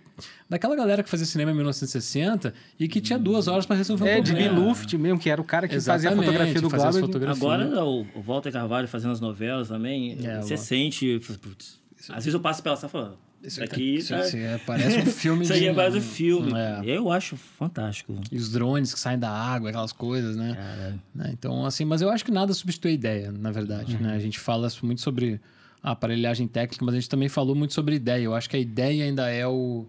daquela 0.50 0.76
galera 0.76 1.04
que 1.04 1.10
fazia 1.10 1.26
cinema 1.26 1.52
em 1.52 1.56
1960 1.56 2.54
e 2.80 2.88
que 2.88 3.02
tinha 3.02 3.20
duas 3.20 3.48
horas 3.48 3.66
para 3.66 3.76
resolver 3.76 4.10
é, 4.10 4.20
um 4.20 4.24
problema. 4.24 4.50
É, 4.50 4.50
de 4.50 4.60
Luft 4.60 4.94
mesmo, 4.98 5.20
que 5.20 5.30
era 5.30 5.40
o 5.40 5.44
cara 5.44 5.68
que 5.68 5.76
Exatamente, 5.76 6.06
fazia 6.06 6.22
a 6.22 6.26
fotografia 6.26 6.62
do 6.62 6.70
Glauber. 6.70 7.30
Agora 7.30 7.86
o, 7.86 8.06
Walter 8.22 8.52
Carvalho 8.52 8.88
fazendo 8.88 9.12
as 9.12 9.20
novelas 9.20 9.68
também, 9.68 10.18
é, 10.24 10.42
você 10.42 10.58
sente... 10.58 11.20
Putz, 11.42 11.78
às 12.10 12.24
vezes 12.24 12.34
eu 12.34 12.40
passo 12.40 12.64
pela 12.64 12.78
sala 12.78 12.90
e 12.90 12.92
falo, 12.92 13.18
isso 13.44 13.64
aqui 13.64 13.96
isso, 13.96 14.14
tá... 14.14 14.38
é, 14.38 14.58
parece 14.58 15.00
um 15.00 15.06
filme 15.06 15.44
Isso 15.44 15.54
aí 15.54 15.66
é 15.66 15.74
quase 15.74 16.00
um 16.00 16.02
filme. 16.02 16.52
É. 16.54 16.82
Eu 16.86 17.12
acho 17.12 17.38
fantástico. 17.38 18.20
E 18.32 18.38
os 18.38 18.52
drones 18.52 18.94
que 18.94 19.00
saem 19.00 19.18
da 19.18 19.30
água, 19.30 19.70
aquelas 19.70 19.94
coisas, 19.94 20.36
né? 20.36 21.00
né? 21.16 21.32
Então, 21.34 21.66
assim, 21.66 21.86
mas 21.86 22.02
eu 22.02 22.10
acho 22.10 22.26
que 22.26 22.32
nada 22.32 22.54
substitui 22.54 22.92
a 22.92 22.94
ideia, 22.94 23.32
na 23.32 23.52
verdade. 23.52 23.96
Uhum. 23.96 24.02
Né? 24.02 24.16
A 24.16 24.20
gente 24.20 24.40
fala 24.40 24.68
muito 24.84 25.02
sobre 25.02 25.40
a 25.82 25.92
aparelhagem 25.92 26.48
técnica, 26.48 26.84
mas 26.84 26.96
a 26.96 27.00
gente 27.00 27.10
também 27.10 27.30
falou 27.30 27.56
muito 27.56 27.74
sobre 27.74 27.96
ideia. 27.96 28.24
Eu 28.24 28.36
acho 28.36 28.50
que 28.50 28.58
a 28.58 28.60
ideia 28.60 29.06
ainda 29.06 29.30
é 29.30 29.48
o, 29.48 29.86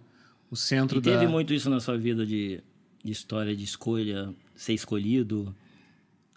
o 0.50 0.56
centro 0.56 0.98
e 0.98 1.02
teve 1.02 1.24
da... 1.24 1.28
muito 1.28 1.52
isso 1.52 1.68
na 1.68 1.80
sua 1.80 1.98
vida 1.98 2.24
de, 2.24 2.60
de 3.02 3.12
história 3.12 3.54
de 3.54 3.64
escolha, 3.64 4.32
ser 4.54 4.74
escolhido, 4.74 5.54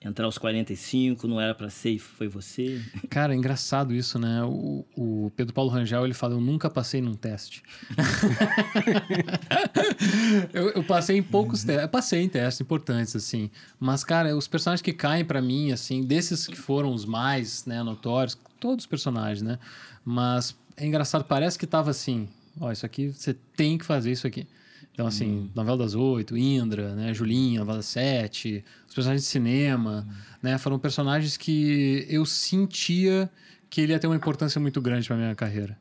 entrar 0.04 0.26
aos 0.26 0.38
45, 0.38 1.28
não 1.28 1.40
era 1.40 1.56
para 1.56 1.70
ser 1.70 1.92
e 1.92 2.00
foi 2.00 2.28
você? 2.28 2.82
Cara, 3.10 3.34
é 3.34 3.38
engraçado 3.38 3.94
isso, 3.94 4.20
né? 4.20 4.44
O, 4.44 4.86
o, 4.96 5.32
Pedro 5.36 5.54
Paulo 5.54 5.70
Rangel, 5.70 6.04
ele 6.04 6.14
fala, 6.14 6.34
eu 6.34 6.42
nunca 6.42 6.70
passei 6.70 7.02
num 7.02 7.14
teste. 7.14 7.64
eu, 10.54 10.70
eu, 10.72 10.84
passei 10.84 11.18
em 11.18 11.24
poucos 11.24 11.62
uhum. 11.62 11.68
testes, 11.68 11.90
passei 11.90 12.22
em 12.22 12.30
testes 12.30 12.62
importantes, 12.62 13.16
assim. 13.16 13.50
Mas, 13.80 14.04
cara, 14.04 14.36
os 14.36 14.48
personagens 14.48 14.82
que 14.82 14.92
caem 14.92 15.24
para 15.24 15.42
mim, 15.42 15.72
assim, 15.72 16.04
desses 16.04 16.48
que 16.48 16.58
foram 16.58 16.94
os 16.94 17.06
mais 17.06 17.66
né, 17.66 17.82
notórios, 17.82 18.38
todos 18.60 18.84
os 18.84 18.88
personagens, 18.88 19.42
né? 19.42 19.58
Mas 20.04 20.56
é 20.76 20.86
engraçado, 20.86 21.24
parece 21.24 21.58
que 21.58 21.66
tava 21.66 21.92
assim, 21.92 22.28
ó, 22.60 22.72
isso 22.72 22.86
aqui, 22.86 23.10
você 23.10 23.34
tem 23.56 23.78
que 23.78 23.86
fazer 23.86 24.12
isso 24.12 24.28
aqui. 24.28 24.46
Então, 24.94 25.08
assim, 25.08 25.28
hum. 25.28 25.50
Novela 25.56 25.78
das 25.78 25.96
Oito, 25.96 26.38
Indra, 26.38 26.94
né, 26.96 27.14
Julinha, 27.14 27.60
Novela 27.60 27.78
das 27.78 27.88
Sete, 27.88 28.64
os 28.88 28.94
personagens 28.94 29.24
de 29.24 29.28
cinema, 29.28 30.08
hum. 30.08 30.14
né, 30.42 30.58
foram 30.58 30.78
personagens 30.78 31.36
que 31.36 32.06
eu 32.08 32.26
sentia 32.26 33.30
que 33.70 33.82
ele 33.82 33.92
ia 33.92 34.00
ter 34.00 34.06
uma 34.06 34.16
importância 34.16 34.62
muito 34.62 34.80
grande 34.80 35.08
para 35.08 35.18
minha 35.18 35.34
carreira. 35.34 35.78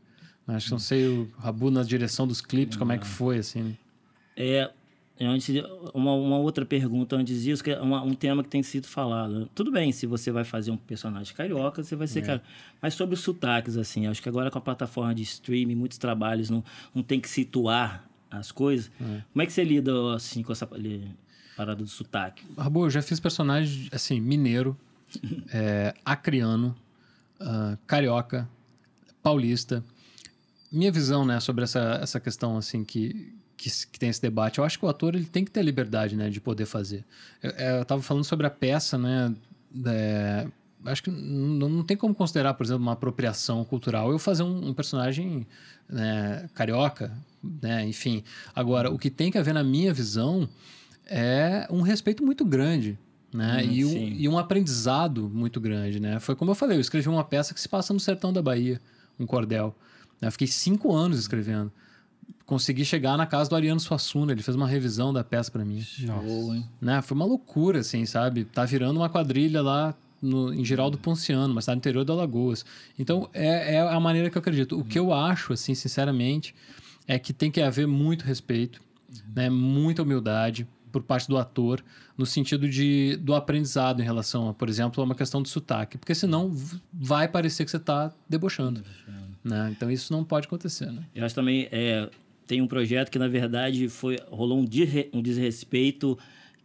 Acho 0.48 0.66
que 0.66 0.72
não 0.72 0.78
sei 0.78 1.06
o 1.06 1.30
Rabu 1.38 1.70
na 1.70 1.82
direção 1.82 2.26
dos 2.26 2.40
clipes, 2.40 2.76
como 2.76 2.90
é 2.90 2.98
que 2.98 3.06
foi, 3.06 3.38
assim. 3.38 3.76
É, 4.36 4.70
antes, 5.20 5.54
uma, 5.94 6.14
uma 6.14 6.38
outra 6.38 6.64
pergunta 6.64 7.14
antes 7.14 7.42
disso, 7.42 7.62
que 7.62 7.70
é 7.70 7.80
uma, 7.80 8.02
um 8.02 8.14
tema 8.14 8.42
que 8.42 8.48
tem 8.48 8.62
sido 8.62 8.86
falado. 8.86 9.48
Tudo 9.54 9.70
bem, 9.70 9.92
se 9.92 10.06
você 10.06 10.32
vai 10.32 10.42
fazer 10.42 10.70
um 10.70 10.76
personagem 10.76 11.34
carioca, 11.34 11.82
você 11.82 11.94
vai 11.94 12.06
ser 12.06 12.20
é. 12.20 12.22
cara. 12.22 12.42
Mas 12.80 12.94
sobre 12.94 13.14
os 13.14 13.20
sotaques, 13.20 13.76
assim, 13.76 14.06
acho 14.06 14.22
que 14.22 14.28
agora 14.28 14.50
com 14.50 14.58
a 14.58 14.60
plataforma 14.60 15.14
de 15.14 15.22
streaming, 15.22 15.76
muitos 15.76 15.98
trabalhos 15.98 16.50
não, 16.50 16.64
não 16.94 17.02
tem 17.02 17.20
que 17.20 17.28
situar 17.28 18.08
as 18.39 18.51
coisas. 18.51 18.91
É. 19.01 19.22
Como 19.33 19.43
é 19.43 19.47
que 19.47 19.53
você 19.53 19.64
lida 19.64 20.14
assim 20.14 20.43
com 20.43 20.53
essa 20.53 20.68
parada 21.57 21.83
do 21.83 21.89
sotaque? 21.89 22.45
Rabo, 22.57 22.87
eu 22.87 22.91
já 22.91 23.03
fiz 23.03 23.20
personagem 23.20 23.89
assim, 23.93 24.20
mineiro, 24.20 24.76
é, 25.53 25.95
acriano, 26.05 26.74
uh, 27.41 27.76
carioca, 27.87 28.49
paulista. 29.22 29.85
Minha 30.70 30.91
visão, 30.91 31.24
né, 31.24 31.39
sobre 31.39 31.64
essa, 31.64 31.99
essa 32.03 32.18
questão 32.18 32.57
assim 32.57 32.83
que, 32.83 33.35
que, 33.57 33.68
que, 33.89 33.99
tem 33.99 34.09
esse 34.09 34.22
debate, 34.22 34.59
eu 34.59 34.64
acho 34.64 34.78
que 34.78 34.87
o 34.87 34.89
ator 34.89 35.14
ele 35.14 35.26
tem 35.26 35.45
que 35.45 35.51
ter 35.51 35.62
liberdade, 35.62 36.16
né, 36.16 36.30
de 36.30 36.41
poder 36.41 36.64
fazer. 36.64 37.05
Eu, 37.43 37.51
é, 37.57 37.80
eu 37.80 37.85
tava 37.85 38.01
falando 38.01 38.24
sobre 38.24 38.47
a 38.47 38.51
peça, 38.51 38.97
né, 38.97 39.35
é, 39.85 40.47
acho 40.87 41.03
que 41.03 41.11
não, 41.11 41.68
não 41.68 41.85
tem 41.85 41.97
como 41.97 42.14
considerar, 42.14 42.55
por 42.55 42.64
exemplo, 42.64 42.83
uma 42.83 42.93
apropriação 42.93 43.64
cultural 43.64 44.11
eu 44.11 44.18
fazer 44.18 44.43
um, 44.43 44.68
um 44.68 44.74
personagem 44.74 45.47
né, 45.89 46.49
carioca, 46.55 47.12
né, 47.43 47.86
enfim. 47.86 48.22
Agora, 48.55 48.90
o 48.90 48.99
que 48.99 49.11
tem 49.11 49.30
que 49.30 49.38
haver, 49.38 49.55
na 49.55 49.64
minha 49.64 49.93
visão, 49.93 50.49
é 51.07 51.66
um 51.70 51.82
respeito 51.82 52.24
muito 52.24 52.45
grande. 52.45 52.99
Né? 53.32 53.62
Hum, 53.64 53.70
e, 53.70 53.84
um, 53.84 53.97
e, 53.97 54.28
um, 54.28 54.38
aprendizado 54.38 55.30
muito 55.32 55.59
grande, 55.59 55.99
né? 55.99 56.20
Foi 56.20 56.36
como 56.36 56.51
eu 56.51 56.55
falei, 56.55 56.76
eu 56.76 56.80
escrevi 56.80 57.09
uma 57.09 57.24
peça 57.24 57.55
que 57.55 57.61
se 57.61 57.68
passa 57.68 57.95
no 57.95 58.01
sertão 58.01 58.30
da 58.32 58.43
Bahia, 58.43 58.78
um 59.18 59.26
cordel. 59.26 59.74
Eu 60.20 60.30
fiquei 60.30 60.47
cinco 60.47 60.95
anos 60.95 61.18
escrevendo. 61.18 61.72
Consegui 62.45 62.84
chegar 62.84 63.16
na 63.16 63.26
casa 63.26 63.49
do 63.49 63.57
Ariano 63.57 63.80
Suassuna, 63.80 64.32
ele 64.32 64.43
fez 64.43 64.55
uma 64.55 64.68
revisão 64.68 65.12
da 65.12 65.24
peça 65.24 65.51
para 65.51 65.64
mim. 65.64 65.82
Nossa. 66.01 66.68
Né? 66.80 67.01
Foi 67.01 67.14
uma 67.14 67.24
loucura, 67.24 67.80
assim, 67.80 68.05
sabe? 68.05 68.45
Tá 68.45 68.64
virando 68.66 68.99
uma 68.99 69.09
quadrilha 69.09 69.62
lá 69.62 69.95
no, 70.20 70.53
em 70.53 70.64
Geraldo 70.64 70.99
Ponciano, 70.99 71.55
mas 71.55 71.64
está 71.64 71.72
no 71.72 71.78
interior 71.78 72.05
da 72.05 72.12
Alagoas. 72.12 72.64
Então, 72.99 73.28
é, 73.32 73.76
é 73.76 73.80
a 73.80 73.99
maneira 73.99 74.28
que 74.28 74.36
eu 74.36 74.40
acredito. 74.40 74.78
O 74.78 74.84
que 74.84 74.99
eu 74.99 75.12
acho, 75.12 75.55
assim, 75.55 75.74
sinceramente, 75.74 76.55
é 77.07 77.18
que 77.18 77.32
tem 77.32 77.50
que 77.50 77.61
haver 77.61 77.86
muito 77.86 78.22
respeito, 78.22 78.80
né, 79.34 79.50
muita 79.50 80.03
humildade 80.03 80.66
por 80.90 81.03
parte 81.03 81.28
do 81.28 81.38
ator, 81.38 81.82
no 82.16 82.26
sentido 82.26 82.68
de, 82.68 83.16
do 83.16 83.34
aprendizado 83.34 84.00
em 84.00 84.05
relação 84.05 84.48
a, 84.48 84.55
por 84.55 84.68
exemplo, 84.68 85.03
a 85.03 85.05
uma 85.05 85.14
questão 85.14 85.42
de 85.42 85.48
sotaque. 85.48 85.96
Porque 85.96 86.14
senão 86.14 86.55
vai 86.92 87.26
parecer 87.26 87.64
que 87.64 87.70
você 87.70 87.78
está 87.78 88.12
debochando. 88.28 88.82
Né? 89.42 89.72
Então, 89.74 89.90
isso 89.90 90.12
não 90.12 90.22
pode 90.22 90.46
acontecer. 90.46 90.92
Né? 90.92 91.03
Eu 91.14 91.24
acho 91.24 91.34
também... 91.34 91.68
É, 91.72 92.11
tem 92.46 92.61
um 92.61 92.66
projeto 92.66 93.11
que, 93.11 93.18
na 93.18 93.28
verdade, 93.28 93.88
foi, 93.88 94.18
rolou 94.30 94.59
um, 94.59 94.66
um 95.14 95.22
desrespeito 95.22 96.18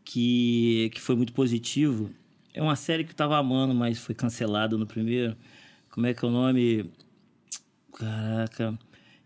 que, 0.03 0.89
que 0.93 0.99
foi 0.99 1.15
muito 1.15 1.31
positivo 1.31 2.11
é 2.57 2.61
uma 2.61 2.75
série 2.75 3.03
que 3.03 3.11
eu 3.11 3.15
tava 3.15 3.37
amando, 3.37 3.73
mas 3.75 3.99
foi 3.99 4.15
cancelado 4.15 4.79
no 4.79 4.87
primeiro. 4.87 5.37
Como 5.91 6.07
é 6.07 6.13
que 6.13 6.25
é 6.25 6.27
o 6.27 6.31
nome? 6.31 6.89
Caraca. 7.93 8.77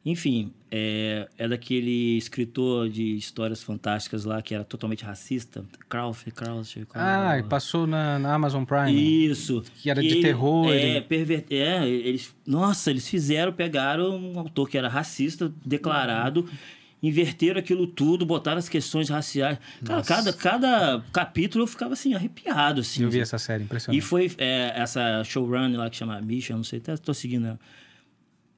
Enfim, 0.04 0.52
é, 0.72 1.28
é 1.38 1.48
daquele 1.48 2.18
escritor 2.18 2.90
de 2.90 3.16
histórias 3.16 3.62
fantásticas 3.62 4.26
lá 4.26 4.42
que 4.42 4.56
era 4.56 4.64
totalmente 4.64 5.04
racista. 5.04 5.64
Crawford, 5.88 6.32
Crawford. 6.32 6.88
Ah, 6.96 7.38
é? 7.38 7.44
passou 7.44 7.86
na, 7.86 8.18
na, 8.18 8.34
Amazon 8.34 8.64
Prime. 8.64 8.92
Isso. 8.92 9.64
Que 9.76 9.92
era 9.92 10.02
de 10.02 10.22
terror. 10.22 10.72
É, 10.72 10.98
ele... 10.98 11.02
perver... 11.02 11.46
é, 11.52 11.88
eles. 11.88 12.36
Nossa, 12.48 12.90
eles 12.90 13.08
fizeram, 13.08 13.54
pegaram 13.54 14.18
um 14.18 14.40
autor 14.40 14.68
que 14.68 14.78
era 14.78 14.90
racista, 14.90 15.54
declarado. 15.64 16.42
Uhum 16.42 16.82
inverteram 17.02 17.60
aquilo 17.60 17.88
tudo, 17.88 18.26
botaram 18.26 18.60
as 18.60 18.70
questões 18.70 19.10
raciais. 19.10 19.58
Cara, 19.84 20.04
cada, 20.04 20.34
cada 20.34 21.04
capítulo 21.12 21.64
eu 21.64 21.68
ficava 21.68 21.94
assim, 21.94 22.14
arrepiado. 22.14 22.82
Assim, 22.82 23.04
eu 23.04 23.10
vi 23.10 23.18
assim. 23.18 23.22
essa 23.24 23.38
série, 23.40 23.64
impressionante. 23.64 23.98
E 23.98 24.02
foi 24.02 24.32
é, 24.38 24.74
essa 24.76 25.24
showrunner 25.24 25.80
lá 25.80 25.90
que 25.90 25.98
chama 25.98 26.22
Misha, 26.22 26.56
não 26.56 26.64
sei, 26.64 26.80
até 26.80 26.96
tô 26.98 27.14
seguindo 27.14 27.48
ela. 27.48 27.60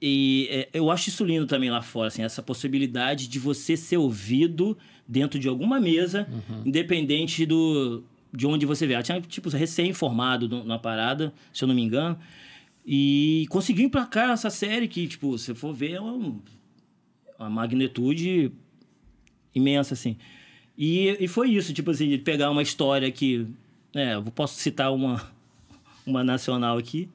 E 0.05 0.49
é, 0.51 0.69
eu 0.73 0.91
acho 0.91 1.07
isso 1.07 1.23
lindo 1.23 1.47
também 1.47 1.71
lá 1.71 1.81
fora, 1.81 2.09
assim, 2.09 2.23
essa 2.23 2.43
possibilidade 2.43 3.25
de 3.25 3.39
você 3.39 3.77
ser 3.77 3.95
ouvido 3.95 4.77
dentro 5.07 5.39
de 5.39 5.47
alguma 5.47 5.79
mesa, 5.79 6.27
uhum. 6.29 6.63
independente 6.65 7.45
do, 7.45 8.03
de 8.33 8.45
onde 8.45 8.65
você 8.65 8.85
vê. 8.85 8.95
Ela 8.95 9.03
tinha, 9.03 9.21
tipo, 9.21 9.47
recém-formado 9.47 10.65
na 10.65 10.77
parada, 10.77 11.33
se 11.53 11.63
eu 11.63 11.69
não 11.69 11.73
me 11.73 11.81
engano. 11.81 12.19
E 12.85 13.45
conseguiu 13.49 13.85
emplacar 13.85 14.31
essa 14.31 14.49
série 14.49 14.89
que, 14.89 15.07
tipo, 15.07 15.37
se 15.37 15.55
for 15.55 15.73
ver, 15.73 15.93
é 15.93 16.01
um 16.01 16.41
uma 17.39 17.49
magnitude 17.49 18.51
imensa, 19.55 19.93
assim. 19.93 20.17
E, 20.77 21.15
e 21.17 21.29
foi 21.29 21.51
isso, 21.51 21.73
tipo 21.73 21.91
assim, 21.91 22.09
de 22.09 22.17
pegar 22.17 22.51
uma 22.51 22.61
história 22.61 23.09
que... 23.09 23.47
É, 23.95 24.15
eu 24.15 24.23
posso 24.23 24.59
citar 24.59 24.93
uma, 24.93 25.25
uma 26.05 26.25
nacional 26.25 26.77
aqui, 26.77 27.07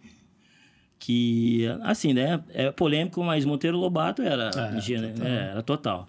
que, 0.98 1.66
assim, 1.82 2.12
né? 2.12 2.42
É 2.48 2.70
polêmico, 2.70 3.22
mas 3.22 3.44
Monteiro 3.44 3.76
Lobato 3.76 4.22
era, 4.22 4.50
é, 4.54 4.76
total. 4.76 5.26
É, 5.26 5.50
era 5.50 5.62
total. 5.62 6.08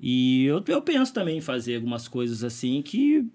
E 0.00 0.44
eu, 0.44 0.62
eu 0.66 0.82
penso 0.82 1.12
também 1.12 1.38
em 1.38 1.40
fazer 1.40 1.76
algumas 1.76 2.08
coisas 2.08 2.42
assim 2.42 2.82
que 2.82 3.26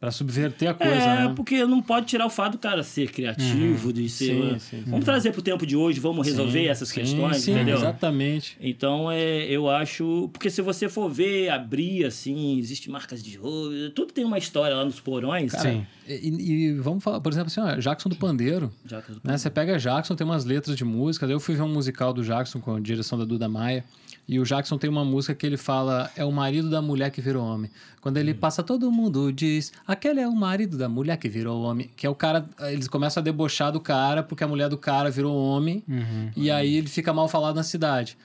para 0.00 0.12
subverter 0.12 0.70
a 0.70 0.74
coisa, 0.74 0.92
é, 0.92 1.26
né? 1.26 1.32
porque 1.34 1.64
não 1.66 1.82
pode 1.82 2.06
tirar 2.06 2.24
o 2.24 2.30
fato 2.30 2.52
do 2.52 2.58
cara 2.58 2.84
ser 2.84 3.10
criativo, 3.10 3.88
uhum. 3.88 3.92
de 3.92 4.08
ser. 4.08 4.26
Sim, 4.26 4.58
sim, 4.58 4.84
vamos 4.86 5.04
trazer 5.04 5.32
para 5.32 5.40
o 5.40 5.42
tempo 5.42 5.66
de 5.66 5.76
hoje, 5.76 5.98
vamos 5.98 6.24
resolver 6.24 6.66
essas 6.66 6.92
questões, 6.92 7.38
sim, 7.38 7.52
entendeu? 7.52 7.76
Exatamente. 7.76 8.56
Então, 8.60 9.10
é, 9.10 9.44
eu 9.46 9.68
acho. 9.68 10.30
Porque 10.32 10.50
se 10.50 10.62
você 10.62 10.88
for 10.88 11.10
ver, 11.10 11.48
abrir 11.48 12.04
assim, 12.04 12.58
existe 12.58 12.88
marcas 12.88 13.22
de 13.22 13.36
roubo, 13.36 13.90
tudo 13.90 14.12
tem 14.12 14.24
uma 14.24 14.38
história 14.38 14.76
lá 14.76 14.84
nos 14.84 15.00
porões. 15.00 15.50
Cara, 15.50 15.68
sim. 15.68 15.86
E, 16.06 16.28
e, 16.28 16.72
vamos 16.74 17.02
falar, 17.02 17.20
por 17.20 17.32
exemplo, 17.32 17.48
assim, 17.48 17.60
ó, 17.60 17.74
Jackson 17.80 18.08
do 18.08 18.16
Pandeiro. 18.16 18.72
Jackson 18.84 19.14
do 19.14 19.20
Pandeiro. 19.20 19.20
Né? 19.24 19.36
Você 19.36 19.50
pega 19.50 19.78
Jackson, 19.78 20.14
tem 20.14 20.24
umas 20.24 20.44
letras 20.44 20.76
de 20.76 20.84
música. 20.84 21.26
Eu 21.26 21.40
fui 21.40 21.56
ver 21.56 21.62
um 21.62 21.72
musical 21.72 22.12
do 22.12 22.22
Jackson 22.22 22.60
com 22.60 22.76
a 22.76 22.80
direção 22.80 23.18
da 23.18 23.24
Duda 23.24 23.48
Maia. 23.48 23.84
E 24.28 24.38
o 24.38 24.44
Jackson 24.44 24.76
tem 24.76 24.90
uma 24.90 25.04
música 25.04 25.34
que 25.34 25.46
ele 25.46 25.56
fala: 25.56 26.10
é 26.14 26.24
o 26.24 26.30
marido 26.30 26.68
da 26.68 26.82
mulher 26.82 27.10
que 27.10 27.20
virou 27.20 27.42
homem. 27.42 27.70
Quando 28.00 28.18
ele 28.18 28.32
hum. 28.32 28.36
passa, 28.38 28.62
todo 28.62 28.92
mundo 28.92 29.32
diz: 29.32 29.72
aquele 29.86 30.20
é 30.20 30.28
o 30.28 30.34
marido 30.34 30.76
da 30.76 30.88
mulher 30.88 31.16
que 31.16 31.28
virou 31.28 31.62
homem. 31.62 31.90
Que 31.96 32.06
é 32.06 32.10
o 32.10 32.14
cara. 32.14 32.46
Eles 32.70 32.86
começam 32.86 33.22
a 33.22 33.24
debochar 33.24 33.72
do 33.72 33.80
cara 33.80 34.22
porque 34.22 34.44
a 34.44 34.48
mulher 34.48 34.68
do 34.68 34.76
cara 34.76 35.10
virou 35.10 35.34
homem. 35.34 35.82
Uhum. 35.88 36.30
E 36.36 36.50
aí 36.50 36.76
ele 36.76 36.88
fica 36.88 37.12
mal 37.12 37.26
falado 37.26 37.56
na 37.56 37.62
cidade. 37.62 38.18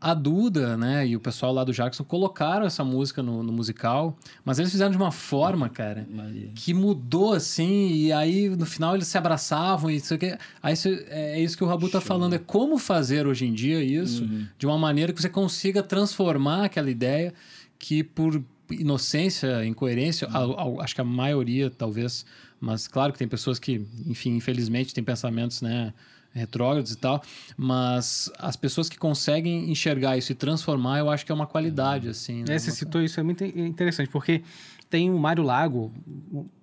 A 0.00 0.14
Duda, 0.14 0.76
né, 0.76 1.06
e 1.06 1.16
o 1.16 1.20
pessoal 1.20 1.52
lá 1.52 1.64
do 1.64 1.72
Jackson 1.72 2.04
colocaram 2.04 2.64
essa 2.64 2.84
música 2.84 3.22
no, 3.22 3.42
no 3.42 3.52
musical, 3.52 4.16
mas 4.44 4.58
eles 4.58 4.70
fizeram 4.70 4.90
de 4.90 4.96
uma 4.96 5.10
forma, 5.10 5.68
cara, 5.68 6.06
Maria. 6.10 6.50
que 6.54 6.72
mudou 6.72 7.32
assim, 7.32 7.88
e 7.92 8.12
aí 8.12 8.48
no 8.48 8.64
final 8.64 8.94
eles 8.94 9.08
se 9.08 9.18
abraçavam 9.18 9.90
e 9.90 9.96
isso 9.96 10.14
aqui. 10.14 10.36
Aí 10.62 10.74
isso, 10.74 10.88
é, 10.88 11.38
é 11.38 11.40
isso 11.40 11.56
que 11.56 11.64
o 11.64 11.66
Rabu 11.66 11.88
tá 11.88 12.00
falando, 12.00 12.34
é 12.34 12.38
como 12.38 12.78
fazer 12.78 13.26
hoje 13.26 13.44
em 13.46 13.52
dia 13.52 13.82
isso 13.82 14.22
uhum. 14.22 14.46
de 14.56 14.66
uma 14.66 14.78
maneira 14.78 15.12
que 15.12 15.20
você 15.20 15.28
consiga 15.28 15.82
transformar 15.82 16.64
aquela 16.64 16.90
ideia 16.90 17.34
que 17.78 18.02
por 18.02 18.42
inocência, 18.70 19.64
incoerência, 19.64 20.28
uhum. 20.28 20.78
a, 20.78 20.80
a, 20.80 20.84
acho 20.84 20.94
que 20.94 21.00
a 21.00 21.04
maioria 21.04 21.70
talvez, 21.70 22.24
mas 22.60 22.86
claro 22.86 23.12
que 23.12 23.18
tem 23.18 23.28
pessoas 23.28 23.58
que, 23.58 23.86
enfim, 24.06 24.36
infelizmente 24.36 24.94
têm 24.94 25.04
pensamentos, 25.04 25.60
né, 25.62 25.92
retrógrados 26.34 26.92
e 26.92 26.96
tal, 26.96 27.22
mas 27.56 28.30
as 28.38 28.56
pessoas 28.56 28.88
que 28.88 28.98
conseguem 28.98 29.70
enxergar 29.70 30.16
isso 30.16 30.32
e 30.32 30.34
transformar, 30.34 30.98
eu 30.98 31.10
acho 31.10 31.24
que 31.26 31.32
é 31.32 31.34
uma 31.34 31.46
qualidade, 31.46 32.06
uhum. 32.06 32.10
assim. 32.10 32.44
Né? 32.46 32.54
É, 32.54 32.58
você 32.58 32.70
citou 32.70 33.02
isso, 33.02 33.18
é 33.18 33.22
muito 33.22 33.44
interessante, 33.44 34.08
porque 34.08 34.42
tem 34.90 35.10
o 35.10 35.18
Mário 35.18 35.42
Lago, 35.42 35.92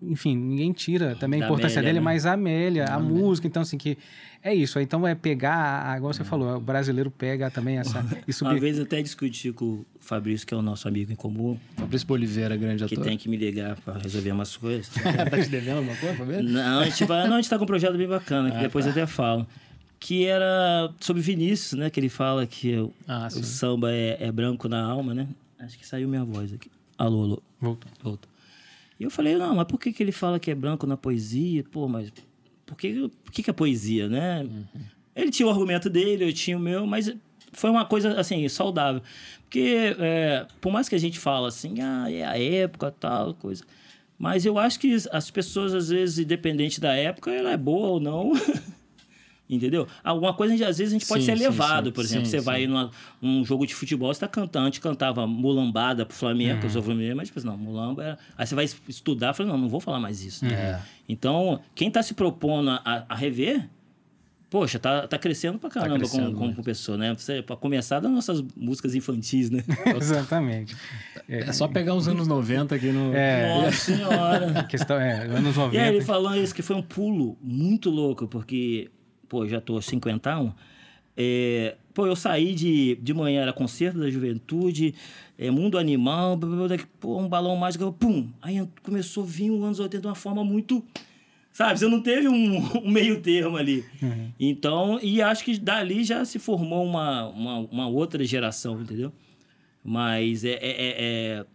enfim, 0.02 0.36
ninguém 0.36 0.72
tira 0.74 1.16
também 1.16 1.40
a 1.40 1.42
Da 1.42 1.48
importância 1.48 1.80
Amélia, 1.80 1.94
dele, 1.94 2.00
né? 2.00 2.04
mas 2.04 2.26
a 2.26 2.34
Amélia, 2.34 2.86
a 2.86 3.00
música, 3.00 3.48
então 3.48 3.62
assim, 3.62 3.78
que 3.78 3.98
é 4.44 4.54
isso. 4.54 4.80
Então 4.80 5.08
é 5.08 5.14
pegar, 5.16 5.96
igual 5.98 6.14
você 6.14 6.24
falou, 6.24 6.56
o 6.58 6.60
brasileiro 6.60 7.10
pega 7.12 7.50
também 7.52 7.78
essa... 7.78 8.04
Isso 8.28 8.44
Uma 8.46 8.54
que- 8.54 8.60
vez 8.60 8.80
até 8.80 9.02
discuti 9.02 9.52
com 9.52 9.66
o 9.66 9.86
Fabrício, 10.00 10.46
que 10.46 10.54
é 10.54 10.58
o 10.58 10.62
nosso 10.62 10.88
amigo 10.88 11.12
em 11.12 11.16
comum, 11.16 11.58
Fabrício 11.78 12.08
Boliveira, 12.08 12.56
grande 12.56 12.86
que 12.86 12.94
ator. 12.96 13.04
tem 13.06 13.18
que 13.18 13.28
me 13.30 13.38
ligar 13.38 13.76
para 13.82 14.00
resolver 14.00 14.32
umas 14.32 14.56
coisas. 14.58 14.90
tá 15.30 15.42
te 15.42 15.50
devendo 15.50 15.78
alguma 15.78 15.96
coisa, 15.98 16.16
Fabrício? 16.16 16.44
Não, 16.44 16.80
a 16.80 16.86
gente, 16.86 17.06
vai, 17.06 17.28
não, 17.28 17.36
a 17.38 17.42
gente 17.42 17.50
tá 17.50 17.58
com 17.58 17.64
um 17.64 17.68
projeto 17.68 17.98
bem 17.98 18.08
bacana, 18.08 18.52
que 18.52 18.58
Ah, 18.58 18.62
depois 18.62 18.86
tá. 18.86 18.90
eu 18.90 18.92
até 18.92 19.06
falo. 19.06 19.48
Que 20.00 20.26
era 20.26 20.92
sobre 21.00 21.22
Vinícius, 21.22 21.74
né? 21.80 21.90
Que 21.90 22.00
ele 22.00 22.10
fala 22.10 22.46
que 22.46 22.76
o, 22.78 22.94
Ah, 23.08 23.28
o 23.28 23.44
samba 23.44 23.92
é, 23.92 24.18
é 24.20 24.32
branco 24.32 24.68
na 24.68 24.82
alma, 24.84 25.14
né? 25.16 25.28
Acho 25.60 25.80
que 25.80 25.88
saiu 25.88 26.08
minha 26.08 26.24
voz 26.24 26.54
aqui. 26.54 26.70
Alô, 26.98 27.24
alô. 27.24 27.44
Voltou. 27.60 27.92
Voltou. 28.02 28.32
E 29.00 29.04
eu 29.04 29.12
falei, 29.12 29.36
não, 29.36 29.56
mas 29.56 29.68
por 29.68 29.80
que, 29.80 29.92
que 29.92 30.02
ele 30.02 30.12
fala 30.12 30.40
que 30.40 30.50
é 30.50 30.56
branco 30.56 30.88
na 30.88 30.96
poesia? 30.96 31.64
Pô, 31.64 31.88
mas 31.88 32.12
por 32.66 32.78
que, 32.78 33.10
por 33.24 33.32
que, 33.32 33.44
que 33.44 33.50
é 33.50 33.54
poesia, 33.54 34.08
né? 34.08 34.48
Ele 35.16 35.30
tinha 35.30 35.48
o 35.48 35.50
argumento 35.50 35.90
dele, 35.90 36.26
eu 36.26 36.34
tinha 36.34 36.58
o 36.58 36.60
meu, 36.60 36.86
mas 36.86 37.14
foi 37.52 37.70
uma 37.70 37.86
coisa, 37.86 38.20
assim, 38.20 38.48
saudável. 38.48 39.02
Porque, 39.42 39.96
é, 40.00 40.48
por 40.62 40.72
mais 40.72 40.88
que 40.88 40.96
a 40.96 41.00
gente 41.00 41.20
fala 41.20 41.50
assim, 41.50 41.82
ah, 41.82 42.12
é 42.12 42.24
a 42.24 42.42
época, 42.42 42.92
tal, 42.92 43.34
coisa... 43.34 43.64
Mas 44.18 44.46
eu 44.46 44.58
acho 44.58 44.80
que 44.80 44.96
as 45.12 45.30
pessoas, 45.30 45.74
às 45.74 45.90
vezes, 45.90 46.20
independente 46.20 46.80
da 46.80 46.96
época, 46.96 47.32
ela 47.32 47.52
é 47.52 47.58
boa 47.58 47.90
ou 47.90 48.00
não... 48.00 48.32
Entendeu? 49.48 49.88
Alguma 50.04 50.34
coisa, 50.34 50.54
às 50.68 50.80
vezes, 50.80 50.92
a 50.94 50.98
gente 50.98 51.06
pode 51.06 51.24
Sim, 51.24 51.36
ser 51.36 51.44
levado, 51.44 51.88
sim. 51.88 51.92
por 51.92 52.04
exemplo. 52.04 52.26
Sim, 52.26 52.32
você 52.32 52.40
sim. 52.40 52.46
vai 52.46 52.68
num 53.22 53.46
jogo 53.46 53.68
de 53.68 53.76
futebol, 53.76 54.12
você 54.14 54.20
tá 54.20 54.28
cantando, 54.28 54.66
a 54.66 54.70
gente 54.70 54.82
cantava 54.82 55.28
mulambada 55.28 56.06
pro 56.06 56.16
Flamengo, 56.16 56.60
que 56.62 56.66
eu 56.66 56.70
sou 56.72 56.82
Flamengo, 56.82 57.18
mas, 57.18 57.28
tipo, 57.28 57.38
assim, 57.38 57.48
não, 57.48 57.58
mulamba 57.58 58.04
era... 58.04 58.18
Aí 58.38 58.48
você 58.48 58.56
vai 58.56 58.66
estudar, 58.88 59.34
fala, 59.34 59.50
não, 59.50 59.58
não 59.58 59.70
vou 59.70 59.80
falar 59.80 60.00
mais 60.00 60.24
isso. 60.24 60.46
É. 60.46 60.82
Então, 61.08 61.60
quem 61.76 61.92
tá 61.92 62.02
se 62.02 62.16
propondo 62.16 62.72
a, 62.72 63.06
a 63.08 63.16
rever, 63.16 63.70
poxa, 64.50 64.80
tá, 64.80 65.08
tá 65.08 65.18
crescendo 65.20 65.60
pra 65.60 65.70
caramba 65.70 65.98
crescendo 66.00 66.26
como, 66.26 66.34
como 66.36 66.46
muito. 66.48 66.64
pessoa, 66.64 66.98
né? 66.98 67.14
Você, 67.14 67.42
pra 67.42 67.56
começar 67.56 68.00
das 68.00 68.12
nossas 68.12 68.42
músicas 68.56 68.96
infantis, 68.96 69.50
né? 69.50 69.64
Exatamente. 69.96 70.76
É 71.28 71.52
só 71.52 71.68
pegar 71.68 71.94
os 71.94 72.08
anos 72.08 72.28
90 72.28 72.74
aqui 72.74 72.88
no... 72.88 73.14
É, 73.14 73.54
Nossa 73.54 73.78
senhora! 73.78 74.60
a 74.60 74.64
questão 74.64 75.00
é, 75.00 75.26
anos 75.26 75.56
E 75.56 75.60
90. 75.60 75.82
aí 75.82 75.96
ele 75.96 76.02
falando 76.04 76.38
isso, 76.42 76.56
que 76.56 76.62
foi 76.62 76.76
um 76.76 76.82
pulo 76.82 77.38
muito 77.42 77.90
louco, 77.90 78.28
porque, 78.28 78.90
pô, 79.28 79.48
já 79.48 79.60
tô 79.62 79.82
51. 79.82 80.52
É, 81.18 81.76
pô, 81.94 82.06
eu 82.06 82.16
saí 82.16 82.54
de, 82.54 82.96
de 82.96 83.14
manhã, 83.14 83.42
era 83.42 83.54
Concerto 83.54 84.00
da 84.00 84.10
Juventude, 84.10 84.94
é, 85.38 85.50
Mundo 85.50 85.78
Animal, 85.78 86.38
pô, 87.00 87.18
um 87.18 87.28
balão 87.28 87.56
mágico, 87.56 87.92
pum! 87.94 88.30
Aí 88.42 88.66
começou 88.84 89.24
a 89.24 89.28
vir 89.28 89.50
os 89.52 89.64
anos 89.64 89.80
80 89.80 90.02
de 90.02 90.08
uma 90.08 90.16
forma 90.16 90.44
muito... 90.44 90.84
Sabe, 91.54 91.80
você 91.80 91.88
não 91.88 92.02
teve 92.02 92.28
um, 92.28 92.58
um 92.84 92.90
meio 92.92 93.22
termo 93.22 93.56
ali. 93.56 93.86
Então, 94.38 95.00
e 95.02 95.22
acho 95.22 95.42
que 95.46 95.58
dali 95.58 96.04
já 96.04 96.26
se 96.26 96.38
formou 96.38 96.84
uma, 96.84 97.28
uma, 97.30 97.58
uma 97.60 97.88
outra 97.88 98.22
geração, 98.26 98.82
entendeu? 98.82 99.10
Mas 99.82 100.44
é, 100.44 100.50
é- 100.50 100.58
é- 100.62 100.96
é- 101.40 101.46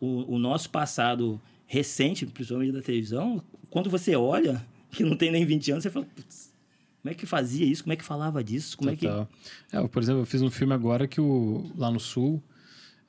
o, 0.00 0.34
o 0.34 0.38
nosso 0.38 0.70
passado 0.70 1.40
recente, 1.66 2.26
principalmente 2.26 2.70
da 2.72 2.80
televisão, 2.82 3.42
quando 3.70 3.90
você 3.90 4.14
olha, 4.14 4.64
que 4.92 5.02
não 5.02 5.16
tem 5.16 5.32
nem 5.32 5.44
20 5.44 5.72
anos, 5.72 5.82
você 5.82 5.90
fala, 5.90 6.06
"Putz, 6.14 6.49
como 7.02 7.12
é 7.12 7.14
que 7.14 7.26
fazia 7.26 7.64
isso? 7.66 7.82
Como 7.84 7.92
é 7.92 7.96
que 7.96 8.04
falava 8.04 8.42
disso? 8.44 8.76
Como 8.76 8.90
é 8.90 8.96
que... 8.96 9.06
É, 9.06 9.26
eu, 9.72 9.88
por 9.88 10.02
exemplo, 10.02 10.22
eu 10.22 10.26
fiz 10.26 10.42
um 10.42 10.50
filme 10.50 10.74
agora 10.74 11.06
que 11.08 11.20
o 11.20 11.70
lá 11.76 11.90
no 11.90 11.98
sul 12.00 12.42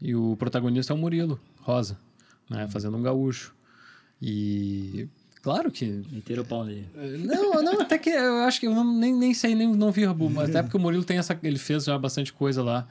e 0.02 0.16
o 0.16 0.36
protagonista 0.38 0.94
é 0.94 0.96
o 0.96 0.98
Murilo 1.00 1.40
Rosa, 1.60 1.98
né, 2.50 2.68
fazendo 2.70 2.98
um 2.98 3.02
gaúcho. 3.02 3.54
E 4.22 5.08
claro 5.42 5.72
que 5.72 5.86
Meteram 6.12 6.44
o 6.44 6.46
pau 6.46 6.64
nele. 6.64 6.88
não, 7.26 7.62
não, 7.64 7.82
até 7.82 7.98
que 7.98 8.10
eu 8.10 8.44
acho 8.44 8.60
que 8.60 8.68
eu 8.68 8.74
não, 8.76 8.84
nem, 8.98 9.14
nem 9.14 9.34
sei, 9.34 9.56
nem 9.56 9.68
não 9.76 9.92
vi 9.92 10.06
Rabu, 10.06 10.32
até 10.40 10.62
porque 10.62 10.78
o 10.78 10.80
Murilo 10.80 11.04
tem 11.04 11.18
essa. 11.18 11.38
Ele 11.42 11.58
fez 11.58 11.86
já 11.86 11.98
bastante 11.98 12.32
coisa 12.32 12.64
lá. 12.64 12.88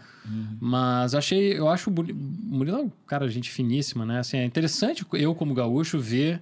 Mas 0.61 1.14
achei, 1.14 1.57
eu 1.59 1.68
acho 1.68 1.90
o 1.90 1.92
Murilo, 1.92 2.78
é 2.78 2.82
um 2.82 2.90
cara, 3.07 3.28
gente 3.28 3.51
finíssima, 3.51 4.05
né? 4.05 4.18
Assim, 4.18 4.38
é 4.38 4.44
interessante 4.44 5.05
eu, 5.14 5.34
como 5.34 5.55
gaúcho, 5.55 5.98
ver 5.98 6.40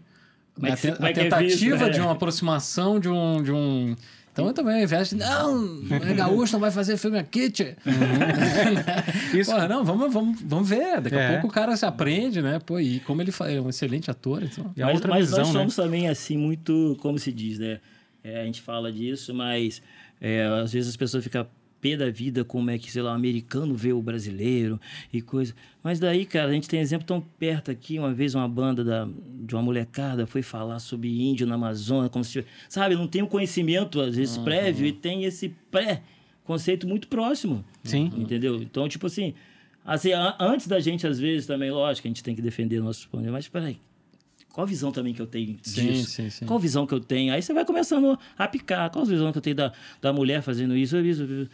é 0.63 0.73
a, 0.73 0.77
que 0.77 0.83
te- 0.83 0.89
é 0.89 0.93
a 0.93 0.97
que 0.97 1.05
é 1.07 1.13
tentativa 1.13 1.77
visto, 1.77 1.87
né? 1.87 1.91
de 1.91 2.01
uma 2.01 2.13
aproximação 2.13 2.99
de 2.99 3.09
um. 3.09 3.43
De 3.43 3.53
um 3.53 3.95
então 4.39 4.47
eu 4.47 4.55
também, 4.55 4.87
de. 4.87 5.17
Não, 5.17 5.57
não 5.57 5.97
é 5.97 6.15
gaúcho, 6.15 6.53
não 6.53 6.61
vai 6.61 6.71
fazer 6.71 6.97
filme 6.97 7.19
aqui, 7.19 7.51
tchê. 7.51 7.75
Isso- 9.37 9.51
Porra, 9.51 9.67
não, 9.67 9.85
vamos, 9.85 10.13
vamos, 10.13 10.41
vamos 10.43 10.69
ver. 10.69 11.01
Daqui 11.01 11.17
É. 11.17 11.27
a 11.27 11.33
pouco 11.33 11.49
o 11.49 11.51
cara 11.51 11.77
se 11.77 11.85
aprende, 11.85 12.41
né? 12.41 12.61
Pô, 12.65 12.79
e 12.79 13.01
como 13.01 13.21
ele 13.21 13.33
é 13.41 13.61
um 13.61 13.69
excelente 13.69 14.11
ator, 14.11 14.45
então. 14.45 14.73
É 14.77 14.85
mas, 14.85 14.95
outra 14.95 15.11
mas 15.11 15.25
visão, 15.27 15.39
nós 15.41 15.49
né? 15.49 15.53
somos 15.55 15.75
também, 15.75 16.09
assim, 16.09 16.37
muito, 16.37 16.97
como 17.01 17.19
se 17.19 17.33
diz, 17.33 17.59
né? 17.59 17.81
É, 18.23 18.43
a 18.43 18.45
gente 18.45 18.63
fala 18.63 18.93
disso, 18.93 19.35
mas 19.35 19.83
é, 20.21 20.45
às 20.63 20.73
vezes 20.73 20.89
as 20.91 20.97
pessoas 20.97 21.25
ficam 21.25 21.45
pé 21.81 21.97
da 21.97 22.11
vida 22.11 22.45
como 22.45 22.71
é 22.71 22.79
que, 22.79 22.91
sei 22.91 23.03
lá, 23.03 23.13
o 23.13 23.15
americano 23.15 23.75
vê 23.75 23.93
o 23.93 24.03
brasileiro 24.03 24.81
e 25.13 25.23
coisa. 25.23 25.55
Mas 25.83 25.99
daí, 25.99 26.25
cara, 26.25 26.51
a 26.51 26.53
gente 26.53 26.69
tem 26.69 26.81
exemplo 26.81 27.07
tão 27.07 27.21
perto 27.21 27.71
aqui. 27.71 27.99
Uma 27.99 28.13
vez 28.13 28.35
uma 28.35 28.49
banda 28.49 28.85
da, 28.85 29.09
de 29.45 29.55
uma 29.55 29.63
molecada 29.63 30.27
foi 30.27 30.43
falar 30.43 30.79
sobre 30.79 31.09
índio 31.09 31.47
na 31.47 31.55
Amazônia, 31.55 32.09
como 32.09 32.25
se 32.25 32.45
sabe, 32.69 32.95
não 32.95 33.07
tem 33.07 33.23
o 33.23 33.27
conhecimento, 33.27 34.01
às 34.01 34.17
vezes, 34.17 34.37
prévio, 34.39 34.87
e 34.87 34.93
tem 34.93 35.25
esse 35.25 35.55
pré-conceito 35.71 36.87
muito 36.87 37.09
próximo. 37.09 37.65
Sim. 37.83 38.11
Entendeu? 38.17 38.57
Então, 38.57 38.89
tipo 38.89 39.07
assim, 39.07 39.35
assim, 39.85 40.11
antes 40.39 40.67
da 40.67 40.81
gente, 40.81 41.07
às 41.07 41.19
vezes, 41.19 41.47
também, 41.47 41.71
lógico, 41.71 42.07
a 42.07 42.11
gente 42.11 42.23
tem 42.23 42.35
que 42.35 42.43
defender 42.43 42.81
nossos 42.81 43.07
pontos, 43.07 43.29
mas 43.31 43.49
peraí, 43.49 43.79
qual 44.53 44.65
a 44.65 44.69
visão 44.69 44.91
também 44.91 45.15
que 45.15 45.23
eu 45.23 45.27
tenho 45.27 45.59
Sim, 45.63 45.93
disso? 45.93 46.11
sim, 46.11 46.31
sim. 46.31 46.47
Qual 46.47 46.59
a 46.59 46.63
visão 46.63 46.87
que 46.87 46.95
eu 46.95 47.01
tenho? 47.01 47.33
Aí 47.33 47.41
você 47.41 47.53
vai 47.53 47.65
começando 47.65 48.19
a 48.37 48.49
picar. 48.49 48.91
Qual 48.91 49.05
a 49.05 49.09
visão 49.09 49.31
que 49.31 49.39
eu 49.39 49.43
tenho 49.43 49.57
da, 49.57 49.73
da 50.01 50.13
mulher 50.13 50.43
fazendo 50.43 50.77
isso, 50.77 50.97
isso, 50.99 51.25
isso? 51.25 51.51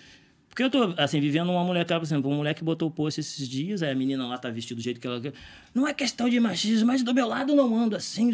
Porque 0.48 0.62
eu 0.62 0.70
tô, 0.70 0.94
assim, 0.96 1.20
vivendo 1.20 1.50
uma 1.50 1.64
mulher, 1.64 1.84
por 1.84 2.00
exemplo, 2.00 2.30
uma 2.30 2.36
mulher 2.36 2.54
que 2.54 2.62
botou 2.62 2.88
o 2.88 2.90
post 2.90 3.18
esses 3.18 3.48
dias, 3.48 3.82
aí 3.82 3.90
a 3.90 3.94
menina 3.94 4.24
lá 4.24 4.38
tá 4.38 4.48
vestida 4.50 4.80
do 4.80 4.82
jeito 4.84 5.00
que 5.00 5.06
ela 5.06 5.20
quer. 5.20 5.32
Não 5.74 5.86
é 5.86 5.92
questão 5.92 6.28
de 6.28 6.38
machismo, 6.38 6.86
mas 6.86 7.02
do 7.02 7.12
meu 7.12 7.26
lado 7.26 7.52
eu 7.52 7.56
não 7.56 7.76
ando 7.76 7.96
assim. 7.96 8.30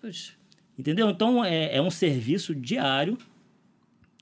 Poxa, 0.00 0.32
Entendeu? 0.78 1.10
Então 1.10 1.44
é, 1.44 1.76
é 1.76 1.82
um 1.82 1.90
serviço 1.90 2.54
diário 2.54 3.18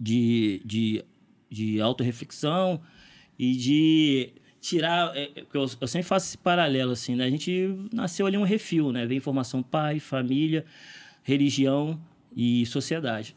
de, 0.01 0.61
de, 0.65 1.05
de 1.49 1.81
autorreflexão 1.81 2.81
e 3.39 3.55
de 3.55 4.31
tirar. 4.61 5.17
é, 5.17 5.31
é, 5.37 5.45
eu, 5.53 5.67
eu 5.81 5.87
sempre 5.89 6.07
faço 6.09 6.27
esse 6.27 6.39
paralelo, 6.39 6.93
assim, 6.93 7.15
né? 7.15 7.25
A 7.25 7.31
gente 7.31 7.75
nasceu 7.93 8.27
ali 8.27 8.37
um 8.37 8.43
refil, 8.45 8.93
né? 8.93 9.07
Vem 9.07 9.19
informação 9.19 9.63
pai, 9.63 9.99
família, 10.01 10.65
religião 11.23 12.01
e 12.35 12.65
sociedade. 12.67 13.37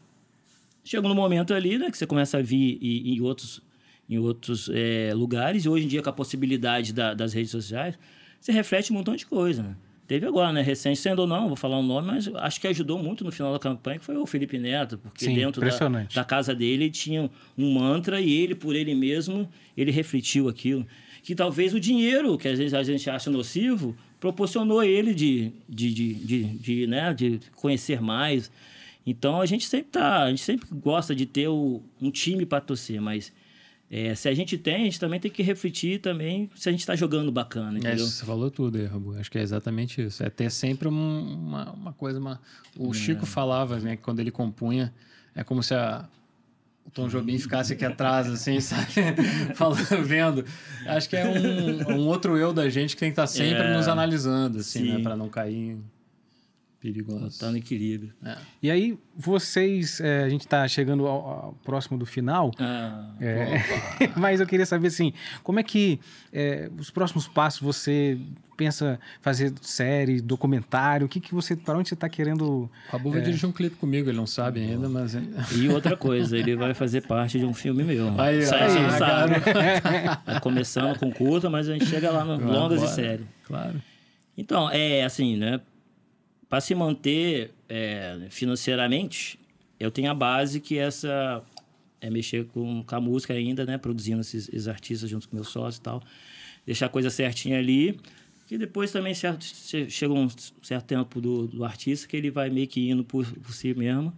Chega 0.84 1.06
no 1.08 1.14
momento 1.14 1.54
ali, 1.54 1.78
né, 1.78 1.90
que 1.90 1.96
você 1.96 2.06
começa 2.06 2.38
a 2.38 2.42
vir 2.42 2.78
em, 2.82 3.14
em 3.14 3.20
outros, 3.20 3.60
em 4.08 4.18
outros 4.18 4.68
é, 4.72 5.12
lugares, 5.14 5.64
e 5.64 5.68
hoje 5.68 5.84
em 5.84 5.88
dia, 5.88 6.02
com 6.02 6.10
a 6.10 6.12
possibilidade 6.12 6.92
da- 6.92 7.14
das 7.14 7.32
redes 7.32 7.50
sociais, 7.52 7.96
você 8.40 8.50
reflete 8.50 8.92
um 8.92 8.96
montão 8.96 9.14
de 9.14 9.24
coisa, 9.24 9.62
né? 9.62 9.76
Teve 10.08 10.26
agora, 10.26 10.52
né, 10.52 10.60
recente, 10.60 10.98
sendo 10.98 11.20
ou 11.20 11.26
não, 11.28 11.46
vou 11.46 11.56
falar 11.56 11.78
o 11.78 11.82
nome, 11.82 12.08
mas 12.08 12.28
acho 12.34 12.60
que 12.60 12.66
ajudou 12.66 12.98
muito 12.98 13.22
no 13.24 13.30
final 13.30 13.52
da 13.52 13.58
campanha, 13.60 14.00
que 14.00 14.04
foi 14.04 14.16
o 14.16 14.26
Felipe 14.26 14.58
Neto, 14.58 14.98
porque 14.98 15.24
Sim, 15.26 15.34
dentro 15.34 15.60
da, 15.60 15.68
da 16.12 16.24
casa 16.24 16.52
dele 16.54 16.90
tinha 16.90 17.30
um 17.56 17.72
mantra 17.72 18.20
e 18.20 18.30
ele, 18.32 18.54
por 18.54 18.74
ele 18.74 18.94
mesmo, 18.94 19.48
ele 19.76 19.92
refletiu 19.92 20.48
aquilo. 20.48 20.84
Que 21.22 21.34
talvez 21.34 21.72
o 21.72 21.78
dinheiro, 21.80 22.36
que 22.36 22.48
às 22.48 22.58
vezes 22.58 22.74
a 22.74 22.82
gente 22.82 23.08
acha 23.08 23.30
nocivo, 23.30 23.96
proporcionou 24.18 24.80
a 24.80 24.86
ele 24.86 25.14
de, 25.14 25.52
de, 25.68 25.92
de, 25.94 26.14
de, 26.14 26.44
de, 26.44 26.86
né, 26.86 27.14
de 27.14 27.40
conhecer 27.56 28.00
mais. 28.00 28.50
Então 29.06 29.40
a 29.40 29.46
gente 29.46 29.66
sempre 29.66 29.90
tá, 29.92 30.24
a 30.24 30.30
gente 30.30 30.42
sempre 30.42 30.66
gosta 30.72 31.14
de 31.14 31.26
ter 31.26 31.48
o- 31.48 31.82
um 32.00 32.10
time 32.10 32.44
para 32.46 32.60
torcer, 32.60 33.00
mas 33.00 33.32
é, 33.90 34.14
se 34.14 34.28
a 34.28 34.34
gente 34.34 34.56
tem, 34.56 34.74
a 34.76 34.78
gente 34.84 34.98
também 34.98 35.20
tem 35.20 35.30
que 35.30 35.42
refletir 35.42 36.00
também 36.00 36.48
se 36.54 36.68
a 36.68 36.72
gente 36.72 36.80
está 36.80 36.96
jogando 36.96 37.30
bacana, 37.30 37.78
É, 37.86 37.96
você 37.96 38.24
falou 38.24 38.50
tudo 38.50 38.78
aí, 38.78 38.86
Rabu. 38.86 39.14
Acho 39.18 39.30
que 39.30 39.38
é 39.38 39.42
exatamente 39.42 40.00
isso. 40.02 40.22
É 40.24 40.30
ter 40.30 40.50
sempre 40.50 40.88
um- 40.88 40.92
uma, 41.34 41.72
uma 41.72 41.92
coisa. 41.92 42.18
Uma... 42.18 42.40
O 42.76 42.90
É. 42.90 42.94
Chico 42.94 43.26
falava, 43.26 43.78
né, 43.80 43.96
que 43.96 44.02
quando 44.02 44.20
ele 44.20 44.30
compunha, 44.30 44.92
é 45.34 45.44
como 45.44 45.62
se 45.62 45.74
a, 45.74 46.08
o 46.84 46.90
Tom 46.90 47.08
Jobim 47.08 47.38
ficasse 47.38 47.72
aqui 47.72 47.84
atrás, 47.84 48.28
assim, 48.28 48.58
sabe? 48.60 48.86
Falando, 49.54 50.02
vendo. 50.04 50.44
Acho 50.86 51.08
que 51.08 51.16
é 51.16 51.24
um, 51.24 51.92
um 51.96 52.06
outro 52.06 52.36
eu 52.36 52.52
da 52.52 52.68
gente 52.68 52.94
que 52.94 53.00
tem 53.00 53.10
que 53.10 53.12
estar 53.12 53.26
sempre 53.26 53.62
É. 53.64 53.76
nos 53.76 53.88
analisando, 53.88 54.58
assim, 54.58 54.88
né? 54.90 54.96
Sim. 54.96 55.02
Para 55.02 55.16
não 55.16 55.28
cair 55.28 55.54
em 55.54 55.84
perigoso. 56.82 57.50
No 57.50 57.56
equilíbrio. 57.56 58.12
É. 58.24 58.36
E 58.60 58.70
aí, 58.70 58.98
vocês, 59.16 60.00
é, 60.00 60.24
a 60.24 60.28
gente 60.28 60.40
está 60.40 60.66
chegando 60.66 61.06
ao, 61.06 61.28
ao 61.28 61.58
próximo 61.64 61.96
do 61.96 62.04
final, 62.04 62.50
Ah, 62.58 63.12
é, 63.20 64.08
mas 64.18 64.40
eu 64.40 64.46
queria 64.46 64.66
saber 64.66 64.88
assim, 64.88 65.12
como 65.44 65.60
é 65.60 65.62
que 65.62 66.00
é, 66.32 66.68
os 66.76 66.90
próximos 66.90 67.28
passos 67.28 67.60
você 67.60 68.18
pensa 68.56 68.98
fazer 69.20 69.52
série, 69.60 70.20
documentário, 70.20 71.06
o 71.06 71.08
que 71.08 71.20
que 71.20 71.34
você, 71.34 71.56
para 71.56 71.78
onde 71.78 71.88
você 71.88 71.94
está 71.94 72.08
querendo? 72.08 72.44
O 72.44 72.70
Rabu 72.90 73.10
vai 73.10 73.20
dirigir 73.20 73.48
um 73.48 73.52
clipe 73.52 73.76
comigo, 73.76 74.08
ele 74.10 74.16
não 74.16 74.26
sabe 74.26 74.60
ainda, 74.60 74.88
mas. 74.88 75.14
E 75.56 75.68
outra 75.68 75.96
coisa, 75.96 76.36
ele 76.36 76.54
vai 76.56 76.74
fazer 76.74 77.02
parte 77.02 77.38
de 77.38 77.44
um 77.44 77.54
filme 77.54 77.82
meu. 77.82 78.20
Aí, 78.20 78.40
Isso 78.40 78.54
aí 78.54 78.82
não 78.82 78.90
sabe. 78.90 79.34
Tá 80.24 80.40
começando 80.40 80.98
com 80.98 81.10
curta, 81.10 81.48
mas 81.48 81.68
a 81.68 81.72
gente 81.72 81.86
chega 81.86 82.10
lá 82.10 82.24
no 82.24 82.36
longas 82.44 82.80
e 82.80 82.84
embora. 82.84 82.94
sério. 82.94 83.28
Claro. 83.46 83.80
Então, 84.36 84.70
é 84.70 85.04
assim, 85.04 85.36
né? 85.36 85.60
Para 86.52 86.60
se 86.60 86.74
manter 86.74 87.50
é, 87.66 88.26
financeiramente, 88.28 89.40
eu 89.80 89.90
tenho 89.90 90.10
a 90.10 90.14
base 90.14 90.60
que 90.60 90.76
essa 90.76 91.42
é 91.98 92.10
mexer 92.10 92.44
com, 92.44 92.84
com 92.84 92.94
a 92.94 93.00
música 93.00 93.32
ainda, 93.32 93.64
né? 93.64 93.78
Produzindo 93.78 94.20
esses, 94.20 94.50
esses 94.50 94.68
artistas 94.68 95.08
junto 95.08 95.26
com 95.30 95.34
meus 95.34 95.48
sócios 95.48 95.78
e 95.78 95.80
tal. 95.80 96.02
Deixar 96.66 96.84
a 96.84 96.88
coisa 96.90 97.08
certinha 97.08 97.58
ali. 97.58 97.98
E 98.50 98.58
depois 98.58 98.92
também 98.92 99.14
certo, 99.14 99.42
chega 99.88 100.12
um 100.12 100.28
certo 100.62 100.84
tempo 100.84 101.22
do, 101.22 101.46
do 101.46 101.64
artista 101.64 102.06
que 102.06 102.18
ele 102.18 102.30
vai 102.30 102.50
meio 102.50 102.68
que 102.68 102.90
indo 102.90 103.02
por, 103.02 103.24
por 103.24 103.54
si 103.54 103.72
mesmo. 103.72 104.12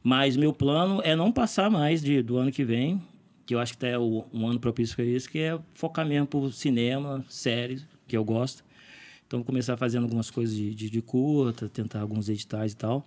Mas 0.00 0.36
meu 0.36 0.52
plano 0.52 1.02
é 1.02 1.16
não 1.16 1.32
passar 1.32 1.68
mais 1.68 2.00
de, 2.00 2.22
do 2.22 2.36
ano 2.36 2.52
que 2.52 2.64
vem, 2.64 3.02
que 3.44 3.52
eu 3.52 3.58
acho 3.58 3.76
que 3.76 3.84
até 3.84 3.98
o, 3.98 4.24
um 4.32 4.46
ano 4.46 4.60
propício 4.60 4.94
para 4.94 5.04
isso, 5.04 5.28
que 5.28 5.40
é 5.40 5.58
focar 5.74 6.06
mesmo 6.06 6.28
por 6.28 6.52
cinema, 6.52 7.24
séries, 7.28 7.84
que 8.06 8.16
eu 8.16 8.24
gosto. 8.24 8.62
Então, 9.34 9.40
vou 9.40 9.46
começar 9.46 9.76
fazendo 9.76 10.04
algumas 10.04 10.30
coisas 10.30 10.54
de, 10.54 10.72
de, 10.72 10.88
de 10.88 11.02
curta, 11.02 11.68
tentar 11.68 12.00
alguns 12.00 12.28
editais 12.28 12.70
e 12.70 12.76
tal. 12.76 13.04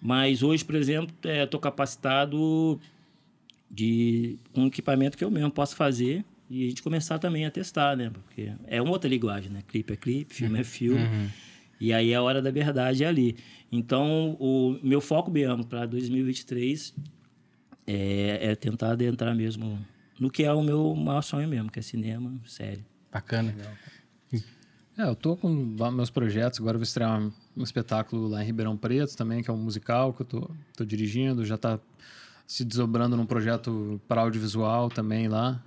Mas 0.00 0.40
hoje, 0.40 0.64
por 0.64 0.76
exemplo, 0.76 1.12
estou 1.16 1.58
é, 1.58 1.60
capacitado 1.60 2.80
de 3.68 4.38
um 4.54 4.68
equipamento 4.68 5.18
que 5.18 5.24
eu 5.24 5.30
mesmo 5.32 5.50
posso 5.50 5.74
fazer 5.74 6.24
e 6.48 6.66
a 6.66 6.68
gente 6.68 6.80
começar 6.80 7.18
também 7.18 7.44
a 7.44 7.50
testar, 7.50 7.96
né? 7.96 8.08
Porque 8.08 8.52
é 8.68 8.80
uma 8.80 8.92
outra 8.92 9.10
linguagem, 9.10 9.50
né? 9.50 9.64
Clipe 9.66 9.92
é 9.92 9.96
clipe, 9.96 10.32
filme 10.32 10.60
é 10.60 10.62
filme. 10.62 11.02
Uhum. 11.02 11.28
E 11.80 11.92
aí 11.92 12.12
é 12.12 12.14
a 12.14 12.22
hora 12.22 12.40
da 12.40 12.52
verdade 12.52 13.02
é 13.02 13.08
ali. 13.08 13.36
Então, 13.72 14.36
o 14.38 14.78
meu 14.80 15.00
foco 15.00 15.28
mesmo 15.28 15.66
para 15.66 15.86
2023 15.86 16.94
é, 17.84 18.38
é, 18.42 18.54
tentar 18.54 18.92
adentrar 18.92 19.34
mesmo 19.34 19.84
no 20.20 20.30
que 20.30 20.44
é 20.44 20.52
o 20.52 20.62
meu 20.62 20.94
maior 20.94 21.22
sonho 21.22 21.48
mesmo, 21.48 21.68
que 21.68 21.80
é 21.80 21.82
cinema, 21.82 22.32
série. 22.46 22.84
Bacana. 23.10 23.52
Legal. 23.56 23.72
É, 24.96 25.02
eu 25.02 25.16
tô 25.16 25.36
com 25.36 25.48
meus 25.92 26.08
projetos, 26.08 26.60
agora 26.60 26.78
vou 26.78 26.84
estrear 26.84 27.20
um, 27.20 27.62
espetáculo 27.62 28.28
lá 28.28 28.42
em 28.42 28.46
Ribeirão 28.46 28.76
Preto 28.76 29.16
também, 29.16 29.42
que 29.42 29.50
é 29.50 29.52
um 29.52 29.56
musical 29.56 30.12
que 30.12 30.22
eu 30.22 30.26
tô, 30.26 30.50
tô 30.76 30.84
dirigindo, 30.84 31.44
já 31.44 31.56
está 31.56 31.80
se 32.46 32.64
desdobrando 32.64 33.16
num 33.16 33.26
projeto 33.26 34.00
para 34.06 34.20
audiovisual 34.20 34.88
também 34.88 35.26
lá. 35.26 35.60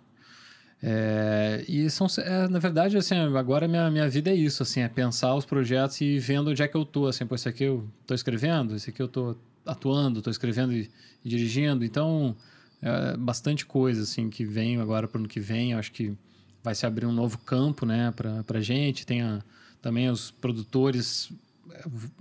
É, 0.82 1.66
e 1.68 1.90
são, 1.90 2.08
é, 2.20 2.48
na 2.48 2.60
verdade, 2.60 2.95
assim, 2.95 3.16
agora 3.16 3.68
minha, 3.68 3.91
minha 3.91 4.08
vida 4.08 4.30
é 4.30 4.36
isso, 4.36 4.64
assim, 4.64 4.80
é 4.80 4.88
pensar 4.88 5.36
os 5.36 5.44
projetos 5.44 5.99
e 5.99 6.20
vendo 6.20 6.52
onde 6.52 6.64
é 6.64 6.68
que 6.68 6.78
eu 6.78 6.86
tô, 6.86 7.08
assim, 7.08 7.26
pô, 7.26 7.36
esse 7.36 7.49
aqui 7.49 7.66
eu 7.66 7.86
tô 8.06 8.14
escrevendo, 8.14 8.76
esse 8.76 8.91
aqui 8.91 9.02
eu 9.02 9.10
tô 9.10 9.36
atuando, 9.66 10.22
tô 10.22 10.30
escrevendo 10.30 10.72
e, 10.72 10.90
e 11.26 11.30
dirigindo, 11.30 11.84
então, 11.84 12.34
é 12.82 13.18
bastante 13.18 13.66
coisa, 13.66 14.04
assim, 14.04 14.30
que 14.30 14.45
vem 14.45 14.80
agora 14.80 15.06
para 15.06 15.18
o 15.18 15.20
ano 15.22 15.28
que 15.28 15.41
vem, 15.41 15.74
acho 15.74 15.91
que 15.91 16.16
vai 16.64 16.76
se 16.76 16.86
abrir 16.86 17.06
um 17.06 17.12
novo 17.12 17.38
campo, 17.40 17.86
né, 17.86 18.12
para 18.16 18.58
a 18.58 18.62
gente, 18.62 19.06
tem 19.06 19.22
a, 19.22 19.42
também 19.82 20.10
os 20.10 20.32
produtores 20.32 21.32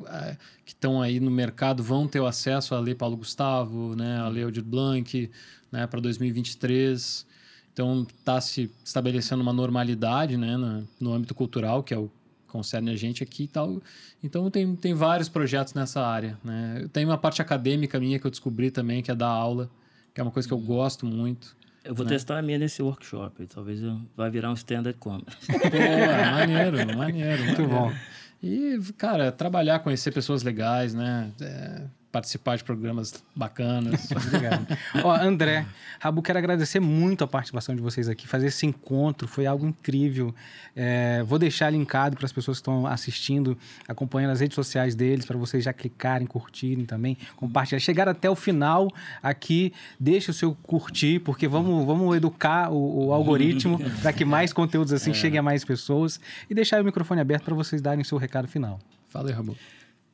é, 0.07 0.37
que 0.65 0.73
estão 0.73 1.01
aí 1.01 1.19
no 1.21 1.31
mercado 1.31 1.83
vão 1.83 2.07
ter 2.07 2.21
o 2.21 2.27
acesso 2.27 2.75
à 2.75 2.81
Lei 2.81 2.95
Paulo 2.95 3.17
Gustavo, 3.17 3.95
né, 3.97 4.19
a 4.19 4.29
Lei 4.29 4.45
Aldir 4.45 4.65
Blanc, 4.65 5.31
né, 5.71 5.87
para 5.87 6.01
2023. 6.01 7.27
Então 7.73 8.07
está 8.09 8.41
se 8.41 8.71
estabelecendo 8.85 9.43
uma 9.43 9.53
normalidade, 9.53 10.37
né, 10.37 10.57
no, 10.57 10.89
no 11.01 11.13
âmbito 11.13 11.35
cultural, 11.35 11.83
que 11.83 11.93
é 11.93 11.99
o 11.99 12.11
concerne 12.47 12.91
a 12.91 12.97
gente 12.97 13.23
aqui 13.23 13.45
e 13.45 13.49
tal. 13.49 13.83
Então 14.23 14.51
tem, 14.51 14.75
tem 14.77 14.95
vários 14.95 15.29
projetos 15.29 15.75
nessa 15.75 16.01
área, 16.01 16.39
né. 16.43 16.89
Tem 16.93 17.05
uma 17.05 17.19
parte 17.19 17.43
acadêmica 17.43 18.01
minha 18.01 18.19
que 18.19 18.27
eu 18.27 18.31
descobri 18.31 18.71
também, 18.71 19.03
que 19.03 19.11
é 19.11 19.15
dar 19.15 19.29
aula, 19.29 19.71
que 20.15 20.21
é 20.21 20.23
uma 20.23 20.33
coisa 20.33 20.49
que 20.49 20.55
eu 20.55 20.59
gosto 20.59 21.05
muito. 21.05 21.55
Eu 21.87 21.95
vou 21.95 22.05
né? 22.05 22.13
testar 22.13 22.39
a 22.39 22.43
minha 22.43 22.59
nesse 22.59 22.83
workshop. 22.83 23.47
Talvez 23.47 23.83
eu 23.83 24.01
vai 24.17 24.31
virar 24.31 24.51
um 24.51 24.55
stand-up 24.55 24.99
comedy. 24.99 25.27
Pô, 25.47 25.55
maneiro, 26.33 26.97
maneiro. 26.97 27.45
Muito 27.45 27.63
maneiro. 27.63 27.69
bom. 27.69 27.93
E, 28.43 28.79
cara, 28.99 29.33
trabalhar, 29.33 29.79
conhecer 29.79 30.13
pessoas 30.13 30.43
legais, 30.43 30.95
né? 30.95 31.33
É, 31.41 31.83
participar 32.17 32.57
de 32.57 32.65
programas 32.65 33.23
bacanas. 33.35 34.09
Obrigado. 34.11 34.67
Ó, 35.05 35.15
André, 35.15 35.67
Rabu, 36.01 36.23
quero 36.23 36.39
agradecer 36.39 36.81
muito 36.81 37.23
a 37.23 37.27
participação 37.27 37.77
de 37.77 37.83
vocês 37.83 38.09
aqui. 38.09 38.27
Fazer 38.27 38.47
esse 38.47 38.65
encontro 38.65 39.29
foi 39.29 39.45
algo 39.45 39.67
incrível. 39.67 40.35
É, 40.75 41.23
vou 41.25 41.39
deixar 41.39 41.69
linkado 41.69 42.17
para 42.17 42.25
as 42.25 42.33
pessoas 42.33 42.57
que 42.57 42.63
estão 42.63 42.87
assistindo, 42.87 43.57
acompanhando 43.87 44.31
as 44.31 44.41
redes 44.41 44.55
sociais 44.55 44.95
deles, 44.95 45.27
para 45.27 45.37
vocês 45.37 45.63
já 45.63 45.75
clicarem, 45.75 46.27
curtirem 46.27 46.87
também, 46.87 47.19
compartilhar. 47.37 47.81
Chegar 47.81 48.09
até 48.09 48.31
o 48.31 48.35
final 48.35 48.91
aqui, 49.23 49.75
deixe 50.01 50.31
o 50.31 50.35
seu 50.35 50.55
curtir, 50.63 51.19
porque 51.19 51.47
vamos, 51.47 51.85
vamos 51.85 52.17
educar 52.17 52.73
o, 52.73 53.09
o 53.09 53.13
algoritmo 53.13 53.79
para 54.01 54.11
que 54.11 54.25
mais 54.25 54.55
conteúdos 54.55 54.95
assim 54.95 55.11
é. 55.11 55.15
cheguem 55.15 55.39
a 55.39 55.43
mais 55.43 55.67
pessoas. 55.67 56.19
E 56.49 56.55
deixar 56.55 56.81
o 56.81 56.85
microfone 56.85 57.21
aberto 57.21 57.45
para 57.45 57.55
vocês 57.55 57.83
darem 57.83 58.01
o 58.01 58.07
seu 58.07 58.17
recado 58.17 58.49
final. 58.49 58.79
Fala 59.11 59.29
aí, 59.29 59.35
Rabu. 59.35 59.55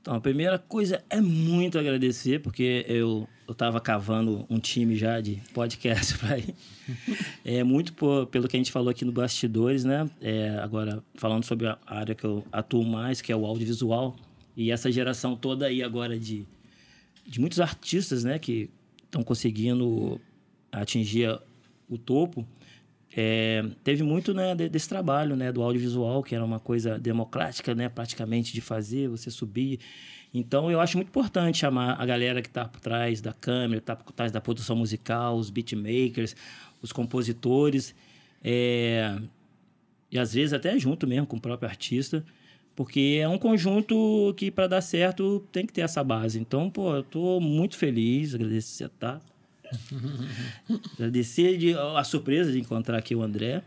Então, 0.02 0.14
a 0.14 0.20
primeira 0.20 0.58
coisa 0.58 1.00
é 1.08 1.20
muito 1.20 1.78
agradecer, 1.78 2.40
porque 2.40 2.84
eu 2.88 3.28
estava 3.48 3.80
cavando 3.80 4.44
um 4.50 4.58
time 4.58 4.96
já 4.96 5.20
de 5.20 5.40
podcast 5.54 6.18
para 6.18 6.38
ir. 6.38 6.56
É 7.44 7.62
muito 7.62 7.92
por, 7.92 8.26
pelo 8.26 8.48
que 8.48 8.56
a 8.56 8.58
gente 8.58 8.72
falou 8.72 8.90
aqui 8.90 9.04
no 9.04 9.12
Bastidores, 9.12 9.84
né? 9.84 10.10
É, 10.20 10.58
agora, 10.60 11.04
falando 11.14 11.44
sobre 11.44 11.68
a 11.68 11.78
área 11.86 12.16
que 12.16 12.24
eu 12.24 12.44
atuo 12.50 12.84
mais, 12.84 13.22
que 13.22 13.30
é 13.30 13.36
o 13.36 13.46
audiovisual, 13.46 14.16
e 14.56 14.72
essa 14.72 14.90
geração 14.90 15.36
toda 15.36 15.66
aí 15.66 15.84
agora 15.84 16.18
de, 16.18 16.48
de 17.24 17.40
muitos 17.40 17.60
artistas, 17.60 18.24
né? 18.24 18.40
Que 18.40 18.70
estão 19.04 19.22
conseguindo 19.22 20.20
atingir 20.72 21.38
o 21.88 21.96
topo 21.96 22.44
é, 23.14 23.64
teve 23.84 24.02
muito 24.02 24.32
né, 24.32 24.54
desse 24.54 24.88
trabalho 24.88 25.36
né, 25.36 25.52
do 25.52 25.62
audiovisual, 25.62 26.22
que 26.22 26.34
era 26.34 26.44
uma 26.44 26.58
coisa 26.58 26.98
democrática, 26.98 27.74
né, 27.74 27.88
praticamente, 27.88 28.52
de 28.52 28.60
fazer, 28.60 29.08
você 29.08 29.30
subir. 29.30 29.80
Então, 30.32 30.70
eu 30.70 30.80
acho 30.80 30.96
muito 30.96 31.08
importante 31.08 31.58
chamar 31.58 32.00
a 32.00 32.06
galera 32.06 32.40
que 32.40 32.48
está 32.48 32.64
por 32.64 32.80
trás 32.80 33.20
da 33.20 33.34
câmera, 33.34 33.78
está 33.78 33.94
por 33.94 34.12
trás 34.12 34.32
da 34.32 34.40
produção 34.40 34.74
musical, 34.74 35.36
os 35.36 35.50
beatmakers, 35.50 36.34
os 36.80 36.90
compositores, 36.90 37.94
é, 38.42 39.18
e 40.10 40.18
às 40.18 40.32
vezes 40.32 40.54
até 40.54 40.78
junto 40.78 41.06
mesmo 41.06 41.26
com 41.26 41.36
o 41.36 41.40
próprio 41.40 41.68
artista, 41.68 42.24
porque 42.74 43.18
é 43.20 43.28
um 43.28 43.36
conjunto 43.36 44.32
que, 44.38 44.50
para 44.50 44.66
dar 44.66 44.80
certo, 44.80 45.46
tem 45.52 45.66
que 45.66 45.72
ter 45.74 45.82
essa 45.82 46.02
base. 46.02 46.40
Então, 46.40 46.70
pô, 46.70 46.94
eu 46.94 47.00
estou 47.00 47.38
muito 47.38 47.76
feliz, 47.76 48.34
agradeço 48.34 48.68
você 48.68 48.86
estar. 48.86 49.18
Tá? 49.18 49.31
Agradecer 50.94 51.56
de, 51.56 51.74
a 51.74 52.04
surpresa 52.04 52.52
de 52.52 52.60
encontrar 52.60 52.98
aqui 52.98 53.14
o 53.14 53.22
André. 53.22 53.62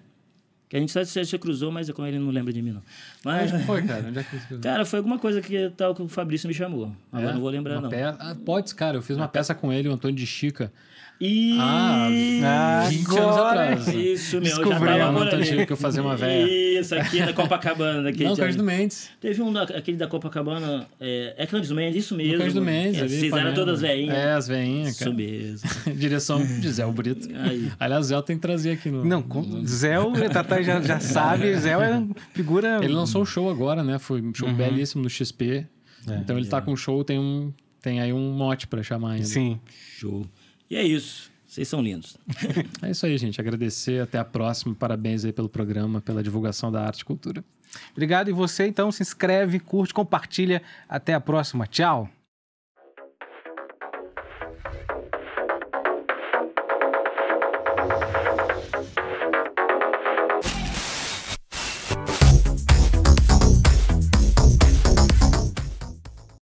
Que 0.67 0.77
a 0.77 0.79
gente 0.79 0.91
sabe 0.91 1.05
que 1.05 1.25
você 1.25 1.37
cruzou, 1.37 1.71
mas 1.71 1.89
com 1.91 2.05
ele 2.05 2.17
não 2.17 2.31
lembra 2.31 2.51
de 2.51 2.61
mim, 2.61 2.71
não. 2.71 2.81
Mas, 3.23 3.53
Onde 3.53 3.63
foi, 3.65 3.83
cara? 3.83 4.07
Onde 4.07 4.17
é 4.17 4.23
que 4.23 4.35
você 4.35 4.57
Cara, 4.57 4.83
foi 4.83 4.97
alguma 4.97 5.19
coisa 5.19 5.39
que, 5.39 5.69
tal, 5.77 5.93
que 5.93 6.01
o 6.01 6.07
Fabrício 6.07 6.47
me 6.47 6.55
chamou. 6.55 6.91
Agora 7.11 7.29
é? 7.29 7.33
não 7.33 7.39
vou 7.41 7.49
lembrar, 7.49 7.79
não. 7.79 7.89
Peça... 7.89 8.17
Ah, 8.19 8.35
pode, 8.35 8.73
cara. 8.73 8.97
Eu 8.97 9.01
fiz 9.03 9.15
uma 9.15 9.27
peça 9.27 9.53
com 9.53 9.71
ele, 9.71 9.87
o 9.87 9.93
Antônio 9.93 10.15
de 10.15 10.25
Chica. 10.25 10.73
E... 11.19 11.57
Ah, 11.59 12.87
20 12.89 13.17
anos 13.17 13.37
atrás. 13.37 13.87
Isso, 13.87 14.33
meu. 14.33 14.43
Descobri, 14.43 14.97
já 14.97 15.13
tava 15.13 15.65
que 15.65 15.73
eu 15.73 15.77
fazia 15.77 16.01
uma 16.01 16.15
velha. 16.15 16.79
Isso, 16.79 16.93
aqui 16.93 17.19
na 17.19 17.31
Copacabana. 17.31 18.09
Aquele 18.09 18.29
Não, 18.29 18.35
Cândido 18.35 18.63
Mendes. 18.63 19.09
Teve 19.21 19.41
um, 19.41 19.51
da, 19.51 19.63
aquele 19.63 19.97
da 19.97 20.07
Copacabana, 20.07 20.87
é, 20.99 21.35
é 21.37 21.47
Cândido 21.47 21.73
Mendes, 21.73 22.03
isso 22.03 22.15
mesmo. 22.15 22.39
Cândido 22.39 22.61
Mendes. 22.61 23.01
É, 23.01 23.07
vocês 23.07 23.33
eram 23.33 23.53
todas 23.53 23.81
veinhas. 23.81 24.15
É, 24.15 24.33
as 24.33 24.47
veinhas, 24.47 24.99
cara. 24.99 25.11
Isso 25.11 25.17
mesmo. 25.17 25.69
Direção 25.95 26.45
de 26.45 26.69
Zé 26.69 26.85
Brito. 26.85 27.29
Aí. 27.33 27.71
Aliás, 27.79 28.07
Zé 28.07 28.21
tem 28.21 28.35
que 28.35 28.41
trazer 28.41 28.71
aqui 28.71 28.89
no... 28.89 29.05
Não, 29.05 29.21
com, 29.21 29.65
Zé, 29.65 29.95
Tata 30.31 30.61
já, 30.61 30.81
já 30.81 30.99
sabe, 30.99 31.55
Zé 31.55 31.71
é 31.71 32.03
figura... 32.33 32.79
Ele 32.83 32.93
lançou 32.93 33.21
um 33.21 33.25
show 33.25 33.49
agora, 33.49 33.83
né? 33.83 33.97
Foi 33.99 34.21
um 34.21 34.33
show 34.33 34.49
uhum. 34.49 34.55
belíssimo 34.55 35.03
no 35.03 35.09
XP. 35.09 35.65
É, 36.07 36.15
então 36.17 36.37
ele 36.37 36.47
é. 36.47 36.49
tá 36.49 36.61
com 36.61 36.73
um 36.73 36.77
show, 36.77 37.03
tem 37.03 37.17
um... 37.17 37.53
Tem 37.81 38.01
aí 38.01 38.11
um 38.11 38.31
mote 38.31 38.65
para 38.65 38.81
chamar 38.81 39.11
ainda. 39.11 39.25
Sim. 39.25 39.59
Show. 39.99 40.25
E 40.69 40.75
é 40.75 40.83
isso. 40.83 41.31
Vocês 41.45 41.67
são 41.67 41.81
lindos. 41.81 42.17
é 42.81 42.91
isso 42.91 43.05
aí, 43.05 43.17
gente. 43.17 43.39
Agradecer. 43.39 44.01
Até 44.01 44.17
a 44.17 44.25
próxima. 44.25 44.75
Parabéns 44.75 45.23
aí 45.23 45.31
pelo 45.31 45.47
programa, 45.47 46.01
pela 46.01 46.21
divulgação 46.21 46.71
da 46.71 46.85
arte 46.85 47.01
e 47.01 47.05
cultura. 47.05 47.43
Obrigado. 47.91 48.29
E 48.29 48.33
você, 48.33 48.67
então, 48.67 48.91
se 48.91 49.01
inscreve, 49.01 49.59
curte, 49.59 49.93
compartilha. 49.93 50.61
Até 50.89 51.13
a 51.13 51.21
próxima. 51.21 51.65
Tchau. 51.65 52.09